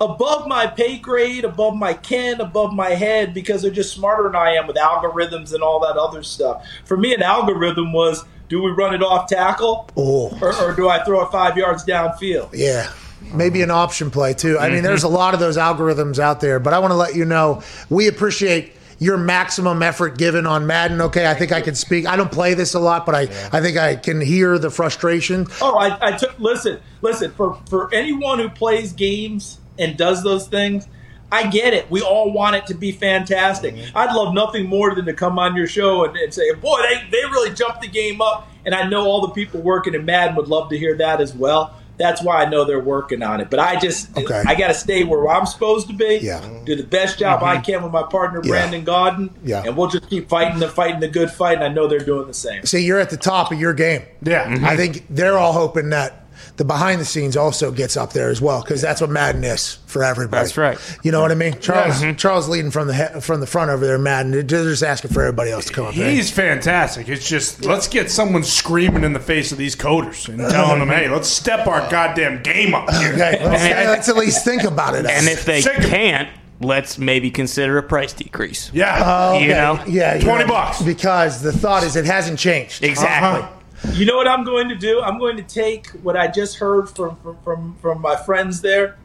Above 0.00 0.46
my 0.46 0.66
pay 0.66 0.98
grade, 0.98 1.44
above 1.44 1.74
my 1.74 1.94
ken, 1.94 2.40
above 2.40 2.72
my 2.72 2.90
head, 2.90 3.32
because 3.32 3.62
they're 3.62 3.70
just 3.70 3.92
smarter 3.92 4.24
than 4.24 4.36
I 4.36 4.54
am 4.54 4.66
with 4.66 4.76
algorithms 4.76 5.54
and 5.54 5.62
all 5.62 5.80
that 5.80 5.96
other 5.96 6.22
stuff. 6.22 6.66
For 6.84 6.96
me, 6.96 7.14
an 7.14 7.22
algorithm 7.22 7.92
was 7.92 8.24
do 8.48 8.62
we 8.62 8.70
run 8.70 8.94
it 8.94 9.02
off 9.02 9.28
tackle 9.28 9.88
oh, 9.96 10.36
or, 10.40 10.54
or 10.62 10.72
do 10.72 10.88
I 10.88 11.02
throw 11.04 11.22
it 11.22 11.32
five 11.32 11.56
yards 11.56 11.84
downfield? 11.84 12.50
yeah. 12.52 12.92
Maybe 13.34 13.62
an 13.62 13.72
option 13.72 14.12
play 14.12 14.34
too. 14.34 14.56
I 14.56 14.68
mean, 14.68 14.76
mm-hmm. 14.76 14.86
there's 14.86 15.02
a 15.02 15.08
lot 15.08 15.34
of 15.34 15.40
those 15.40 15.56
algorithms 15.56 16.20
out 16.20 16.40
there, 16.40 16.60
but 16.60 16.72
I 16.72 16.78
want 16.78 16.92
to 16.92 16.96
let 16.96 17.16
you 17.16 17.24
know 17.24 17.60
we 17.90 18.06
appreciate 18.06 18.74
your 18.98 19.16
maximum 19.16 19.82
effort 19.82 20.16
given 20.16 20.46
on 20.46 20.66
Madden? 20.66 21.00
Okay, 21.00 21.28
I 21.28 21.34
think 21.34 21.50
I 21.50 21.60
can 21.60 21.74
speak. 21.74 22.06
I 22.06 22.16
don't 22.16 22.30
play 22.30 22.54
this 22.54 22.74
a 22.74 22.78
lot, 22.78 23.04
but 23.04 23.14
I, 23.14 23.22
I 23.52 23.60
think 23.60 23.76
I 23.76 23.96
can 23.96 24.20
hear 24.20 24.58
the 24.58 24.70
frustration. 24.70 25.46
Oh, 25.60 25.76
I, 25.76 26.08
I 26.08 26.16
took 26.16 26.38
listen, 26.38 26.78
listen 27.02 27.32
for 27.32 27.60
for 27.68 27.92
anyone 27.92 28.38
who 28.38 28.48
plays 28.48 28.92
games 28.92 29.58
and 29.78 29.96
does 29.96 30.22
those 30.22 30.48
things. 30.48 30.88
I 31.30 31.48
get 31.48 31.74
it. 31.74 31.90
We 31.90 32.02
all 32.02 32.32
want 32.32 32.56
it 32.56 32.66
to 32.66 32.74
be 32.74 32.92
fantastic. 32.92 33.74
Mm-hmm. 33.74 33.98
I'd 33.98 34.14
love 34.14 34.32
nothing 34.32 34.66
more 34.66 34.94
than 34.94 35.06
to 35.06 35.12
come 35.12 35.38
on 35.38 35.56
your 35.56 35.66
show 35.66 36.04
and, 36.04 36.16
and 36.16 36.32
say, 36.32 36.52
"Boy, 36.54 36.80
they 36.82 37.08
they 37.10 37.24
really 37.24 37.52
jumped 37.52 37.82
the 37.82 37.88
game 37.88 38.20
up." 38.20 38.48
And 38.64 38.74
I 38.74 38.88
know 38.88 39.06
all 39.06 39.26
the 39.26 39.32
people 39.32 39.60
working 39.60 39.94
in 39.94 40.04
Madden 40.04 40.36
would 40.36 40.48
love 40.48 40.70
to 40.70 40.78
hear 40.78 40.96
that 40.96 41.20
as 41.20 41.34
well. 41.34 41.74
That's 41.98 42.22
why 42.22 42.42
I 42.42 42.48
know 42.48 42.64
they're 42.64 42.78
working 42.78 43.22
on 43.22 43.40
it. 43.40 43.48
But 43.48 43.58
I 43.58 43.78
just 43.78 44.16
Okay. 44.16 44.42
I 44.46 44.54
got 44.54 44.68
to 44.68 44.74
stay 44.74 45.04
where 45.04 45.28
I'm 45.28 45.46
supposed 45.46 45.88
to 45.88 45.94
be. 45.94 46.18
Yeah. 46.22 46.46
Do 46.64 46.76
the 46.76 46.84
best 46.84 47.18
job 47.18 47.42
I 47.42 47.54
mm-hmm. 47.54 47.62
can 47.62 47.82
with 47.82 47.92
my 47.92 48.02
partner 48.02 48.40
Yeah. 48.44 48.50
Brandon 48.50 48.84
Gaudin. 48.84 49.30
Yeah. 49.42 49.62
And 49.64 49.76
we'll 49.76 49.88
just 49.88 50.10
keep 50.10 50.28
fighting 50.28 50.58
the 50.58 50.68
fighting 50.68 51.00
the 51.00 51.08
good 51.08 51.30
fight. 51.30 51.56
And 51.56 51.64
I 51.64 51.68
know 51.68 51.86
they're 51.86 52.00
doing 52.00 52.26
the 52.26 52.34
same. 52.34 52.66
See, 52.66 52.84
you're 52.84 53.00
at 53.00 53.10
the 53.10 53.16
top 53.16 53.50
of 53.50 53.58
your 53.58 53.72
game. 53.72 54.02
Yeah. 54.22 54.58
I 54.62 54.76
think 54.76 55.06
they're 55.08 55.38
all 55.38 55.52
hoping 55.52 55.90
that 55.90 56.25
the 56.56 56.64
behind 56.64 57.00
the 57.00 57.04
scenes 57.04 57.36
also 57.36 57.70
gets 57.70 57.96
up 57.96 58.12
there 58.12 58.30
as 58.30 58.40
well 58.40 58.62
because 58.62 58.80
that's 58.80 59.00
what 59.00 59.10
Madden 59.10 59.44
is 59.44 59.78
for 59.86 60.02
everybody. 60.02 60.42
That's 60.44 60.56
right. 60.56 60.78
You 61.02 61.12
know 61.12 61.20
what 61.20 61.32
I 61.32 61.34
mean? 61.34 61.58
Charles, 61.60 62.02
Charles 62.16 62.48
leading 62.48 62.70
from 62.70 62.88
the 62.88 62.94
he- 62.94 63.20
from 63.20 63.40
the 63.40 63.46
front 63.46 63.70
over 63.70 63.86
there, 63.86 63.98
Madden. 63.98 64.32
They're 64.32 64.42
just 64.42 64.82
asking 64.82 65.10
for 65.12 65.22
everybody 65.22 65.50
else 65.50 65.66
to 65.66 65.72
come 65.72 65.86
up 65.86 65.94
there. 65.94 66.10
He's 66.10 66.30
fantastic. 66.30 67.08
It's 67.08 67.28
just 67.28 67.64
let's 67.64 67.88
get 67.88 68.10
someone 68.10 68.42
screaming 68.42 69.04
in 69.04 69.12
the 69.12 69.20
face 69.20 69.52
of 69.52 69.58
these 69.58 69.76
coders 69.76 70.28
and 70.28 70.38
telling 70.38 70.78
them, 70.80 70.88
"Hey, 70.88 71.08
let's 71.08 71.28
step 71.28 71.66
our 71.66 71.88
goddamn 71.90 72.42
game 72.42 72.74
up 72.74 72.90
here." 72.90 73.12
Okay, 73.12 73.40
let's, 73.44 73.62
let's 73.86 74.08
at 74.08 74.16
least 74.16 74.44
think 74.44 74.64
about 74.64 74.94
it. 74.94 75.06
And 75.06 75.26
if 75.28 75.44
they 75.44 75.60
Shake 75.60 75.78
'em. 75.80 75.88
can't, 75.90 76.28
let's 76.60 76.98
maybe 76.98 77.30
consider 77.30 77.78
a 77.78 77.82
price 77.82 78.12
decrease. 78.12 78.70
Yeah, 78.72 79.02
Oh, 79.04 79.38
You 79.38 79.48
know? 79.48 79.82
yeah, 79.86 80.18
20 80.18 80.44
know, 80.44 80.48
bucks. 80.50 80.80
Because 80.82 81.42
the 81.42 81.52
thought 81.52 81.82
is 81.82 81.96
it 81.96 82.04
hasn't 82.06 82.38
changed. 82.38 82.82
Exactly. 82.82 83.42
Uh-huh. 83.42 83.52
You 83.92 84.04
know 84.04 84.16
what 84.16 84.28
I'm 84.28 84.44
going 84.44 84.68
to 84.68 84.74
do? 84.74 85.00
I'm 85.00 85.18
going 85.18 85.36
to 85.36 85.42
take 85.42 85.88
what 86.02 86.16
I 86.16 86.28
just 86.28 86.56
heard 86.56 86.88
from 86.90 87.16
from 87.16 87.36
from, 87.42 87.76
from 87.76 88.00
my 88.00 88.16
friends 88.16 88.60
there, 88.60 88.96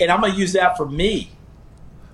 and 0.00 0.10
I'm 0.10 0.20
going 0.20 0.32
to 0.32 0.38
use 0.38 0.52
that 0.52 0.76
for 0.76 0.86
me. 0.86 1.30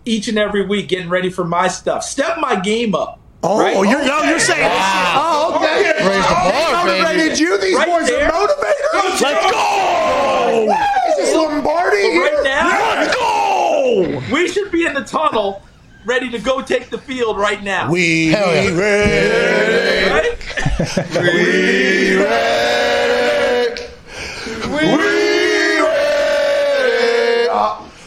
Each 0.05 0.27
and 0.27 0.39
every 0.39 0.67
week, 0.67 0.89
getting 0.89 1.09
ready 1.09 1.31
for 1.31 1.45
my 1.45 1.69
stuff. 1.69 2.03
Step 2.03 2.39
my 2.39 2.59
game 2.59 2.95
up. 2.95 3.21
Oh, 3.45 3.61
right? 3.61 3.75
you're, 3.75 4.01
oh, 4.03 4.23
you're 4.23 4.39
saying, 4.39 4.69
oh, 4.71 5.55
okay. 5.57 5.91
Okay. 5.91 6.09
Raise 6.09 6.25
the 6.25 6.35
oh, 6.37 6.51
bar, 6.51 6.87
baby. 6.87 7.03
Motivated 7.03 7.39
you? 7.39 7.59
These 7.59 7.77
Right 7.77 7.89
boys 7.89 8.09
there. 8.09 8.33
are 8.33 8.49
motivators? 8.49 9.21
Let's 9.21 9.53
go! 9.53 10.77
Is 11.09 11.17
this 11.17 11.35
Lombardi 11.35 11.97
here? 11.97 12.23
right 12.23 12.45
now, 12.45 13.01
let's 13.01 13.15
go. 13.15 14.23
We 14.33 14.49
should 14.49 14.71
be 14.71 14.87
in 14.87 14.95
the 14.95 15.03
tunnel, 15.03 15.63
ready 16.05 16.31
to 16.31 16.39
go 16.39 16.63
take 16.63 16.91
the 16.91 16.99
field 16.99 17.37
right 17.37 17.63
now. 17.63 17.91
We 17.91 18.29
Hell 18.29 18.55
yeah. 18.55 18.79
ready. 18.79 19.92
Right? 20.79 21.09
We 21.15 22.17
ready. 22.19 23.83
We 24.69 24.97
ready 24.97 25.79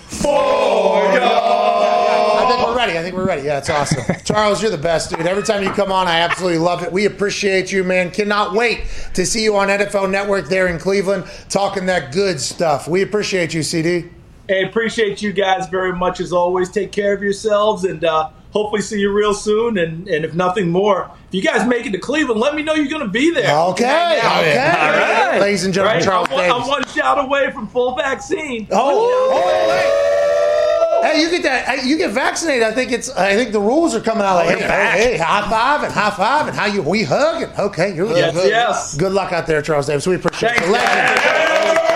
for 0.09 1.03
ya. 1.13 2.37
I 2.37 2.45
think 2.49 2.67
we're 2.67 2.75
ready. 2.75 2.97
I 2.97 3.03
think 3.03 3.15
we're 3.15 3.27
ready. 3.27 3.43
Yeah, 3.43 3.59
it's 3.59 3.69
awesome. 3.69 4.03
Charles, 4.25 4.61
you're 4.61 4.71
the 4.71 4.77
best, 4.77 5.11
dude. 5.11 5.25
Every 5.27 5.43
time 5.43 5.63
you 5.63 5.69
come 5.71 5.91
on, 5.91 6.07
I 6.07 6.19
absolutely 6.21 6.59
love 6.59 6.81
it. 6.83 6.91
We 6.91 7.05
appreciate 7.05 7.71
you, 7.71 7.83
man. 7.83 8.09
Cannot 8.11 8.53
wait 8.53 8.85
to 9.13 9.25
see 9.25 9.43
you 9.43 9.55
on 9.55 9.67
NFL 9.67 10.09
Network 10.09 10.47
there 10.47 10.67
in 10.67 10.79
Cleveland 10.79 11.25
talking 11.49 11.85
that 11.85 12.11
good 12.11 12.39
stuff. 12.39 12.87
We 12.87 13.01
appreciate 13.03 13.53
you, 13.53 13.61
CD. 13.63 14.09
Hey, 14.47 14.63
appreciate 14.63 15.21
you 15.21 15.33
guys 15.33 15.67
very 15.69 15.93
much 15.93 16.19
as 16.19 16.31
always. 16.31 16.71
Take 16.71 16.91
care 16.91 17.13
of 17.13 17.21
yourselves 17.23 17.83
and 17.83 18.03
uh, 18.05 18.29
hopefully 18.55 18.81
see 18.81 18.99
you 19.01 19.11
real 19.11 19.33
soon. 19.33 19.77
And, 19.77 20.07
and 20.07 20.23
if 20.23 20.33
nothing 20.33 20.69
more, 20.71 21.11
if 21.27 21.33
you 21.35 21.41
guys 21.41 21.67
make 21.67 21.85
it 21.85 21.91
to 21.91 21.97
Cleveland, 21.99 22.39
let 22.39 22.55
me 22.55 22.63
know 22.63 22.73
you're 22.73 22.87
going 22.87 23.01
to 23.03 23.07
be 23.09 23.29
there. 23.33 23.53
Okay. 23.71 23.83
Hang 23.85 24.19
out. 24.21 24.39
Okay. 24.41 24.57
All 24.57 25.27
right. 25.31 25.41
Ladies 25.41 25.65
and 25.65 25.73
gentlemen, 25.73 25.97
Right? 25.97 26.03
Charles 26.05 26.27
I'm, 26.29 26.33
one- 26.35 26.43
Davis. 26.43 26.61
I'm 26.63 26.67
one 26.69 26.85
shout 26.87 27.19
away 27.25 27.51
from 27.51 27.67
full 27.67 27.95
vaccine. 27.95 28.67
Oh, 28.71 29.09
oh, 29.33 29.41
hey. 29.69 31.11
Hey, 31.11 31.21
you 31.21 31.29
get 31.29 31.43
that? 31.43 31.65
hey, 31.67 31.87
You 31.87 31.97
get 31.97 32.11
vaccinated. 32.11 32.63
I 32.63 32.71
think 32.71 32.91
it's. 32.91 33.09
I 33.11 33.35
think 33.35 33.51
the 33.51 33.59
rules 33.59 33.93
are 33.93 34.01
coming 34.01 34.23
out 34.23 34.41
oh, 34.41 34.45
like, 34.47 34.57
hey, 34.57 34.65
hey, 34.67 35.11
hey, 35.11 35.17
high 35.17 35.47
five 35.49 35.83
and 35.83 35.93
high 35.93 36.09
five 36.09 36.47
and 36.47 36.55
how 36.57 36.65
you 36.65 36.81
we 36.81 37.03
hugging. 37.03 37.53
Okay, 37.59 37.93
you're 37.95 38.07
Yes, 38.07 38.33
good. 38.33 38.49
yes. 38.49 38.97
Good 38.97 39.11
luck 39.11 39.31
out 39.31 39.45
there, 39.45 39.61
Charles 39.61 39.85
Davis. 39.85 40.07
We 40.07 40.15
appreciate 40.15 40.57
Thanks, 40.57 40.67
it. 40.67 41.94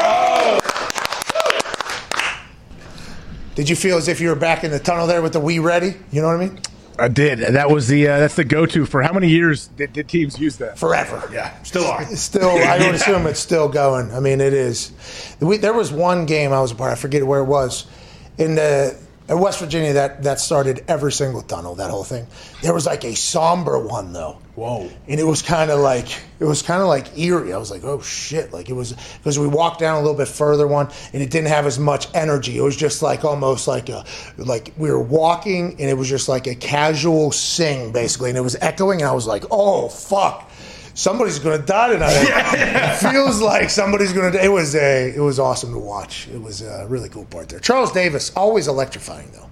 Did 3.60 3.68
you 3.68 3.76
feel 3.76 3.98
as 3.98 4.08
if 4.08 4.22
you 4.22 4.30
were 4.30 4.36
back 4.36 4.64
in 4.64 4.72
the 4.72 4.80
tunnel 4.80 5.06
there 5.06 5.22
with 5.22 5.34
the 5.34 5.40
"We 5.42 5.60
Ready"? 5.60 5.94
You 6.14 6.22
know 6.22 6.28
what 6.28 6.38
I 6.38 6.48
mean? 6.48 6.62
I 6.98 7.10
did. 7.10 7.40
That 7.40 7.70
was 7.70 7.90
the 7.90 8.08
uh, 8.08 8.20
that's 8.20 8.36
the 8.36 8.46
go 8.46 8.66
to 8.66 8.86
for 8.86 9.02
how 9.02 9.12
many 9.12 9.28
years 9.28 9.68
did, 9.68 9.92
did 9.92 10.08
teams 10.08 10.40
use 10.40 10.56
that? 10.60 10.80
Forever. 10.80 11.30
yeah, 11.30 11.62
still 11.64 11.84
are. 11.86 12.06
Still, 12.16 12.52
I 12.52 12.78
would 12.78 12.96
assume 12.96 13.28
it's 13.28 13.42
still 13.42 13.68
going. 13.68 14.14
I 14.14 14.22
mean, 14.22 14.40
it 14.40 14.54
is. 14.54 14.94
We, 15.42 15.58
there 15.58 15.74
was 15.74 15.92
one 15.92 16.26
game 16.26 16.54
I 16.54 16.62
was 16.62 16.72
a 16.72 16.76
part. 16.76 16.94
Of, 16.94 17.00
I 17.00 17.02
forget 17.02 17.28
where 17.28 17.42
it 17.42 17.48
was 17.48 17.86
in 18.38 18.56
the 18.56 18.98
in 19.30 19.40
West 19.40 19.60
Virginia 19.60 19.94
that 19.94 20.24
that 20.24 20.40
started 20.40 20.84
every 20.88 21.12
single 21.12 21.42
tunnel. 21.42 21.76
That 21.76 21.92
whole 21.92 22.04
thing. 22.04 22.26
There 22.64 22.74
was 22.74 22.86
like 22.86 23.04
a 23.04 23.16
somber 23.16 23.80
one 23.80 24.12
though. 24.12 24.40
Whoa. 24.56 24.90
And 25.08 25.20
it 25.20 25.24
was 25.24 25.42
kind 25.42 25.70
of 25.72 25.80
like 25.80 26.08
it 26.40 26.46
was 26.46 26.62
kind 26.62 26.82
of 26.82 26.88
like 26.88 27.18
eerie. 27.18 27.54
I 27.54 27.58
was 27.58 27.70
like, 27.70 27.84
oh 27.84 28.02
shit! 28.02 28.52
Like 28.52 28.70
it 28.70 28.74
was 28.74 28.94
because 29.18 29.38
we 29.38 29.48
walked 29.48 29.80
down 29.80 29.96
a 29.96 30.02
little 30.02 30.18
bit 30.18 30.28
further 30.28 30.68
one, 30.68 30.90
and 31.14 31.22
it 31.22 31.30
didn't 31.30 31.48
have 31.48 31.66
as 31.66 31.78
much 31.78 32.08
energy. 32.14 32.58
It 32.58 32.62
was 32.62 32.76
just 32.76 33.02
like 33.02 33.24
almost 33.24 33.68
like 33.68 33.88
a 33.90 34.04
like 34.38 34.74
we 34.78 34.90
were 34.90 35.02
walking, 35.02 35.72
and 35.80 35.90
it 35.90 35.98
was 35.98 36.10
just 36.10 36.28
like 36.28 36.48
a 36.48 36.56
casual 36.56 37.32
sing 37.32 37.92
basically, 37.92 38.30
and 38.30 38.38
it 38.38 38.42
was 38.42 38.58
echoing. 38.60 39.02
And 39.02 39.10
I 39.10 39.14
was 39.14 39.28
like, 39.28 39.46
oh 39.52 39.90
fuck! 39.90 40.49
Somebody's 41.00 41.40
gonna 41.40 41.60
die 41.60 41.94
tonight. 41.94 42.12
yeah. 42.28 42.94
It 42.94 42.98
feels 42.98 43.40
like 43.40 43.70
somebody's 43.70 44.12
gonna. 44.12 44.32
die. 44.32 44.44
It 44.44 44.52
was 44.52 44.76
a. 44.76 45.16
It 45.16 45.22
was 45.22 45.40
awesome 45.40 45.72
to 45.72 45.80
watch. 45.80 46.28
It 46.28 46.42
was 46.42 46.62
a 46.62 46.86
really 46.90 47.08
cool 47.08 47.24
part 47.24 47.48
there. 47.48 47.62
Charles 47.62 47.94
Davis, 47.94 48.36
always 48.36 48.68
electrifying 48.68 49.32
though. 49.32 49.50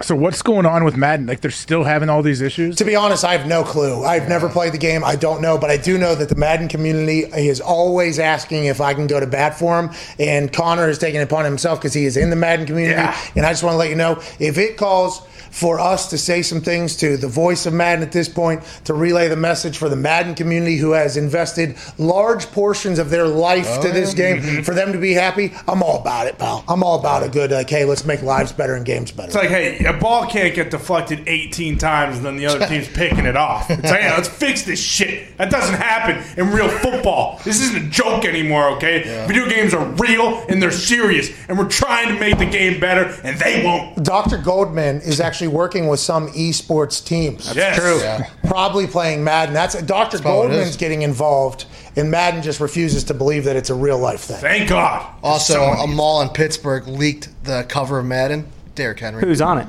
So 0.00 0.16
what's 0.16 0.40
going 0.40 0.64
on 0.64 0.84
with 0.84 0.96
Madden? 0.96 1.26
Like 1.26 1.42
they're 1.42 1.50
still 1.50 1.84
having 1.84 2.08
all 2.08 2.22
these 2.22 2.40
issues. 2.40 2.76
To 2.76 2.86
be 2.86 2.96
honest, 2.96 3.22
I 3.22 3.36
have 3.36 3.46
no 3.46 3.64
clue. 3.64 4.02
I've 4.02 4.30
never 4.30 4.48
played 4.48 4.72
the 4.72 4.78
game. 4.78 5.04
I 5.04 5.14
don't 5.14 5.42
know, 5.42 5.58
but 5.58 5.68
I 5.68 5.76
do 5.76 5.98
know 5.98 6.14
that 6.14 6.30
the 6.30 6.36
Madden 6.36 6.68
community 6.68 7.18
is 7.24 7.60
always 7.60 8.18
asking 8.18 8.64
if 8.64 8.80
I 8.80 8.94
can 8.94 9.08
go 9.08 9.20
to 9.20 9.26
bat 9.26 9.58
for 9.58 9.78
him. 9.78 9.90
And 10.18 10.50
Connor 10.50 10.88
is 10.88 10.96
taking 10.96 11.20
it 11.20 11.24
upon 11.24 11.44
himself 11.44 11.80
because 11.80 11.92
he 11.92 12.06
is 12.06 12.16
in 12.16 12.30
the 12.30 12.36
Madden 12.36 12.64
community. 12.64 12.94
Yeah. 12.94 13.18
And 13.36 13.44
I 13.44 13.50
just 13.50 13.62
want 13.62 13.74
to 13.74 13.78
let 13.78 13.90
you 13.90 13.96
know 13.96 14.22
if 14.38 14.56
it 14.56 14.78
calls 14.78 15.20
for 15.50 15.80
us 15.80 16.10
to 16.10 16.18
say 16.18 16.42
some 16.42 16.60
things 16.60 16.96
to 16.96 17.16
the 17.16 17.28
voice 17.28 17.66
of 17.66 17.72
Madden 17.72 18.02
at 18.02 18.12
this 18.12 18.28
point, 18.28 18.62
to 18.84 18.94
relay 18.94 19.28
the 19.28 19.36
message 19.36 19.78
for 19.78 19.88
the 19.88 19.96
Madden 19.96 20.34
community 20.34 20.76
who 20.76 20.92
has 20.92 21.16
invested 21.16 21.76
large 21.98 22.46
portions 22.52 22.98
of 22.98 23.10
their 23.10 23.26
life 23.26 23.80
to 23.80 23.90
this 23.90 24.12
oh, 24.12 24.16
game, 24.16 24.62
for 24.62 24.74
them 24.74 24.92
to 24.92 24.98
be 24.98 25.12
happy, 25.12 25.52
I'm 25.66 25.82
all 25.82 26.00
about 26.00 26.26
it, 26.26 26.38
pal. 26.38 26.64
I'm 26.68 26.82
all 26.82 26.98
about 26.98 27.22
a 27.22 27.28
good, 27.28 27.50
like, 27.50 27.70
hey, 27.70 27.84
let's 27.84 28.04
make 28.04 28.22
lives 28.22 28.52
better 28.52 28.74
and 28.74 28.84
games 28.84 29.12
better. 29.12 29.28
It's 29.28 29.36
like, 29.36 29.48
hey, 29.48 29.84
a 29.84 29.92
ball 29.92 30.26
can't 30.26 30.54
get 30.54 30.70
deflected 30.70 31.26
18 31.26 31.78
times 31.78 32.16
and 32.18 32.26
then 32.26 32.36
the 32.36 32.46
other 32.46 32.66
team's 32.68 32.88
picking 32.88 33.26
it 33.26 33.36
off. 33.36 33.70
It's 33.70 33.82
like, 33.82 34.00
hey, 34.00 34.10
let's 34.10 34.28
fix 34.28 34.62
this 34.62 34.82
shit. 34.82 35.36
That 35.38 35.50
doesn't 35.50 35.76
happen 35.76 36.22
in 36.36 36.52
real 36.52 36.68
football. 36.68 37.40
This 37.44 37.60
isn't 37.60 37.86
a 37.86 37.90
joke 37.90 38.24
anymore, 38.24 38.70
okay? 38.76 39.24
Video 39.26 39.48
games 39.48 39.74
are 39.74 39.84
real 39.84 40.44
and 40.48 40.62
they're 40.62 40.70
serious, 40.70 41.30
and 41.48 41.58
we're 41.58 41.68
trying 41.68 42.08
to 42.08 42.18
make 42.18 42.38
the 42.38 42.46
game 42.46 42.80
better, 42.80 43.14
and 43.24 43.38
they 43.38 43.64
won't. 43.64 44.02
Dr. 44.02 44.38
Goldman 44.38 45.00
is 45.02 45.20
actually 45.20 45.37
working 45.46 45.86
with 45.86 46.00
some 46.00 46.28
esports 46.32 47.04
teams. 47.04 47.54
Yes. 47.54 47.78
true. 47.78 47.98
Yeah. 48.00 48.28
Probably 48.48 48.86
playing 48.86 49.22
Madden. 49.22 49.54
That's 49.54 49.80
Dr. 49.82 50.16
how 50.18 50.22
it 50.42 50.48
Goldman's 50.48 50.76
getting 50.76 51.02
involved, 51.02 51.66
and 51.96 52.10
Madden 52.10 52.42
just 52.42 52.58
refuses 52.60 53.04
to 53.04 53.14
believe 53.14 53.44
that 53.44 53.54
it's 53.56 53.70
a 53.70 53.74
real 53.74 53.98
life 53.98 54.20
thing. 54.22 54.38
Thank 54.38 54.68
God. 54.68 55.06
Also, 55.22 55.54
Someone 55.54 55.78
a 55.78 55.86
mall 55.86 56.22
in 56.22 56.30
Pittsburgh 56.30 56.88
leaked 56.88 57.28
the 57.44 57.64
cover 57.68 57.98
of 58.00 58.06
Madden. 58.06 58.46
Derrick 58.74 59.00
Henry. 59.00 59.22
Who's 59.22 59.40
on 59.40 59.58
it? 59.58 59.68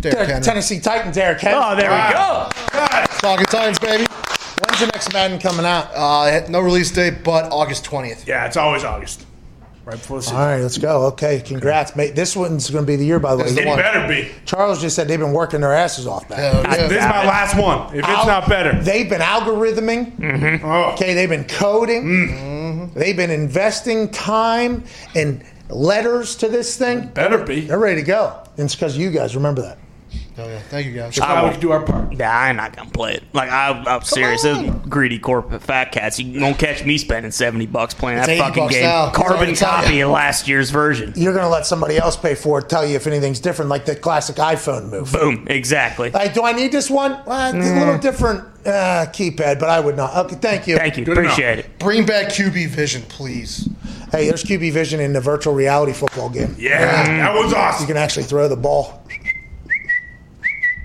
Derrick 0.00 0.18
Ten- 0.18 0.26
Henry. 0.28 0.44
Tennessee 0.44 0.80
Titans, 0.80 1.16
Eric 1.16 1.40
Henry. 1.40 1.60
Oh, 1.62 1.74
there 1.76 1.90
we 1.90 2.12
go. 2.12 2.48
God. 2.72 3.06
Talking 3.20 3.46
Titans, 3.46 3.78
baby. 3.78 4.04
When's 4.04 4.80
the 4.80 4.86
next 4.86 5.12
Madden 5.12 5.38
coming 5.38 5.66
out? 5.66 5.90
Uh, 5.94 6.46
no 6.48 6.60
release 6.60 6.90
date, 6.90 7.22
but 7.22 7.52
August 7.52 7.84
20th. 7.84 8.26
Yeah, 8.26 8.46
it's 8.46 8.56
always 8.56 8.84
August. 8.84 9.25
Right 9.86 9.96
before 9.96 10.16
the 10.18 10.24
season. 10.24 10.36
All 10.36 10.44
right, 10.46 10.60
let's 10.60 10.78
go. 10.78 11.06
Okay, 11.06 11.40
congrats, 11.40 11.94
mate. 11.94 12.16
This 12.16 12.34
one's 12.34 12.68
going 12.70 12.82
to 12.84 12.86
be 12.86 12.96
the 12.96 13.06
year, 13.06 13.20
by 13.20 13.36
the 13.36 13.38
way. 13.38 13.44
This 13.44 13.54
the 13.54 13.62
It 13.62 13.66
one. 13.68 13.78
better 13.78 14.08
be. 14.08 14.28
Charles 14.44 14.80
just 14.80 14.96
said 14.96 15.06
they've 15.06 15.16
been 15.20 15.30
working 15.32 15.60
their 15.60 15.72
asses 15.72 16.08
off, 16.08 16.28
man. 16.28 16.40
Hell 16.40 16.62
yeah. 16.64 16.88
This 16.88 16.98
is 17.04 17.08
my 17.08 17.24
last 17.24 17.56
one. 17.56 17.94
If 17.94 18.00
it's 18.00 18.08
Al- 18.08 18.26
not 18.26 18.48
better. 18.48 18.76
They've 18.82 19.08
been 19.08 19.20
algorithming. 19.20 20.60
Oh. 20.64 20.92
Okay, 20.94 21.14
they've 21.14 21.28
been 21.28 21.44
coding. 21.44 22.02
Mm. 22.02 22.94
They've 22.94 23.16
been 23.16 23.30
investing 23.30 24.10
time 24.10 24.82
and 25.14 25.44
letters 25.68 26.34
to 26.38 26.48
this 26.48 26.76
thing. 26.76 27.06
Better 27.14 27.44
be. 27.44 27.60
They're 27.60 27.78
ready 27.78 28.00
to 28.00 28.06
go. 28.06 28.42
And 28.56 28.64
it's 28.64 28.74
because 28.74 28.98
you 28.98 29.12
guys 29.12 29.36
remember 29.36 29.62
that. 29.62 29.78
Oh, 30.38 30.46
yeah. 30.46 30.58
Thank 30.60 30.86
you, 30.86 30.92
guys. 30.92 31.18
I 31.18 31.44
we 31.44 31.50
can 31.52 31.60
do 31.60 31.70
our 31.72 31.82
part. 31.82 32.12
Nah, 32.16 32.26
I'm 32.26 32.56
not 32.56 32.76
gonna 32.76 32.90
play 32.90 33.14
it. 33.14 33.24
Like 33.32 33.48
I, 33.48 33.70
I'm 33.70 34.02
serious. 34.02 34.42
Those 34.42 34.70
greedy 34.88 35.18
corporate 35.18 35.62
fat 35.62 35.92
cats. 35.92 36.18
You 36.18 36.40
won't 36.40 36.58
catch 36.58 36.84
me 36.84 36.98
spending 36.98 37.32
seventy 37.32 37.64
bucks 37.66 37.94
playing 37.94 38.18
It's 38.18 38.26
that 38.26 38.32
80 38.34 38.40
fucking 38.42 38.62
bucks 38.64 38.74
game. 38.74 38.82
now. 38.84 39.10
Carbon 39.10 39.48
It's 39.48 39.62
already 39.62 39.84
copy 39.86 40.00
of 40.00 40.10
last 40.10 40.46
year's 40.46 40.70
version. 40.70 41.14
You're 41.16 41.32
going 41.32 41.44
to 41.44 41.48
let 41.50 41.64
somebody 41.64 41.96
else 41.96 42.16
pay 42.16 42.34
for 42.34 42.58
it, 42.58 42.68
tell 42.68 42.86
you 42.86 42.96
if 42.96 43.06
anything's 43.06 43.40
different, 43.40 43.70
like 43.70 43.86
the 43.86 43.96
classic 43.96 44.36
iPhone 44.36 44.90
move. 44.90 45.10
Boom. 45.12 45.46
Exactly. 45.48 46.10
Like, 46.10 46.34
do 46.34 46.42
I 46.42 46.52
need 46.52 46.70
this 46.70 46.90
one? 46.90 47.18
Well, 47.26 47.54
it's 47.54 47.66
a 47.66 47.78
little 47.78 47.98
different 47.98 48.40
uh, 48.66 49.06
keypad, 49.12 49.58
but 49.58 49.70
I 49.70 49.80
would 49.80 49.96
not. 49.96 50.16
Okay, 50.26 50.36
thank 50.36 50.66
you. 50.66 50.76
Thank 50.76 50.98
you. 50.98 51.04
Appreciate 51.04 51.60
it. 51.60 51.78
Bring 51.78 52.04
back 52.04 52.26
QB 52.26 52.68
Vision, 52.68 53.02
please. 53.08 53.68
Hey, 54.12 54.28
there's 54.28 54.44
QB 54.44 54.72
Vision 54.72 55.00
in 55.00 55.12
the 55.12 55.20
virtual 55.20 55.52
reality 55.54 55.92
football 55.92 56.28
game. 56.28 56.54
Yeah, 56.58 56.78
that 57.04 57.34
was 57.34 57.52
awesome. 57.52 57.82
You 57.82 57.86
can 57.88 57.96
actually 57.96 58.22
throw 58.24 58.48
the 58.48 58.56
ball. 58.56 59.02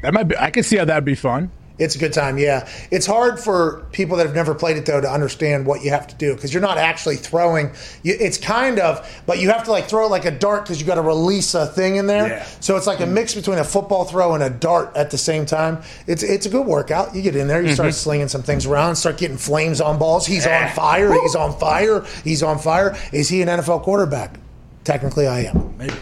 That 0.02 0.14
might 0.14 0.24
be. 0.24 0.38
I 0.38 0.52
could 0.52 0.66
see 0.66 0.78
how 0.78 0.86
that'd 0.86 1.06
be 1.06 1.16
fun. 1.16 1.52
It's 1.82 1.96
a 1.96 2.00
good 2.00 2.14
time, 2.14 2.38
yeah. 2.38 2.70
It's 2.92 3.08
hard 3.08 3.40
for 3.40 3.88
people 3.92 4.18
that 4.18 4.28
have 4.28 4.36
never 4.36 4.54
played 4.54 4.78
it 4.78 4.86
though 4.86 5.02
to 5.02 5.10
understand 5.10 5.66
what 5.66 5.84
you 5.84 5.90
have 5.90 6.06
to 6.08 6.16
do 6.16 6.36
because 6.36 6.54
you're 6.54 6.62
not 6.62 6.78
actually 6.78 7.16
throwing. 7.16 7.72
You, 8.04 8.16
it's 8.20 8.38
kind 8.38 8.78
of, 8.78 9.24
but 9.26 9.40
you 9.40 9.50
have 9.50 9.64
to 9.64 9.72
like 9.72 9.86
throw 9.86 10.06
it 10.06 10.10
like 10.10 10.26
a 10.26 10.32
dart 10.32 10.64
because 10.64 10.80
you 10.80 10.86
got 10.86 10.96
to 10.96 11.02
release 11.02 11.56
a 11.56 11.66
thing 11.66 11.96
in 11.96 12.06
there. 12.06 12.28
Yeah. 12.28 12.44
So 12.60 12.78
it's 12.78 12.86
like 12.86 13.00
a 13.00 13.08
mix 13.08 13.34
between 13.34 13.58
a 13.58 13.64
football 13.64 14.06
throw 14.06 14.36
and 14.36 14.44
a 14.44 14.50
dart 14.52 14.96
at 14.96 15.10
the 15.10 15.18
same 15.18 15.48
time. 15.48 15.82
It's 16.06 16.22
it's 16.22 16.46
a 16.46 16.50
good 16.50 16.68
workout. 16.68 17.16
You 17.16 17.24
get 17.24 17.36
in 17.36 17.48
there, 17.48 17.64
you 17.64 17.74
start 17.74 17.90
mm-hmm. 17.90 17.96
slinging 17.96 18.28
some 18.28 18.44
things 18.44 18.68
around, 18.68 18.96
start 18.96 19.18
getting 19.18 19.38
flames 19.38 19.82
on 19.82 19.98
balls. 19.98 20.28
He's 20.28 20.46
on 20.46 20.70
fire. 20.70 21.12
He's 21.20 21.36
on 21.36 21.58
fire. 21.58 22.06
He's 22.24 22.44
on 22.44 22.60
fire. 22.60 22.96
Is 23.12 23.28
he 23.28 23.42
an 23.42 23.48
NFL 23.48 23.82
quarterback? 23.82 24.40
Technically, 24.84 25.26
I 25.26 25.46
am. 25.46 25.76
Maybe. 25.80 25.96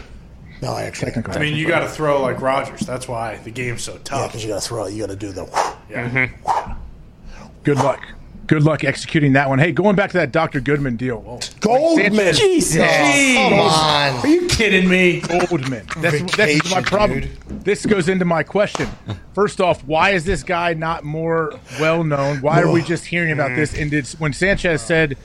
No, 0.62 0.72
I 0.72 0.82
actually. 0.82 1.12
I 1.26 1.38
mean, 1.38 1.56
you 1.56 1.66
got 1.66 1.80
to 1.80 1.88
throw 1.88 2.20
like 2.20 2.40
Rodgers. 2.40 2.80
That's 2.80 3.08
why 3.08 3.38
the 3.38 3.50
game's 3.50 3.82
so 3.82 3.98
tough. 3.98 4.20
Yeah, 4.20 4.26
because 4.26 4.44
you 4.44 4.50
got 4.50 4.62
to 4.62 4.68
throw. 4.68 4.86
You 4.86 5.00
got 5.00 5.10
to 5.10 5.16
do 5.16 5.32
the. 5.32 5.44
Yeah. 5.88 6.08
Mm-hmm. 6.08 6.72
Good 7.64 7.78
luck. 7.78 8.00
Good 8.46 8.64
luck 8.64 8.82
executing 8.82 9.34
that 9.34 9.48
one. 9.48 9.60
Hey, 9.60 9.70
going 9.70 9.94
back 9.94 10.10
to 10.10 10.16
that 10.18 10.32
Dr. 10.32 10.60
Goodman 10.60 10.96
deal. 10.96 11.20
Whoa. 11.20 11.38
Goldman. 11.60 12.34
Jesus. 12.34 12.84
Come 12.84 13.52
on. 13.52 14.16
Are 14.16 14.26
you 14.26 14.48
kidding 14.48 14.88
me? 14.88 15.20
Goldman. 15.20 15.86
That's, 15.98 16.36
that's 16.36 16.68
my 16.68 16.82
problem. 16.82 17.20
dude. 17.20 17.64
This 17.64 17.86
goes 17.86 18.08
into 18.08 18.24
my 18.24 18.42
question. 18.42 18.88
First 19.34 19.60
off, 19.60 19.84
why 19.84 20.10
is 20.10 20.24
this 20.24 20.42
guy 20.42 20.74
not 20.74 21.04
more 21.04 21.52
well 21.78 22.02
known? 22.02 22.40
Why 22.40 22.60
are 22.60 22.72
we 22.72 22.82
just 22.82 23.06
hearing 23.06 23.30
about 23.30 23.54
this? 23.54 23.72
And 23.72 23.88
did, 23.88 24.08
when 24.18 24.32
Sanchez 24.32 24.82
said 24.82 25.16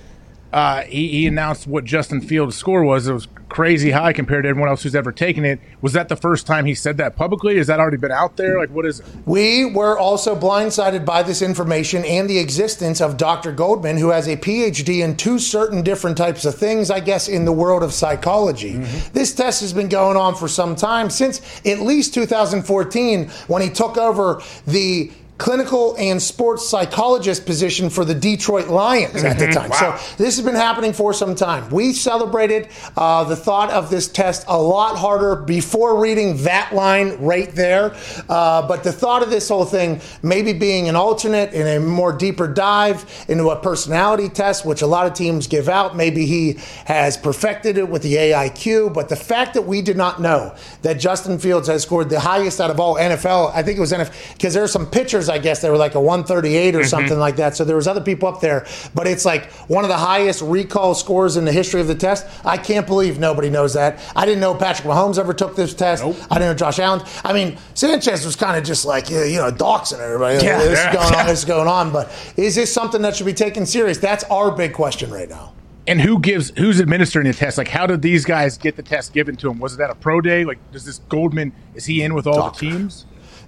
uh, 0.55 0.83
he, 0.83 1.09
he 1.09 1.27
announced 1.27 1.67
what 1.67 1.83
Justin 1.83 2.21
Fields' 2.21 2.55
score 2.55 2.85
was, 2.85 3.09
it 3.09 3.13
was 3.13 3.27
crazy 3.49 3.91
high 3.91 4.13
compared 4.13 4.43
to 4.43 4.49
everyone 4.49 4.69
else 4.69 4.83
who's 4.83 4.95
ever 4.95 5.11
taken 5.11 5.43
it. 5.43 5.59
Was 5.81 5.91
that 5.91 6.07
the 6.07 6.15
first 6.15 6.47
time 6.47 6.65
he 6.65 6.73
said 6.73 6.95
that 6.95 7.17
publicly? 7.17 7.57
Has 7.57 7.67
that 7.67 7.77
already 7.77 7.97
been 7.97 8.13
out 8.13 8.37
there? 8.37 8.57
Like, 8.57 8.69
what 8.69 8.85
is 8.85 9.01
it? 9.01 9.05
We 9.25 9.65
were 9.65 9.99
also 9.99 10.33
blindsided 10.33 11.03
by 11.03 11.23
this 11.23 11.41
information 11.41 12.05
and 12.05 12.29
the 12.29 12.39
existence 12.39 13.01
of 13.01 13.17
Dr. 13.17 13.51
Goldman, 13.51 13.97
who 13.97 14.11
has 14.11 14.29
a 14.29 14.37
PhD 14.37 15.03
in 15.03 15.17
two 15.17 15.39
certain 15.39 15.83
different 15.83 16.17
types 16.17 16.45
of 16.45 16.55
things, 16.55 16.89
I 16.89 17.01
guess, 17.01 17.27
in 17.27 17.43
the 17.43 17.51
world 17.51 17.83
of 17.83 17.91
psychology. 17.91 18.77
This 19.11 19.35
test 19.35 19.59
has 19.59 19.73
been 19.73 19.89
going 19.89 20.15
on 20.15 20.35
for 20.35 20.47
some 20.47 20.77
time, 20.77 21.09
since 21.09 21.41
at 21.65 21.81
least 21.81 22.13
2014, 22.13 23.27
when 23.47 23.61
he 23.61 23.69
took 23.69 23.97
over 23.97 24.41
the 24.65 25.11
clinical 25.37 25.95
and 25.97 26.21
sports 26.21 26.67
psychologist 26.67 27.45
position 27.45 27.89
for 27.89 28.05
the 28.05 28.15
Detroit 28.15 28.69
Lions 28.69 29.23
at 29.23 29.37
the 29.37 29.47
time. 29.51 29.71
So 29.73 29.91
this 30.17 30.37
has 30.37 30.45
been 30.45 30.55
happening 30.55 30.93
for 30.93 31.13
some 31.13 31.35
time. 31.35 31.69
We 31.69 31.91
celebrated 31.91 32.69
uh, 32.95 33.25
the 33.25 33.35
thought 33.35 33.69
of 33.69 33.89
this 33.89 34.07
test 34.07 34.45
a 34.47 34.57
lot 34.57 34.97
harder 34.97 35.35
before 35.35 35.99
reading 35.99 36.43
that 36.43 36.73
line 36.73 37.17
right 37.17 37.53
there. 37.53 37.95
Uh, 38.29 38.65
but 38.65 38.83
the 38.83 38.93
thought 38.93 39.23
of 39.23 39.29
this 39.29 39.49
whole 39.49 39.65
thing 39.65 39.99
maybe 40.23 40.53
being 40.53 40.87
an 40.87 40.95
alternate 40.95 41.53
in 41.53 41.67
a 41.67 41.79
more 41.79 42.13
deeper 42.13 42.47
dive 42.47 43.25
into 43.27 43.49
a 43.49 43.59
personality 43.59 44.29
test, 44.29 44.65
which 44.65 44.81
a 44.81 44.87
lot 44.87 45.05
of 45.05 45.13
teams 45.13 45.47
give 45.47 45.67
out. 45.67 45.97
Maybe 45.97 46.25
he 46.25 46.59
has 46.85 47.17
perfected 47.17 47.77
it 47.77 47.89
with 47.89 48.03
the 48.03 48.13
AIQ. 48.13 48.93
But 48.93 49.09
the 49.09 49.15
fact 49.17 49.53
that 49.55 49.63
we 49.63 49.81
did 49.81 49.97
not 49.97 50.21
know 50.21 50.55
that 50.81 50.93
Justin 50.93 51.39
Fields 51.39 51.67
has 51.67 51.83
scored 51.83 52.09
the 52.09 52.21
highest 52.21 52.61
out 52.61 52.71
of 52.71 52.79
all 52.79 52.95
NFL, 52.95 53.53
I 53.53 53.63
think 53.63 53.77
it 53.77 53.81
was 53.81 53.91
NFL, 53.91 54.33
because 54.33 54.53
there 54.53 54.63
are 54.63 54.67
some 54.67 54.89
pitchers, 55.25 55.29
I 55.29 55.41
guess, 55.41 55.61
they 55.61 55.69
were 55.69 55.77
like 55.77 55.95
a 55.95 55.99
138 55.99 56.75
or 56.75 56.79
mm-hmm. 56.79 56.87
something 56.87 57.19
like 57.19 57.37
that. 57.37 57.55
So 57.55 57.63
there 57.65 57.75
was 57.75 57.87
other 57.87 58.01
people 58.01 58.29
up 58.29 58.41
there, 58.41 58.65
but 58.93 59.07
it's 59.07 59.25
like 59.25 59.51
one 59.67 59.83
of 59.83 59.89
the 59.89 59.97
highest 59.97 60.41
recall 60.41 60.95
scores 60.95 61.37
in 61.37 61.45
the 61.45 61.51
history 61.51 61.81
of 61.81 61.87
the 61.87 61.95
test. 61.95 62.25
I 62.45 62.57
can't 62.57 62.87
believe 62.87 63.19
nobody 63.19 63.49
knows 63.49 63.73
that. 63.73 63.99
I 64.15 64.25
didn't 64.25 64.41
know 64.41 64.55
Patrick 64.55 64.87
Mahomes 64.87 65.17
ever 65.17 65.33
took 65.33 65.55
this 65.55 65.73
test. 65.73 66.03
I 66.03 66.11
didn't 66.11 66.39
know 66.39 66.53
Josh 66.53 66.79
Allen. 66.79 67.05
I 67.23 67.33
mean, 67.33 67.57
Sanchez 67.73 68.25
was 68.25 68.35
kind 68.35 68.57
of 68.57 68.63
just 68.63 68.85
like, 68.85 69.09
you 69.09 69.37
know, 69.37 69.51
doxing 69.51 69.99
everybody. 69.99 70.43
Yeah. 70.43 70.59
this 70.59 70.79
is 70.79 70.93
going 70.93 71.15
on, 71.15 71.25
this 71.27 71.39
is 71.39 71.45
going 71.45 71.67
on. 71.67 71.91
But 71.91 72.11
is 72.37 72.55
this 72.55 72.73
something 72.73 73.01
that 73.01 73.15
should 73.15 73.25
be 73.25 73.33
taken 73.33 73.65
serious? 73.65 73.97
That's 73.97 74.23
our 74.25 74.51
big 74.51 74.73
question 74.73 75.11
right 75.11 75.29
now. 75.29 75.53
And 75.87 76.01
who 76.01 76.19
gives? 76.19 76.49
Who's 76.57 76.81
administering 76.81 77.27
the 77.27 77.33
test? 77.33 77.59
Like, 77.59 77.67
how 77.67 77.85
did 77.85 78.01
these 78.01 78.25
guys 78.25 78.57
get 78.57 78.75
the 78.75 78.81
test 78.81 79.13
given 79.13 79.35
to 79.35 79.49
them? 79.49 79.59
Was 79.59 79.75
it 79.75 79.81
at 79.81 79.91
a 79.91 79.95
pro 79.95 80.19
day? 80.19 80.43
Like, 80.43 80.57
does 80.71 80.83
this 80.83 80.97
Goldman? 81.09 81.53
Is 81.75 81.85
he 81.85 82.01
in 82.01 82.15
with 82.15 82.25
all 82.25 82.33
Doctor. 82.37 82.65
the 82.65 82.71
teams? 82.71 83.05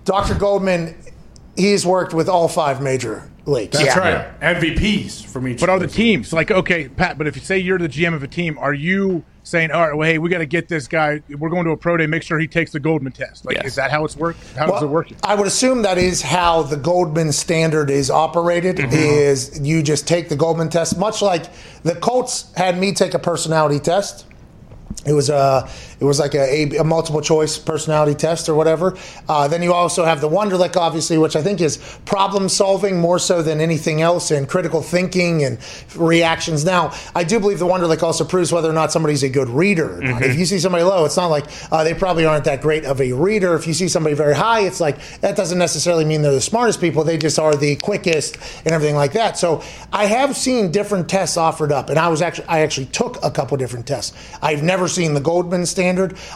Dr. 0.08 0.36
Goldman, 0.36 0.96
he's 1.58 1.86
worked 1.86 2.14
with 2.14 2.30
all 2.30 2.48
five 2.48 2.82
major 2.82 3.30
leagues. 3.46 3.78
That's 3.78 3.98
right. 3.98 4.40
MVPs 4.40 5.26
from 5.26 5.48
each. 5.48 5.60
But 5.60 5.70
are 5.70 5.80
the 5.80 5.88
teams 5.88 6.32
like 6.32 6.52
okay, 6.52 6.88
Pat? 6.88 7.18
But 7.18 7.28
if 7.28 7.36
you 7.36 7.42
say 7.42 7.58
you're 7.58 7.80
the 7.80 7.90
GM 7.90 8.14
of 8.14 8.24
a 8.24 8.28
team, 8.28 8.58
are 8.60 8.74
you 8.74 9.24
saying, 9.48 9.72
all 9.72 9.88
right, 9.88 9.96
well, 9.96 10.06
hey, 10.08 10.18
we 10.18 10.30
got 10.30 10.40
to 10.40 10.46
get 10.46 10.68
this 10.68 10.90
guy. 10.90 11.22
We're 11.30 11.50
going 11.50 11.64
to 11.64 11.72
a 11.72 11.78
pro 11.78 11.96
day. 11.96 12.06
Make 12.06 12.22
sure 12.22 12.38
he 12.38 12.48
takes 12.48 12.72
the 12.72 12.82
Goldman 12.82 13.14
test. 13.14 13.46
Like, 13.46 13.56
Yes. 13.56 13.68
is 13.68 13.76
that 13.76 13.92
how 13.92 14.04
it's 14.04 14.18
worked? 14.18 14.40
How 14.58 14.68
does 14.68 14.84
it 14.84 14.88
work? 14.88 15.08
I 15.24 15.36
would 15.36 15.48
assume 15.48 15.84
that 15.84 15.98
is 15.98 16.22
how 16.22 16.64
the 16.64 16.76
Goldman 16.76 17.32
standard 17.32 17.90
is 17.90 18.12
operated. 18.12 18.76
Mm-hmm. 18.76 18.94
Is 18.94 19.58
you 19.64 19.82
just 19.82 20.06
take 20.06 20.28
the 20.28 20.36
Goldman 20.36 20.68
test, 20.70 21.00
much 21.00 21.22
like 21.22 21.46
the 21.84 21.96
Colts 21.96 22.52
had 22.58 22.78
me 22.78 22.94
take 22.94 23.14
a 23.14 23.20
personality 23.20 23.80
test. 23.80 24.26
It 25.06 25.14
was 25.14 25.30
a, 25.30 25.70
it 26.00 26.06
was 26.06 26.20
like 26.20 26.34
a, 26.34 26.76
a, 26.76 26.78
a 26.80 26.84
multiple 26.84 27.22
choice 27.22 27.58
personality 27.58 28.16
test 28.16 28.50
or 28.50 28.56
whatever. 28.56 28.98
Uh, 29.28 29.48
then 29.48 29.64
you 29.64 29.74
also 29.74 30.06
have 30.06 30.22
the 30.22 30.30
Wonderlic, 30.30 30.76
obviously, 30.76 31.18
which 31.18 31.36
I 31.36 31.42
think 31.42 31.62
is 31.62 31.78
problem 32.06 32.50
solving 32.50 33.00
more 33.00 33.20
so 33.20 33.42
than 33.42 33.62
anything 33.62 34.02
else, 34.02 34.32
and 34.32 34.48
critical 34.48 34.82
thinking 34.82 35.44
and 35.44 35.60
reactions. 35.96 36.66
Now, 36.66 36.94
I 37.16 37.24
do 37.24 37.40
believe 37.40 37.60
the 37.60 37.66
Wonderlic 37.66 38.04
also 38.04 38.24
proves 38.24 38.52
whether 38.52 38.70
or 38.70 38.74
not 38.74 38.92
somebody's 38.92 39.24
a 39.24 39.30
good 39.30 39.50
reader 39.50 40.02
not. 40.02 40.22
If 40.22 40.40
you 40.40 40.46
see 40.46 40.60
somebody 40.60 40.84
low, 40.84 41.06
it's 41.06 41.18
not 41.18 41.28
like 41.28 41.46
uh, 41.72 41.84
they 41.84 41.94
probably 41.94 42.26
aren't 42.26 42.46
that 42.46 42.62
great 42.62 42.86
of 42.86 43.02
a 43.02 43.12
reader. 43.14 43.56
If 43.56 43.68
you 43.68 43.74
see 43.74 43.88
somebody 43.88 44.16
very 44.16 44.36
high, 44.36 44.62
it's 44.62 44.80
like 44.80 44.98
that 45.20 45.36
doesn't 45.36 45.58
necessarily 45.58 46.06
mean 46.06 46.22
they're 46.22 46.32
the 46.32 46.42
smartest 46.42 46.82
people. 46.82 47.04
They 47.04 47.18
just 47.18 47.40
are 47.40 47.56
the 47.56 47.76
quickest 47.78 48.38
and 48.66 48.74
everything 48.74 48.96
like 48.96 49.14
that. 49.14 49.38
So 49.38 49.64
I 49.92 50.06
have 50.06 50.36
seen 50.36 50.72
different 50.72 51.10
tests 51.10 51.38
offered 51.38 51.72
up, 51.72 51.90
and 51.90 52.00
I 52.00 52.08
was 52.08 52.22
actually 52.22 52.48
I 52.48 52.60
actually 52.60 52.88
took 52.88 53.24
a 53.24 53.32
couple 53.32 53.58
different 53.58 53.88
tests. 53.88 54.16
I've 54.42 54.64
never 54.64 54.88
seen 54.88 55.14
the 55.14 55.22
Goldman 55.22 55.66
standard. 55.66 55.87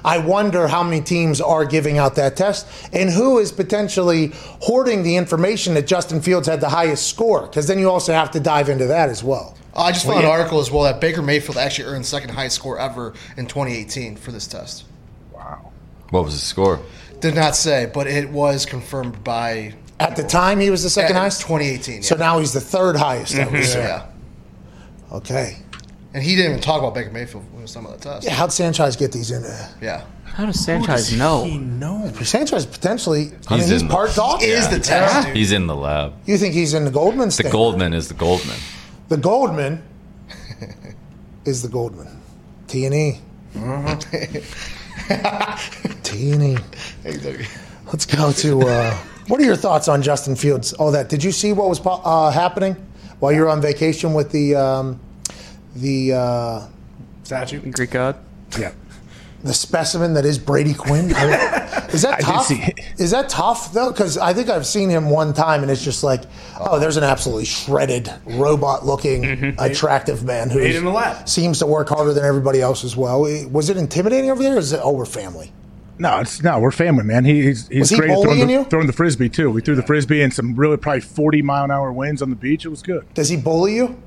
I 0.03 0.17
wonder 0.17 0.67
how 0.67 0.83
many 0.83 1.01
teams 1.01 1.41
are 1.41 1.65
giving 1.65 1.97
out 1.97 2.15
that 2.15 2.35
test 2.35 2.67
and 2.93 3.09
who 3.09 3.39
is 3.39 3.51
potentially 3.51 4.31
hoarding 4.61 5.03
the 5.03 5.15
information 5.15 5.73
that 5.73 5.87
Justin 5.87 6.21
Fields 6.21 6.47
had 6.47 6.61
the 6.61 6.69
highest 6.69 7.07
score. 7.07 7.41
Because 7.47 7.67
then 7.67 7.79
you 7.79 7.89
also 7.89 8.13
have 8.13 8.31
to 8.31 8.39
dive 8.39 8.69
into 8.69 8.87
that 8.87 9.09
as 9.09 9.23
well. 9.23 9.57
I 9.75 9.91
just 9.91 10.05
found 10.05 10.19
an 10.19 10.25
article 10.25 10.59
as 10.59 10.69
well 10.69 10.83
that 10.83 10.99
Baker 10.99 11.21
Mayfield 11.21 11.57
actually 11.57 11.85
earned 11.85 12.05
second 12.05 12.31
highest 12.31 12.55
score 12.55 12.77
ever 12.77 13.13
in 13.37 13.47
2018 13.47 14.17
for 14.17 14.31
this 14.31 14.47
test. 14.47 14.85
Wow. 15.33 15.71
What 16.09 16.25
was 16.25 16.33
the 16.33 16.39
score? 16.45 16.81
Did 17.21 17.35
not 17.35 17.55
say, 17.55 17.89
but 17.93 18.07
it 18.07 18.29
was 18.29 18.65
confirmed 18.65 19.23
by 19.23 19.73
At 19.99 20.15
the 20.15 20.23
time, 20.23 20.59
he 20.59 20.69
was 20.69 20.83
the 20.83 20.89
second 20.89 21.15
at 21.15 21.19
highest. 21.19 21.41
2018. 21.41 22.03
So 22.03 22.15
now 22.15 22.39
he's 22.39 22.51
the 22.51 22.59
third 22.59 22.95
highest. 22.95 23.35
I 23.35 23.45
would 23.45 23.53
yeah, 23.53 23.61
say. 23.63 23.83
yeah. 23.83 24.07
Okay. 25.13 25.57
And 26.13 26.21
he 26.23 26.35
didn't 26.35 26.51
even 26.51 26.61
talk 26.61 26.79
about 26.79 26.93
Baker 26.93 27.09
Mayfield 27.11 27.43
when 27.45 27.57
he 27.57 27.61
was 27.61 27.73
talking 27.73 27.87
about 27.87 28.01
the 28.01 28.09
test. 28.09 28.25
Yeah, 28.25 28.33
how'd 28.33 28.51
Sanchez 28.51 28.95
get 28.97 29.11
these 29.13 29.31
in 29.31 29.43
there? 29.43 29.69
Yeah. 29.81 30.03
How 30.25 30.45
does 30.45 30.59
Sanchez 30.63 31.17
know? 31.17 31.45
Sanchez 32.23 32.65
potentially. 32.65 33.31
I 33.47 33.55
mean, 33.55 33.59
He's 33.61 33.69
he's 33.69 33.81
in 33.81 33.87
the- 33.87 33.93
part 33.93 34.13
dog. 34.15 34.41
Is 34.41 34.67
the 34.69 34.79
test, 34.79 35.27
dude. 35.27 35.35
He's 35.37 35.51
in 35.51 35.67
the 35.67 35.75
lab. 35.75 36.13
You 36.25 36.37
think 36.37 36.53
he's 36.53 36.73
in 36.73 36.85
the 36.85 36.91
Goldman? 36.91 37.27
The 37.27 37.31
standard? 37.33 37.51
Goldman 37.51 37.93
is 37.93 38.07
the 38.07 38.13
Goldman. 38.13 38.57
The 39.09 39.17
Goldman 39.17 39.83
is 41.45 41.61
the 41.61 41.67
Goldman. 41.69 42.07
T 42.67 42.85
and 42.85 42.95
E. 42.95 43.19
T 46.03 46.31
and 46.31 46.43
E. 46.43 46.57
Let's 47.87 48.05
go 48.05 48.31
to. 48.31 48.61
Uh, 48.67 48.93
what 49.27 49.39
are 49.39 49.43
your 49.43 49.55
thoughts 49.55 49.87
on 49.87 50.01
Justin 50.01 50.35
Fields? 50.35 50.73
All 50.73 50.91
that. 50.91 51.09
Did 51.09 51.23
you 51.23 51.31
see 51.31 51.53
what 51.53 51.67
was 51.69 51.79
po- 51.79 52.01
uh, 52.03 52.31
happening 52.31 52.75
while 53.19 53.31
you 53.31 53.41
were 53.41 53.49
on 53.49 53.61
vacation 53.61 54.13
with 54.13 54.31
the 54.31 54.55
um, 54.55 54.99
the 55.75 56.13
uh, 56.13 56.67
statue. 57.23 57.59
Greek 57.71 57.91
god. 57.91 58.17
Yeah. 58.59 58.73
the 59.43 59.53
specimen 59.53 60.13
that 60.15 60.25
is 60.25 60.37
Brady 60.37 60.73
Quinn? 60.73 61.13
I 61.15 61.25
mean, 61.25 61.89
is 61.93 62.01
that 62.03 62.15
I 62.15 62.19
tough? 62.21 62.45
see 62.45 62.61
it. 62.61 62.79
Is 62.99 63.11
that 63.11 63.29
tough 63.29 63.73
though? 63.73 63.91
Because 63.91 64.17
I 64.17 64.33
think 64.33 64.49
I've 64.49 64.65
seen 64.65 64.89
him 64.89 65.09
one 65.09 65.33
time, 65.33 65.61
and 65.61 65.71
it's 65.71 65.83
just 65.83 66.03
like, 66.03 66.23
oh, 66.59 66.79
there's 66.79 66.97
an 66.97 67.03
absolutely 67.03 67.45
shredded, 67.45 68.11
robot-looking, 68.25 69.55
attractive 69.59 70.23
man 70.23 70.49
who 70.49 70.59
Made 70.59 70.75
in 70.75 70.85
the 70.85 70.91
lab. 70.91 71.27
seems 71.27 71.59
to 71.59 71.65
work 71.65 71.89
harder 71.89 72.13
than 72.13 72.25
everybody 72.25 72.61
else 72.61 72.83
as 72.83 72.95
well. 72.97 73.21
Was 73.49 73.69
it 73.69 73.77
intimidating 73.77 74.29
over 74.29 74.43
there? 74.43 74.55
Or 74.55 74.59
is 74.59 74.73
it 74.73 74.81
oh, 74.83 74.91
we're 74.91 75.05
family? 75.05 75.51
No, 75.97 76.19
it's 76.19 76.41
no. 76.41 76.59
We're 76.59 76.71
family, 76.71 77.03
man. 77.03 77.25
He, 77.25 77.43
he's 77.43 77.67
he's 77.67 77.89
he 77.91 77.95
great 77.97 78.09
at 78.09 78.21
throwing 78.23 78.47
the, 78.47 78.53
you? 78.53 78.63
throwing 78.65 78.87
the 78.87 78.93
frisbee 78.93 79.29
too. 79.29 79.51
We 79.51 79.61
threw 79.61 79.75
the 79.75 79.83
frisbee 79.83 80.23
and 80.23 80.33
some 80.33 80.55
really 80.55 80.77
probably 80.77 81.01
forty 81.01 81.43
mile 81.43 81.63
an 81.65 81.69
hour 81.71 81.91
winds 81.93 82.21
on 82.23 82.31
the 82.31 82.35
beach. 82.35 82.65
It 82.65 82.69
was 82.69 82.81
good. 82.81 83.05
Does 83.13 83.29
he 83.29 83.37
bully 83.37 83.75
you? 83.75 84.01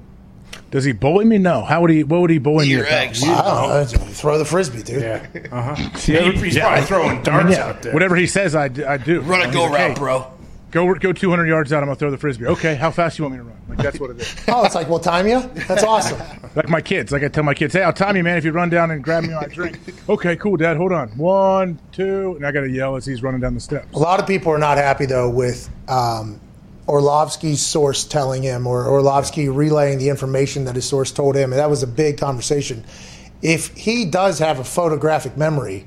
Does 0.75 0.83
he 0.83 0.91
bully 0.91 1.25
me? 1.25 1.39
No. 1.39 1.63
How 1.63 1.81
would 1.83 1.91
he? 1.91 2.03
What 2.03 2.21
would 2.23 2.31
he 2.31 2.39
bully 2.39 2.67
me 2.67 2.73
Your 2.73 2.81
about? 2.83 2.93
eggs. 2.95 3.23
I 3.23 3.85
don't. 3.85 4.11
Throw 4.11 4.39
the 4.39 4.45
frisbee, 4.45 4.83
dude. 4.83 5.03
Yeah. 5.03 5.25
Uh 5.53 5.77
huh. 5.77 5.91
Yeah, 6.09 6.33
he's 6.33 6.57
yeah, 6.57 6.63
probably 6.65 6.81
I- 6.81 6.85
throwing 6.85 7.11
I 7.11 7.15
mean, 7.15 7.23
darts 7.23 7.51
yeah, 7.53 7.67
out 7.67 7.83
there. 7.83 7.93
Whatever 7.93 8.17
he 8.17 8.27
says, 8.27 8.57
I, 8.57 8.67
d- 8.67 8.83
I 8.83 8.97
do. 8.97 9.21
Run 9.21 9.43
a 9.43 9.45
He's 9.47 9.55
go 9.55 9.63
like, 9.67 9.73
route, 9.73 9.89
hey, 9.91 9.95
bro. 9.95 10.27
Go 10.73 10.93
go 10.95 11.13
200 11.13 11.47
yards 11.47 11.73
out. 11.73 11.79
I'm 11.85 11.85
gonna 11.87 11.95
throw 11.95 12.11
the 12.11 12.19
frisbee. 12.19 12.47
Okay, 12.47 12.75
how 12.75 12.91
fast 12.91 13.17
you 13.21 13.25
want 13.25 13.35
me 13.35 13.39
to 13.39 13.45
run? 13.45 13.57
Like 13.69 13.79
that's 13.79 14.01
what 14.01 14.11
it 14.11 14.19
is. 14.21 14.35
Oh, 14.49 14.65
it's 14.65 14.75
like 14.75 14.89
we'll 14.89 14.99
time 14.99 15.29
you. 15.29 15.41
That's 15.69 15.85
awesome. 15.85 16.21
Like 16.57 16.69
my 16.69 16.81
kids. 16.81 17.11
Like 17.13 17.23
I 17.25 17.29
tell 17.29 17.43
my 17.45 17.55
kids, 17.55 17.73
hey, 17.75 17.83
I'll 17.83 17.93
time 17.93 18.17
you, 18.17 18.23
man, 18.25 18.37
if 18.39 18.45
you 18.45 18.51
run 18.53 18.69
down 18.71 18.91
and 18.93 19.03
grab 19.03 19.23
me 19.25 19.31
my 19.31 19.47
drink. 19.47 19.79
Okay, 20.09 20.35
cool, 20.37 20.57
Dad. 20.57 20.77
Hold 20.77 20.93
on. 20.93 21.09
One, 21.17 21.79
two, 21.93 22.35
and 22.37 22.45
I 22.47 22.51
gotta 22.53 22.69
yell 22.71 22.95
as 22.97 23.07
he's 23.07 23.23
running 23.23 23.41
down 23.41 23.55
the 23.55 23.61
steps. 23.61 23.93
A 23.95 23.99
lot 24.01 24.19
of 24.21 24.27
people 24.27 24.51
are 24.53 24.59
not 24.59 24.77
happy 24.79 25.07
though 25.07 25.31
with 25.31 25.69
um, 25.89 26.41
Orlovsky's 26.87 27.61
source 27.61 28.05
telling 28.05 28.43
him, 28.43 28.67
or 28.67 28.87
Orlovsky 28.87 29.49
relaying 29.49 29.99
the 29.99 30.09
information 30.09 30.65
that 30.67 30.75
his 30.75 30.87
source 30.87 31.11
told 31.13 31.35
him, 31.35 31.53
and 31.53 31.59
that 31.59 31.71
was 31.71 31.83
a 31.83 31.87
big 31.87 32.19
conversation. 32.19 32.85
If 33.43 33.75
he 33.77 34.05
does 34.05 34.39
have 34.39 34.59
a 34.59 34.65
photographic 34.65 35.37
memory, 35.37 35.87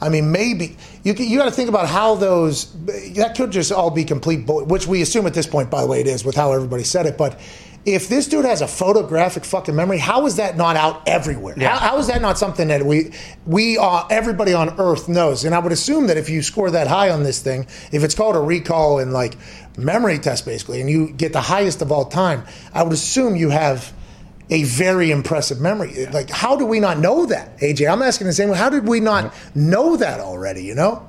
I 0.00 0.08
mean, 0.08 0.32
maybe 0.32 0.76
you 1.04 1.14
you 1.14 1.38
got 1.38 1.44
to 1.44 1.52
think 1.52 1.68
about 1.68 1.88
how 1.88 2.16
those 2.16 2.72
that 3.14 3.34
could 3.36 3.52
just 3.52 3.70
all 3.70 3.90
be 3.90 4.04
complete, 4.04 4.46
bull, 4.46 4.64
which 4.64 4.86
we 4.86 5.00
assume 5.00 5.26
at 5.26 5.34
this 5.34 5.46
point, 5.46 5.70
by 5.70 5.80
the 5.82 5.86
way, 5.86 6.00
it 6.00 6.08
is 6.08 6.24
with 6.24 6.34
how 6.34 6.52
everybody 6.52 6.84
said 6.84 7.06
it, 7.06 7.16
but. 7.16 7.38
If 7.84 8.08
this 8.08 8.28
dude 8.28 8.44
has 8.44 8.60
a 8.60 8.68
photographic 8.68 9.44
fucking 9.44 9.74
memory, 9.74 9.98
how 9.98 10.26
is 10.26 10.36
that 10.36 10.56
not 10.56 10.76
out 10.76 11.02
everywhere? 11.08 11.54
How, 11.68 11.78
how 11.78 11.98
is 11.98 12.06
that 12.06 12.22
not 12.22 12.38
something 12.38 12.68
that 12.68 12.86
we, 12.86 13.12
we, 13.44 13.76
uh, 13.76 14.06
everybody 14.08 14.54
on 14.54 14.78
Earth 14.78 15.08
knows? 15.08 15.44
And 15.44 15.52
I 15.52 15.58
would 15.58 15.72
assume 15.72 16.06
that 16.06 16.16
if 16.16 16.28
you 16.28 16.42
score 16.42 16.70
that 16.70 16.86
high 16.86 17.10
on 17.10 17.24
this 17.24 17.42
thing, 17.42 17.66
if 17.90 18.04
it's 18.04 18.14
called 18.14 18.36
a 18.36 18.40
recall 18.40 19.00
and 19.00 19.12
like 19.12 19.36
memory 19.76 20.20
test 20.20 20.44
basically, 20.44 20.80
and 20.80 20.88
you 20.88 21.10
get 21.10 21.32
the 21.32 21.40
highest 21.40 21.82
of 21.82 21.90
all 21.90 22.04
time, 22.04 22.44
I 22.72 22.84
would 22.84 22.92
assume 22.92 23.34
you 23.34 23.50
have 23.50 23.92
a 24.48 24.62
very 24.62 25.10
impressive 25.10 25.60
memory. 25.60 26.06
Like, 26.06 26.30
how 26.30 26.56
do 26.56 26.66
we 26.66 26.78
not 26.78 26.98
know 26.98 27.26
that, 27.26 27.58
AJ? 27.58 27.90
I'm 27.90 28.02
asking 28.02 28.28
the 28.28 28.32
same 28.32 28.50
way. 28.50 28.56
How 28.56 28.70
did 28.70 28.86
we 28.86 29.00
not 29.00 29.34
know 29.56 29.96
that 29.96 30.20
already? 30.20 30.62
You 30.62 30.76
know? 30.76 31.08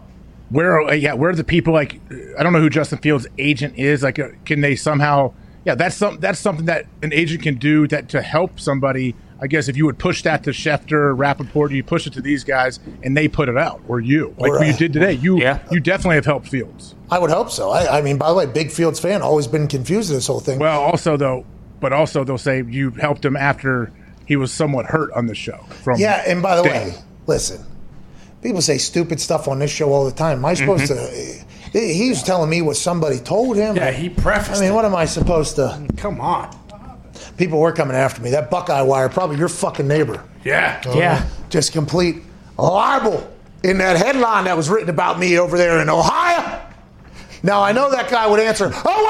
Where, 0.50 0.82
uh, 0.82 0.94
yeah, 0.94 1.14
where 1.14 1.30
are 1.30 1.36
the 1.36 1.44
people? 1.44 1.74
Like, 1.74 2.00
I 2.38 2.42
don't 2.42 2.54
know 2.54 2.62
who 2.62 2.70
Justin 2.70 3.00
Fields' 3.00 3.28
agent 3.38 3.78
is. 3.78 4.02
Like, 4.02 4.18
uh, 4.18 4.30
can 4.46 4.62
they 4.62 4.76
somehow? 4.76 5.34
Yeah, 5.66 5.76
that's 5.76 5.96
some 5.96 6.20
that's 6.20 6.40
something 6.40 6.66
that 6.66 6.86
an 7.02 7.14
agent 7.14 7.42
can 7.44 7.56
do 7.56 7.88
that 7.88 8.10
to 8.10 8.22
help 8.22 8.60
somebody. 8.60 9.16
I 9.42 9.48
guess 9.48 9.68
if 9.68 9.76
you 9.76 9.86
would 9.86 9.98
push 10.00 10.22
that 10.24 10.44
to 10.46 10.52
Schefter, 10.52 11.18
Rapoport, 11.18 11.72
you 11.74 11.84
push 11.84 12.08
it 12.08 12.14
to 12.14 12.22
these 12.22 12.46
guys, 12.46 12.80
and 13.02 13.16
they 13.18 13.28
put 13.28 13.50
it 13.50 13.58
out, 13.58 13.82
or 13.90 14.00
you, 14.00 14.34
like 14.38 14.52
Or, 14.52 14.60
what 14.60 14.68
you 14.68 14.74
uh, 14.74 14.78
did 14.78 14.94
today. 14.94 15.14
You, 15.14 15.38
Yeah. 15.38 15.60
you 15.70 15.82
definitely 15.82 16.16
have 16.16 16.26
helped 16.26 16.48
Fields. 16.48 16.96
I 17.12 17.20
would 17.20 17.30
hope 17.30 17.52
so. 17.52 17.70
I, 17.70 17.98
I 17.98 18.02
mean, 18.02 18.18
by 18.18 18.30
the 18.30 18.36
way, 18.36 18.46
big 18.46 18.72
Fields 18.72 19.02
fan, 19.02 19.22
always 19.22 19.48
been 19.48 19.68
confused 19.68 20.10
with 20.10 20.18
this 20.18 20.28
whole 20.28 20.40
thing. 20.40 20.60
Well, 20.60 20.82
also 20.82 21.18
though, 21.18 21.46
but 21.82 21.92
also 21.92 22.24
they'll 22.24 22.38
say 22.38 22.64
you 22.66 22.92
helped 22.92 23.26
him 23.26 23.36
after 23.36 23.92
he 24.26 24.38
was 24.38 24.54
somewhat 24.54 24.86
hurt 24.86 25.12
on 25.12 25.26
the 25.28 25.36
show. 25.36 25.58
From 25.84 26.00
Yeah, 26.00 26.24
and 26.26 26.42
by 26.42 26.56
the 26.56 26.64
Dan. 26.64 26.92
way, 26.92 26.96
listen, 27.28 27.66
people 28.42 28.62
say 28.62 28.78
stupid 28.78 29.20
stuff 29.20 29.50
on 29.50 29.60
this 29.60 29.72
show 29.72 29.92
all 29.92 30.06
the 30.06 30.12
time. 30.14 30.38
Am 30.38 30.46
I 30.46 30.54
supposed 30.54 30.88
to? 30.88 31.44
He 31.74 32.10
was 32.10 32.22
telling 32.22 32.50
me 32.52 32.62
what 32.62 32.78
somebody 32.78 33.18
told 33.18 33.58
him. 33.58 33.76
Yeah, 33.76 33.92
he 33.92 34.08
prefaced 34.08 34.58
I 34.58 34.62
mean, 34.62 34.72
it. 34.72 34.76
what 34.76 34.86
am 34.86 34.96
I 34.96 35.06
supposed 35.06 35.56
to? 35.56 35.86
Come 35.98 36.22
on. 36.22 36.56
People 37.38 37.60
were 37.60 37.72
coming 37.72 37.98
after 37.98 38.22
me. 38.22 38.30
That 38.30 38.52
Buckeye 38.52 38.82
wire, 38.82 39.10
probably 39.10 39.38
your 39.38 39.50
fucking 39.50 39.88
neighbor. 39.88 40.24
Yeah. 40.44 40.82
Yeah. 40.94 41.28
Just 41.50 41.74
complete 41.74 42.18
libel 42.58 43.28
in 43.64 43.80
that 43.80 43.98
headline 43.98 44.46
that 44.46 44.56
was 44.56 44.70
written 44.70 44.90
about 44.90 45.18
me 45.18 45.40
over 45.40 45.58
there 45.58 45.82
in 45.82 45.90
Ohio. 45.90 46.62
Now 47.42 47.64
I 47.64 47.72
know 47.72 47.90
that 47.90 48.10
guy 48.10 48.28
would 48.28 48.40
answer, 48.40 48.72
"Oh 48.74 49.08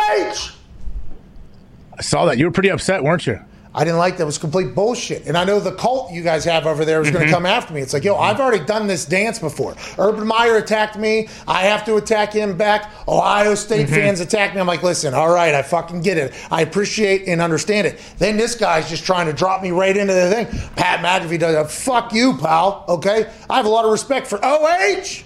I 1.97 2.01
saw 2.01 2.25
that 2.25 2.37
you 2.37 2.45
were 2.45 2.51
pretty 2.51 2.69
upset, 2.69 3.03
weren't 3.03 3.27
you? 3.27 3.39
I 3.75 3.83
didn't 3.83 3.97
like 3.97 4.17
that. 4.17 4.23
It 4.23 4.25
was 4.27 4.37
complete 4.37 4.75
bullshit. 4.75 5.25
And 5.25 5.35
I 5.35 5.45
know 5.45 5.59
the 5.59 5.71
cult 5.71 6.11
you 6.11 6.21
guys 6.21 6.45
have 6.45 6.67
over 6.67 6.85
there 6.85 7.01
is 7.01 7.09
going 7.09 7.21
to 7.21 7.25
mm-hmm. 7.25 7.33
come 7.33 7.45
after 7.47 7.73
me. 7.73 7.81
It's 7.81 7.91
like, 7.91 8.03
yo, 8.03 8.15
I've 8.15 8.39
already 8.39 8.63
done 8.63 8.85
this 8.85 9.03
dance 9.03 9.39
before. 9.39 9.75
Urban 9.97 10.27
Meyer 10.27 10.57
attacked 10.57 10.95
me. 10.95 11.27
I 11.47 11.63
have 11.63 11.83
to 11.85 11.95
attack 11.95 12.33
him 12.33 12.55
back. 12.55 12.91
Ohio 13.07 13.55
State 13.55 13.87
mm-hmm. 13.87 13.95
fans 13.95 14.19
attack 14.19 14.53
me. 14.53 14.61
I'm 14.61 14.67
like, 14.67 14.83
listen, 14.83 15.15
all 15.15 15.33
right, 15.33 15.55
I 15.55 15.63
fucking 15.63 16.01
get 16.01 16.19
it. 16.19 16.33
I 16.51 16.61
appreciate 16.61 17.27
and 17.27 17.41
understand 17.41 17.87
it. 17.87 17.99
Then 18.19 18.37
this 18.37 18.53
guy's 18.53 18.87
just 18.89 19.05
trying 19.05 19.25
to 19.25 19.33
drop 19.33 19.63
me 19.63 19.71
right 19.71 19.97
into 19.97 20.13
the 20.13 20.29
thing. 20.29 20.45
Pat 20.75 20.99
McAfee 20.99 21.39
does 21.39 21.55
that. 21.55 21.71
fuck 21.71 22.13
you, 22.13 22.37
pal. 22.37 22.85
Okay? 22.87 23.31
I 23.49 23.57
have 23.57 23.65
a 23.65 23.69
lot 23.69 23.85
of 23.85 23.91
respect 23.91 24.27
for 24.27 24.39
OH. 24.43 25.23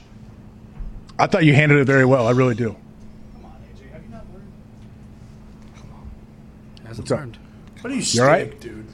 I 1.20 1.28
thought 1.28 1.44
you 1.44 1.54
handled 1.54 1.82
it 1.82 1.86
very 1.86 2.06
well. 2.06 2.28
I 2.28 2.32
really 2.32 2.56
do. 2.56 2.78
Come 3.34 3.46
on, 3.46 3.52
AJ. 3.76 3.92
Have 3.92 4.04
you 4.04 4.10
not 4.10 4.24
learned? 4.34 4.54
Come 5.76 5.92
on. 5.92 6.86
Hasn't 6.86 7.10
What's 7.10 7.38
up? 7.38 7.47
Learned. 7.90 7.92
What 7.92 7.92
are 7.92 7.96
you 7.96 8.02
You 8.04 8.22
all 8.24 8.28
right? 8.28 8.48
stink, 8.48 8.62
dude? 8.62 8.86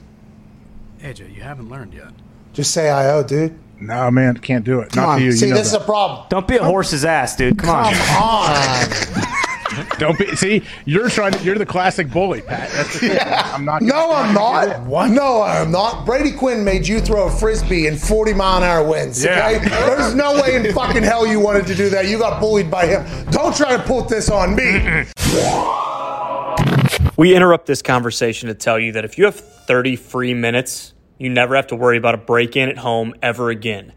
AJ, 1.01 1.35
you 1.35 1.41
haven't 1.41 1.69
learned 1.69 1.93
yet. 1.93 2.09
Just 2.53 2.71
say 2.71 2.89
IO, 2.89 3.23
dude. 3.23 3.57
No, 3.79 4.09
man, 4.11 4.37
can't 4.37 4.63
do 4.63 4.79
it. 4.79 4.91
Come 4.91 5.03
Not 5.03 5.09
on. 5.13 5.19
to 5.19 5.25
you. 5.25 5.31
See, 5.33 5.47
you 5.47 5.51
know 5.53 5.57
this 5.57 5.71
that. 5.71 5.77
is 5.77 5.83
a 5.83 5.85
problem. 5.85 6.25
Don't 6.29 6.47
be 6.47 6.55
a 6.55 6.63
horse's 6.63 7.03
ass, 7.03 7.35
dude. 7.35 7.57
Come 7.57 7.69
on. 7.69 7.93
Come 7.93 8.23
on. 8.23 8.87
Don't 9.97 10.17
be. 10.17 10.35
See, 10.35 10.61
you're 10.85 11.09
trying. 11.09 11.33
To, 11.33 11.43
you're 11.43 11.57
the 11.57 11.65
classic 11.65 12.09
bully, 12.11 12.41
Pat. 12.41 12.69
That's 12.69 12.93
the 12.93 13.09
thing. 13.09 13.17
I'm 13.19 13.65
not. 13.65 13.81
No, 13.81 14.11
I'm 14.13 14.33
not. 14.33 14.81
What? 14.83 15.09
No, 15.09 15.41
I'm 15.41 15.71
not. 15.71 16.05
Brady 16.05 16.31
Quinn 16.31 16.63
made 16.63 16.87
you 16.87 17.01
throw 17.01 17.25
a 17.27 17.31
frisbee 17.31 17.87
in 17.87 17.97
40 17.97 18.33
mile 18.35 18.57
an 18.57 18.63
hour 18.63 18.87
winds. 18.87 19.23
Yeah. 19.23 19.49
Okay? 19.57 19.67
There's 19.69 20.13
no 20.13 20.39
way 20.41 20.55
in 20.55 20.71
fucking 20.73 21.01
hell 21.03 21.25
you 21.25 21.39
wanted 21.39 21.65
to 21.67 21.75
do 21.75 21.89
that. 21.89 22.07
You 22.07 22.19
got 22.19 22.39
bullied 22.39 22.69
by 22.69 22.85
him. 22.85 23.03
Don't 23.31 23.55
try 23.55 23.75
to 23.75 23.81
put 23.83 24.07
this 24.07 24.29
on 24.29 24.55
me. 24.55 25.05
We 27.15 27.35
interrupt 27.35 27.67
this 27.67 27.83
conversation 27.83 28.47
to 28.47 28.55
tell 28.55 28.79
you 28.79 28.93
that 28.93 29.05
if 29.05 29.19
you 29.19 29.25
have 29.25 29.35
30 29.35 29.97
free 29.97 30.33
minutes, 30.33 30.93
you 31.19 31.29
never 31.29 31.55
have 31.55 31.67
to 31.67 31.75
worry 31.75 31.95
about 31.95 32.15
a 32.15 32.17
break 32.17 32.55
in 32.55 32.69
at 32.69 32.79
home 32.79 33.13
ever 33.21 33.51
again. 33.51 33.93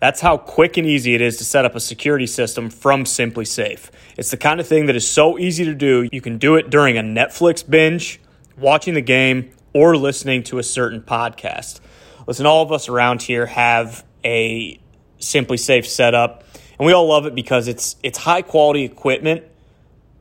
That's 0.00 0.20
how 0.20 0.36
quick 0.36 0.76
and 0.76 0.86
easy 0.86 1.14
it 1.14 1.22
is 1.22 1.38
to 1.38 1.44
set 1.44 1.64
up 1.64 1.74
a 1.74 1.80
security 1.80 2.26
system 2.26 2.68
from 2.68 3.04
SimpliSafe. 3.04 3.90
It's 4.18 4.30
the 4.30 4.36
kind 4.36 4.60
of 4.60 4.68
thing 4.68 4.84
that 4.84 4.94
is 4.94 5.08
so 5.08 5.38
easy 5.38 5.64
to 5.64 5.74
do, 5.74 6.10
you 6.12 6.20
can 6.20 6.36
do 6.36 6.56
it 6.56 6.68
during 6.68 6.98
a 6.98 7.02
Netflix 7.02 7.68
binge, 7.68 8.20
watching 8.58 8.92
the 8.92 9.00
game, 9.00 9.50
or 9.72 9.96
listening 9.96 10.42
to 10.44 10.58
a 10.58 10.62
certain 10.62 11.00
podcast. 11.00 11.80
Listen, 12.26 12.44
all 12.44 12.62
of 12.62 12.70
us 12.70 12.86
around 12.86 13.22
here 13.22 13.46
have 13.46 14.04
a 14.26 14.78
SimpliSafe 15.20 15.86
setup, 15.86 16.44
and 16.78 16.86
we 16.86 16.92
all 16.92 17.08
love 17.08 17.24
it 17.24 17.34
because 17.34 17.66
it's 17.66 17.96
it's 18.02 18.18
high 18.18 18.42
quality 18.42 18.84
equipment 18.84 19.44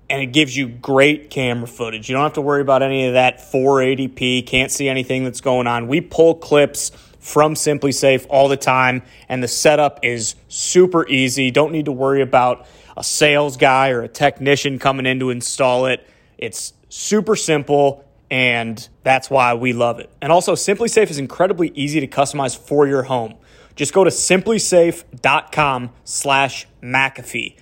and 0.09 0.21
it 0.21 0.27
gives 0.27 0.55
you 0.55 0.67
great 0.67 1.29
camera 1.29 1.67
footage. 1.67 2.09
You 2.09 2.15
don't 2.15 2.23
have 2.23 2.33
to 2.33 2.41
worry 2.41 2.61
about 2.61 2.81
any 2.81 3.07
of 3.07 3.13
that 3.13 3.39
480p, 3.51 4.45
can't 4.45 4.71
see 4.71 4.87
anything 4.87 5.23
that's 5.23 5.41
going 5.41 5.67
on. 5.67 5.87
We 5.87 6.01
pull 6.01 6.35
clips 6.35 6.91
from 7.19 7.55
SimpliSafe 7.55 8.25
all 8.29 8.47
the 8.47 8.57
time, 8.57 9.03
and 9.27 9.43
the 9.43 9.47
setup 9.47 9.99
is 10.03 10.35
super 10.47 11.07
easy. 11.07 11.51
Don't 11.51 11.71
need 11.71 11.85
to 11.85 11.91
worry 11.91 12.21
about 12.21 12.65
a 12.95 13.03
sales 13.03 13.57
guy 13.57 13.89
or 13.89 14.01
a 14.01 14.07
technician 14.07 14.79
coming 14.79 15.05
in 15.05 15.19
to 15.19 15.29
install 15.29 15.87
it. 15.87 16.07
It's 16.37 16.73
super 16.89 17.35
simple, 17.35 18.05
and 18.31 18.87
that's 19.03 19.29
why 19.29 19.55
we 19.55 19.73
love 19.73 19.99
it. 19.99 20.09
And 20.21 20.31
also, 20.31 20.53
SimpliSafe 20.53 21.09
is 21.09 21.19
incredibly 21.19 21.69
easy 21.75 21.99
to 21.99 22.07
customize 22.07 22.57
for 22.57 22.87
your 22.87 23.03
home. 23.03 23.35
Just 23.75 23.93
go 23.93 24.03
to 24.03 24.09
simplisafe.com 24.09 25.91
slash 26.03 26.67
McAfee. 26.81 27.57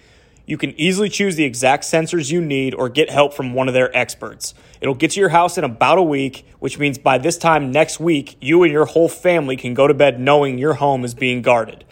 You 0.45 0.57
can 0.57 0.79
easily 0.79 1.09
choose 1.09 1.35
the 1.35 1.43
exact 1.43 1.83
sensors 1.83 2.31
you 2.31 2.39
need 2.39 2.75
or 2.75 2.87
get 2.87 3.09
help 3.09 3.33
from 3.33 3.53
one 3.53 3.67
of 3.67 3.73
their 3.73 3.95
experts. 3.97 4.53
It'll 4.79 4.93
get 4.93 5.11
to 5.11 5.19
your 5.19 5.29
house 5.29 5.57
in 5.57 5.63
about 5.63 5.97
a 5.97 6.03
week, 6.03 6.45
which 6.59 6.77
means 6.77 6.99
by 6.99 7.17
this 7.17 7.37
time 7.37 7.71
next 7.71 7.99
week, 7.99 8.37
you 8.41 8.61
and 8.61 8.71
your 8.71 8.85
whole 8.85 9.09
family 9.09 9.57
can 9.57 9.73
go 9.73 9.87
to 9.87 9.93
bed 9.93 10.19
knowing 10.19 10.59
your 10.59 10.75
home 10.75 11.03
is 11.03 11.15
being 11.15 11.41
guarded. 11.41 11.83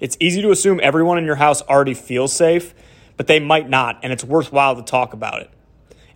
It's 0.00 0.16
easy 0.18 0.42
to 0.42 0.50
assume 0.50 0.80
everyone 0.82 1.18
in 1.18 1.24
your 1.24 1.36
house 1.36 1.62
already 1.62 1.94
feels 1.94 2.32
safe, 2.32 2.74
but 3.16 3.28
they 3.28 3.38
might 3.38 3.68
not, 3.68 4.00
and 4.02 4.12
it's 4.12 4.24
worthwhile 4.24 4.74
to 4.74 4.82
talk 4.82 5.12
about 5.12 5.42
it. 5.42 5.50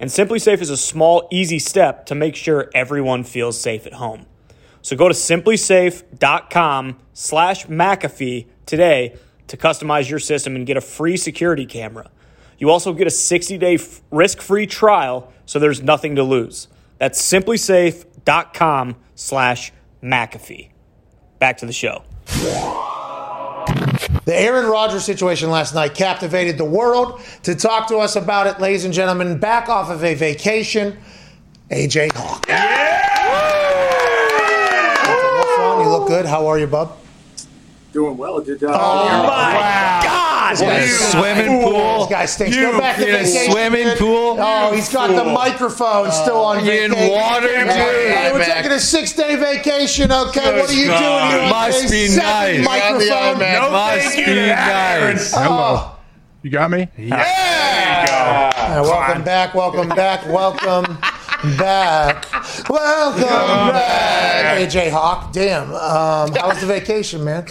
And 0.00 0.10
SimpliSafe 0.10 0.60
is 0.60 0.70
a 0.70 0.76
small, 0.76 1.28
easy 1.30 1.58
step 1.58 2.06
to 2.06 2.14
make 2.14 2.34
sure 2.34 2.70
everyone 2.74 3.22
feels 3.22 3.60
safe 3.60 3.86
at 3.86 3.94
home. 3.94 4.26
So 4.82 4.96
go 4.96 5.08
to 5.08 5.14
simplisafe.com 5.14 6.98
slash 7.12 7.66
McAfee 7.66 8.46
today 8.66 9.16
to 9.48 9.56
customize 9.56 10.08
your 10.08 10.18
system 10.18 10.56
and 10.56 10.66
get 10.66 10.76
a 10.76 10.80
free 10.80 11.16
security 11.16 11.66
camera. 11.66 12.10
You 12.58 12.70
also 12.70 12.92
get 12.92 13.06
a 13.06 13.10
60-day 13.10 13.78
risk-free 14.10 14.66
trial, 14.66 15.32
so 15.44 15.58
there's 15.58 15.82
nothing 15.82 16.16
to 16.16 16.22
lose. 16.22 16.68
That's 16.98 17.20
simplisafe.com 17.20 18.96
slash 19.14 19.72
McAfee. 20.02 20.70
Back 21.38 21.58
to 21.58 21.66
the 21.66 21.72
show. 21.72 22.04
The 24.24 24.34
Aaron 24.34 24.66
Rodgers 24.66 25.04
situation 25.04 25.50
last 25.50 25.74
night 25.74 25.94
captivated 25.94 26.56
the 26.56 26.64
world. 26.64 27.20
To 27.42 27.54
talk 27.54 27.88
to 27.88 27.98
us 27.98 28.16
about 28.16 28.46
it, 28.46 28.58
ladies 28.60 28.84
and 28.84 28.94
gentlemen, 28.94 29.38
back 29.38 29.68
off 29.68 29.90
of 29.90 30.02
a 30.02 30.14
vacation, 30.14 30.96
AJ 31.70 32.12
Hawk. 32.14 32.46
Yeah! 32.48 32.94
What's 35.38 35.58
wrong? 35.58 35.82
You 35.82 35.90
look 35.90 36.08
good. 36.08 36.24
How 36.24 36.46
are 36.46 36.58
you, 36.58 36.66
bub? 36.66 36.96
Doing 37.94 38.16
well. 38.18 38.40
Did 38.40 38.62
uh, 38.62 38.66
Oh, 38.68 39.06
my 39.26 40.00
God! 40.04 40.56
This 40.56 40.90
You 40.90 40.96
swimming 41.20 41.62
fool. 41.62 41.72
pool. 41.72 41.98
This 42.00 42.08
guy 42.10 42.26
stinks. 42.26 42.56
You 42.56 42.72
Go 42.72 42.78
back 42.78 42.96
to 42.96 43.08
in 43.08 43.14
a 43.14 43.18
vacation. 43.24 43.52
swimming 43.52 43.84
dude. 43.88 43.98
pool? 43.98 44.36
Oh, 44.38 44.72
he's 44.74 44.92
got 44.92 45.06
the 45.08 45.22
fool. 45.24 45.32
microphone 45.32 46.12
still 46.12 46.36
on 46.44 46.64
You 46.66 46.72
in 46.72 46.92
water, 47.10 47.46
dude? 47.48 47.68
Hey, 47.68 48.30
we're 48.32 48.40
Back. 48.40 48.56
taking 48.56 48.72
a 48.72 48.78
six-day 48.80 49.36
vacation. 49.36 50.12
Okay, 50.12 50.60
what 50.60 50.68
are 50.68 50.72
you 50.74 50.88
God. 50.88 51.30
doing 51.30 51.40
here? 51.40 51.50
Must 51.50 51.90
be 51.90 52.06
Second 52.08 52.64
nice. 52.64 52.66
Microphone. 52.66 53.38
No, 53.38 53.70
Must 53.70 54.16
be 54.16 54.34
nice. 54.48 55.32
Hello. 55.34 55.90
You 56.42 56.50
got 56.50 56.70
me? 56.70 56.88
Uh, 57.10 58.82
welcome 58.82 59.22
back. 59.24 59.54
Welcome 59.54 59.88
back. 59.88 60.26
Welcome 60.26 60.98
back. 61.56 62.26
Welcome 62.68 63.22
back. 63.72 64.58
AJ 64.58 64.90
Hawk. 64.90 65.32
Damn. 65.32 65.70
Um, 65.72 66.32
how 66.34 66.48
was 66.48 66.60
the 66.60 66.66
vacation, 66.66 67.24
man? 67.24 67.46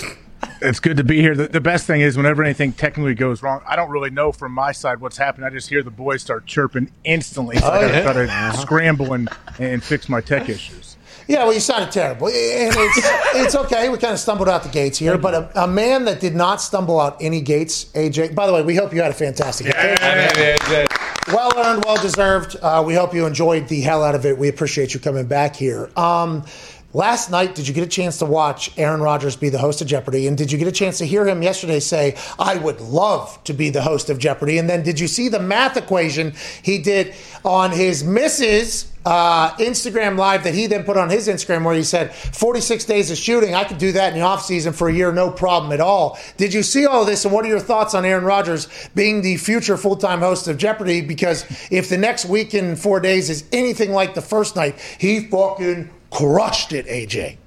It's 0.64 0.80
good 0.80 0.98
to 0.98 1.04
be 1.04 1.20
here. 1.22 1.36
The, 1.36 1.48
the 1.48 1.62
best 1.62 1.86
thing 1.86 2.02
is 2.02 2.16
whenever 2.18 2.44
anything 2.44 2.72
technically 2.72 3.16
goes 3.16 3.44
wrong, 3.44 3.62
I 3.68 3.76
don't 3.76 3.90
really 3.90 4.10
know 4.10 4.32
from 4.32 4.52
my 4.54 4.72
side 4.72 5.02
what's 5.02 5.18
happening. 5.18 5.46
I 5.46 5.50
just 5.50 5.70
hear 5.70 5.84
the 5.84 5.92
boys 5.92 6.22
start 6.22 6.46
chirping 6.46 6.90
instantly. 7.04 7.58
So 7.58 7.68
Oh, 7.68 7.72
I 7.72 7.82
gotta 7.82 7.94
yeah. 7.94 8.02
try 8.04 8.14
to 8.14 8.24
Uh-huh. 8.24 8.52
scramble 8.54 9.14
and, 9.14 9.30
and 9.60 9.84
fix 9.84 10.08
my 10.10 10.22
tech 10.22 10.50
issues. 10.50 10.98
Yeah, 11.28 11.44
well, 11.46 11.54
you 11.54 11.62
sounded 11.62 11.90
terrible, 11.92 12.28
and 12.28 12.36
it's 12.76 12.98
it's 13.36 13.56
okay. 13.56 13.88
We 13.88 13.98
kind 13.98 14.12
of 14.14 14.20
stumbled 14.20 14.50
out 14.50 14.64
the 14.64 14.70
gates 14.70 14.98
here, 14.98 15.18
but 15.18 15.34
a, 15.34 15.64
a 15.64 15.68
man 15.68 16.04
that 16.06 16.20
did 16.20 16.36
not 16.36 16.60
stumble 16.62 17.00
out 17.00 17.16
any 17.22 17.40
gates, 17.40 17.86
AJ. 17.94 18.36
By 18.36 18.46
the 18.46 18.52
way, 18.54 18.62
we 18.62 18.76
hope 18.76 18.94
you 18.94 19.02
had 19.02 19.12
a 19.12 19.14
fantastic. 19.14 19.68
vacation. 19.68 20.86
Well 21.30 21.54
earned, 21.58 21.86
well 21.86 21.96
deserved. 22.02 22.58
Uh, 22.62 22.84
we 22.86 22.96
hope 22.96 23.14
you 23.14 23.26
enjoyed 23.26 23.70
the 23.70 23.80
hell 23.80 24.04
out 24.04 24.16
of 24.16 24.26
it. 24.26 24.38
We 24.38 24.50
appreciate 24.50 24.94
you 24.94 25.00
coming 25.00 25.26
back 25.26 25.56
here. 25.56 25.90
Um, 25.96 26.44
last 26.94 27.32
night, 27.32 27.56
did 27.56 27.68
you 27.68 27.74
get 27.74 27.84
a 27.84 27.90
chance 27.90 28.18
to 28.20 28.26
watch 28.26 28.72
Aaron 28.78 29.02
Rodgers 29.02 29.36
be 29.36 29.50
the 29.50 29.58
host 29.58 29.82
of 29.82 29.88
Jeopardy? 29.88 30.28
And 30.28 30.38
did 30.38 30.52
you 30.52 30.58
get 30.58 30.68
a 30.68 30.72
chance 30.72 30.98
to 31.00 31.06
hear 31.06 31.28
him 31.28 31.42
yesterday 31.42 31.80
say, 31.80 32.16
I 32.40 32.56
would 32.56 32.82
love 32.82 33.44
to 33.46 33.54
be 33.54 33.70
the 33.70 33.82
host 33.82 34.10
of 34.10 34.20
Jeopardy? 34.20 34.58
And 34.58 34.70
then 34.70 34.84
did 34.84 35.00
you 35.00 35.08
see 35.08 35.30
the 35.30 35.40
math 35.40 35.78
equation 35.78 36.34
he 36.62 36.78
did 36.78 37.14
on 37.44 37.72
his 37.72 38.04
misses? 38.04 38.90
Uh, 39.06 39.54
Instagram 39.58 40.18
live 40.18 40.46
that 40.46 40.54
he 40.54 40.66
then 40.66 40.86
put 40.86 40.96
on 40.96 41.10
his 41.10 41.28
Instagram 41.28 41.66
where 41.66 41.76
he 41.76 41.84
said 41.84 42.14
46 42.16 42.86
days 42.86 43.12
of 43.12 43.18
shooting. 43.18 43.54
I 43.54 43.66
could 43.66 43.78
do 43.78 43.92
that 43.92 44.14
in 44.14 44.20
the 44.20 44.26
offseason 44.26 44.74
for 44.74 44.88
a 44.88 44.94
year, 44.94 45.12
no 45.12 45.30
problem 45.30 45.74
at 45.74 45.82
all. 45.82 46.18
Did 46.38 46.54
you 46.54 46.64
see 46.64 46.86
all 46.86 47.04
this? 47.04 47.26
And 47.26 47.34
what 47.34 47.44
are 47.44 47.50
your 47.50 47.60
thoughts 47.60 47.94
on 47.94 48.06
Aaron 48.06 48.24
Rodgers 48.24 48.70
being 48.96 49.22
the 49.22 49.36
future 49.36 49.76
full 49.76 49.98
time 49.98 50.20
host 50.20 50.48
of 50.48 50.58
Jeopardy? 50.58 51.02
Because 51.02 51.46
if 51.70 51.90
the 51.90 51.98
next 51.98 52.26
week 52.26 52.54
in 52.54 52.78
four 52.78 53.02
days 53.02 53.30
is 53.30 53.44
anything 53.52 53.92
like 53.92 54.14
the 54.14 54.22
first 54.22 54.56
night, 54.56 54.80
he 55.00 55.28
fucking 55.28 55.90
crushed 56.14 56.74
it, 56.74 56.86
AJ. 56.88 57.38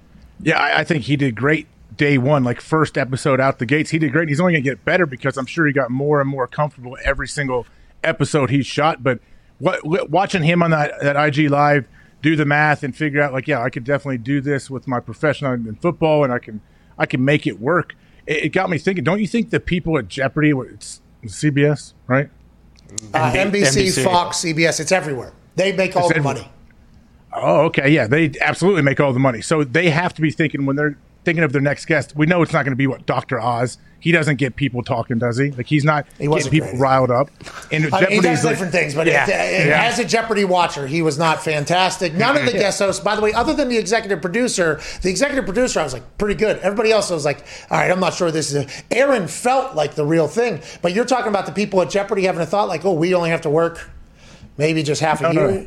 Yeah, 0.40 0.58
I, 0.60 0.80
I 0.80 0.84
think 0.84 1.04
he 1.04 1.16
did 1.16 1.34
great 1.34 1.66
day 1.96 2.18
one, 2.18 2.44
like 2.44 2.60
first 2.60 2.98
episode 2.98 3.40
out 3.40 3.58
the 3.58 3.66
gates. 3.66 3.90
He 3.90 3.98
did 3.98 4.12
great. 4.12 4.28
He's 4.28 4.40
only 4.40 4.52
going 4.52 4.64
to 4.64 4.70
get 4.70 4.84
better 4.84 5.06
because 5.06 5.36
I'm 5.36 5.46
sure 5.46 5.66
he 5.66 5.72
got 5.72 5.90
more 5.90 6.20
and 6.20 6.28
more 6.28 6.46
comfortable 6.46 6.96
every 7.04 7.28
single 7.28 7.66
episode 8.04 8.50
he 8.50 8.62
shot. 8.62 9.02
But 9.02 9.20
what, 9.58 10.10
watching 10.10 10.42
him 10.42 10.62
on 10.62 10.70
that, 10.72 11.00
that 11.00 11.16
IG 11.16 11.50
live 11.50 11.86
do 12.22 12.36
the 12.36 12.44
math 12.44 12.82
and 12.82 12.94
figure 12.94 13.22
out, 13.22 13.32
like, 13.32 13.46
yeah, 13.48 13.62
I 13.62 13.70
could 13.70 13.84
definitely 13.84 14.18
do 14.18 14.40
this 14.40 14.68
with 14.70 14.86
my 14.86 15.00
profession 15.00 15.46
in 15.66 15.76
football, 15.76 16.24
and 16.24 16.32
I 16.32 16.38
can 16.38 16.60
I 16.98 17.06
can 17.06 17.24
make 17.24 17.46
it 17.46 17.60
work. 17.60 17.94
It, 18.26 18.44
it 18.46 18.48
got 18.50 18.68
me 18.68 18.78
thinking. 18.78 19.04
Don't 19.04 19.20
you 19.20 19.26
think 19.26 19.50
the 19.50 19.60
people 19.60 19.96
at 19.98 20.08
Jeopardy, 20.08 20.50
it's 20.72 21.00
CBS, 21.24 21.94
right? 22.06 22.28
Uh, 23.14 23.32
NBC, 23.32 23.86
NBC. 23.86 24.04
Fox, 24.04 24.38
CBS, 24.38 24.80
it's 24.80 24.92
everywhere. 24.92 25.32
They 25.56 25.74
make 25.74 25.96
all 25.96 26.02
It's 26.04 26.10
the 26.12 26.16
everywhere. 26.18 26.34
money. 26.42 26.52
Oh, 27.36 27.60
okay. 27.66 27.90
Yeah, 27.90 28.06
they 28.06 28.32
absolutely 28.40 28.82
make 28.82 28.98
all 29.00 29.12
the 29.12 29.18
money. 29.18 29.42
So 29.42 29.62
they 29.64 29.90
have 29.90 30.14
to 30.14 30.22
be 30.22 30.30
thinking 30.30 30.64
when 30.66 30.76
they're 30.76 30.96
thinking 31.24 31.42
of 31.44 31.52
their 31.52 31.60
next 31.62 31.86
guest. 31.86 32.14
We 32.16 32.24
know 32.26 32.40
it's 32.42 32.52
not 32.52 32.64
going 32.64 32.72
to 32.72 32.76
be 32.76 32.86
what 32.86 33.04
Dr. 33.04 33.40
Oz. 33.40 33.78
He 33.98 34.12
doesn't 34.12 34.36
get 34.36 34.54
people 34.54 34.84
talking, 34.84 35.18
does 35.18 35.36
he? 35.36 35.50
Like 35.50 35.66
he's 35.66 35.82
not 35.84 36.06
He 36.20 36.28
getting 36.28 36.50
people 36.50 36.68
great. 36.68 36.80
riled 36.80 37.10
up. 37.10 37.28
And 37.72 37.92
I 37.92 38.02
mean, 38.02 38.10
he 38.12 38.20
does 38.20 38.44
like- 38.44 38.52
different 38.52 38.70
things, 38.72 38.94
but 38.94 39.08
Yeah. 39.08 39.24
it- 39.28 39.62
it- 39.62 39.66
Yeah. 39.68 39.82
as 39.84 39.98
a 39.98 40.04
Jeopardy 40.04 40.44
watcher, 40.44 40.86
he 40.86 41.02
was 41.02 41.18
not 41.18 41.42
fantastic. 41.42 42.14
None 42.14 42.36
of 42.36 42.46
the 42.46 42.52
guest 42.52 42.78
hosts, 42.78 43.02
by 43.02 43.16
the 43.16 43.22
way, 43.22 43.32
other 43.32 43.52
than 43.54 43.68
the 43.68 43.76
executive 43.78 44.22
producer, 44.22 44.78
the 45.02 45.10
executive 45.10 45.44
producer, 45.44 45.80
I 45.80 45.82
was 45.82 45.92
like, 45.94 46.04
pretty 46.18 46.36
good. 46.36 46.58
Everybody 46.62 46.92
else, 46.92 47.10
I 47.10 47.14
was 47.14 47.24
like, 47.24 47.44
all 47.70 47.78
right, 47.78 47.90
I'm 47.90 47.98
not 47.98 48.14
sure 48.14 48.30
this 48.30 48.52
is. 48.52 48.64
A, 48.64 48.66
Aaron 48.92 49.26
felt 49.26 49.74
like 49.74 49.96
the 49.96 50.06
real 50.06 50.28
thing, 50.28 50.60
but 50.82 50.92
you're 50.94 51.04
talking 51.06 51.28
about 51.28 51.46
the 51.46 51.52
people 51.52 51.82
at 51.82 51.90
Jeopardy 51.90 52.22
having 52.26 52.40
a 52.42 52.46
thought 52.46 52.68
like, 52.68 52.84
oh, 52.84 52.92
we 52.92 53.12
only 53.14 53.30
have 53.30 53.40
to 53.40 53.50
work 53.50 53.90
maybe 54.58 54.84
just 54.84 55.00
half 55.00 55.20
a 55.20 55.24
No, 55.24 55.30
year. 55.32 55.50
no. 55.50 55.66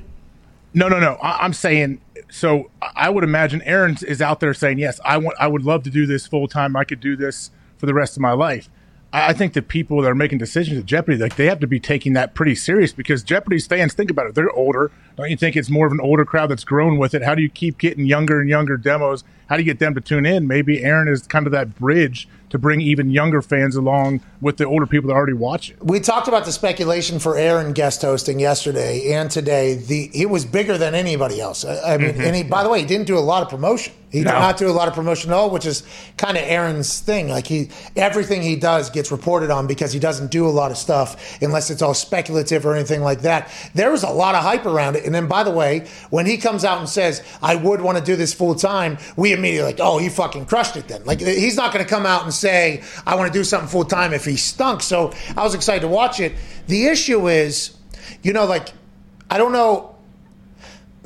No, 0.74 0.88
no, 0.88 1.00
no. 1.00 1.14
I, 1.16 1.44
I'm 1.44 1.54
saying. 1.54 2.02
So 2.32 2.70
I 2.96 3.10
would 3.10 3.24
imagine 3.24 3.62
Aaron 3.64 3.98
is 4.08 4.22
out 4.22 4.40
there 4.40 4.54
saying, 4.54 4.80
"Yes, 4.80 5.00
I 5.04 5.18
want. 5.18 5.36
I 5.40 5.48
would 5.48 5.64
love 5.64 5.84
to 5.84 5.90
do 5.90 6.06
this 6.06 6.28
full 6.28 6.48
time. 6.48 6.76
I 6.76 6.84
could 6.84 7.00
do 7.00 7.16
this 7.16 7.52
for 7.78 7.86
the 7.86 7.94
rest 7.94 8.16
of 8.18 8.22
my 8.22 8.32
life." 8.34 8.70
I 9.12 9.30
I 9.30 9.34
think 9.34 9.54
the 9.54 9.62
people 9.62 10.02
that 10.02 10.10
are 10.10 10.16
making 10.16 10.38
decisions 10.38 10.80
at 10.80 10.86
Jeopardy, 10.86 11.18
like 11.18 11.36
they 11.36 11.48
have 11.48 11.60
to 11.62 11.68
be 11.68 11.80
taking 11.80 12.14
that 12.14 12.36
pretty 12.36 12.56
serious 12.56 12.94
because 12.94 13.24
Jeopardy's 13.24 13.68
fans 13.68 13.94
think 13.94 14.12
about 14.12 14.28
it. 14.28 14.36
They're 14.36 14.52
older. 14.52 14.92
Don't 15.18 15.30
you 15.30 15.38
think 15.38 15.56
it's 15.56 15.70
more 15.70 15.88
of 15.88 15.92
an 15.92 16.00
older 16.02 16.26
crowd 16.26 16.48
that's 16.52 16.64
grown 16.64 16.98
with 16.98 17.14
it? 17.14 17.24
How 17.24 17.36
do 17.36 17.42
you 17.42 17.50
keep 17.50 17.78
getting 17.78 18.06
younger 18.06 18.40
and 18.40 18.50
younger 18.50 18.78
demos? 18.78 19.24
How 19.48 19.58
do 19.58 19.64
you 19.64 19.66
get 19.66 19.80
them 19.80 19.96
to 19.96 20.02
tune 20.02 20.26
in? 20.26 20.48
Maybe 20.48 20.84
Aaron 20.84 21.08
is 21.08 21.26
kind 21.26 21.48
of 21.48 21.52
that 21.52 21.76
bridge 21.76 22.28
to 22.50 22.58
bring 22.58 22.82
even 22.82 23.10
younger 23.12 23.42
fans 23.42 23.76
along 23.76 24.22
with 24.42 24.58
the 24.58 24.66
older 24.66 24.86
people 24.86 25.08
that 25.10 25.14
already 25.16 25.34
watch 25.34 25.70
it. 25.72 25.78
We 25.84 26.00
talked 26.00 26.28
about 26.28 26.46
the 26.46 26.52
speculation 26.52 27.20
for 27.20 27.38
Aaron 27.38 27.74
guest 27.74 28.02
hosting 28.02 28.40
yesterday 28.40 29.14
and 29.14 29.30
today. 29.30 29.76
The 29.76 30.10
it 30.14 30.30
was 30.30 30.46
bigger 30.46 30.78
than 30.78 30.96
anybody 30.96 31.40
else. 31.40 31.64
I, 31.66 31.94
I 31.94 31.98
mean, 31.98 32.14
Mhm. 32.14 32.26
and 32.26 32.36
he, 32.36 32.44
by 32.44 32.64
the 32.64 32.70
way, 32.70 32.80
he 32.82 32.86
didn't 32.86 33.08
do 33.08 33.18
a 33.18 33.20
lot 33.20 33.44
of 33.44 33.50
promotion. 33.50 33.94
He 34.12 34.22
No. 34.22 34.32
did 34.32 34.40
not 34.40 34.58
do 34.58 34.68
a 34.70 34.72
lot 34.74 34.88
of 34.88 34.96
promotion 34.96 35.32
at 35.32 35.36
all, 35.36 35.52
which 35.52 35.68
is 35.68 35.84
kind 36.18 36.36
of 36.36 36.44
Aaron's 36.46 37.00
thing. 37.00 37.30
Like 37.30 37.46
he, 37.46 37.70
everything 37.96 38.42
he 38.42 38.56
does 38.56 38.90
gets 38.90 39.12
reported 39.12 39.52
on 39.52 39.68
because 39.68 39.92
he 39.94 40.00
doesn't 40.00 40.32
do 40.32 40.48
a 40.48 40.50
lot 40.50 40.72
of 40.72 40.78
stuff 40.78 41.38
unless 41.44 41.70
it's 41.70 41.82
all 41.84 41.94
speculative 41.94 42.66
or 42.66 42.74
anything 42.76 43.02
like 43.02 43.22
that. 43.22 43.50
There 43.76 43.92
was 43.92 44.02
a 44.04 44.10
lot 44.10 44.34
of 44.34 44.44
hype 44.44 44.66
around 44.66 44.96
it. 44.96 45.06
And 45.06 45.14
then, 45.14 45.28
by 45.28 45.44
the 45.44 45.52
way, 45.52 45.86
when 46.10 46.26
he 46.26 46.38
comes 46.38 46.66
out 46.66 46.80
and 46.80 46.90
says, 46.90 47.22
"I 47.42 47.56
would 47.56 47.82
want 47.82 48.00
to 48.00 48.04
do 48.04 48.16
this 48.16 48.34
full 48.34 48.56
time," 48.56 48.98
we 49.16 49.32
immediately 49.32 49.74
like, 49.74 49.80
"Oh, 49.80 50.00
he 50.00 50.10
fucking 50.10 50.46
crushed 50.48 50.76
it." 50.76 50.88
Then, 50.88 51.04
like, 51.06 51.20
he's 51.22 51.56
not 51.56 51.72
going 51.72 51.86
to 51.86 51.90
come 51.90 52.06
out 52.08 52.24
and 52.24 52.34
say, 52.34 52.82
"I 53.06 53.16
want 53.16 53.32
to 53.32 53.38
do 53.40 53.44
something 53.44 53.70
full 53.70 53.86
time" 53.86 54.12
if 54.14 54.26
he 54.26 54.38
stunk. 54.38 54.82
So 54.82 55.12
I 55.38 55.44
was 55.44 55.54
excited 55.54 55.82
to 55.82 55.88
watch 55.88 56.20
it. 56.20 56.34
The 56.68 56.88
issue 56.88 57.28
is, 57.30 57.72
you 58.24 58.34
know, 58.34 58.46
like, 58.46 58.70
I 59.30 59.38
don't 59.38 59.52
know. 59.52 59.96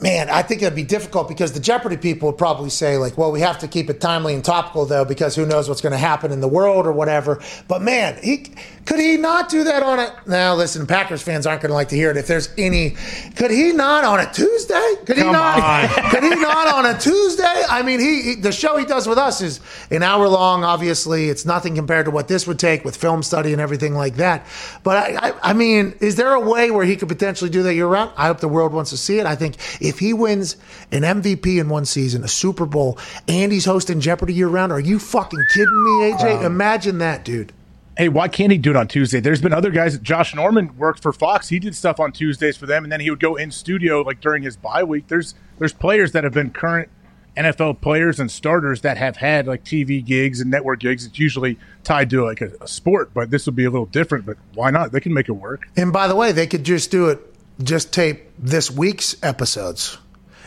Man, 0.01 0.27
I 0.27 0.41
think 0.41 0.63
it'd 0.63 0.75
be 0.75 0.83
difficult 0.83 1.27
because 1.27 1.53
the 1.53 1.59
Jeopardy 1.59 1.97
people 1.97 2.27
would 2.29 2.37
probably 2.37 2.71
say, 2.71 2.97
like, 2.97 3.15
well, 3.15 3.31
we 3.31 3.41
have 3.41 3.59
to 3.59 3.67
keep 3.67 3.91
it 3.91 4.01
timely 4.01 4.33
and 4.33 4.43
topical, 4.43 4.85
though, 4.87 5.05
because 5.05 5.35
who 5.35 5.45
knows 5.45 5.69
what's 5.69 5.81
going 5.81 5.91
to 5.91 5.99
happen 5.99 6.31
in 6.31 6.41
the 6.41 6.47
world 6.47 6.87
or 6.87 6.91
whatever. 6.91 7.41
But 7.67 7.83
man, 7.83 8.17
he 8.23 8.47
could 8.85 8.99
he 8.99 9.17
not 9.17 9.49
do 9.49 9.63
that 9.63 9.83
on 9.83 9.99
a. 9.99 10.13
Now, 10.25 10.55
listen, 10.55 10.87
Packers 10.87 11.21
fans 11.21 11.45
aren't 11.45 11.61
going 11.61 11.69
to 11.69 11.75
like 11.75 11.89
to 11.89 11.95
hear 11.95 12.09
it. 12.09 12.17
If 12.17 12.27
there's 12.27 12.49
any, 12.57 12.95
could 13.35 13.51
he 13.51 13.71
not 13.71 14.03
on 14.03 14.19
a 14.19 14.31
Tuesday? 14.33 14.95
Could 15.05 15.17
he 15.17 15.23
Come 15.23 15.33
not? 15.33 15.59
on. 15.61 16.09
could 16.11 16.23
he 16.23 16.29
not 16.35 16.67
on 16.73 16.85
a 16.87 16.97
Tuesday? 16.99 17.63
I 17.69 17.81
mean, 17.83 17.99
he, 17.99 18.21
he 18.23 18.35
the 18.35 18.51
show 18.51 18.75
he 18.77 18.85
does 18.85 19.07
with 19.07 19.17
us 19.17 19.41
is 19.41 19.61
an 19.91 20.03
hour 20.03 20.27
long. 20.27 20.63
Obviously, 20.63 21.29
it's 21.29 21.45
nothing 21.45 21.75
compared 21.75 22.05
to 22.05 22.11
what 22.11 22.27
this 22.27 22.45
would 22.47 22.59
take 22.59 22.83
with 22.83 22.97
film 22.97 23.23
study 23.23 23.53
and 23.53 23.61
everything 23.61 23.93
like 23.93 24.15
that. 24.15 24.45
But 24.83 24.97
I, 24.97 25.29
I, 25.29 25.51
I 25.51 25.53
mean, 25.53 25.95
is 26.01 26.15
there 26.15 26.33
a 26.33 26.39
way 26.39 26.71
where 26.71 26.83
he 26.83 26.95
could 26.95 27.09
potentially 27.09 27.51
do 27.51 27.63
that 27.63 27.75
year 27.75 27.87
round? 27.87 28.11
I 28.17 28.25
hope 28.27 28.39
the 28.39 28.47
world 28.49 28.73
wants 28.73 28.89
to 28.89 28.97
see 28.97 29.19
it. 29.19 29.25
I 29.25 29.35
think 29.35 29.55
if 29.83 29.99
he 29.99 30.13
wins 30.13 30.55
an 30.91 31.01
MVP 31.01 31.59
in 31.59 31.69
one 31.69 31.85
season, 31.85 32.23
a 32.23 32.27
Super 32.27 32.65
Bowl, 32.65 32.97
and 33.27 33.51
he's 33.51 33.65
hosting 33.65 33.99
Jeopardy 33.99 34.33
year 34.33 34.47
round, 34.47 34.71
are 34.71 34.79
you 34.79 34.97
fucking 34.97 35.43
kidding 35.53 35.83
me, 35.83 36.11
AJ? 36.11 36.43
Imagine 36.43 36.97
that, 36.99 37.23
dude. 37.23 37.53
Hey, 37.95 38.09
why 38.09 38.27
can't 38.27 38.51
he 38.51 38.57
do 38.57 38.71
it 38.71 38.75
on 38.75 38.87
Tuesday? 38.87 39.19
There's 39.19 39.41
been 39.41 39.53
other 39.53 39.69
guys. 39.69 39.99
Josh 39.99 40.33
Norman 40.33 40.75
worked 40.77 41.03
for 41.03 41.13
Fox. 41.13 41.49
He 41.49 41.59
did 41.59 41.75
stuff 41.75 41.99
on 41.99 42.11
Tuesdays 42.11 42.57
for 42.57 42.65
them, 42.65 42.83
and 42.83 42.91
then 42.91 42.99
he 42.99 43.09
would 43.11 43.19
go 43.19 43.35
in 43.35 43.51
studio 43.51 44.01
like 44.01 44.19
during 44.19 44.41
his 44.41 44.57
bye 44.57 44.83
week. 44.83 45.07
There's 45.09 45.35
there's 45.59 45.73
players 45.73 46.11
that 46.13 46.23
have 46.23 46.33
been 46.33 46.49
current 46.49 46.89
NFL 47.35 47.81
players 47.81 48.19
and 48.19 48.29
starters 48.29 48.81
that 48.81 48.97
have 48.97 49.17
had 49.17 49.47
like 49.47 49.63
TV 49.63 50.03
gigs 50.03 50.39
and 50.39 50.51
network 50.51 50.79
gigs. 50.79 51.05
It's 51.05 51.19
usually 51.19 51.57
tied 51.83 52.09
to 52.11 52.23
like 52.23 52.41
a, 52.41 52.51
a 52.61 52.67
sport, 52.67 53.13
but 53.13 53.29
this 53.29 53.45
would 53.45 53.55
be 53.55 53.65
a 53.65 53.69
little 53.69 53.85
different. 53.85 54.25
But 54.25 54.37
why 54.53 54.71
not? 54.71 54.91
They 54.91 54.99
can 54.99 55.13
make 55.13 55.29
it 55.29 55.33
work. 55.33 55.67
And 55.75 55.91
by 55.91 56.07
the 56.07 56.15
way, 56.15 56.31
they 56.31 56.47
could 56.47 56.63
just 56.63 56.91
do 56.91 57.09
it, 57.09 57.19
just 57.61 57.93
tape 57.93 58.23
this 58.39 58.71
week's 58.71 59.15
episodes 59.23 59.97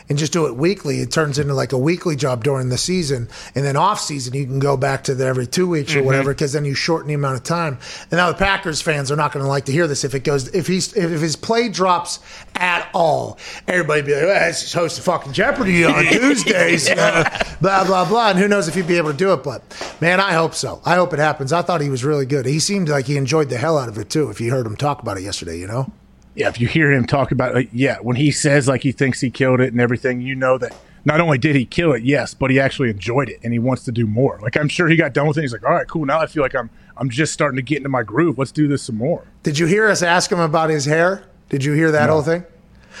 and 0.09 0.17
just 0.17 0.31
do 0.31 0.45
it 0.47 0.55
weekly. 0.55 0.99
It 1.01 1.11
turns 1.11 1.37
into 1.37 1.53
like 1.53 1.73
a 1.73 1.77
weekly 1.77 2.15
job 2.15 2.41
during 2.41 2.69
the 2.69 2.77
season. 2.77 3.27
And 3.55 3.65
then 3.65 3.75
off 3.75 3.99
season, 3.99 4.33
you 4.35 4.45
can 4.45 4.59
go 4.59 4.77
back 4.77 5.03
to 5.05 5.15
the 5.15 5.25
every 5.25 5.45
two 5.45 5.67
weeks 5.67 5.93
or 5.95 5.99
Mhm. 6.01 6.05
whatever, 6.05 6.31
because 6.33 6.53
then 6.53 6.63
you 6.63 6.75
shorten 6.75 7.09
the 7.09 7.13
amount 7.13 7.35
of 7.35 7.43
time. 7.43 7.77
And 8.09 8.13
now 8.13 8.29
the 8.29 8.37
Packers 8.37 8.81
fans 8.81 9.11
are 9.11 9.17
not 9.17 9.33
going 9.33 9.43
to 9.43 9.49
like 9.49 9.65
to 9.65 9.73
hear 9.73 9.85
this 9.85 10.05
if 10.05 10.15
it 10.15 10.23
goes, 10.23 10.47
if 10.49 10.65
he's, 10.65 10.93
if 10.93 11.19
his 11.19 11.35
play 11.35 11.67
drops 11.67 12.19
at 12.55 12.87
all, 12.93 13.37
everybody 13.67 14.01
be 14.01 14.13
like, 14.13 14.23
well, 14.23 14.47
he's 14.47 14.71
hosting 14.71 15.03
fucking 15.03 15.33
Jeopardy 15.33 15.83
on 15.83 16.05
Tuesdays, 16.11 16.89
uh, 16.89 17.25
blah, 17.59 17.83
blah, 17.83 18.05
blah. 18.05 18.29
And 18.29 18.39
who 18.39 18.47
knows 18.47 18.69
if 18.69 18.75
he'd 18.75 18.87
be 18.87 18.95
able 18.95 19.11
to 19.11 19.17
do 19.17 19.33
it. 19.33 19.43
But 19.43 19.61
man, 19.99 20.21
I 20.21 20.31
hope 20.31 20.55
so. 20.55 20.81
I 20.85 20.95
hope 20.95 21.11
it 21.11 21.19
happens. 21.19 21.51
I 21.51 21.63
thought 21.63 21.81
he 21.81 21.89
was 21.89 22.05
really 22.05 22.25
good. 22.25 22.45
He 22.45 22.59
seemed 22.59 22.87
like 22.87 23.07
he 23.07 23.17
enjoyed 23.17 23.49
the 23.49 23.57
hell 23.57 23.77
out 23.77 23.89
of 23.89 23.97
it 23.97 24.09
too, 24.09 24.29
if 24.29 24.39
you 24.39 24.51
heard 24.51 24.65
him 24.65 24.77
talk 24.77 25.01
about 25.01 25.17
it 25.17 25.23
yesterday, 25.23 25.57
you 25.59 25.67
know? 25.67 25.91
Yeah, 26.37 26.49
if 26.49 26.61
you 26.61 26.67
hear 26.67 26.91
him 26.91 27.05
talk 27.05 27.31
about, 27.31 27.55
like, 27.55 27.69
yeah, 27.73 27.97
when 28.01 28.15
he 28.15 28.29
says 28.31 28.67
like 28.67 28.83
he 28.83 28.91
thinks 28.91 29.19
he 29.19 29.29
killed 29.31 29.59
it 29.59 29.71
and 29.73 29.81
everything, 29.81 30.21
you 30.21 30.35
know 30.35 30.57
that 30.59 30.73
not 31.03 31.19
only 31.19 31.37
did 31.37 31.55
he 31.55 31.65
kill 31.65 31.93
it, 31.93 32.03
yes, 32.03 32.33
but 32.33 32.51
he 32.51 32.59
actually 32.59 32.89
enjoyed 32.91 33.27
it 33.29 33.39
and 33.43 33.53
he 33.53 33.59
wants 33.59 33.83
to 33.85 33.91
do 33.91 34.05
more. 34.05 34.39
Like 34.41 34.55
I'm 34.55 34.67
sure 34.69 34.87
he 34.87 34.95
got 34.95 35.13
done 35.13 35.27
with 35.27 35.37
it. 35.37 35.41
He's 35.41 35.51
like, 35.53 35.65
all 35.65 35.71
right, 35.73 35.87
cool. 35.87 36.05
Now 36.05 36.19
I 36.19 36.27
feel 36.27 36.43
like 36.43 36.53
I'm 36.55 36.69
I'm 36.95 37.09
just 37.09 37.33
starting 37.33 37.55
to 37.55 37.61
get 37.63 37.77
into 37.77 37.89
my 37.89 38.03
groove. 38.03 38.37
Let's 38.37 38.51
do 38.51 38.67
this 38.67 38.83
some 38.83 38.97
more. 38.97 39.23
Did 39.43 39.57
you 39.59 39.65
hear 39.65 39.87
us 39.87 40.01
ask 40.03 40.31
him 40.31 40.39
about 40.39 40.69
his 40.69 40.85
hair? 40.85 41.23
Did 41.49 41.63
you 41.63 41.73
hear 41.73 41.91
that 41.91 42.05
No. 42.07 42.13
whole 42.13 42.21
thing? 42.23 42.43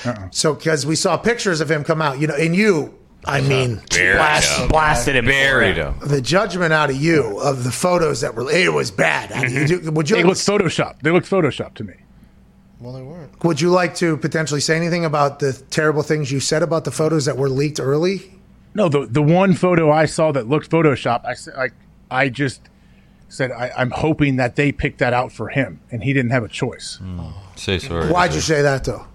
Uh-uh. 0.05 0.27
So, 0.31 0.53
because 0.53 0.85
we 0.85 0.95
saw 0.95 1.17
pictures 1.17 1.59
of 1.61 1.69
him 1.71 1.83
come 1.83 2.01
out, 2.01 2.19
you 2.19 2.27
know, 2.27 2.35
and 2.35 2.55
you, 2.55 2.93
I 3.25 3.41
mean, 3.41 3.81
Blast, 3.89 4.69
blasted 4.69 5.15
him. 5.15 5.25
Buried 5.25 5.77
him. 5.77 5.95
the 6.05 6.21
judgment 6.21 6.71
out 6.73 6.89
of 6.91 6.95
you 6.95 7.39
of 7.39 7.63
the 7.63 7.71
photos 7.71 8.21
that 8.21 8.35
were, 8.35 8.49
it 8.51 8.71
was 8.71 8.91
bad. 8.91 9.31
I 9.31 9.47
mean, 9.47 9.67
you- 9.67 9.91
would 9.91 10.07
They 10.07 10.19
you 10.19 10.25
look 10.27 10.37
photoshopped. 10.37 11.01
They 11.01 11.09
look 11.11 11.23
photoshopped 11.25 11.73
to 11.75 11.83
me. 11.83 11.93
Well, 12.79 12.93
they 12.93 13.01
weren't. 13.01 13.43
would 13.43 13.59
you 13.59 13.69
like 13.71 13.95
to 13.95 14.17
potentially 14.17 14.61
say 14.61 14.75
anything 14.77 15.03
about 15.05 15.39
the 15.39 15.53
terrible 15.71 16.03
things 16.03 16.31
you 16.31 16.39
said 16.39 16.61
about 16.61 16.83
the 16.85 16.91
photos 16.91 17.25
that 17.25 17.37
were 17.37 17.49
leaked 17.49 17.79
early? 17.79 18.31
No, 18.75 18.87
the 18.89 19.07
the 19.07 19.21
one 19.23 19.53
photo 19.53 19.91
I 19.91 20.05
saw 20.05 20.31
that 20.33 20.47
looked 20.47 20.69
photoshopped, 20.69 21.25
I 21.25 21.33
said 21.33 21.55
like 21.55 21.73
I 22.11 22.29
just 22.29 22.61
said 23.29 23.51
I, 23.51 23.71
I'm 23.75 23.91
hoping 23.91 24.35
that 24.35 24.55
they 24.55 24.71
picked 24.71 24.99
that 24.99 25.13
out 25.13 25.31
for 25.31 25.49
him 25.49 25.79
and 25.91 26.03
he 26.03 26.13
didn't 26.13 26.31
have 26.31 26.43
a 26.43 26.47
choice. 26.47 26.97
Hmm. 27.01 27.29
Say 27.55 27.79
sorry. 27.79 28.09
Why'd 28.11 28.33
you 28.33 28.41
say 28.41 28.61
that 28.61 28.83
though? 28.83 29.07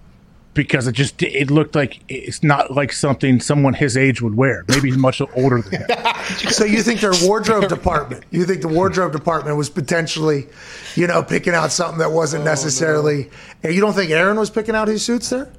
Because 0.53 0.87
it 0.87 0.91
just 0.91 1.23
it 1.23 1.49
looked 1.49 1.73
like 1.73 2.01
it's 2.07 2.43
not 2.43 2.71
like 2.71 2.91
something 2.93 3.39
someone 3.39 3.73
his 3.73 3.97
age 3.97 4.21
would 4.21 4.35
wear. 4.37 4.63
Maybe 4.67 4.89
he's 4.89 4.97
much 4.99 5.19
older 5.35 5.61
than 5.61 5.81
him. 5.81 5.87
So 6.51 6.63
you 6.63 6.81
think 6.83 7.01
their 7.01 7.11
wardrobe 7.23 7.67
department? 7.67 8.23
You 8.31 8.45
think 8.45 8.61
the 8.61 8.67
wardrobe 8.69 9.11
department 9.11 9.57
was 9.57 9.69
potentially, 9.69 10.47
you 10.95 11.05
know, 11.07 11.21
picking 11.21 11.53
out 11.53 11.71
something 11.71 11.97
that 11.99 12.11
wasn't 12.11 12.45
necessarily? 12.45 13.29
And 13.61 13.73
you 13.73 13.81
don't 13.81 13.93
think 13.93 14.09
Aaron 14.11 14.37
was 14.39 14.49
picking 14.49 14.73
out 14.73 14.87
his 14.87 15.03
suits 15.03 15.29
there? 15.31 15.51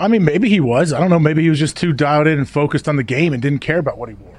I 0.00 0.08
mean, 0.08 0.24
maybe 0.24 0.48
he 0.48 0.60
was. 0.60 0.92
I 0.94 0.98
don't 1.00 1.10
know. 1.10 1.18
Maybe 1.18 1.42
he 1.42 1.50
was 1.50 1.58
just 1.58 1.76
too 1.76 1.92
dialed 1.92 2.26
in 2.26 2.38
and 2.38 2.48
focused 2.48 2.88
on 2.88 2.96
the 2.96 3.02
game 3.02 3.32
and 3.34 3.42
didn't 3.42 3.58
care 3.58 3.78
about 3.78 3.98
what 3.98 4.08
he 4.08 4.14
wore. 4.14 4.38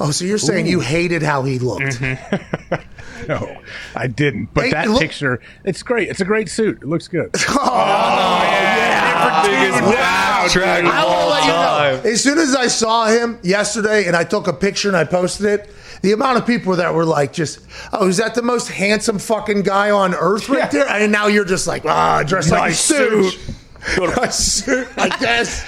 Oh, 0.00 0.10
so 0.10 0.24
you're 0.24 0.38
saying 0.38 0.66
you 0.66 0.80
hated 0.80 1.22
how 1.22 1.42
he 1.42 1.58
looked? 1.58 1.82
Mm-hmm. 1.82 2.74
No, 3.28 3.60
I 3.94 4.06
didn't. 4.06 4.54
But 4.54 4.64
Hey, 4.66 4.70
that 4.70 4.88
look- 4.88 5.02
picture, 5.02 5.42
it's 5.64 5.82
great. 5.82 6.08
It's 6.08 6.20
a 6.22 6.24
great 6.24 6.48
suit. 6.48 6.78
It 6.80 6.88
looks 6.88 7.08
good. 7.08 7.30
Biggest 9.46 9.78
backtrack 9.96 10.66
I 10.66 10.78
of 10.80 10.84
want 10.84 10.96
all 10.98 11.28
let 11.30 11.44
you 11.44 11.50
time. 11.52 12.04
know. 12.04 12.10
As 12.10 12.22
soon 12.22 12.38
as 12.38 12.54
I 12.54 12.66
saw 12.68 13.06
him 13.06 13.38
yesterday 13.42 14.06
and 14.06 14.14
I 14.16 14.24
took 14.24 14.46
a 14.46 14.52
picture 14.52 14.88
and 14.88 14.96
I 14.96 15.04
posted 15.04 15.46
it, 15.46 15.70
the 16.02 16.12
amount 16.12 16.38
of 16.38 16.46
people 16.46 16.76
that 16.76 16.94
were 16.94 17.04
like, 17.04 17.32
just, 17.32 17.60
oh, 17.92 18.06
is 18.08 18.18
that 18.18 18.34
the 18.34 18.42
most 18.42 18.68
handsome 18.68 19.18
fucking 19.18 19.62
guy 19.62 19.90
on 19.90 20.14
earth 20.14 20.48
right 20.48 20.70
there? 20.70 20.88
And 20.88 21.10
now 21.10 21.26
you're 21.26 21.44
just 21.44 21.66
like, 21.66 21.84
ah, 21.84 22.22
dressed 22.24 22.50
like 22.50 22.60
a 22.60 22.64
Nice 22.66 22.80
suit. 22.80 23.32
suit. 23.32 23.54
Nice 24.16 24.36
suit, 24.36 24.88
I 24.96 25.08
guess. 25.20 25.64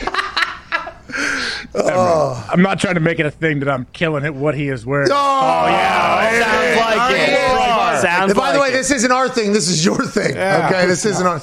I'm 1.74 2.62
not 2.62 2.80
trying 2.80 2.94
to 2.94 3.00
make 3.00 3.18
it 3.18 3.26
a 3.26 3.30
thing 3.30 3.60
that 3.60 3.68
I'm 3.68 3.86
killing 3.92 4.24
it 4.24 4.34
what 4.34 4.54
he 4.54 4.68
is 4.68 4.84
wearing. 4.86 5.08
Oh, 5.10 5.66
yeah. 5.66 6.40
Sounds 6.40 6.80
like 6.80 7.12
it. 7.14 7.28
Yeah. 7.30 8.00
Sounds 8.00 8.30
And 8.32 8.36
by 8.38 8.52
the 8.52 8.58
like 8.58 8.68
way, 8.70 8.74
it. 8.74 8.78
this 8.78 8.90
isn't 8.90 9.12
our 9.12 9.28
thing. 9.28 9.52
This 9.52 9.68
is 9.68 9.84
your 9.84 10.04
thing. 10.04 10.32
Okay, 10.36 10.86
this 10.86 11.04
isn't 11.06 11.26
our. 11.26 11.40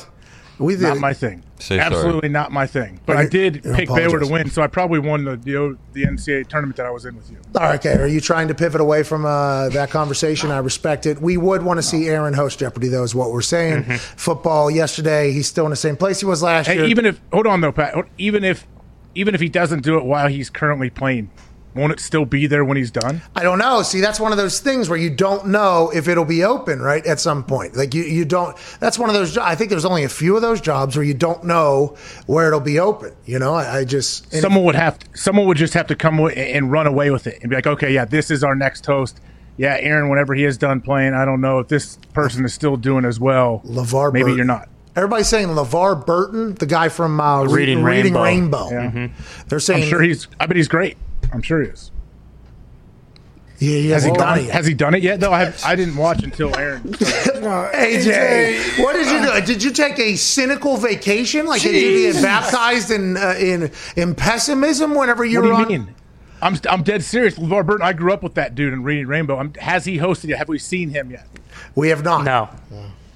We 0.59 0.73
did. 0.75 0.81
Not 0.83 0.97
my 0.99 1.13
thing. 1.13 1.43
Say 1.59 1.77
sorry. 1.77 1.79
Absolutely 1.81 2.29
not 2.29 2.51
my 2.51 2.65
thing. 2.67 2.99
But 3.05 3.15
Okay. 3.17 3.25
I 3.25 3.29
did 3.29 3.61
Yeah, 3.65 3.75
pick 3.75 3.89
Baylor 3.89 4.19
to 4.19 4.27
win, 4.27 4.49
so 4.49 4.61
I 4.61 4.67
probably 4.67 4.99
won 4.99 5.23
the, 5.23 5.35
the 5.35 5.77
the 5.93 6.03
NCAA 6.05 6.47
tournament 6.47 6.77
that 6.77 6.85
I 6.85 6.89
was 6.91 7.05
in 7.05 7.15
with 7.15 7.29
you. 7.31 7.37
All 7.55 7.61
right, 7.61 7.79
okay. 7.83 7.99
Are 8.01 8.07
you 8.07 8.19
trying 8.21 8.47
to 8.49 8.55
pivot 8.55 8.81
away 8.81 9.03
from 9.03 9.25
uh, 9.25 9.69
that 9.69 9.89
conversation? 9.89 10.49
I 10.51 10.57
respect 10.59 11.05
it. 11.05 11.21
We 11.21 11.37
would 11.37 11.63
want 11.63 11.77
to 11.77 11.83
see 11.83 12.07
Aaron 12.07 12.33
host 12.33 12.59
Jeopardy, 12.59 12.87
though, 12.87 13.03
is 13.03 13.13
what 13.15 13.31
we're 13.31 13.41
saying. 13.41 13.83
Football 14.15 14.69
yesterday, 14.71 15.31
he's 15.31 15.47
still 15.47 15.65
in 15.65 15.69
the 15.71 15.75
same 15.75 15.95
place 15.95 16.19
he 16.19 16.25
was 16.25 16.41
last 16.43 16.67
Hey, 16.67 16.75
year. 16.75 16.85
even 16.85 17.05
if 17.05 17.19
hold 17.31 17.47
on 17.47 17.61
though, 17.61 17.71
Pat. 17.71 17.95
Even 18.17 18.43
if 18.43 18.65
even 19.15 19.33
if 19.33 19.41
he 19.41 19.49
doesn't 19.49 19.81
do 19.83 19.97
it 19.97 20.05
while 20.05 20.27
he's 20.27 20.49
currently 20.49 20.89
playing, 20.91 21.29
won't 21.77 21.93
it 21.93 21.99
still 21.99 22.25
be 22.25 22.47
there 22.47 22.65
when 22.65 22.77
he's 22.77 22.91
done? 22.91 23.21
I 23.35 23.43
don't 23.43 23.59
know. 23.59 23.81
See, 23.83 24.01
that's 24.01 24.19
one 24.19 24.31
of 24.31 24.37
those 24.37 24.59
things 24.59 24.89
where 24.89 24.97
you 24.97 25.09
don't 25.09 25.47
know 25.47 25.91
if 25.93 26.07
it'll 26.07 26.25
be 26.25 26.43
open, 26.43 26.81
right? 26.81 27.05
At 27.05 27.19
some 27.19 27.43
point, 27.43 27.75
like 27.75 27.93
you, 27.93 28.03
you 28.03 28.25
don't. 28.25 28.57
That's 28.79 28.99
one 28.99 29.09
of 29.09 29.15
those. 29.15 29.37
I 29.37 29.55
think 29.55 29.69
there's 29.69 29.85
only 29.85 30.03
a 30.03 30.09
few 30.09 30.35
of 30.35 30.41
those 30.41 30.59
jobs 30.59 30.95
where 30.95 31.05
you 31.05 31.13
don't 31.13 31.43
know 31.43 31.95
where 32.25 32.47
it'll 32.47 32.59
be 32.59 32.79
open. 32.79 33.15
You 33.25 33.39
know, 33.39 33.53
I, 33.53 33.79
I 33.79 33.85
just 33.85 34.31
and 34.33 34.41
someone 34.41 34.63
would 34.63 34.75
have 34.75 34.99
to, 34.99 35.17
someone 35.17 35.45
would 35.47 35.57
just 35.57 35.73
have 35.73 35.87
to 35.87 35.95
come 35.95 36.19
and 36.19 36.71
run 36.71 36.87
away 36.87 37.11
with 37.11 37.27
it 37.27 37.39
and 37.41 37.49
be 37.49 37.55
like, 37.55 37.67
okay, 37.67 37.93
yeah, 37.93 38.05
this 38.05 38.31
is 38.31 38.43
our 38.43 38.55
next 38.55 38.85
host. 38.85 39.19
Yeah, 39.57 39.75
Aaron, 39.79 40.09
whenever 40.09 40.35
he 40.35 40.43
is 40.45 40.57
done 40.57 40.81
playing, 40.81 41.13
I 41.13 41.25
don't 41.25 41.41
know 41.41 41.59
if 41.59 41.67
this 41.67 41.97
person 42.13 42.45
is 42.45 42.53
still 42.53 42.77
doing 42.77 43.05
as 43.05 43.19
well. 43.19 43.61
LeVar 43.65 44.13
maybe 44.13 44.23
Burton. 44.23 44.37
you're 44.37 44.45
not. 44.45 44.69
Everybody's 44.95 45.27
saying 45.27 45.49
LeVar 45.49 46.05
Burton, 46.07 46.55
the 46.55 46.65
guy 46.65 46.89
from 46.89 47.19
uh, 47.19 47.43
Reading 47.43 47.83
Reading 47.83 48.13
Rainbow. 48.15 48.69
Rainbow. 48.69 48.69
Yeah. 48.71 49.07
They're 49.47 49.59
saying 49.59 49.83
I'm 49.83 49.89
sure 49.89 50.01
he's. 50.01 50.27
I 50.39 50.47
bet 50.47 50.57
he's 50.57 50.67
great. 50.67 50.97
I'm 51.33 51.41
sure 51.41 51.61
he 51.61 51.69
is. 51.69 51.91
Yeah, 53.59 53.69
he 53.69 53.89
Has 53.89 54.03
he 54.03 54.09
hasn't 54.09 54.17
done 54.17 54.27
done 54.27 54.37
it? 54.39 54.45
it. 54.45 54.51
Has 54.51 54.65
he 54.67 54.73
done 54.75 54.93
it 54.93 55.01
yet? 55.03 55.19
Though 55.19 55.33
I 55.33 55.45
have, 55.45 55.61
I 55.65 55.75
didn't 55.75 55.95
watch 55.95 56.21
until 56.23 56.55
Aaron. 56.55 56.83
AJ, 56.83 58.79
what 58.83 58.93
did 58.93 59.07
you 59.07 59.19
do? 59.41 59.45
Did 59.45 59.63
you 59.63 59.71
take 59.71 59.97
a 59.99 60.15
cynical 60.15 60.77
vacation? 60.77 61.45
Like 61.47 61.61
did 61.63 61.73
you 61.75 62.11
get 62.13 62.21
baptized 62.21 62.91
in 62.91 63.17
uh, 63.17 63.33
in 63.39 63.71
in 63.95 64.13
pessimism 64.15 64.93
whenever 64.95 65.25
you 65.25 65.41
what 65.41 65.49
were 65.49 65.65
do 65.65 65.73
you 65.73 65.79
on? 65.79 65.85
mean? 65.87 65.95
I'm 66.41 66.55
I'm 66.69 66.83
dead 66.83 67.03
serious. 67.03 67.35
LeVar 67.39 67.65
Burton. 67.65 67.85
I 67.85 67.93
grew 67.93 68.13
up 68.13 68.21
with 68.21 68.35
that 68.35 68.53
dude 68.53 68.73
in 68.73 68.83
Reading 68.83 69.07
Rainbow. 69.07 69.37
I'm, 69.37 69.53
has 69.55 69.85
he 69.85 69.97
hosted 69.97 70.25
yet? 70.25 70.37
Have 70.37 70.49
we 70.49 70.59
seen 70.59 70.89
him 70.91 71.09
yet? 71.09 71.27
We 71.73 71.89
have 71.89 72.03
not. 72.03 72.23
No. 72.25 72.49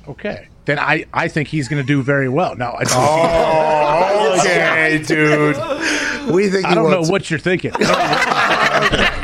Okay, 0.08 0.48
then 0.66 0.80
I 0.80 1.06
I 1.14 1.28
think 1.28 1.48
he's 1.48 1.68
going 1.68 1.82
to 1.82 1.88
do 1.88 2.04
very 2.04 2.30
well. 2.30 2.56
Now 2.56 2.78
I, 2.80 2.84
Oh, 2.92 4.38
okay, 4.40 5.04
dude. 5.06 5.56
We 6.34 6.50
think 6.50 6.66
I 6.66 6.76
don't 6.76 6.86
will 6.86 7.02
know 7.02 7.10
what 7.10 7.30
you're 7.30 7.40
thinking. 7.40 7.74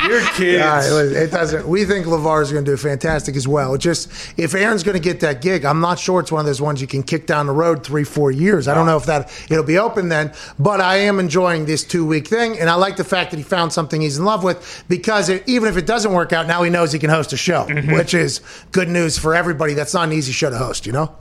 You're 0.08 0.22
kids. 0.30 0.62
All 0.62 1.04
right, 1.04 1.12
it 1.12 1.30
doesn't. 1.30 1.66
We 1.66 1.84
think 1.84 2.06
Levar 2.06 2.42
is 2.42 2.52
going 2.52 2.64
to 2.64 2.70
do 2.70 2.76
fantastic 2.76 3.36
as 3.36 3.46
well. 3.46 3.74
It 3.74 3.78
just 3.78 4.10
if 4.38 4.54
Aaron's 4.54 4.82
going 4.82 4.96
to 4.96 5.02
get 5.02 5.20
that 5.20 5.42
gig, 5.42 5.64
I'm 5.64 5.80
not 5.80 5.98
sure 5.98 6.20
it's 6.20 6.32
one 6.32 6.40
of 6.40 6.46
those 6.46 6.60
ones 6.60 6.80
you 6.80 6.86
can 6.86 7.02
kick 7.02 7.26
down 7.26 7.46
the 7.46 7.52
road 7.52 7.84
three, 7.84 8.04
four 8.04 8.30
years. 8.30 8.68
I 8.68 8.74
don't 8.74 8.86
know 8.86 8.96
if 8.96 9.06
that 9.06 9.30
it'll 9.50 9.64
be 9.64 9.78
open 9.78 10.08
then, 10.08 10.32
but 10.58 10.80
I 10.80 10.96
am 10.96 11.18
enjoying 11.18 11.66
this 11.66 11.84
two 11.84 12.06
week 12.06 12.26
thing, 12.26 12.58
and 12.58 12.70
I 12.70 12.74
like 12.74 12.96
the 12.96 13.04
fact 13.04 13.30
that 13.32 13.36
he 13.36 13.42
found 13.42 13.72
something 13.72 14.00
he's 14.00 14.18
in 14.18 14.24
love 14.24 14.44
with 14.44 14.84
because 14.88 15.28
it, 15.28 15.44
even 15.46 15.68
if 15.68 15.76
it 15.76 15.86
doesn't 15.86 16.12
work 16.12 16.32
out, 16.32 16.46
now 16.46 16.62
he 16.62 16.70
knows 16.70 16.92
he 16.92 16.98
can 16.98 17.10
host 17.10 17.32
a 17.32 17.36
show, 17.36 17.64
mm-hmm. 17.64 17.92
which 17.92 18.14
is 18.14 18.40
good 18.72 18.88
news 18.88 19.18
for 19.18 19.34
everybody. 19.34 19.74
That's 19.74 19.94
not 19.94 20.08
an 20.08 20.14
easy 20.14 20.32
show 20.32 20.50
to 20.50 20.58
host, 20.58 20.86
you 20.86 20.92
know. 20.92 21.14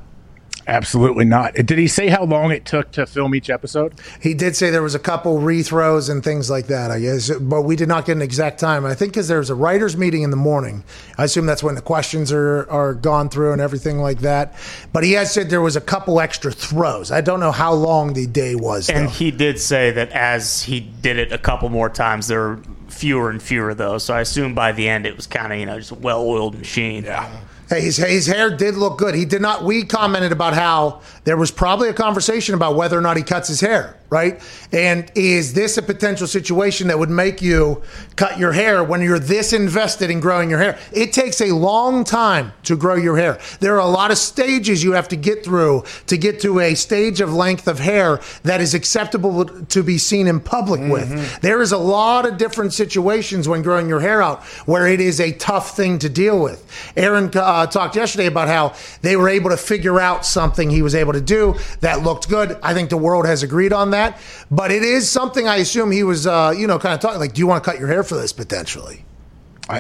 Absolutely 0.68 1.24
not. 1.24 1.54
Did 1.54 1.78
he 1.78 1.88
say 1.88 2.10
how 2.10 2.26
long 2.26 2.52
it 2.52 2.66
took 2.66 2.92
to 2.92 3.06
film 3.06 3.34
each 3.34 3.50
episode? 3.50 3.94
He 4.22 4.34
did 4.34 4.56
say 4.56 4.70
there 4.70 4.84
was 4.84 4.96
a 4.96 5.00
couple 5.00 5.40
rethrows 5.40 6.10
and 6.10 6.22
things 6.22 6.50
like 6.50 6.68
that, 6.68 6.92
I 6.92 7.00
guess, 7.00 7.32
but 7.40 7.62
we 7.62 7.78
did 7.78 7.88
not 7.88 8.06
get 8.06 8.18
an 8.18 8.22
exact 8.22 8.60
time. 8.60 8.86
I 8.86 8.94
think 8.94 9.14
because 9.14 9.30
there's 9.30 9.50
a 9.50 9.56
writers' 9.56 9.96
meeting 9.96 10.24
in 10.24 10.30
the 10.30 10.36
morning. 10.36 10.84
I 11.18 11.24
assume 11.24 11.46
that's 11.46 11.64
when 11.64 11.76
the 11.76 11.82
questions 11.82 12.34
are, 12.34 12.70
are 12.70 12.94
gone 12.94 13.30
through 13.30 13.54
and 13.54 13.62
everything 13.62 14.00
like 14.00 14.20
that. 14.20 14.56
But 14.92 15.06
he 15.06 15.14
has 15.14 15.34
said 15.34 15.50
there 15.50 15.62
was 15.62 15.78
a 15.78 15.82
couple 15.82 16.20
extra 16.20 16.52
throws. 16.52 17.12
I 17.12 17.22
don't 17.22 17.40
know 17.40 17.54
how 17.54 17.72
long 17.72 18.12
the 18.12 18.28
day 18.28 18.56
was. 18.56 18.90
And 18.90 19.08
though. 19.08 19.12
he 19.12 19.32
did 19.32 19.60
say 19.60 19.92
that 19.92 20.12
as 20.12 20.64
he 20.64 20.82
did 20.82 21.18
it 21.18 21.32
a 21.32 21.38
couple 21.38 21.70
more 21.70 21.90
times, 21.90 22.28
there 22.28 22.40
were 22.40 22.60
fewer 22.90 23.30
and 23.30 23.42
fewer 23.42 23.70
of 23.70 23.78
those. 23.78 24.04
So 24.04 24.14
I 24.14 24.22
assume 24.22 24.54
by 24.54 24.74
the 24.74 24.90
end 24.90 25.06
it 25.06 25.16
was 25.16 25.28
kind 25.28 25.54
of 25.54 25.60
you 25.60 25.66
know 25.66 25.78
just 25.78 25.92
a 25.92 25.96
well-oiled 25.96 26.58
machine. 26.58 27.06
Yeah. 27.06 27.30
Hey, 27.70 27.82
his, 27.82 27.98
his 27.98 28.28
hair 28.28 28.50
did 28.50 28.76
look 28.76 28.98
good. 28.98 29.14
He 29.14 29.26
did 29.26 29.42
not. 29.42 29.64
We 29.64 29.84
commented 29.84 30.32
about 30.32 30.54
how 30.54 31.02
there 31.26 31.36
was 31.36 31.52
probably 31.52 31.90
a 31.90 31.94
conversation 31.94 32.56
about 32.56 32.76
whether 32.76 32.98
or 32.98 33.02
not 33.02 33.18
he 33.18 33.24
cuts 33.24 33.50
his 33.50 33.60
hair, 33.60 34.00
right? 34.10 34.42
And 34.72 35.12
is 35.16 35.54
this 35.54 35.78
a 35.78 35.82
potential 35.82 36.28
situation 36.28 36.88
that 36.88 36.98
would 36.98 37.10
make 37.10 37.42
you 37.42 37.84
cut 38.16 38.40
your 38.40 38.54
hair 38.54 38.86
when 38.86 39.02
you're 39.02 39.20
this 39.20 39.52
invested 39.52 40.10
in 40.10 40.22
growing 40.22 40.50
your 40.50 40.60
hair? 40.60 40.80
It 40.94 41.12
takes 41.12 41.42
a 41.42 41.54
long 41.54 42.06
time 42.06 42.54
to 42.64 42.78
grow 42.78 42.96
your 42.96 43.18
hair. 43.18 43.38
There 43.60 43.76
are 43.76 43.82
a 43.82 43.88
lot 43.88 44.12
of 44.12 44.18
stages 44.18 44.82
you 44.82 44.94
have 44.94 45.10
to 45.10 45.18
get 45.18 45.44
through 45.44 45.84
to 46.06 46.18
get 46.18 46.40
to 46.42 46.62
a 46.62 46.74
stage 46.74 47.20
of 47.20 47.34
length 47.34 47.68
of 47.68 47.80
hair 47.80 48.22
that 48.44 48.62
is 48.62 48.74
acceptable 48.74 49.44
to 49.44 49.84
be 49.84 49.98
seen 49.98 50.28
in 50.28 50.40
public 50.40 50.80
with. 50.90 51.42
There 51.42 51.62
is 51.62 51.74
a 51.74 51.78
lot 51.78 52.26
of 52.26 52.38
different 52.38 52.72
situations 52.72 53.50
when 53.50 53.62
growing 53.62 53.90
your 53.90 54.00
hair 54.00 54.22
out 54.22 54.46
where 54.66 54.88
it 54.88 55.02
is 55.02 55.20
a 55.20 55.34
tough 55.34 55.76
thing 55.76 56.00
to 56.00 56.08
deal 56.08 56.42
with. 56.42 56.66
Aaron 56.96 57.30
uh, 57.36 57.57
talked 57.66 57.96
yesterday 57.96 58.28
about 58.28 58.48
how 58.48 58.74
they 59.02 59.16
were 59.16 59.30
able 59.30 59.50
to 59.50 59.58
figure 59.58 60.00
out 60.00 60.26
something 60.26 60.70
he 60.70 60.82
was 60.82 60.96
able 60.96 61.14
to 61.14 61.22
do 61.22 61.56
that 61.82 62.02
looked 62.04 62.30
good. 62.30 62.58
I 62.62 62.74
think 62.74 62.90
the 62.90 62.98
world 62.98 63.26
has 63.26 63.44
agreed 63.44 63.74
on 63.74 63.92
that, 63.92 64.20
but 64.52 64.72
it 64.72 64.84
is 64.84 65.10
something 65.10 65.48
I 65.48 65.58
assume 65.58 65.92
he 65.92 66.04
was, 66.04 66.28
uh, 66.28 66.54
you 66.58 66.68
know, 66.68 66.78
kind 66.80 66.94
of 66.94 67.00
talking 67.00 67.20
like, 67.20 67.34
do 67.34 67.40
you 67.40 67.48
want 67.48 67.64
to 67.64 67.70
cut 67.70 67.80
your 67.80 67.88
hair 67.88 68.04
for 68.04 68.16
this 68.16 68.34
potentially? 68.34 69.04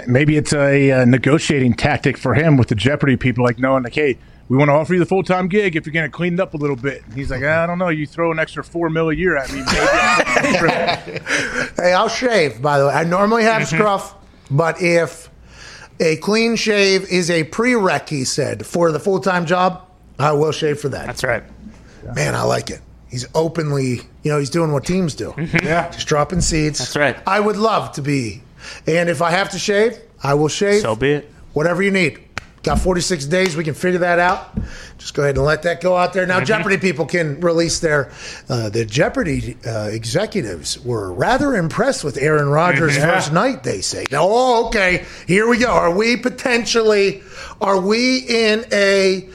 Maybe 0.05 0.35
it's 0.35 0.51
a, 0.51 0.91
uh 0.91 1.05
negotiating 1.05 1.75
tactic 1.75 2.17
for 2.17 2.33
him 2.33 2.57
with 2.57 2.67
the 2.67 2.75
Jeopardy 2.75 3.15
people, 3.15 3.45
like 3.45 3.57
knowing, 3.57 3.83
like, 3.83 3.95
hey, 3.95 4.17
we 4.49 4.57
want 4.57 4.69
to 4.69 4.73
offer 4.73 4.93
you 4.93 4.99
the 4.99 5.05
full 5.05 5.23
time 5.23 5.47
gig 5.47 5.75
if 5.75 5.85
you're 5.85 5.93
going 5.93 6.09
to 6.09 6.15
clean 6.15 6.35
it 6.35 6.39
up 6.39 6.53
a 6.53 6.57
little 6.57 6.75
bit. 6.75 7.03
And 7.05 7.13
he's 7.13 7.29
like, 7.31 7.43
I 7.43 7.65
don't 7.65 7.77
know, 7.77 7.89
you 7.89 8.05
throw 8.05 8.31
an 8.31 8.39
extra 8.39 8.63
four 8.63 8.89
mil 8.89 9.09
a 9.09 9.13
year 9.13 9.37
at 9.37 9.51
me, 9.51 9.63
maybe. 9.65 11.19
Hey, 11.77 11.93
I'll 11.93 12.09
shave, 12.09 12.61
by 12.61 12.79
the 12.79 12.87
way. 12.87 12.93
I 12.93 13.03
normally 13.03 13.43
have 13.43 13.67
scruff, 13.67 14.15
but 14.49 14.81
if 14.81 15.29
a 15.99 16.17
clean 16.17 16.55
shave 16.55 17.03
is 17.09 17.29
a 17.29 17.43
prereq, 17.43 18.09
he 18.09 18.23
said, 18.23 18.65
for 18.65 18.91
the 18.91 18.99
full 18.99 19.19
time 19.19 19.45
job, 19.45 19.87
I 20.19 20.31
will 20.33 20.51
shave 20.51 20.79
for 20.79 20.89
that. 20.89 21.05
That's 21.05 21.23
right. 21.23 21.43
Man, 22.15 22.35
I 22.35 22.43
like 22.43 22.69
it. 22.69 22.81
He's 23.09 23.25
openly, 23.33 24.01
you 24.23 24.31
know, 24.31 24.39
he's 24.39 24.49
doing 24.49 24.71
what 24.71 24.85
teams 24.85 25.15
do. 25.15 25.31
Mm-hmm. 25.31 25.65
Yeah. 25.65 25.89
Just 25.91 26.07
dropping 26.07 26.41
seeds. 26.41 26.79
That's 26.79 26.95
right. 26.95 27.17
I 27.25 27.39
would 27.39 27.57
love 27.57 27.93
to 27.93 28.01
be. 28.01 28.41
And 28.85 29.09
if 29.09 29.21
I 29.21 29.31
have 29.31 29.49
to 29.51 29.59
shave, 29.59 29.97
I 30.21 30.33
will 30.33 30.49
shave. 30.49 30.81
So 30.81 30.95
be 30.95 31.13
it. 31.13 31.31
Whatever 31.53 31.81
you 31.81 31.91
need. 31.91 32.19
Got 32.67 32.79
46 32.79 33.25
days. 33.27 33.55
We 33.55 33.63
can 33.63 33.73
figure 33.73 33.99
that 33.99 34.19
out. 34.19 34.57
Just 34.97 35.13
go 35.13 35.23
ahead 35.23 35.37
and 35.37 35.45
let 35.45 35.63
that 35.63 35.79
go 35.79 35.95
out 35.95 36.11
there. 36.11 36.23
Mm-hmm. 36.23 36.39
Now, 36.39 36.43
Jeopardy 36.43 36.77
people 36.77 37.05
can 37.05 37.39
release 37.39 37.79
their. 37.79 38.11
Uh, 38.49 38.69
the 38.69 38.83
Jeopardy 38.83 39.55
uh, 39.65 39.87
executives 39.91 40.77
were 40.83 41.13
rather 41.13 41.55
impressed 41.55 42.03
with 42.03 42.17
Aaron 42.17 42.49
Rodgers' 42.49 42.97
Mm-hmm. 42.97 43.09
First 43.09 43.31
night. 43.31 43.63
They 43.63 43.79
say, 43.81 44.05
"Oh, 44.11 44.67
okay. 44.67 45.05
Here 45.27 45.47
we 45.47 45.57
go. 45.59 45.69
Are 45.69 45.95
we 45.95 46.17
potentially? 46.17 47.23
Are 47.61 47.79
we 47.79 48.17
in 48.27 48.65
a? 48.73 49.29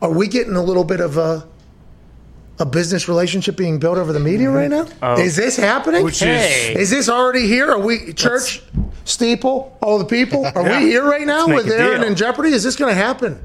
Are 0.00 0.12
we 0.12 0.28
getting 0.28 0.54
a 0.54 0.62
little 0.62 0.84
bit 0.84 1.00
of 1.00 1.16
a?" 1.16 1.46
A 2.60 2.66
business 2.66 3.06
relationship 3.08 3.56
being 3.56 3.78
built 3.78 3.98
over 3.98 4.12
the 4.12 4.18
media 4.18 4.50
right 4.50 4.68
now? 4.68 4.84
Oh. 5.00 5.16
Is 5.16 5.36
this 5.36 5.56
happening? 5.56 6.02
Which 6.02 6.14
is- 6.14 6.22
Hey. 6.22 6.74
Is 6.76 6.90
this 6.90 7.08
already 7.08 7.46
here? 7.46 7.70
Are 7.70 7.78
we 7.78 8.12
church 8.14 8.60
steeple? 9.08 9.76
All 9.82 9.98
the 9.98 10.04
people? 10.04 10.44
Are 10.46 10.62
Yeah. 10.66 10.80
we 10.80 10.86
here 10.86 11.04
right 11.04 11.26
now 11.26 11.46
make 11.46 11.56
with 11.64 11.70
a 11.70 11.76
Aaron 11.76 12.00
deal. 12.00 12.08
and 12.08 12.16
Jeopardy? 12.16 12.50
Is 12.50 12.62
this 12.62 12.76
going 12.76 12.90
to 12.94 13.00
happen? 13.00 13.40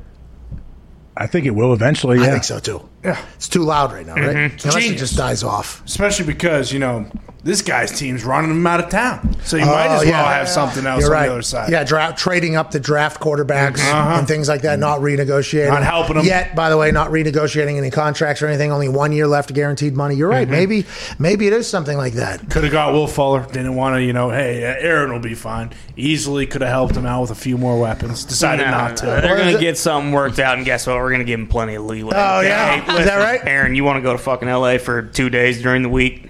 I 1.16 1.28
think 1.28 1.46
it 1.46 1.52
will 1.52 1.74
eventually. 1.74 2.20
Yeah. 2.20 2.26
I 2.26 2.30
think 2.32 2.44
so 2.44 2.60
too. 2.60 2.88
Yeah. 3.04 3.24
It's 3.36 3.48
too 3.48 3.64
loud 3.64 3.92
right 3.94 4.06
now, 4.06 4.16
right? 4.16 4.36
Mm-hmm. 4.36 4.68
Unless 4.70 4.86
it 4.86 4.98
just 4.98 5.16
dies 5.16 5.44
off. 5.44 5.84
Especially 5.86 6.26
because, 6.26 6.72
you 6.72 6.80
know, 6.80 7.06
this 7.44 7.62
guy's 7.62 7.92
team's 7.98 8.24
running 8.24 8.52
him 8.52 8.66
out 8.66 8.80
of 8.82 8.90
town. 8.90 9.36
So 9.44 9.58
you 9.58 9.66
might 9.66 9.88
Oh, 9.88 9.96
as 9.96 10.00
well 10.02 10.10
yeah. 10.10 10.34
have 10.38 10.48
something 10.48 10.86
else 10.86 11.02
You're 11.02 11.10
on 11.14 11.20
right. 11.22 11.26
the 11.28 11.34
other 11.34 11.42
side. 11.42 11.70
Yeah, 11.72 11.84
draft, 11.84 12.18
trading 12.18 12.56
up 12.56 12.72
the 12.72 12.80
draft 12.80 13.20
quarterbacks 13.20 13.80
Uh-huh. 13.80 14.16
and 14.20 14.28
things 14.28 14.48
like 14.48 14.62
that, 14.62 14.80
not 14.80 15.00
renegotiating. 15.02 15.68
Not 15.70 15.84
helping 15.84 16.18
'em. 16.18 16.24
Yet, 16.26 16.56
by 16.56 16.70
the 16.70 16.78
way, 16.78 16.92
not 16.92 17.12
renegotiating 17.12 17.78
any 17.78 17.90
contracts 17.90 18.42
or 18.42 18.48
anything. 18.48 18.72
Only 18.72 18.88
one 18.88 19.12
year 19.12 19.28
left 19.28 19.54
guaranteed 19.54 19.94
money. 19.96 20.16
You're 20.16 20.30
Mm-hmm. 20.30 20.38
right. 20.40 20.50
Maybe 20.50 20.86
maybe 21.20 21.46
it 21.48 21.54
is 21.54 21.68
something 21.70 21.98
like 21.98 22.14
that. 22.14 22.50
Could 22.50 22.64
have 22.64 22.72
got 22.72 22.94
Will 22.94 23.08
Fuller. 23.08 23.46
Didn't 23.52 23.76
want 23.76 23.96
to, 23.98 24.02
you 24.02 24.14
know, 24.14 24.30
hey, 24.30 24.64
uh, 24.64 24.76
Aaron 24.80 25.12
will 25.12 25.20
be 25.20 25.34
fine. 25.36 25.72
Easily 25.98 26.46
could 26.46 26.62
have 26.62 26.72
helped 26.72 26.96
him 26.96 27.06
out 27.06 27.22
with 27.22 27.32
a 27.32 27.36
few 27.36 27.58
more 27.58 27.78
weapons. 27.80 28.24
Decided 28.24 28.66
No, 28.66 28.72
not 28.72 28.98
to. 28.98 29.06
no, 29.06 29.22
They're 29.22 29.36
going 29.38 29.54
to 29.54 29.60
get 29.60 29.78
something 29.78 30.14
worked 30.14 30.40
out, 30.40 30.56
and 30.58 30.66
guess 30.66 30.88
what? 30.88 30.96
We're 30.96 31.10
going 31.10 31.20
to 31.20 31.26
give 31.26 31.40
him 31.42 31.48
plenty 31.48 31.76
of 31.76 31.84
leeway. 31.84 32.14
Oh, 32.16 32.40
yeah? 32.42 33.00
Is 33.00 33.06
that 33.06 33.18
right? 33.18 33.42
Aaron, 33.46 33.76
you 33.76 33.84
want 33.84 33.98
to 33.98 34.02
go 34.02 34.14
to 34.14 34.18
fucking 34.18 34.48
LA 34.48 34.78
for 34.78 35.02
two 35.02 35.30
days 35.30 35.62
during 35.62 35.82
the 35.84 35.90
week? 35.90 36.30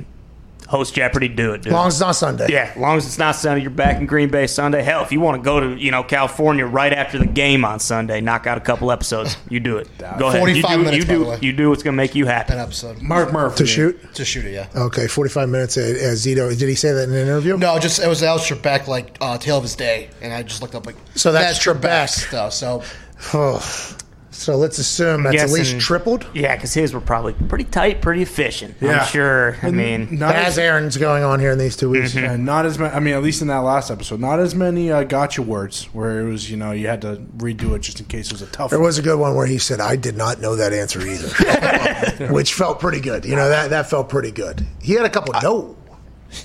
Host 0.73 0.95
Jeopardy, 0.95 1.27
do 1.27 1.53
it, 1.53 1.61
dude. 1.61 1.71
Long 1.71 1.87
as 1.87 1.93
it's 1.93 2.01
not 2.01 2.15
Sunday. 2.15 2.47
yeah, 2.49 2.73
long 2.75 2.97
as 2.97 3.05
it's 3.05 3.19
not 3.19 3.35
Sunday, 3.35 3.61
you're 3.61 3.69
back 3.69 3.97
in 3.97 4.07
Green 4.07 4.29
Bay 4.29 4.47
Sunday. 4.47 4.81
Hell, 4.81 5.03
if 5.03 5.11
you 5.11 5.19
want 5.19 5.37
to 5.39 5.45
go 5.45 5.59
to 5.59 5.75
you 5.79 5.91
know 5.91 6.01
California 6.03 6.65
right 6.65 6.91
after 6.91 7.19
the 7.19 7.27
game 7.27 7.63
on 7.63 7.79
Sunday, 7.79 8.21
knock 8.21 8.47
out 8.47 8.57
a 8.57 8.61
couple 8.61 8.91
episodes, 8.91 9.37
you 9.49 9.59
do 9.59 9.77
it. 9.77 9.87
Go 10.17 10.29
ahead, 10.29 10.39
45 10.39 10.71
you 10.71 10.77
do, 10.77 10.83
minutes, 10.83 10.97
you 10.97 11.05
by 11.05 11.13
do, 11.13 11.19
the 11.23 11.29
way. 11.29 11.39
you 11.41 11.53
do 11.53 11.69
what's 11.69 11.83
going 11.83 11.93
to 11.93 11.97
make 11.97 12.15
you 12.15 12.25
happy. 12.25 12.53
An 12.53 12.59
episode 12.59 13.01
Mark 13.03 13.31
Murphy. 13.31 13.57
To 13.57 13.65
shoot? 13.67 14.13
to 14.15 14.25
shoot 14.25 14.45
it. 14.45 14.53
Yeah. 14.53 14.67
Okay, 14.75 15.07
45 15.07 15.47
minutes. 15.49 15.77
Uh, 15.77 15.81
uh, 15.81 15.85
Zito, 16.15 16.49
did 16.57 16.67
he 16.67 16.75
say 16.75 16.91
that 16.91 17.03
in 17.07 17.13
an 17.13 17.21
interview? 17.21 17.55
No, 17.57 17.77
just 17.77 18.01
it 18.03 18.07
was 18.07 18.23
Al 18.23 18.39
Trebek 18.39 18.87
like 18.87 19.15
uh, 19.21 19.37
tale 19.37 19.57
of 19.57 19.63
his 19.63 19.75
day, 19.75 20.09
and 20.21 20.33
I 20.33 20.41
just 20.41 20.61
looked 20.61 20.73
up 20.75 20.85
like 20.87 20.95
So 21.15 21.31
that's 21.31 21.59
Trebek's 21.59 22.25
Trebek. 22.25 22.27
stuff. 22.29 22.53
So 22.53 22.83
Oh. 23.33 23.97
So 24.33 24.57
let's 24.57 24.79
assume 24.79 25.23
that's 25.23 25.41
at 25.41 25.49
least 25.51 25.79
tripled. 25.79 26.25
Yeah, 26.33 26.55
because 26.55 26.73
his 26.73 26.93
were 26.93 26.99
probably 26.99 27.33
pretty 27.33 27.65
tight, 27.65 28.01
pretty 28.01 28.21
efficient. 28.23 28.75
Yeah. 28.81 28.99
I'm 29.01 29.05
sure. 29.07 29.55
I 29.61 29.69
mean, 29.71 30.17
Not 30.17 30.35
As 30.35 30.47
as, 30.53 30.57
Aaron's 30.57 30.97
going 30.97 31.23
on 31.23 31.39
here 31.39 31.51
in 31.51 31.57
these 31.59 31.77
two 31.77 31.89
weeks. 31.89 32.15
yeah, 32.15 32.35
not 32.35 32.65
as 32.65 32.77
many. 32.79 32.93
I 32.93 32.99
mean, 32.99 33.13
at 33.13 33.21
least 33.23 33.41
in 33.41 33.47
that 33.49 33.59
last 33.59 33.91
episode, 33.91 34.19
not 34.19 34.39
as 34.39 34.55
many 34.55 34.91
uh, 34.91 35.03
gotcha 35.03 35.41
words 35.41 35.85
where 35.93 36.19
it 36.19 36.25
was, 36.29 36.49
you 36.49 36.57
know, 36.57 36.71
you 36.71 36.87
had 36.87 37.01
to 37.01 37.17
redo 37.37 37.75
it 37.75 37.79
just 37.83 37.99
in 37.99 38.07
case 38.07 38.27
it 38.27 38.33
was 38.33 38.41
a 38.41 38.47
tough 38.47 38.71
There 38.71 38.79
one. 38.79 38.87
was 38.87 38.97
a 38.97 39.03
good 39.03 39.19
one 39.19 39.35
where 39.35 39.45
he 39.45 39.57
said, 39.59 39.79
"I 39.79 39.95
did 39.95 40.17
not 40.17 40.41
know 40.41 40.55
that 40.55 40.73
answer 40.73 40.99
either," 41.01 42.27
which 42.33 42.53
felt 42.53 42.79
pretty 42.79 42.99
good. 43.01 43.25
You 43.25 43.35
know 43.35 43.49
that 43.49 43.69
that 43.69 43.89
felt 43.89 44.09
pretty 44.09 44.31
good. 44.31 44.65
He 44.81 44.93
had 44.93 45.05
a 45.05 45.09
couple 45.09 45.33
no. 45.41 45.75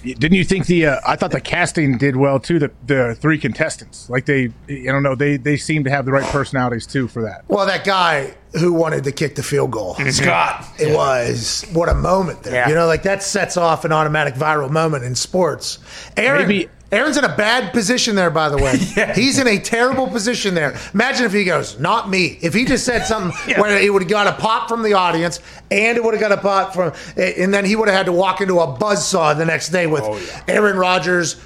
Didn't 0.02 0.35
you 0.35 0.44
think 0.44 0.66
the? 0.66 0.86
Uh, 0.86 1.01
I 1.06 1.16
thought 1.16 1.31
the 1.31 1.40
casting 1.40 1.98
did 1.98 2.16
well 2.16 2.39
too. 2.40 2.59
The 2.59 2.70
the 2.86 3.15
three 3.20 3.39
contestants, 3.39 4.09
like 4.10 4.27
they, 4.27 4.51
I 4.69 4.85
don't 4.86 5.02
know, 5.02 5.15
they 5.15 5.36
they 5.36 5.56
seem 5.56 5.85
to 5.85 5.90
have 5.90 6.05
the 6.05 6.12
right 6.12 6.24
personalities 6.24 6.86
too 6.86 7.09
for 7.09 7.23
that. 7.23 7.44
Well, 7.48 7.66
that 7.66 7.85
guy 7.85 8.35
who 8.59 8.73
wanted 8.73 9.05
to 9.05 9.12
kick 9.12 9.35
the 9.35 9.43
field 9.43 9.70
goal, 9.70 9.94
Scott. 10.10 10.65
it 10.78 10.94
was 10.94 11.66
what 11.73 11.89
a 11.89 11.94
moment 11.94 12.43
there. 12.44 12.55
Yeah. 12.55 12.69
You 12.69 12.74
know, 12.74 12.86
like 12.86 13.02
that 13.02 13.23
sets 13.23 13.56
off 13.56 13.85
an 13.85 13.93
automatic 13.93 14.35
viral 14.35 14.70
moment 14.70 15.05
in 15.05 15.15
sports. 15.15 15.78
Aaron. 16.16 16.48
Maybe- 16.48 16.69
Aaron's 16.90 17.19
in 17.19 17.24
a 17.24 17.36
bad 17.36 17.73
position 17.74 18.15
there, 18.15 18.31
by 18.31 18.48
the 18.48 18.56
way. 18.56 18.78
He's 19.15 19.39
in 19.39 19.47
a 19.47 19.59
terrible 19.59 20.09
position 20.09 20.55
there. 20.55 20.78
Imagine 20.94 21.27
if 21.27 21.32
he 21.32 21.44
goes, 21.44 21.78
not 21.78 22.09
me. 22.09 22.39
If 22.40 22.55
he 22.55 22.65
just 22.65 22.86
said 22.86 23.05
something 23.05 23.55
where 23.60 23.78
it 23.78 23.93
would 23.93 24.02
have 24.02 24.10
got 24.10 24.27
a 24.27 24.32
pop 24.32 24.69
from 24.69 24.82
the 24.82 24.94
audience 24.94 25.40
and 25.70 25.98
it 25.98 26.05
would 26.05 26.15
have 26.15 26.20
got 26.20 26.32
a 26.32 26.39
pop 26.39 26.73
from, 26.73 26.94
and 27.16 27.52
then 27.52 27.66
he 27.66 27.77
would 27.77 27.89
have 27.89 27.97
had 27.97 28.06
to 28.06 28.12
walk 28.12 28.40
into 28.40 28.60
a 28.60 28.66
buzzsaw 28.66 29.36
the 29.36 29.44
next 29.44 29.69
day 29.69 29.86
with 29.86 30.43
Aaron 30.48 30.78
Rodgers 30.78 31.36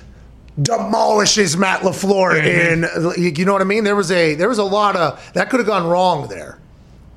demolishes 0.61 1.57
Matt 1.57 1.81
LaFleur 1.81 2.37
in, 2.37 3.35
you 3.35 3.45
know 3.45 3.55
what 3.55 3.63
I 3.63 3.65
mean? 3.65 3.85
There 3.85 3.97
was 3.97 4.13
a, 4.13 4.35
there 4.35 4.49
was 4.49 4.59
a 4.59 4.65
lot 4.65 4.95
of, 4.95 5.33
that 5.33 5.51
could 5.51 5.59
have 5.59 5.67
gone 5.67 5.89
wrong 5.89 6.29
there. 6.29 6.59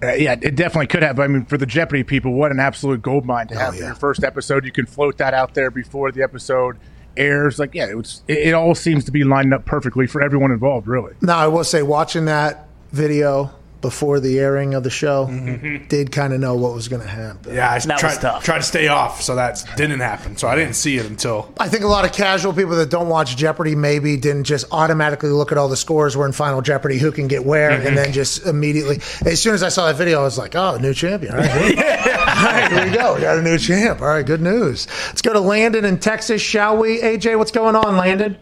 Uh, 0.01 0.13
yeah, 0.13 0.35
it 0.41 0.55
definitely 0.55 0.87
could 0.87 1.03
have. 1.03 1.19
I 1.19 1.27
mean, 1.27 1.45
for 1.45 1.57
the 1.57 1.65
Jeopardy 1.65 2.03
people, 2.03 2.33
what 2.33 2.51
an 2.51 2.59
absolute 2.59 3.01
gold 3.01 3.25
mine 3.25 3.47
to 3.47 3.55
have 3.55 3.75
for 3.75 3.79
yeah. 3.79 3.87
your 3.87 3.95
first 3.95 4.23
episode. 4.23 4.65
You 4.65 4.71
can 4.71 4.85
float 4.85 5.17
that 5.17 5.33
out 5.33 5.53
there 5.53 5.69
before 5.69 6.11
the 6.11 6.21
episode 6.21 6.77
airs. 7.17 7.59
Like, 7.59 7.73
yeah, 7.73 7.89
it 7.89 7.95
was. 7.95 8.21
It, 8.27 8.49
it 8.49 8.53
all 8.53 8.75
seems 8.75 9.05
to 9.05 9.11
be 9.11 9.23
lined 9.23 9.53
up 9.53 9.65
perfectly 9.65 10.07
for 10.07 10.21
everyone 10.21 10.51
involved. 10.51 10.87
Really. 10.87 11.13
Now, 11.21 11.37
I 11.37 11.47
will 11.47 11.63
say, 11.63 11.81
watching 11.81 12.25
that 12.25 12.67
video 12.91 13.51
before 13.85 14.19
the 14.19 14.39
airing 14.39 14.73
of 14.73 14.83
the 14.83 14.89
show, 14.89 15.27
Mm-hmm. 15.27 15.87
did 15.87 16.11
kind 16.11 16.33
of 16.33 16.39
know 16.39 16.55
what 16.55 16.73
was 16.73 16.87
going 16.87 17.01
to 17.01 17.07
happen. 17.07 17.53
Yeah, 17.53 17.69
I 17.71 17.79
That 17.79 17.87
was 17.93 17.99
tried, 17.99 18.21
tough. 18.21 18.43
tried 18.43 18.57
to 18.57 18.63
stay 18.63 18.87
off, 18.87 19.21
so 19.21 19.35
that 19.35 19.63
didn't 19.77 19.99
happen. 19.99 20.37
So 20.37 20.47
I 20.47 20.55
didn't 20.55 20.75
see 20.75 20.97
it 20.97 21.05
until. 21.05 21.53
I 21.59 21.69
think 21.69 21.83
a 21.83 21.87
lot 21.87 22.03
of 22.05 22.11
casual 22.11 22.53
people 22.53 22.75
that 22.77 22.89
don't 22.89 23.09
watch 23.09 23.35
Jeopardy 23.37 23.75
maybe 23.75 24.17
didn't 24.17 24.45
just 24.45 24.65
automatically 24.71 25.29
look 25.29 25.51
at 25.51 25.57
all 25.57 25.69
the 25.69 25.77
scores. 25.77 26.17
We're 26.17 26.25
in 26.25 26.31
Final 26.31 26.61
Jeopardy, 26.61 26.97
who 26.97 27.11
can 27.11 27.27
get 27.27 27.45
where, 27.45 27.71
Mm-hmm. 27.71 27.87
and 27.87 27.97
then 27.97 28.11
just 28.13 28.45
immediately. 28.45 28.97
As 29.25 29.41
soon 29.41 29.53
as 29.53 29.61
I 29.63 29.69
saw 29.69 29.85
that 29.87 29.95
video, 29.95 30.19
I 30.21 30.23
was 30.23 30.37
like, 30.37 30.55
"Oh, 30.55 30.77
new 30.77 30.93
champion! 30.93 31.33
All 31.35 31.39
right, 31.41 31.77
all 31.77 32.43
right 32.43 32.71
here 32.71 32.85
we 32.85 32.91
go. 32.91 33.15
We 33.15 33.21
got 33.21 33.37
a 33.37 33.41
new 33.41 33.57
champ. 33.57 34.01
All 34.01 34.07
right, 34.07 34.25
good 34.25 34.41
news. 34.41 34.87
Let's 35.07 35.21
go 35.21 35.33
to 35.33 35.39
Landon 35.39 35.85
in 35.85 35.99
Texas, 35.99 36.41
shall 36.41 36.77
we? 36.77 36.99
AJ, 37.01 37.37
what's 37.37 37.51
going 37.51 37.75
on, 37.75 37.97
Landon? 37.97 38.37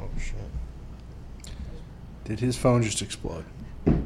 Oh 0.00 0.08
shit. 0.18 0.34
Did 2.24 2.40
his 2.40 2.56
phone 2.56 2.82
just 2.82 3.02
explode? 3.02 3.44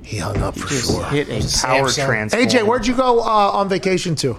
He 0.05 0.19
hung 0.19 0.37
up 0.39 0.55
for 0.57 0.69
just 0.69 0.91
sure. 0.93 1.05
hit 1.07 1.29
a 1.29 1.41
power 1.67 1.89
Samsung. 1.89 2.07
transformer. 2.07 2.47
AJ, 2.47 2.67
where'd 2.67 2.87
you 2.87 2.95
go 2.95 3.21
uh, 3.21 3.23
on 3.53 3.69
vacation 3.69 4.15
to? 4.17 4.37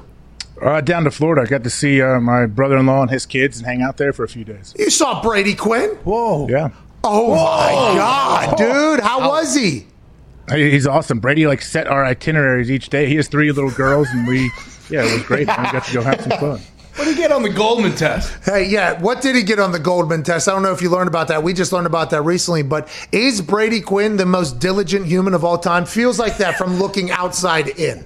Uh, 0.62 0.80
down 0.80 1.04
to 1.04 1.12
Florida, 1.12 1.42
I 1.42 1.46
got 1.46 1.64
to 1.66 1.70
see 1.70 2.02
uh, 2.02 2.20
my 2.22 2.46
brother-in-law 2.46 3.02
and 3.02 3.12
his 3.12 3.26
kids 3.26 3.58
and 3.58 3.66
hang 3.66 3.82
out 3.82 3.98
there 3.98 4.14
for 4.14 4.24
a 4.24 4.28
few 4.28 4.44
days. 4.46 4.74
You 4.78 4.90
saw 4.90 5.22
Brady 5.22 5.54
Quinn. 5.56 5.90
Whoa. 6.06 6.48
Yeah, 6.48 6.70
Oh 7.04 7.32
my 7.32 7.98
God, 7.98 8.58
dude! 8.58 9.00
How 9.02 9.28
was 9.28 9.54
he? 9.56 9.86
He- 10.50 10.72
he's 10.72 10.88
awesome. 10.88 11.20
Brady 11.20 11.46
like 11.46 11.62
set 11.62 11.88
our 11.88 12.06
itineraries 12.06 12.72
each 12.72 12.90
day. 12.90 13.08
He 13.08 13.16
has 13.18 13.28
three 13.28 13.52
little 13.52 13.72
girls, 13.72 14.08
and 14.12 14.28
we, 14.28 14.50
yeah, 14.90 15.04
it 15.04 15.12
was 15.14 15.24
great. 15.24 15.46
man. 15.48 15.66
We 15.66 15.72
got 15.72 15.84
to 15.86 15.94
go 15.94 16.02
have 16.04 16.22
some 16.22 16.40
fun. 16.40 16.62
What 16.96 17.06
did 17.06 17.16
he 17.18 17.22
get 17.22 17.32
on 17.34 17.44
the 17.44 17.50
Goldman 17.50 17.94
test? 17.96 18.34
Hey, 18.46 18.70
yeah. 18.70 19.00
What 19.02 19.22
did 19.22 19.36
he 19.36 19.44
get 19.44 19.60
on 19.60 19.74
the 19.74 19.80
Goldman 19.80 20.24
test? 20.24 20.48
I 20.48 20.54
don't 20.54 20.64
know 20.64 20.72
if 20.72 20.82
you 20.82 20.90
learned 20.90 21.10
about 21.10 21.28
that. 21.28 21.44
We 21.44 21.54
just 21.54 21.74
learned 21.74 21.88
about 21.88 22.10
that 22.12 22.22
recently. 22.22 22.64
But 22.64 22.88
is 23.12 23.42
Brady 23.42 23.82
Quinn 23.82 24.16
the 24.16 24.26
most 24.26 24.60
diligent 24.60 25.06
human 25.06 25.34
of 25.34 25.44
all 25.44 25.58
time? 25.58 25.86
Feels 25.86 26.18
like 26.18 26.38
that 26.38 26.58
from 26.58 26.80
looking 26.80 27.12
outside 27.12 27.68
in. 27.68 28.06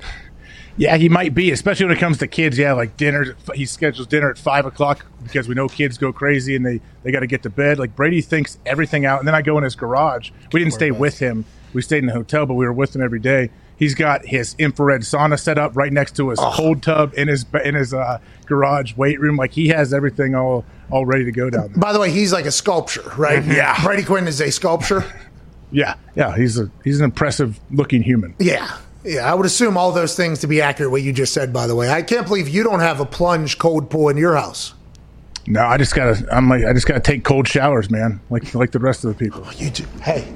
Yeah, 0.75 0.95
he 0.97 1.07
might 1.07 1.35
be, 1.35 1.51
especially 1.51 1.87
when 1.87 1.97
it 1.97 1.99
comes 1.99 2.17
to 2.19 2.27
kids. 2.27 2.57
Yeah, 2.57 2.73
like 2.73 2.97
dinner. 2.97 3.35
He 3.53 3.65
schedules 3.65 4.07
dinner 4.07 4.31
at 4.31 4.37
five 4.37 4.65
o'clock 4.65 5.05
because 5.21 5.47
we 5.47 5.53
know 5.53 5.67
kids 5.67 5.97
go 5.97 6.11
crazy 6.11 6.55
and 6.55 6.65
they 6.65 6.81
they 7.03 7.11
got 7.11 7.19
to 7.19 7.27
get 7.27 7.43
to 7.43 7.49
bed. 7.49 7.77
Like 7.77 7.95
Brady 7.95 8.21
thinks 8.21 8.57
everything 8.65 9.05
out, 9.05 9.19
and 9.19 9.27
then 9.27 9.35
I 9.35 9.41
go 9.43 9.57
in 9.57 9.65
his 9.65 9.75
garage. 9.75 10.31
We 10.51 10.61
didn't 10.61 10.73
stay 10.73 10.91
with 10.91 11.19
him. 11.19 11.45
We 11.73 11.81
stayed 11.83 11.99
in 11.99 12.05
the 12.07 12.13
hotel, 12.13 12.45
but 12.45 12.55
we 12.55 12.65
were 12.65 12.73
with 12.73 12.95
him 12.95 13.03
every 13.03 13.19
day. 13.19 13.51
He's 13.79 13.95
got 13.95 14.25
his 14.25 14.55
infrared 14.59 15.01
sauna 15.01 15.39
set 15.39 15.57
up 15.57 15.75
right 15.75 15.91
next 15.91 16.17
to 16.17 16.29
his 16.29 16.39
cold 16.39 16.83
tub 16.83 17.13
in 17.15 17.29
his 17.29 17.45
in 17.63 17.75
his 17.75 17.93
uh, 17.93 18.19
garage 18.45 18.95
weight 18.97 19.21
room. 19.21 19.37
Like 19.37 19.53
he 19.53 19.69
has 19.69 19.93
everything 19.93 20.35
all 20.35 20.65
all 20.91 21.05
ready 21.05 21.23
to 21.23 21.31
go 21.31 21.49
down 21.49 21.69
there. 21.69 21.77
By 21.77 21.93
the 21.93 21.99
way, 21.99 22.11
he's 22.11 22.33
like 22.33 22.45
a 22.45 22.51
sculpture, 22.51 23.09
right? 23.17 23.43
Yeah. 23.45 23.81
Brady 23.83 24.03
Quinn 24.03 24.27
is 24.27 24.41
a 24.41 24.51
sculpture. 24.51 25.05
Yeah, 25.71 25.95
yeah. 26.13 26.35
He's 26.35 26.59
a 26.59 26.69
he's 26.83 26.99
an 26.99 27.05
impressive 27.05 27.57
looking 27.71 28.03
human. 28.03 28.35
Yeah. 28.37 28.77
Yeah, 29.05 29.31
I 29.31 29.33
would 29.33 29.45
assume 29.45 29.77
all 29.77 29.93
those 29.93 30.13
things 30.13 30.39
to 30.39 30.47
be 30.47 30.61
accurate. 30.61 30.91
What 30.91 31.01
you 31.01 31.13
just 31.13 31.33
said, 31.33 31.53
by 31.53 31.67
the 31.67 31.75
way, 31.75 31.89
I 31.89 32.01
can't 32.01 32.27
believe 32.27 32.49
you 32.49 32.63
don't 32.63 32.81
have 32.81 32.99
a 32.99 33.05
plunge 33.05 33.57
cold 33.57 33.89
pool 33.89 34.09
in 34.09 34.17
your 34.17 34.35
house. 34.35 34.73
No, 35.47 35.61
I 35.61 35.77
just 35.77 35.95
gotta. 35.95 36.27
I'm 36.35 36.49
like 36.49 36.65
I 36.65 36.73
just 36.73 36.85
gotta 36.85 36.99
take 36.99 37.23
cold 37.23 37.47
showers, 37.47 37.89
man. 37.89 38.19
Like 38.29 38.53
like 38.53 38.71
the 38.71 38.79
rest 38.79 39.05
of 39.05 39.17
the 39.17 39.23
people. 39.25 39.47
You 39.53 39.69
do. 39.69 39.85
Hey, 40.01 40.27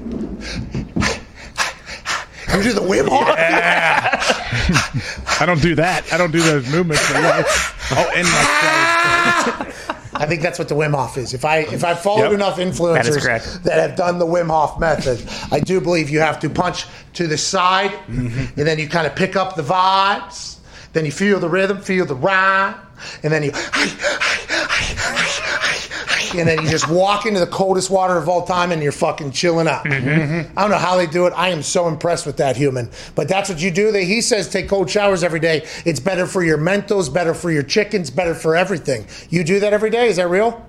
you 2.56 2.62
do 2.62 2.72
the 2.72 2.80
Wim 2.80 3.08
Hof. 3.08 3.28
I 5.40 5.46
don't 5.46 5.60
do 5.62 5.74
that. 5.76 6.12
I 6.12 6.18
don't 6.18 6.30
do 6.32 6.40
those 6.40 6.68
movements. 6.70 7.06
But 7.12 7.22
yeah, 7.22 7.42
I'll 7.90 8.10
end 8.16 8.26
my. 8.28 9.72
I 10.16 10.26
think 10.26 10.42
that's 10.42 10.58
what 10.60 10.68
the 10.68 10.76
Wim 10.76 10.94
Hof 10.94 11.18
is. 11.18 11.34
If 11.34 11.44
I 11.44 11.58
if 11.58 11.82
I 11.84 11.94
followed 11.94 12.24
Yep. 12.30 12.32
enough 12.34 12.58
influencers 12.58 13.20
correct. 13.22 13.64
that 13.64 13.78
have 13.80 13.96
done 13.96 14.18
the 14.18 14.26
Wim 14.26 14.48
Hof 14.48 14.78
method, 14.78 15.22
I 15.52 15.58
do 15.60 15.80
believe 15.80 16.08
you 16.08 16.20
have 16.20 16.38
to 16.40 16.48
punch 16.50 16.86
to 17.14 17.26
the 17.26 17.36
side, 17.36 17.90
Mm-hmm. 18.08 18.58
and 18.60 18.66
then 18.68 18.78
you 18.78 18.88
kind 18.88 19.06
of 19.06 19.14
pick 19.16 19.34
up 19.36 19.56
the 19.56 19.62
vibes, 19.62 20.56
Then 20.92 21.04
you 21.04 21.10
feel 21.12 21.40
the 21.40 21.48
rhythm, 21.48 21.80
feel 21.80 22.06
the 22.06 22.14
rhyme, 22.14 22.76
and 23.24 23.32
then 23.32 23.42
you 23.42 23.50
and 26.36 26.48
then 26.48 26.62
you 26.62 26.68
just 26.68 26.88
walk 26.88 27.26
into 27.26 27.40
the 27.40 27.46
coldest 27.46 27.90
water 27.90 28.16
of 28.16 28.28
all 28.28 28.46
time 28.46 28.72
and 28.72 28.82
you're 28.82 28.92
fucking 28.92 29.32
chilling 29.32 29.68
out. 29.68 29.84
Mm-hmm. 29.84 30.56
I 30.58 30.62
don't 30.62 30.70
know 30.70 30.78
how 30.78 30.96
they 30.96 31.06
do 31.06 31.26
it. 31.26 31.32
I 31.36 31.50
am 31.50 31.62
so 31.62 31.88
impressed 31.88 32.26
with 32.26 32.36
that 32.38 32.56
human. 32.56 32.90
But 33.14 33.28
that's 33.28 33.48
what 33.48 33.60
you 33.60 33.70
do. 33.70 33.92
They, 33.92 34.04
he 34.04 34.20
says 34.20 34.48
take 34.48 34.68
cold 34.68 34.90
showers 34.90 35.22
every 35.22 35.40
day. 35.40 35.66
It's 35.84 36.00
better 36.00 36.26
for 36.26 36.42
your 36.42 36.58
mentals, 36.58 37.12
better 37.12 37.34
for 37.34 37.50
your 37.50 37.62
chickens, 37.62 38.10
better 38.10 38.34
for 38.34 38.56
everything. 38.56 39.06
You 39.30 39.44
do 39.44 39.60
that 39.60 39.72
every 39.72 39.90
day. 39.90 40.08
Is 40.08 40.16
that 40.16 40.28
real? 40.28 40.64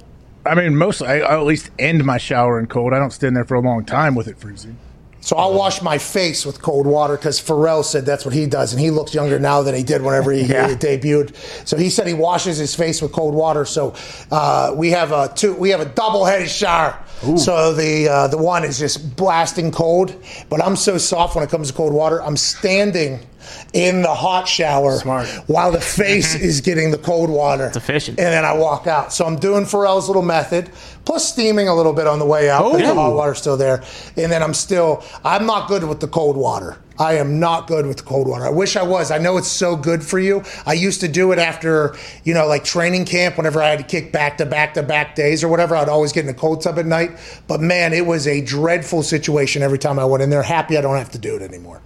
I 0.46 0.54
mean, 0.54 0.76
mostly 0.76 1.08
I, 1.08 1.20
I 1.20 1.38
at 1.38 1.44
least 1.44 1.72
end 1.80 2.06
my 2.06 2.18
shower 2.18 2.60
in 2.60 2.68
cold. 2.68 2.94
I 2.94 3.00
don't 3.00 3.12
stand 3.12 3.36
there 3.36 3.46
for 3.46 3.56
a 3.56 3.62
long 3.62 3.84
time 3.86 4.16
with 4.16 4.28
it 4.28 4.38
freezing. 4.38 4.78
So 5.26 5.36
I'll 5.38 5.56
wash 5.56 5.82
my 5.82 5.98
face 5.98 6.46
with 6.46 6.62
cold 6.62 6.86
water 6.86 7.18
because 7.18 7.42
Pharrell 7.42 7.84
said 7.84 8.06
that's 8.06 8.26
what 8.26 8.34
he 8.36 8.46
does, 8.46 8.74
and 8.74 8.80
he 8.80 8.92
looks 8.92 9.12
younger 9.16 9.40
now 9.40 9.64
than 9.64 9.74
he 9.74 9.82
did 9.82 10.04
whenever 10.04 10.32
he, 10.32 10.42
Yeah. 10.46 10.68
he 10.70 10.76
debuted. 10.88 11.36
So 11.68 11.78
he 11.78 11.90
said 11.90 12.06
he 12.06 12.14
washes 12.14 12.58
his 12.60 12.76
face 12.76 13.02
with 13.02 13.12
cold 13.12 13.34
water. 13.34 13.66
So 13.66 13.96
uh, 14.32 14.72
we 14.76 14.92
have 14.92 15.12
a 15.12 15.32
two, 15.36 15.56
we 15.56 15.72
have 15.72 15.80
a 15.82 15.86
double-headed 15.86 16.48
shower. 16.48 17.04
So 17.38 17.74
the 17.74 18.08
uh, 18.08 18.28
the 18.28 18.38
one 18.38 18.64
is 18.64 18.78
just 18.78 19.16
blasting 19.16 19.72
cold, 19.72 20.16
but 20.48 20.64
I'm 20.64 20.76
so 20.76 21.00
soft 21.00 21.34
when 21.34 21.44
it 21.44 21.50
comes 21.50 21.70
to 21.72 21.74
cold 21.76 21.92
water. 21.92 22.22
I'm 22.22 22.38
standing 22.38 23.20
in 23.74 24.02
the 24.02 24.14
hot 24.14 24.48
shower 24.48 25.00
while 25.48 25.72
the 25.72 25.82
face 25.82 26.36
is 26.50 26.62
getting 26.62 26.92
the 26.92 26.98
cold 26.98 27.30
water. 27.30 27.68
It's 27.68 27.78
efficient. 27.78 28.20
And 28.20 28.28
then 28.28 28.46
I 28.46 28.54
walk 28.54 28.88
out. 28.88 29.14
So 29.14 29.26
I'm 29.26 29.38
doing 29.38 29.64
Pharrell's 29.64 30.08
little 30.08 30.22
method, 30.22 30.72
plus 31.06 31.28
steaming 31.28 31.68
a 31.68 31.76
little 31.76 31.94
bit 31.94 32.08
on 32.08 32.20
the 32.20 32.26
way 32.26 32.50
out. 32.50 32.72
because 32.72 32.88
The 32.88 32.96
hot 32.96 33.14
water's 33.14 33.38
still 33.38 33.58
there. 33.58 33.84
And 34.18 34.32
then 34.32 34.42
I'm 34.42 34.54
still, 34.54 35.04
I'm 35.24 35.46
not 35.46 35.68
good 35.68 35.84
with 35.84 36.00
the 36.00 36.08
cold 36.08 36.38
water. 36.38 36.78
I 36.98 37.18
am 37.18 37.40
not 37.40 37.68
good 37.68 37.86
with 37.86 37.98
the 37.98 38.04
cold 38.04 38.28
water. 38.28 38.46
I 38.46 38.50
wish 38.50 38.78
I 38.78 38.84
was. 38.84 39.12
I 39.12 39.18
know 39.18 39.36
it's 39.38 39.50
so 39.50 39.76
good 39.76 40.02
for 40.02 40.18
you. 40.18 40.44
I 40.66 40.74
used 40.74 41.02
to 41.02 41.10
do 41.10 41.34
it 41.34 41.40
after, 41.40 41.96
you 42.24 42.34
know, 42.34 42.48
like 42.48 42.64
training 42.64 43.04
camp, 43.06 43.36
whenever 43.36 43.62
I 43.62 43.70
had 43.70 43.80
to 43.80 43.86
kick 43.86 44.14
back 44.14 44.38
to 44.38 44.46
back 44.46 44.76
to 44.76 44.84
back 44.84 45.16
days 45.16 45.44
or 45.44 45.50
whatever. 45.50 45.76
I'd 45.76 45.90
always 45.90 46.14
get 46.14 46.24
in 46.24 46.30
a 46.30 46.34
cold 46.34 46.62
tub 46.62 46.80
at 46.80 46.86
night. 46.86 47.12
But 47.48 47.60
man, 47.60 47.92
it 47.92 48.06
was 48.06 48.28
a 48.28 48.42
dreadful 48.42 49.04
situation 49.04 49.62
every 49.62 49.78
time 49.78 50.00
I 50.00 50.06
went 50.06 50.24
in 50.24 50.30
there. 50.30 50.44
Happy 50.44 50.78
I 50.78 50.82
don't 50.82 50.96
have 50.98 51.12
to 51.12 51.20
do 51.20 51.36
it 51.36 51.42
anymore. 51.42 51.82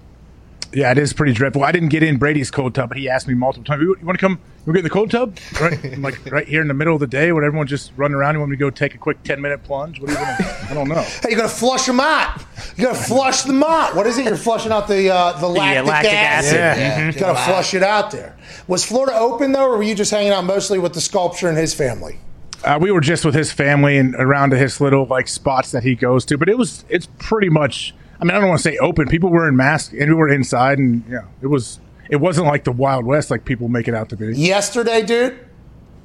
Yeah, 0.72 0.92
it 0.92 0.98
is 1.00 1.14
pretty 1.14 1.34
dreadful. 1.34 1.64
I 1.64 1.72
didn't 1.72 1.90
get 1.90 2.04
in 2.04 2.18
Brady's 2.18 2.52
cold 2.52 2.76
tub, 2.76 2.90
but 2.90 2.98
he 2.98 3.10
asked 3.10 3.28
me 3.28 3.34
multiple 3.34 3.66
times, 3.66 3.82
"You, 3.82 3.98
want 4.04 4.20
to 4.20 4.22
come? 4.22 4.34
You 4.34 4.38
want 4.38 4.66
to 4.66 4.72
get 4.74 4.80
in 4.80 4.84
the 4.84 4.90
cold 4.90 5.12
tub?" 5.12 5.38
Right, 5.60 5.94
I'm 5.94 6.02
like 6.02 6.32
right 6.32 6.48
here 6.48 6.62
in 6.62 6.68
the 6.68 6.74
middle 6.74 6.94
of 6.94 7.00
the 7.00 7.08
day, 7.08 7.32
when 7.32 7.44
everyone's 7.44 7.72
just 7.72 7.92
running 7.96 8.16
around. 8.16 8.36
You 8.36 8.40
want 8.40 8.52
me 8.52 8.58
to 8.58 8.60
go 8.60 8.70
take 8.70 8.94
a 8.94 8.98
quick 8.98 9.24
ten 9.24 9.42
minute 9.42 9.64
plunge? 9.64 10.00
What 10.00 10.10
are 10.10 10.14
you 10.14 10.20
gonna? 10.20 10.68
I 10.70 10.74
don't 10.74 10.88
know. 10.88 11.02
Hey, 11.02 11.30
you're 11.30 11.38
gonna 11.38 11.50
flush 11.50 11.86
them 11.86 12.00
out. 12.00 12.40
You 12.78 12.86
gotta 12.86 13.00
flush 13.00 13.42
them 13.44 13.64
out. 13.64 13.96
What 13.96 14.06
is 14.06 14.18
it? 14.20 14.26
You're 14.26 14.38
flushing 14.38 14.72
out 14.72 14.88
the 14.88 15.10
uh, 15.10 15.40
the 15.40 15.48
lactic, 15.48 15.86
lactic 15.88 16.14
acid. 16.14 16.60
acid. 16.60 16.82
Yeah. 16.82 17.06
You 17.08 17.20
gotta 17.20 17.40
flush 17.40 17.74
it 17.74 17.84
out 17.84 18.12
there. 18.12 18.38
Was 18.68 18.86
Florida 18.86 19.18
open 19.18 19.52
though, 19.52 19.66
or 19.72 19.78
were 19.78 19.84
you 19.84 19.96
just 19.96 20.12
hanging 20.12 20.32
out 20.32 20.46
mostly 20.46 20.78
with 20.78 20.94
the 20.94 21.02
sculpture 21.02 21.50
and 21.50 21.58
his 21.58 21.74
family? 21.74 22.20
Uh, 22.64 22.78
we 22.80 22.92
were 22.92 23.02
just 23.02 23.24
with 23.26 23.34
his 23.34 23.52
family 23.52 23.98
and 23.98 24.14
around 24.16 24.50
to 24.52 24.58
his 24.58 24.82
little 24.82 25.06
like 25.06 25.28
spots 25.28 25.72
that 25.72 25.82
he 25.82 25.96
goes 25.96 26.26
to, 26.26 26.38
but 26.38 26.48
it 26.48 26.58
was 26.58 26.86
it's 26.90 27.08
pretty 27.18 27.50
much. 27.50 27.96
I 28.20 28.26
mean, 28.26 28.36
I 28.36 28.40
don't 28.40 28.50
want 28.50 28.60
to 28.60 28.64
say 28.64 28.78
open. 28.78 29.08
People 29.08 29.30
were 29.30 29.48
in 29.48 29.56
masks 29.56 29.94
and 29.94 30.10
we 30.10 30.14
were 30.14 30.30
inside, 30.30 30.78
and 30.78 31.04
yeah, 31.10 31.26
it 31.42 31.48
was. 31.48 31.80
It 32.10 32.18
wasn't 32.18 32.48
like 32.48 32.64
the 32.64 32.72
Wild 32.72 33.06
West 33.06 33.30
like 33.30 33.46
people 33.46 33.68
make 33.68 33.88
it 33.88 33.94
out 33.94 34.10
to 34.10 34.18
be. 34.18 34.36
Yesterday, 34.36 35.04
dude, 35.04 35.40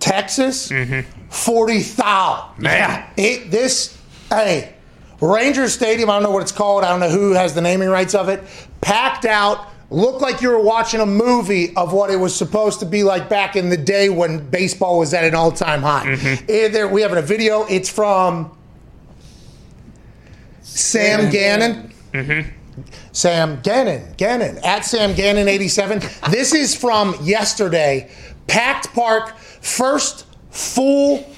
Texas, 0.01 0.71
forty 1.31 1.81
thou. 1.81 2.53
Man. 2.59 3.11
it 3.17 3.51
this 3.51 3.99
hey, 4.29 4.75
Ranger 5.21 5.69
Stadium. 5.69 6.11
I 6.11 6.15
don't 6.15 6.25
know 6.25 6.31
what 6.31 6.43
it's 6.43 6.53
called. 6.53 6.85
I 6.85 6.91
don't 6.91 7.01
know 7.01 7.09
who 7.09 7.33
has 7.33 7.55
the 7.55 7.63
naming 7.63 7.89
rights 7.89 8.15
of 8.15 8.29
it. 8.29 8.43
Packed 8.81 9.25
out. 9.25 9.71
Looked 9.91 10.23
like 10.23 10.41
you 10.41 10.51
were 10.51 10.63
watching 10.63 11.01
a 11.01 11.07
movie 11.07 11.75
of 11.77 11.93
what 11.93 12.11
it 12.11 12.17
was 12.17 12.35
supposed 12.35 12.81
to 12.81 12.87
be 12.87 13.05
like 13.05 13.29
back 13.29 13.55
in 13.55 13.69
the 13.69 13.77
day 13.77 14.09
when 14.09 14.49
baseball 14.51 14.99
was 14.99 15.15
at 15.15 15.25
an 15.25 15.35
all-time 15.35 15.83
high. 15.83 16.17
Eh, 16.49 16.69
there, 16.69 16.89
we 16.89 17.03
have 17.03 17.13
a 17.13 17.23
video. 17.23 17.65
It's 17.65 17.89
from 17.89 18.57
Sam 20.63 21.31
Gannon. 21.31 21.94
Mm-hmm. 22.15 22.49
Sam 23.13 23.61
Gannon, 23.63 24.15
Gannon, 24.17 24.59
at 24.65 24.85
Sam 24.85 25.15
Gannon 25.15 25.49
87. 25.49 26.01
This 26.31 26.55
is 26.55 26.75
from 26.75 27.17
yesterday. 27.23 28.11
Packed 28.47 28.95
Park, 28.95 29.37
first 29.39 30.27
full 30.51 31.29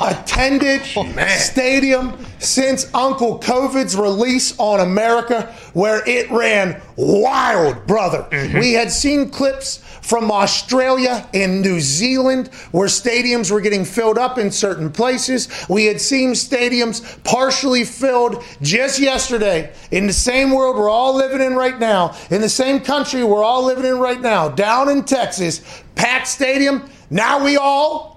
attended 0.00 0.82
oh, 0.96 1.26
stadium 1.28 2.16
since 2.38 2.92
Uncle 2.94 3.38
COVID's 3.38 3.96
release 3.96 4.58
on 4.58 4.80
America, 4.80 5.54
where 5.72 6.06
it 6.08 6.30
ran 6.30 6.80
wild, 6.96 7.86
brother. 7.86 8.26
Mm-hmm. 8.30 8.58
We 8.58 8.72
had 8.72 8.90
seen 8.90 9.30
clips 9.30 9.78
from 10.04 10.30
Australia 10.30 11.26
and 11.32 11.62
New 11.62 11.80
Zealand 11.80 12.48
where 12.72 12.88
stadiums 12.88 13.50
were 13.50 13.60
getting 13.60 13.84
filled 13.84 14.18
up 14.18 14.36
in 14.36 14.50
certain 14.50 14.92
places. 14.92 15.48
We 15.68 15.86
had 15.86 16.00
seen 16.00 16.32
stadiums 16.32 17.22
partially 17.24 17.84
filled 17.84 18.44
just 18.60 19.00
yesterday 19.00 19.72
in 19.90 20.06
the 20.06 20.12
same 20.12 20.50
world 20.50 20.76
we're 20.76 20.90
all 20.90 21.14
living 21.14 21.40
in 21.40 21.54
right 21.54 21.78
now, 21.78 22.14
in 22.30 22.42
the 22.42 22.48
same 22.48 22.80
country 22.80 23.24
we're 23.24 23.42
all 23.42 23.64
living 23.64 23.86
in 23.86 23.98
right 23.98 24.20
now, 24.20 24.48
down 24.48 24.90
in 24.90 25.04
Texas, 25.04 25.82
packed 25.94 26.28
stadium. 26.28 26.88
Now 27.10 27.42
we 27.42 27.56
all 27.56 28.13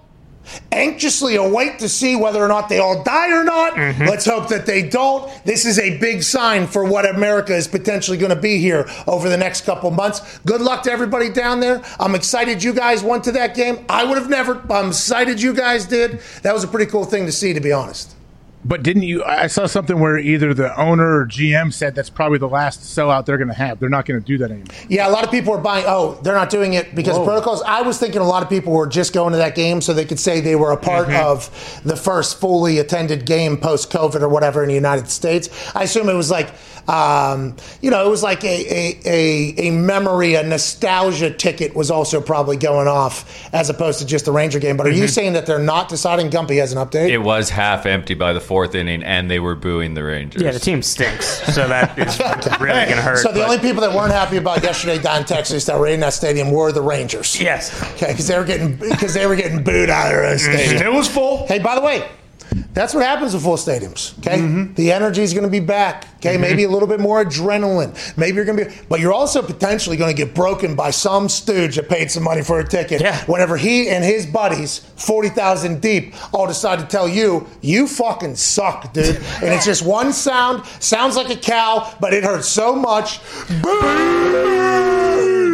anxiously 0.71 1.35
await 1.35 1.79
to 1.79 1.89
see 1.89 2.15
whether 2.15 2.43
or 2.43 2.47
not 2.47 2.69
they 2.69 2.79
all 2.79 3.03
die 3.03 3.31
or 3.31 3.43
not. 3.43 3.73
Mm-hmm. 3.73 4.03
Let's 4.03 4.25
hope 4.25 4.49
that 4.49 4.65
they 4.65 4.87
don't. 4.87 5.31
This 5.45 5.65
is 5.65 5.79
a 5.79 5.97
big 5.99 6.23
sign 6.23 6.67
for 6.67 6.85
what 6.85 7.09
America 7.09 7.55
is 7.55 7.67
potentially 7.67 8.17
going 8.17 8.33
to 8.33 8.41
be 8.41 8.57
here 8.57 8.89
over 9.07 9.29
the 9.29 9.37
next 9.37 9.61
couple 9.61 9.91
months. 9.91 10.39
Good 10.39 10.61
luck 10.61 10.83
to 10.83 10.91
everybody 10.91 11.29
down 11.29 11.59
there. 11.59 11.81
I'm 11.99 12.15
excited 12.15 12.63
you 12.63 12.73
guys 12.73 13.03
went 13.03 13.23
to 13.25 13.31
that 13.33 13.55
game. 13.55 13.85
I 13.89 14.03
would 14.03 14.17
have 14.17 14.29
never. 14.29 14.55
but 14.55 14.83
I'm 14.83 14.89
excited 14.89 15.41
you 15.41 15.53
guys 15.53 15.85
did. 15.85 16.19
That 16.41 16.53
was 16.53 16.63
a 16.63 16.67
pretty 16.67 16.89
cool 16.89 17.05
thing 17.05 17.25
to 17.25 17.31
see, 17.31 17.53
to 17.53 17.61
be 17.61 17.71
honest. 17.71 18.16
But 18.67 18.83
didn't 18.83 19.03
you? 19.03 19.23
I 19.23 19.47
saw 19.47 19.65
something 19.65 19.99
where 19.99 20.17
either 20.17 20.53
the 20.53 20.77
owner 20.77 21.21
or 21.21 21.25
GM 21.25 21.71
said 21.71 21.95
that's 21.95 22.09
probably 22.09 22.37
the 22.37 22.49
last 22.49 22.81
sellout 22.81 23.25
they're 23.25 23.37
going 23.37 23.47
to 23.47 23.53
have. 23.53 23.79
They're 23.79 23.87
not 23.87 24.05
going 24.05 24.19
to 24.19 24.25
do 24.25 24.37
that 24.39 24.51
anymore. 24.51 24.75
Yeah, 24.89 25.07
a 25.07 25.11
lot 25.11 25.23
of 25.23 25.31
people 25.31 25.53
are 25.53 25.61
buying. 25.61 25.85
Oh, 25.87 26.19
they're 26.21 26.35
not 26.35 26.49
doing 26.49 26.73
it 26.73 26.93
because 26.93 27.17
Whoa. 27.17 27.23
protocols. 27.23 27.61
I 27.61 27.81
was 27.81 27.97
thinking 27.97 28.19
a 28.19 28.27
lot 28.27 28.43
of 28.43 28.49
people 28.49 28.73
were 28.73 28.87
just 28.87 29.13
going 29.13 29.31
to 29.31 29.37
that 29.37 29.55
game 29.55 29.79
so 29.79 29.93
they 29.93 30.03
could 30.03 30.19
say 30.19 30.41
they 30.41 30.57
were 30.57 30.71
a 30.71 30.77
part 30.77 31.07
mm-hmm. 31.07 31.25
of 31.25 31.81
the 31.85 31.95
first 31.95 32.39
fully 32.41 32.79
attended 32.79 33.25
game 33.25 33.55
post 33.55 33.89
COVID 33.89 34.21
or 34.21 34.27
whatever 34.27 34.63
in 34.63 34.67
the 34.67 34.75
United 34.75 35.09
States. 35.09 35.49
I 35.73 35.83
assume 35.83 36.09
it 36.09 36.13
was 36.13 36.29
like, 36.29 36.49
um, 36.87 37.55
you 37.81 37.91
know, 37.91 38.05
it 38.05 38.09
was 38.09 38.23
like 38.23 38.43
a, 38.43 38.47
a, 38.47 38.99
a, 39.05 39.67
a 39.67 39.71
memory, 39.71 40.35
a 40.35 40.43
nostalgia 40.43 41.31
ticket 41.31 41.75
was 41.75 41.91
also 41.91 42.21
probably 42.21 42.57
going 42.57 42.87
off 42.87 43.53
as 43.53 43.69
opposed 43.69 43.99
to 43.99 44.05
just 44.05 44.25
the 44.25 44.31
Ranger 44.31 44.59
game. 44.59 44.77
But 44.77 44.87
are 44.87 44.91
you 44.91 45.07
saying 45.07 45.33
that 45.33 45.45
they're 45.45 45.59
not 45.59 45.89
deciding? 45.89 46.29
Gumpy 46.29 46.59
has 46.59 46.71
an 46.73 46.77
update. 46.77 47.09
It 47.09 47.17
was 47.19 47.49
half 47.49 47.85
empty 47.85 48.13
by 48.13 48.33
the 48.33 48.39
fourth 48.39 48.75
inning, 48.75 49.03
and 49.03 49.29
they 49.29 49.39
were 49.39 49.55
booing 49.55 49.93
the 49.93 50.03
Rangers. 50.03 50.41
Yeah, 50.41 50.51
the 50.51 50.59
team 50.59 50.81
stinks, 50.81 51.25
so 51.53 51.67
that 51.67 51.97
is 51.97 52.19
really 52.59 52.85
going 52.85 52.95
to 52.97 53.01
hurt. 53.01 53.17
So 53.19 53.31
the 53.31 53.39
but- 53.39 53.49
only 53.49 53.59
people 53.59 53.81
that 53.81 53.93
weren't 53.93 54.13
happy 54.13 54.37
about 54.37 54.63
yesterday 54.63 55.01
down 55.01 55.19
in 55.19 55.25
Texas 55.25 55.65
that 55.65 55.79
were 55.79 55.87
in 55.87 55.99
that 56.01 56.13
stadium 56.13 56.51
were 56.51 56.71
the 56.71 56.81
Rangers. 56.81 57.39
Yes. 57.39 57.81
Okay, 57.93 58.07
because 58.11 58.27
they 58.27 58.37
were 58.37 58.45
getting 58.45 58.75
because 58.77 59.13
they 59.13 59.25
were 59.27 59.35
getting 59.35 59.63
booed 59.63 59.89
out 59.89 60.07
of 60.07 60.11
their 60.13 60.25
own 60.25 60.37
stadium. 60.37 60.81
It 60.81 60.93
was 60.93 61.07
full. 61.07 61.45
Hey, 61.47 61.59
by 61.59 61.75
the 61.75 61.81
way, 61.81 62.07
that's 62.73 62.93
what 62.93 63.03
happens 63.03 63.33
with 63.33 63.43
full 63.43 63.55
stadiums. 63.55 64.17
Okay, 64.19 64.71
the 64.75 64.91
energy 64.91 65.21
is 65.21 65.33
going 65.33 65.45
to 65.45 65.49
be 65.49 65.59
back. 65.59 66.07
Okay, 66.17 66.33
mm-hmm. 66.33 66.41
maybe 66.41 66.63
a 66.63 66.69
little 66.69 66.87
bit 66.87 66.99
more 66.99 67.23
adrenaline. 67.23 68.17
Maybe 68.17 68.35
you're 68.35 68.45
going 68.45 68.57
to 68.57 68.65
be, 68.65 68.75
but 68.89 68.99
you're 68.99 69.13
also 69.13 69.41
potentially 69.41 69.97
going 69.97 70.15
to 70.15 70.25
get 70.25 70.33
broken 70.33 70.75
by 70.75 70.91
some 70.91 71.29
stooge 71.29 71.75
that 71.75 71.89
paid 71.89 72.11
some 72.11 72.23
money 72.23 72.43
for 72.43 72.59
a 72.59 72.67
ticket. 72.67 73.01
Yeah. 73.01 73.23
Whenever 73.25 73.57
he 73.57 73.89
and 73.89 74.03
his 74.03 74.25
buddies, 74.25 74.79
forty 74.95 75.29
thousand 75.29 75.81
deep, 75.81 76.13
all 76.33 76.47
decide 76.47 76.79
to 76.79 76.85
tell 76.85 77.07
you, 77.07 77.47
you 77.61 77.87
fucking 77.87 78.35
suck, 78.35 78.93
dude. 78.93 79.15
and 79.41 79.53
it's 79.53 79.65
just 79.65 79.85
one 79.85 80.13
sound. 80.13 80.65
Sounds 80.79 81.15
like 81.15 81.29
a 81.29 81.39
cow, 81.39 81.93
but 81.99 82.13
it 82.13 82.23
hurts 82.23 82.47
so 82.47 82.75
much. 82.75 83.17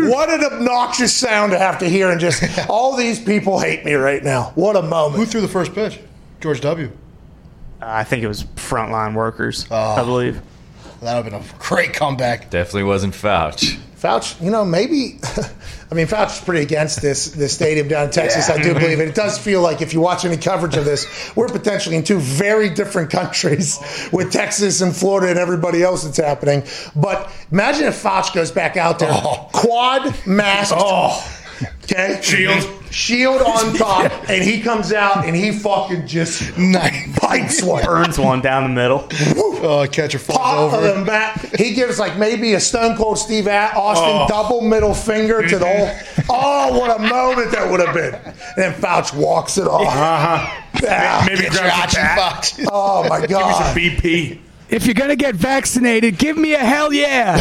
What 0.09 0.29
an 0.29 0.43
obnoxious 0.43 1.15
sound 1.15 1.53
to 1.53 1.59
have 1.59 1.79
to 1.79 1.89
hear, 1.89 2.11
and 2.11 2.19
just 2.19 2.43
all 2.69 2.95
these 2.95 3.19
people 3.19 3.59
hate 3.59 3.85
me 3.85 3.93
right 3.93 4.23
now. 4.23 4.51
What 4.55 4.75
a 4.75 4.81
moment. 4.81 5.15
Who 5.15 5.25
threw 5.25 5.41
the 5.41 5.47
first 5.47 5.73
pitch? 5.73 5.99
George 6.43 6.59
W. 6.59 6.91
Uh, 7.81 7.85
I 7.85 8.03
think 8.03 8.21
it 8.21 8.27
was 8.27 8.43
frontline 8.43 9.13
workers, 9.13 9.65
I 9.71 10.01
oh. 10.01 10.05
believe. 10.05 10.41
That 10.99 11.15
would 11.15 11.31
have 11.31 11.41
been 11.41 11.57
a 11.57 11.59
great 11.59 11.93
comeback. 11.93 12.49
Definitely 12.49 12.83
wasn't 12.83 13.13
Fouch. 13.13 13.77
Fouch, 13.95 14.41
you 14.43 14.51
know, 14.51 14.65
maybe. 14.65 15.19
I 15.91 15.95
mean, 15.95 16.05
Fouch 16.05 16.37
is 16.37 16.43
pretty 16.43 16.61
against 16.61 17.01
this 17.01 17.27
this 17.27 17.53
stadium 17.53 17.87
down 17.87 18.07
in 18.07 18.11
Texas. 18.11 18.49
I 18.49 18.61
do 18.61 18.73
believe 18.73 18.99
it. 18.99 19.07
It 19.07 19.15
does 19.15 19.37
feel 19.37 19.61
like 19.61 19.81
if 19.81 19.93
you 19.93 20.01
watch 20.01 20.25
any 20.25 20.35
coverage 20.35 20.75
of 20.75 20.83
this, 20.83 21.33
we're 21.33 21.47
potentially 21.47 21.95
in 21.95 22.03
two 22.03 22.19
very 22.19 22.69
different 22.69 23.09
countries 23.09 23.79
with 24.11 24.33
Texas 24.33 24.81
and 24.81 24.93
Florida 24.93 25.29
and 25.29 25.39
everybody 25.39 25.81
else 25.81 26.03
that's 26.03 26.17
happening. 26.17 26.63
But 26.93 27.31
imagine 27.53 27.85
if 27.87 28.03
Fouch 28.03 28.33
goes 28.33 28.51
back 28.51 28.75
out 28.75 28.99
there, 28.99 29.11
oh. 29.13 29.47
quad 29.53 30.13
masked, 30.27 30.75
oh. 30.77 31.39
Okay, 31.83 32.19
Shield. 32.21 32.63
shield 32.91 33.41
on 33.41 33.73
top, 33.77 34.11
and 34.29 34.43
he 34.43 34.61
comes 34.61 34.93
out 34.93 35.25
and 35.25 35.35
he 35.35 35.51
fucking 35.51 36.07
just 36.07 36.57
Nice. 36.57 37.19
bites 37.19 37.61
one. 37.63 37.83
Burns 37.85 38.17
one 38.17 38.41
down 38.41 38.63
the 38.63 38.69
middle. 38.69 39.07
Oh, 39.65 39.87
catcher 39.91 40.19
falls 40.19 40.37
Pop 40.39 40.55
of 40.55 40.73
over. 40.73 40.87
them 40.87 41.05
back. 41.05 41.55
He 41.57 41.73
gives 41.73 41.99
like 41.99 42.17
maybe 42.17 42.53
a 42.53 42.59
Stone 42.59 42.95
Cold 42.97 43.17
Steve 43.17 43.47
Austin 43.47 44.09
Oh. 44.09 44.25
double 44.27 44.61
middle 44.61 44.93
finger 44.93 45.45
to 45.47 45.59
the 45.59 45.65
whole. 45.67 45.89
Oh, 46.29 46.79
what 46.79 46.89
a 46.97 46.99
moment 47.03 47.51
that 47.51 47.69
would 47.69 47.81
have 47.81 47.93
been! 47.93 48.15
And 48.15 48.33
then 48.55 48.73
Fouch 48.73 49.13
walks 49.13 49.57
it 49.57 49.67
off. 49.67 49.81
Uh-huh. 49.85 50.61
Ah, 50.87 51.23
Maybe 51.27 51.41
Get 51.41 51.53
your 51.53 51.61
grab 51.63 51.89
bat. 51.91 52.59
Oh 52.71 53.03
my 53.09 53.25
God. 53.25 53.27
Give 53.27 53.37
me 53.37 53.53
some 53.53 53.63
god! 53.63 53.75
BP. 53.75 54.39
If 54.69 54.85
you're 54.85 54.93
gonna 54.95 55.17
get 55.17 55.35
vaccinated, 55.35 56.17
give 56.17 56.37
me 56.37 56.53
a 56.53 56.59
hell 56.59 56.93
yeah. 56.93 57.35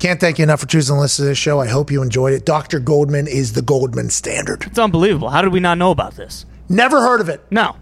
Can't 0.00 0.18
thank 0.18 0.38
you 0.38 0.42
enough 0.44 0.60
for 0.60 0.66
choosing 0.66 0.96
to 0.96 1.00
listen 1.00 1.24
to 1.24 1.28
this 1.28 1.38
show. 1.38 1.60
I 1.60 1.68
hope 1.68 1.90
you 1.90 2.02
enjoyed 2.02 2.32
it. 2.32 2.44
Dr. 2.46 2.80
Goldman 2.80 3.26
is 3.28 3.52
the 3.52 3.62
Goldman 3.62 4.10
standard. 4.10 4.64
It's 4.66 4.78
unbelievable. 4.78 5.28
How 5.28 5.42
did 5.42 5.52
we 5.52 5.60
not 5.60 5.78
know 5.78 5.90
about 5.90 6.16
this? 6.16 6.46
Never 6.68 7.00
heard 7.02 7.20
of 7.20 7.28
it. 7.28 7.44
No, 7.50 7.76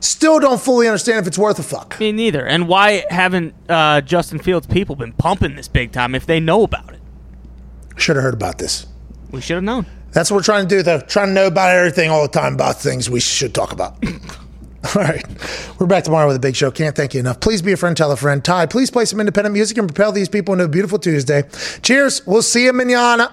Still 0.00 0.38
don't 0.38 0.60
fully 0.60 0.86
understand 0.86 1.18
if 1.20 1.26
it's 1.26 1.38
worth 1.38 1.58
a 1.58 1.62
fuck. 1.62 1.98
me 1.98 2.12
neither. 2.12 2.46
And 2.46 2.68
why 2.68 3.04
haven't 3.10 3.54
uh, 3.68 4.02
Justin 4.02 4.38
Fields 4.38 4.66
people 4.66 4.94
been 4.94 5.12
pumping 5.12 5.56
this 5.56 5.68
big 5.68 5.90
time 5.90 6.14
if 6.14 6.26
they 6.26 6.38
know 6.38 6.62
about 6.62 6.92
it? 6.92 7.00
Should 7.96 8.16
have 8.16 8.22
heard 8.22 8.34
about 8.34 8.58
this. 8.58 8.86
We 9.30 9.40
should 9.40 9.54
have 9.56 9.64
known. 9.64 9.86
That's 10.12 10.30
what 10.30 10.36
we're 10.36 10.42
trying 10.44 10.68
to 10.68 10.76
do, 10.76 10.82
though. 10.82 11.00
Trying 11.00 11.28
to 11.28 11.32
know 11.32 11.46
about 11.48 11.74
everything 11.74 12.10
all 12.10 12.22
the 12.22 12.28
time 12.28 12.54
about 12.54 12.76
things 12.80 13.10
we 13.10 13.20
should 13.20 13.54
talk 13.54 13.72
about. 13.72 13.96
all 14.94 15.02
right. 15.02 15.24
We're 15.78 15.86
back 15.86 16.04
tomorrow 16.04 16.26
with 16.26 16.36
a 16.36 16.40
big 16.40 16.54
show. 16.54 16.70
Can't 16.70 16.94
thank 16.94 17.14
you 17.14 17.20
enough. 17.20 17.40
Please 17.40 17.62
be 17.62 17.72
a 17.72 17.76
friend, 17.76 17.96
tell 17.96 18.12
a 18.12 18.16
friend. 18.16 18.44
Ty, 18.44 18.66
please 18.66 18.90
play 18.90 19.04
some 19.04 19.20
independent 19.20 19.52
music 19.54 19.78
and 19.78 19.88
propel 19.88 20.12
these 20.12 20.28
people 20.28 20.54
into 20.54 20.64
a 20.64 20.68
beautiful 20.68 20.98
Tuesday. 20.98 21.44
Cheers. 21.82 22.26
We'll 22.26 22.42
see 22.42 22.64
you 22.64 22.72
manana. 22.72 23.32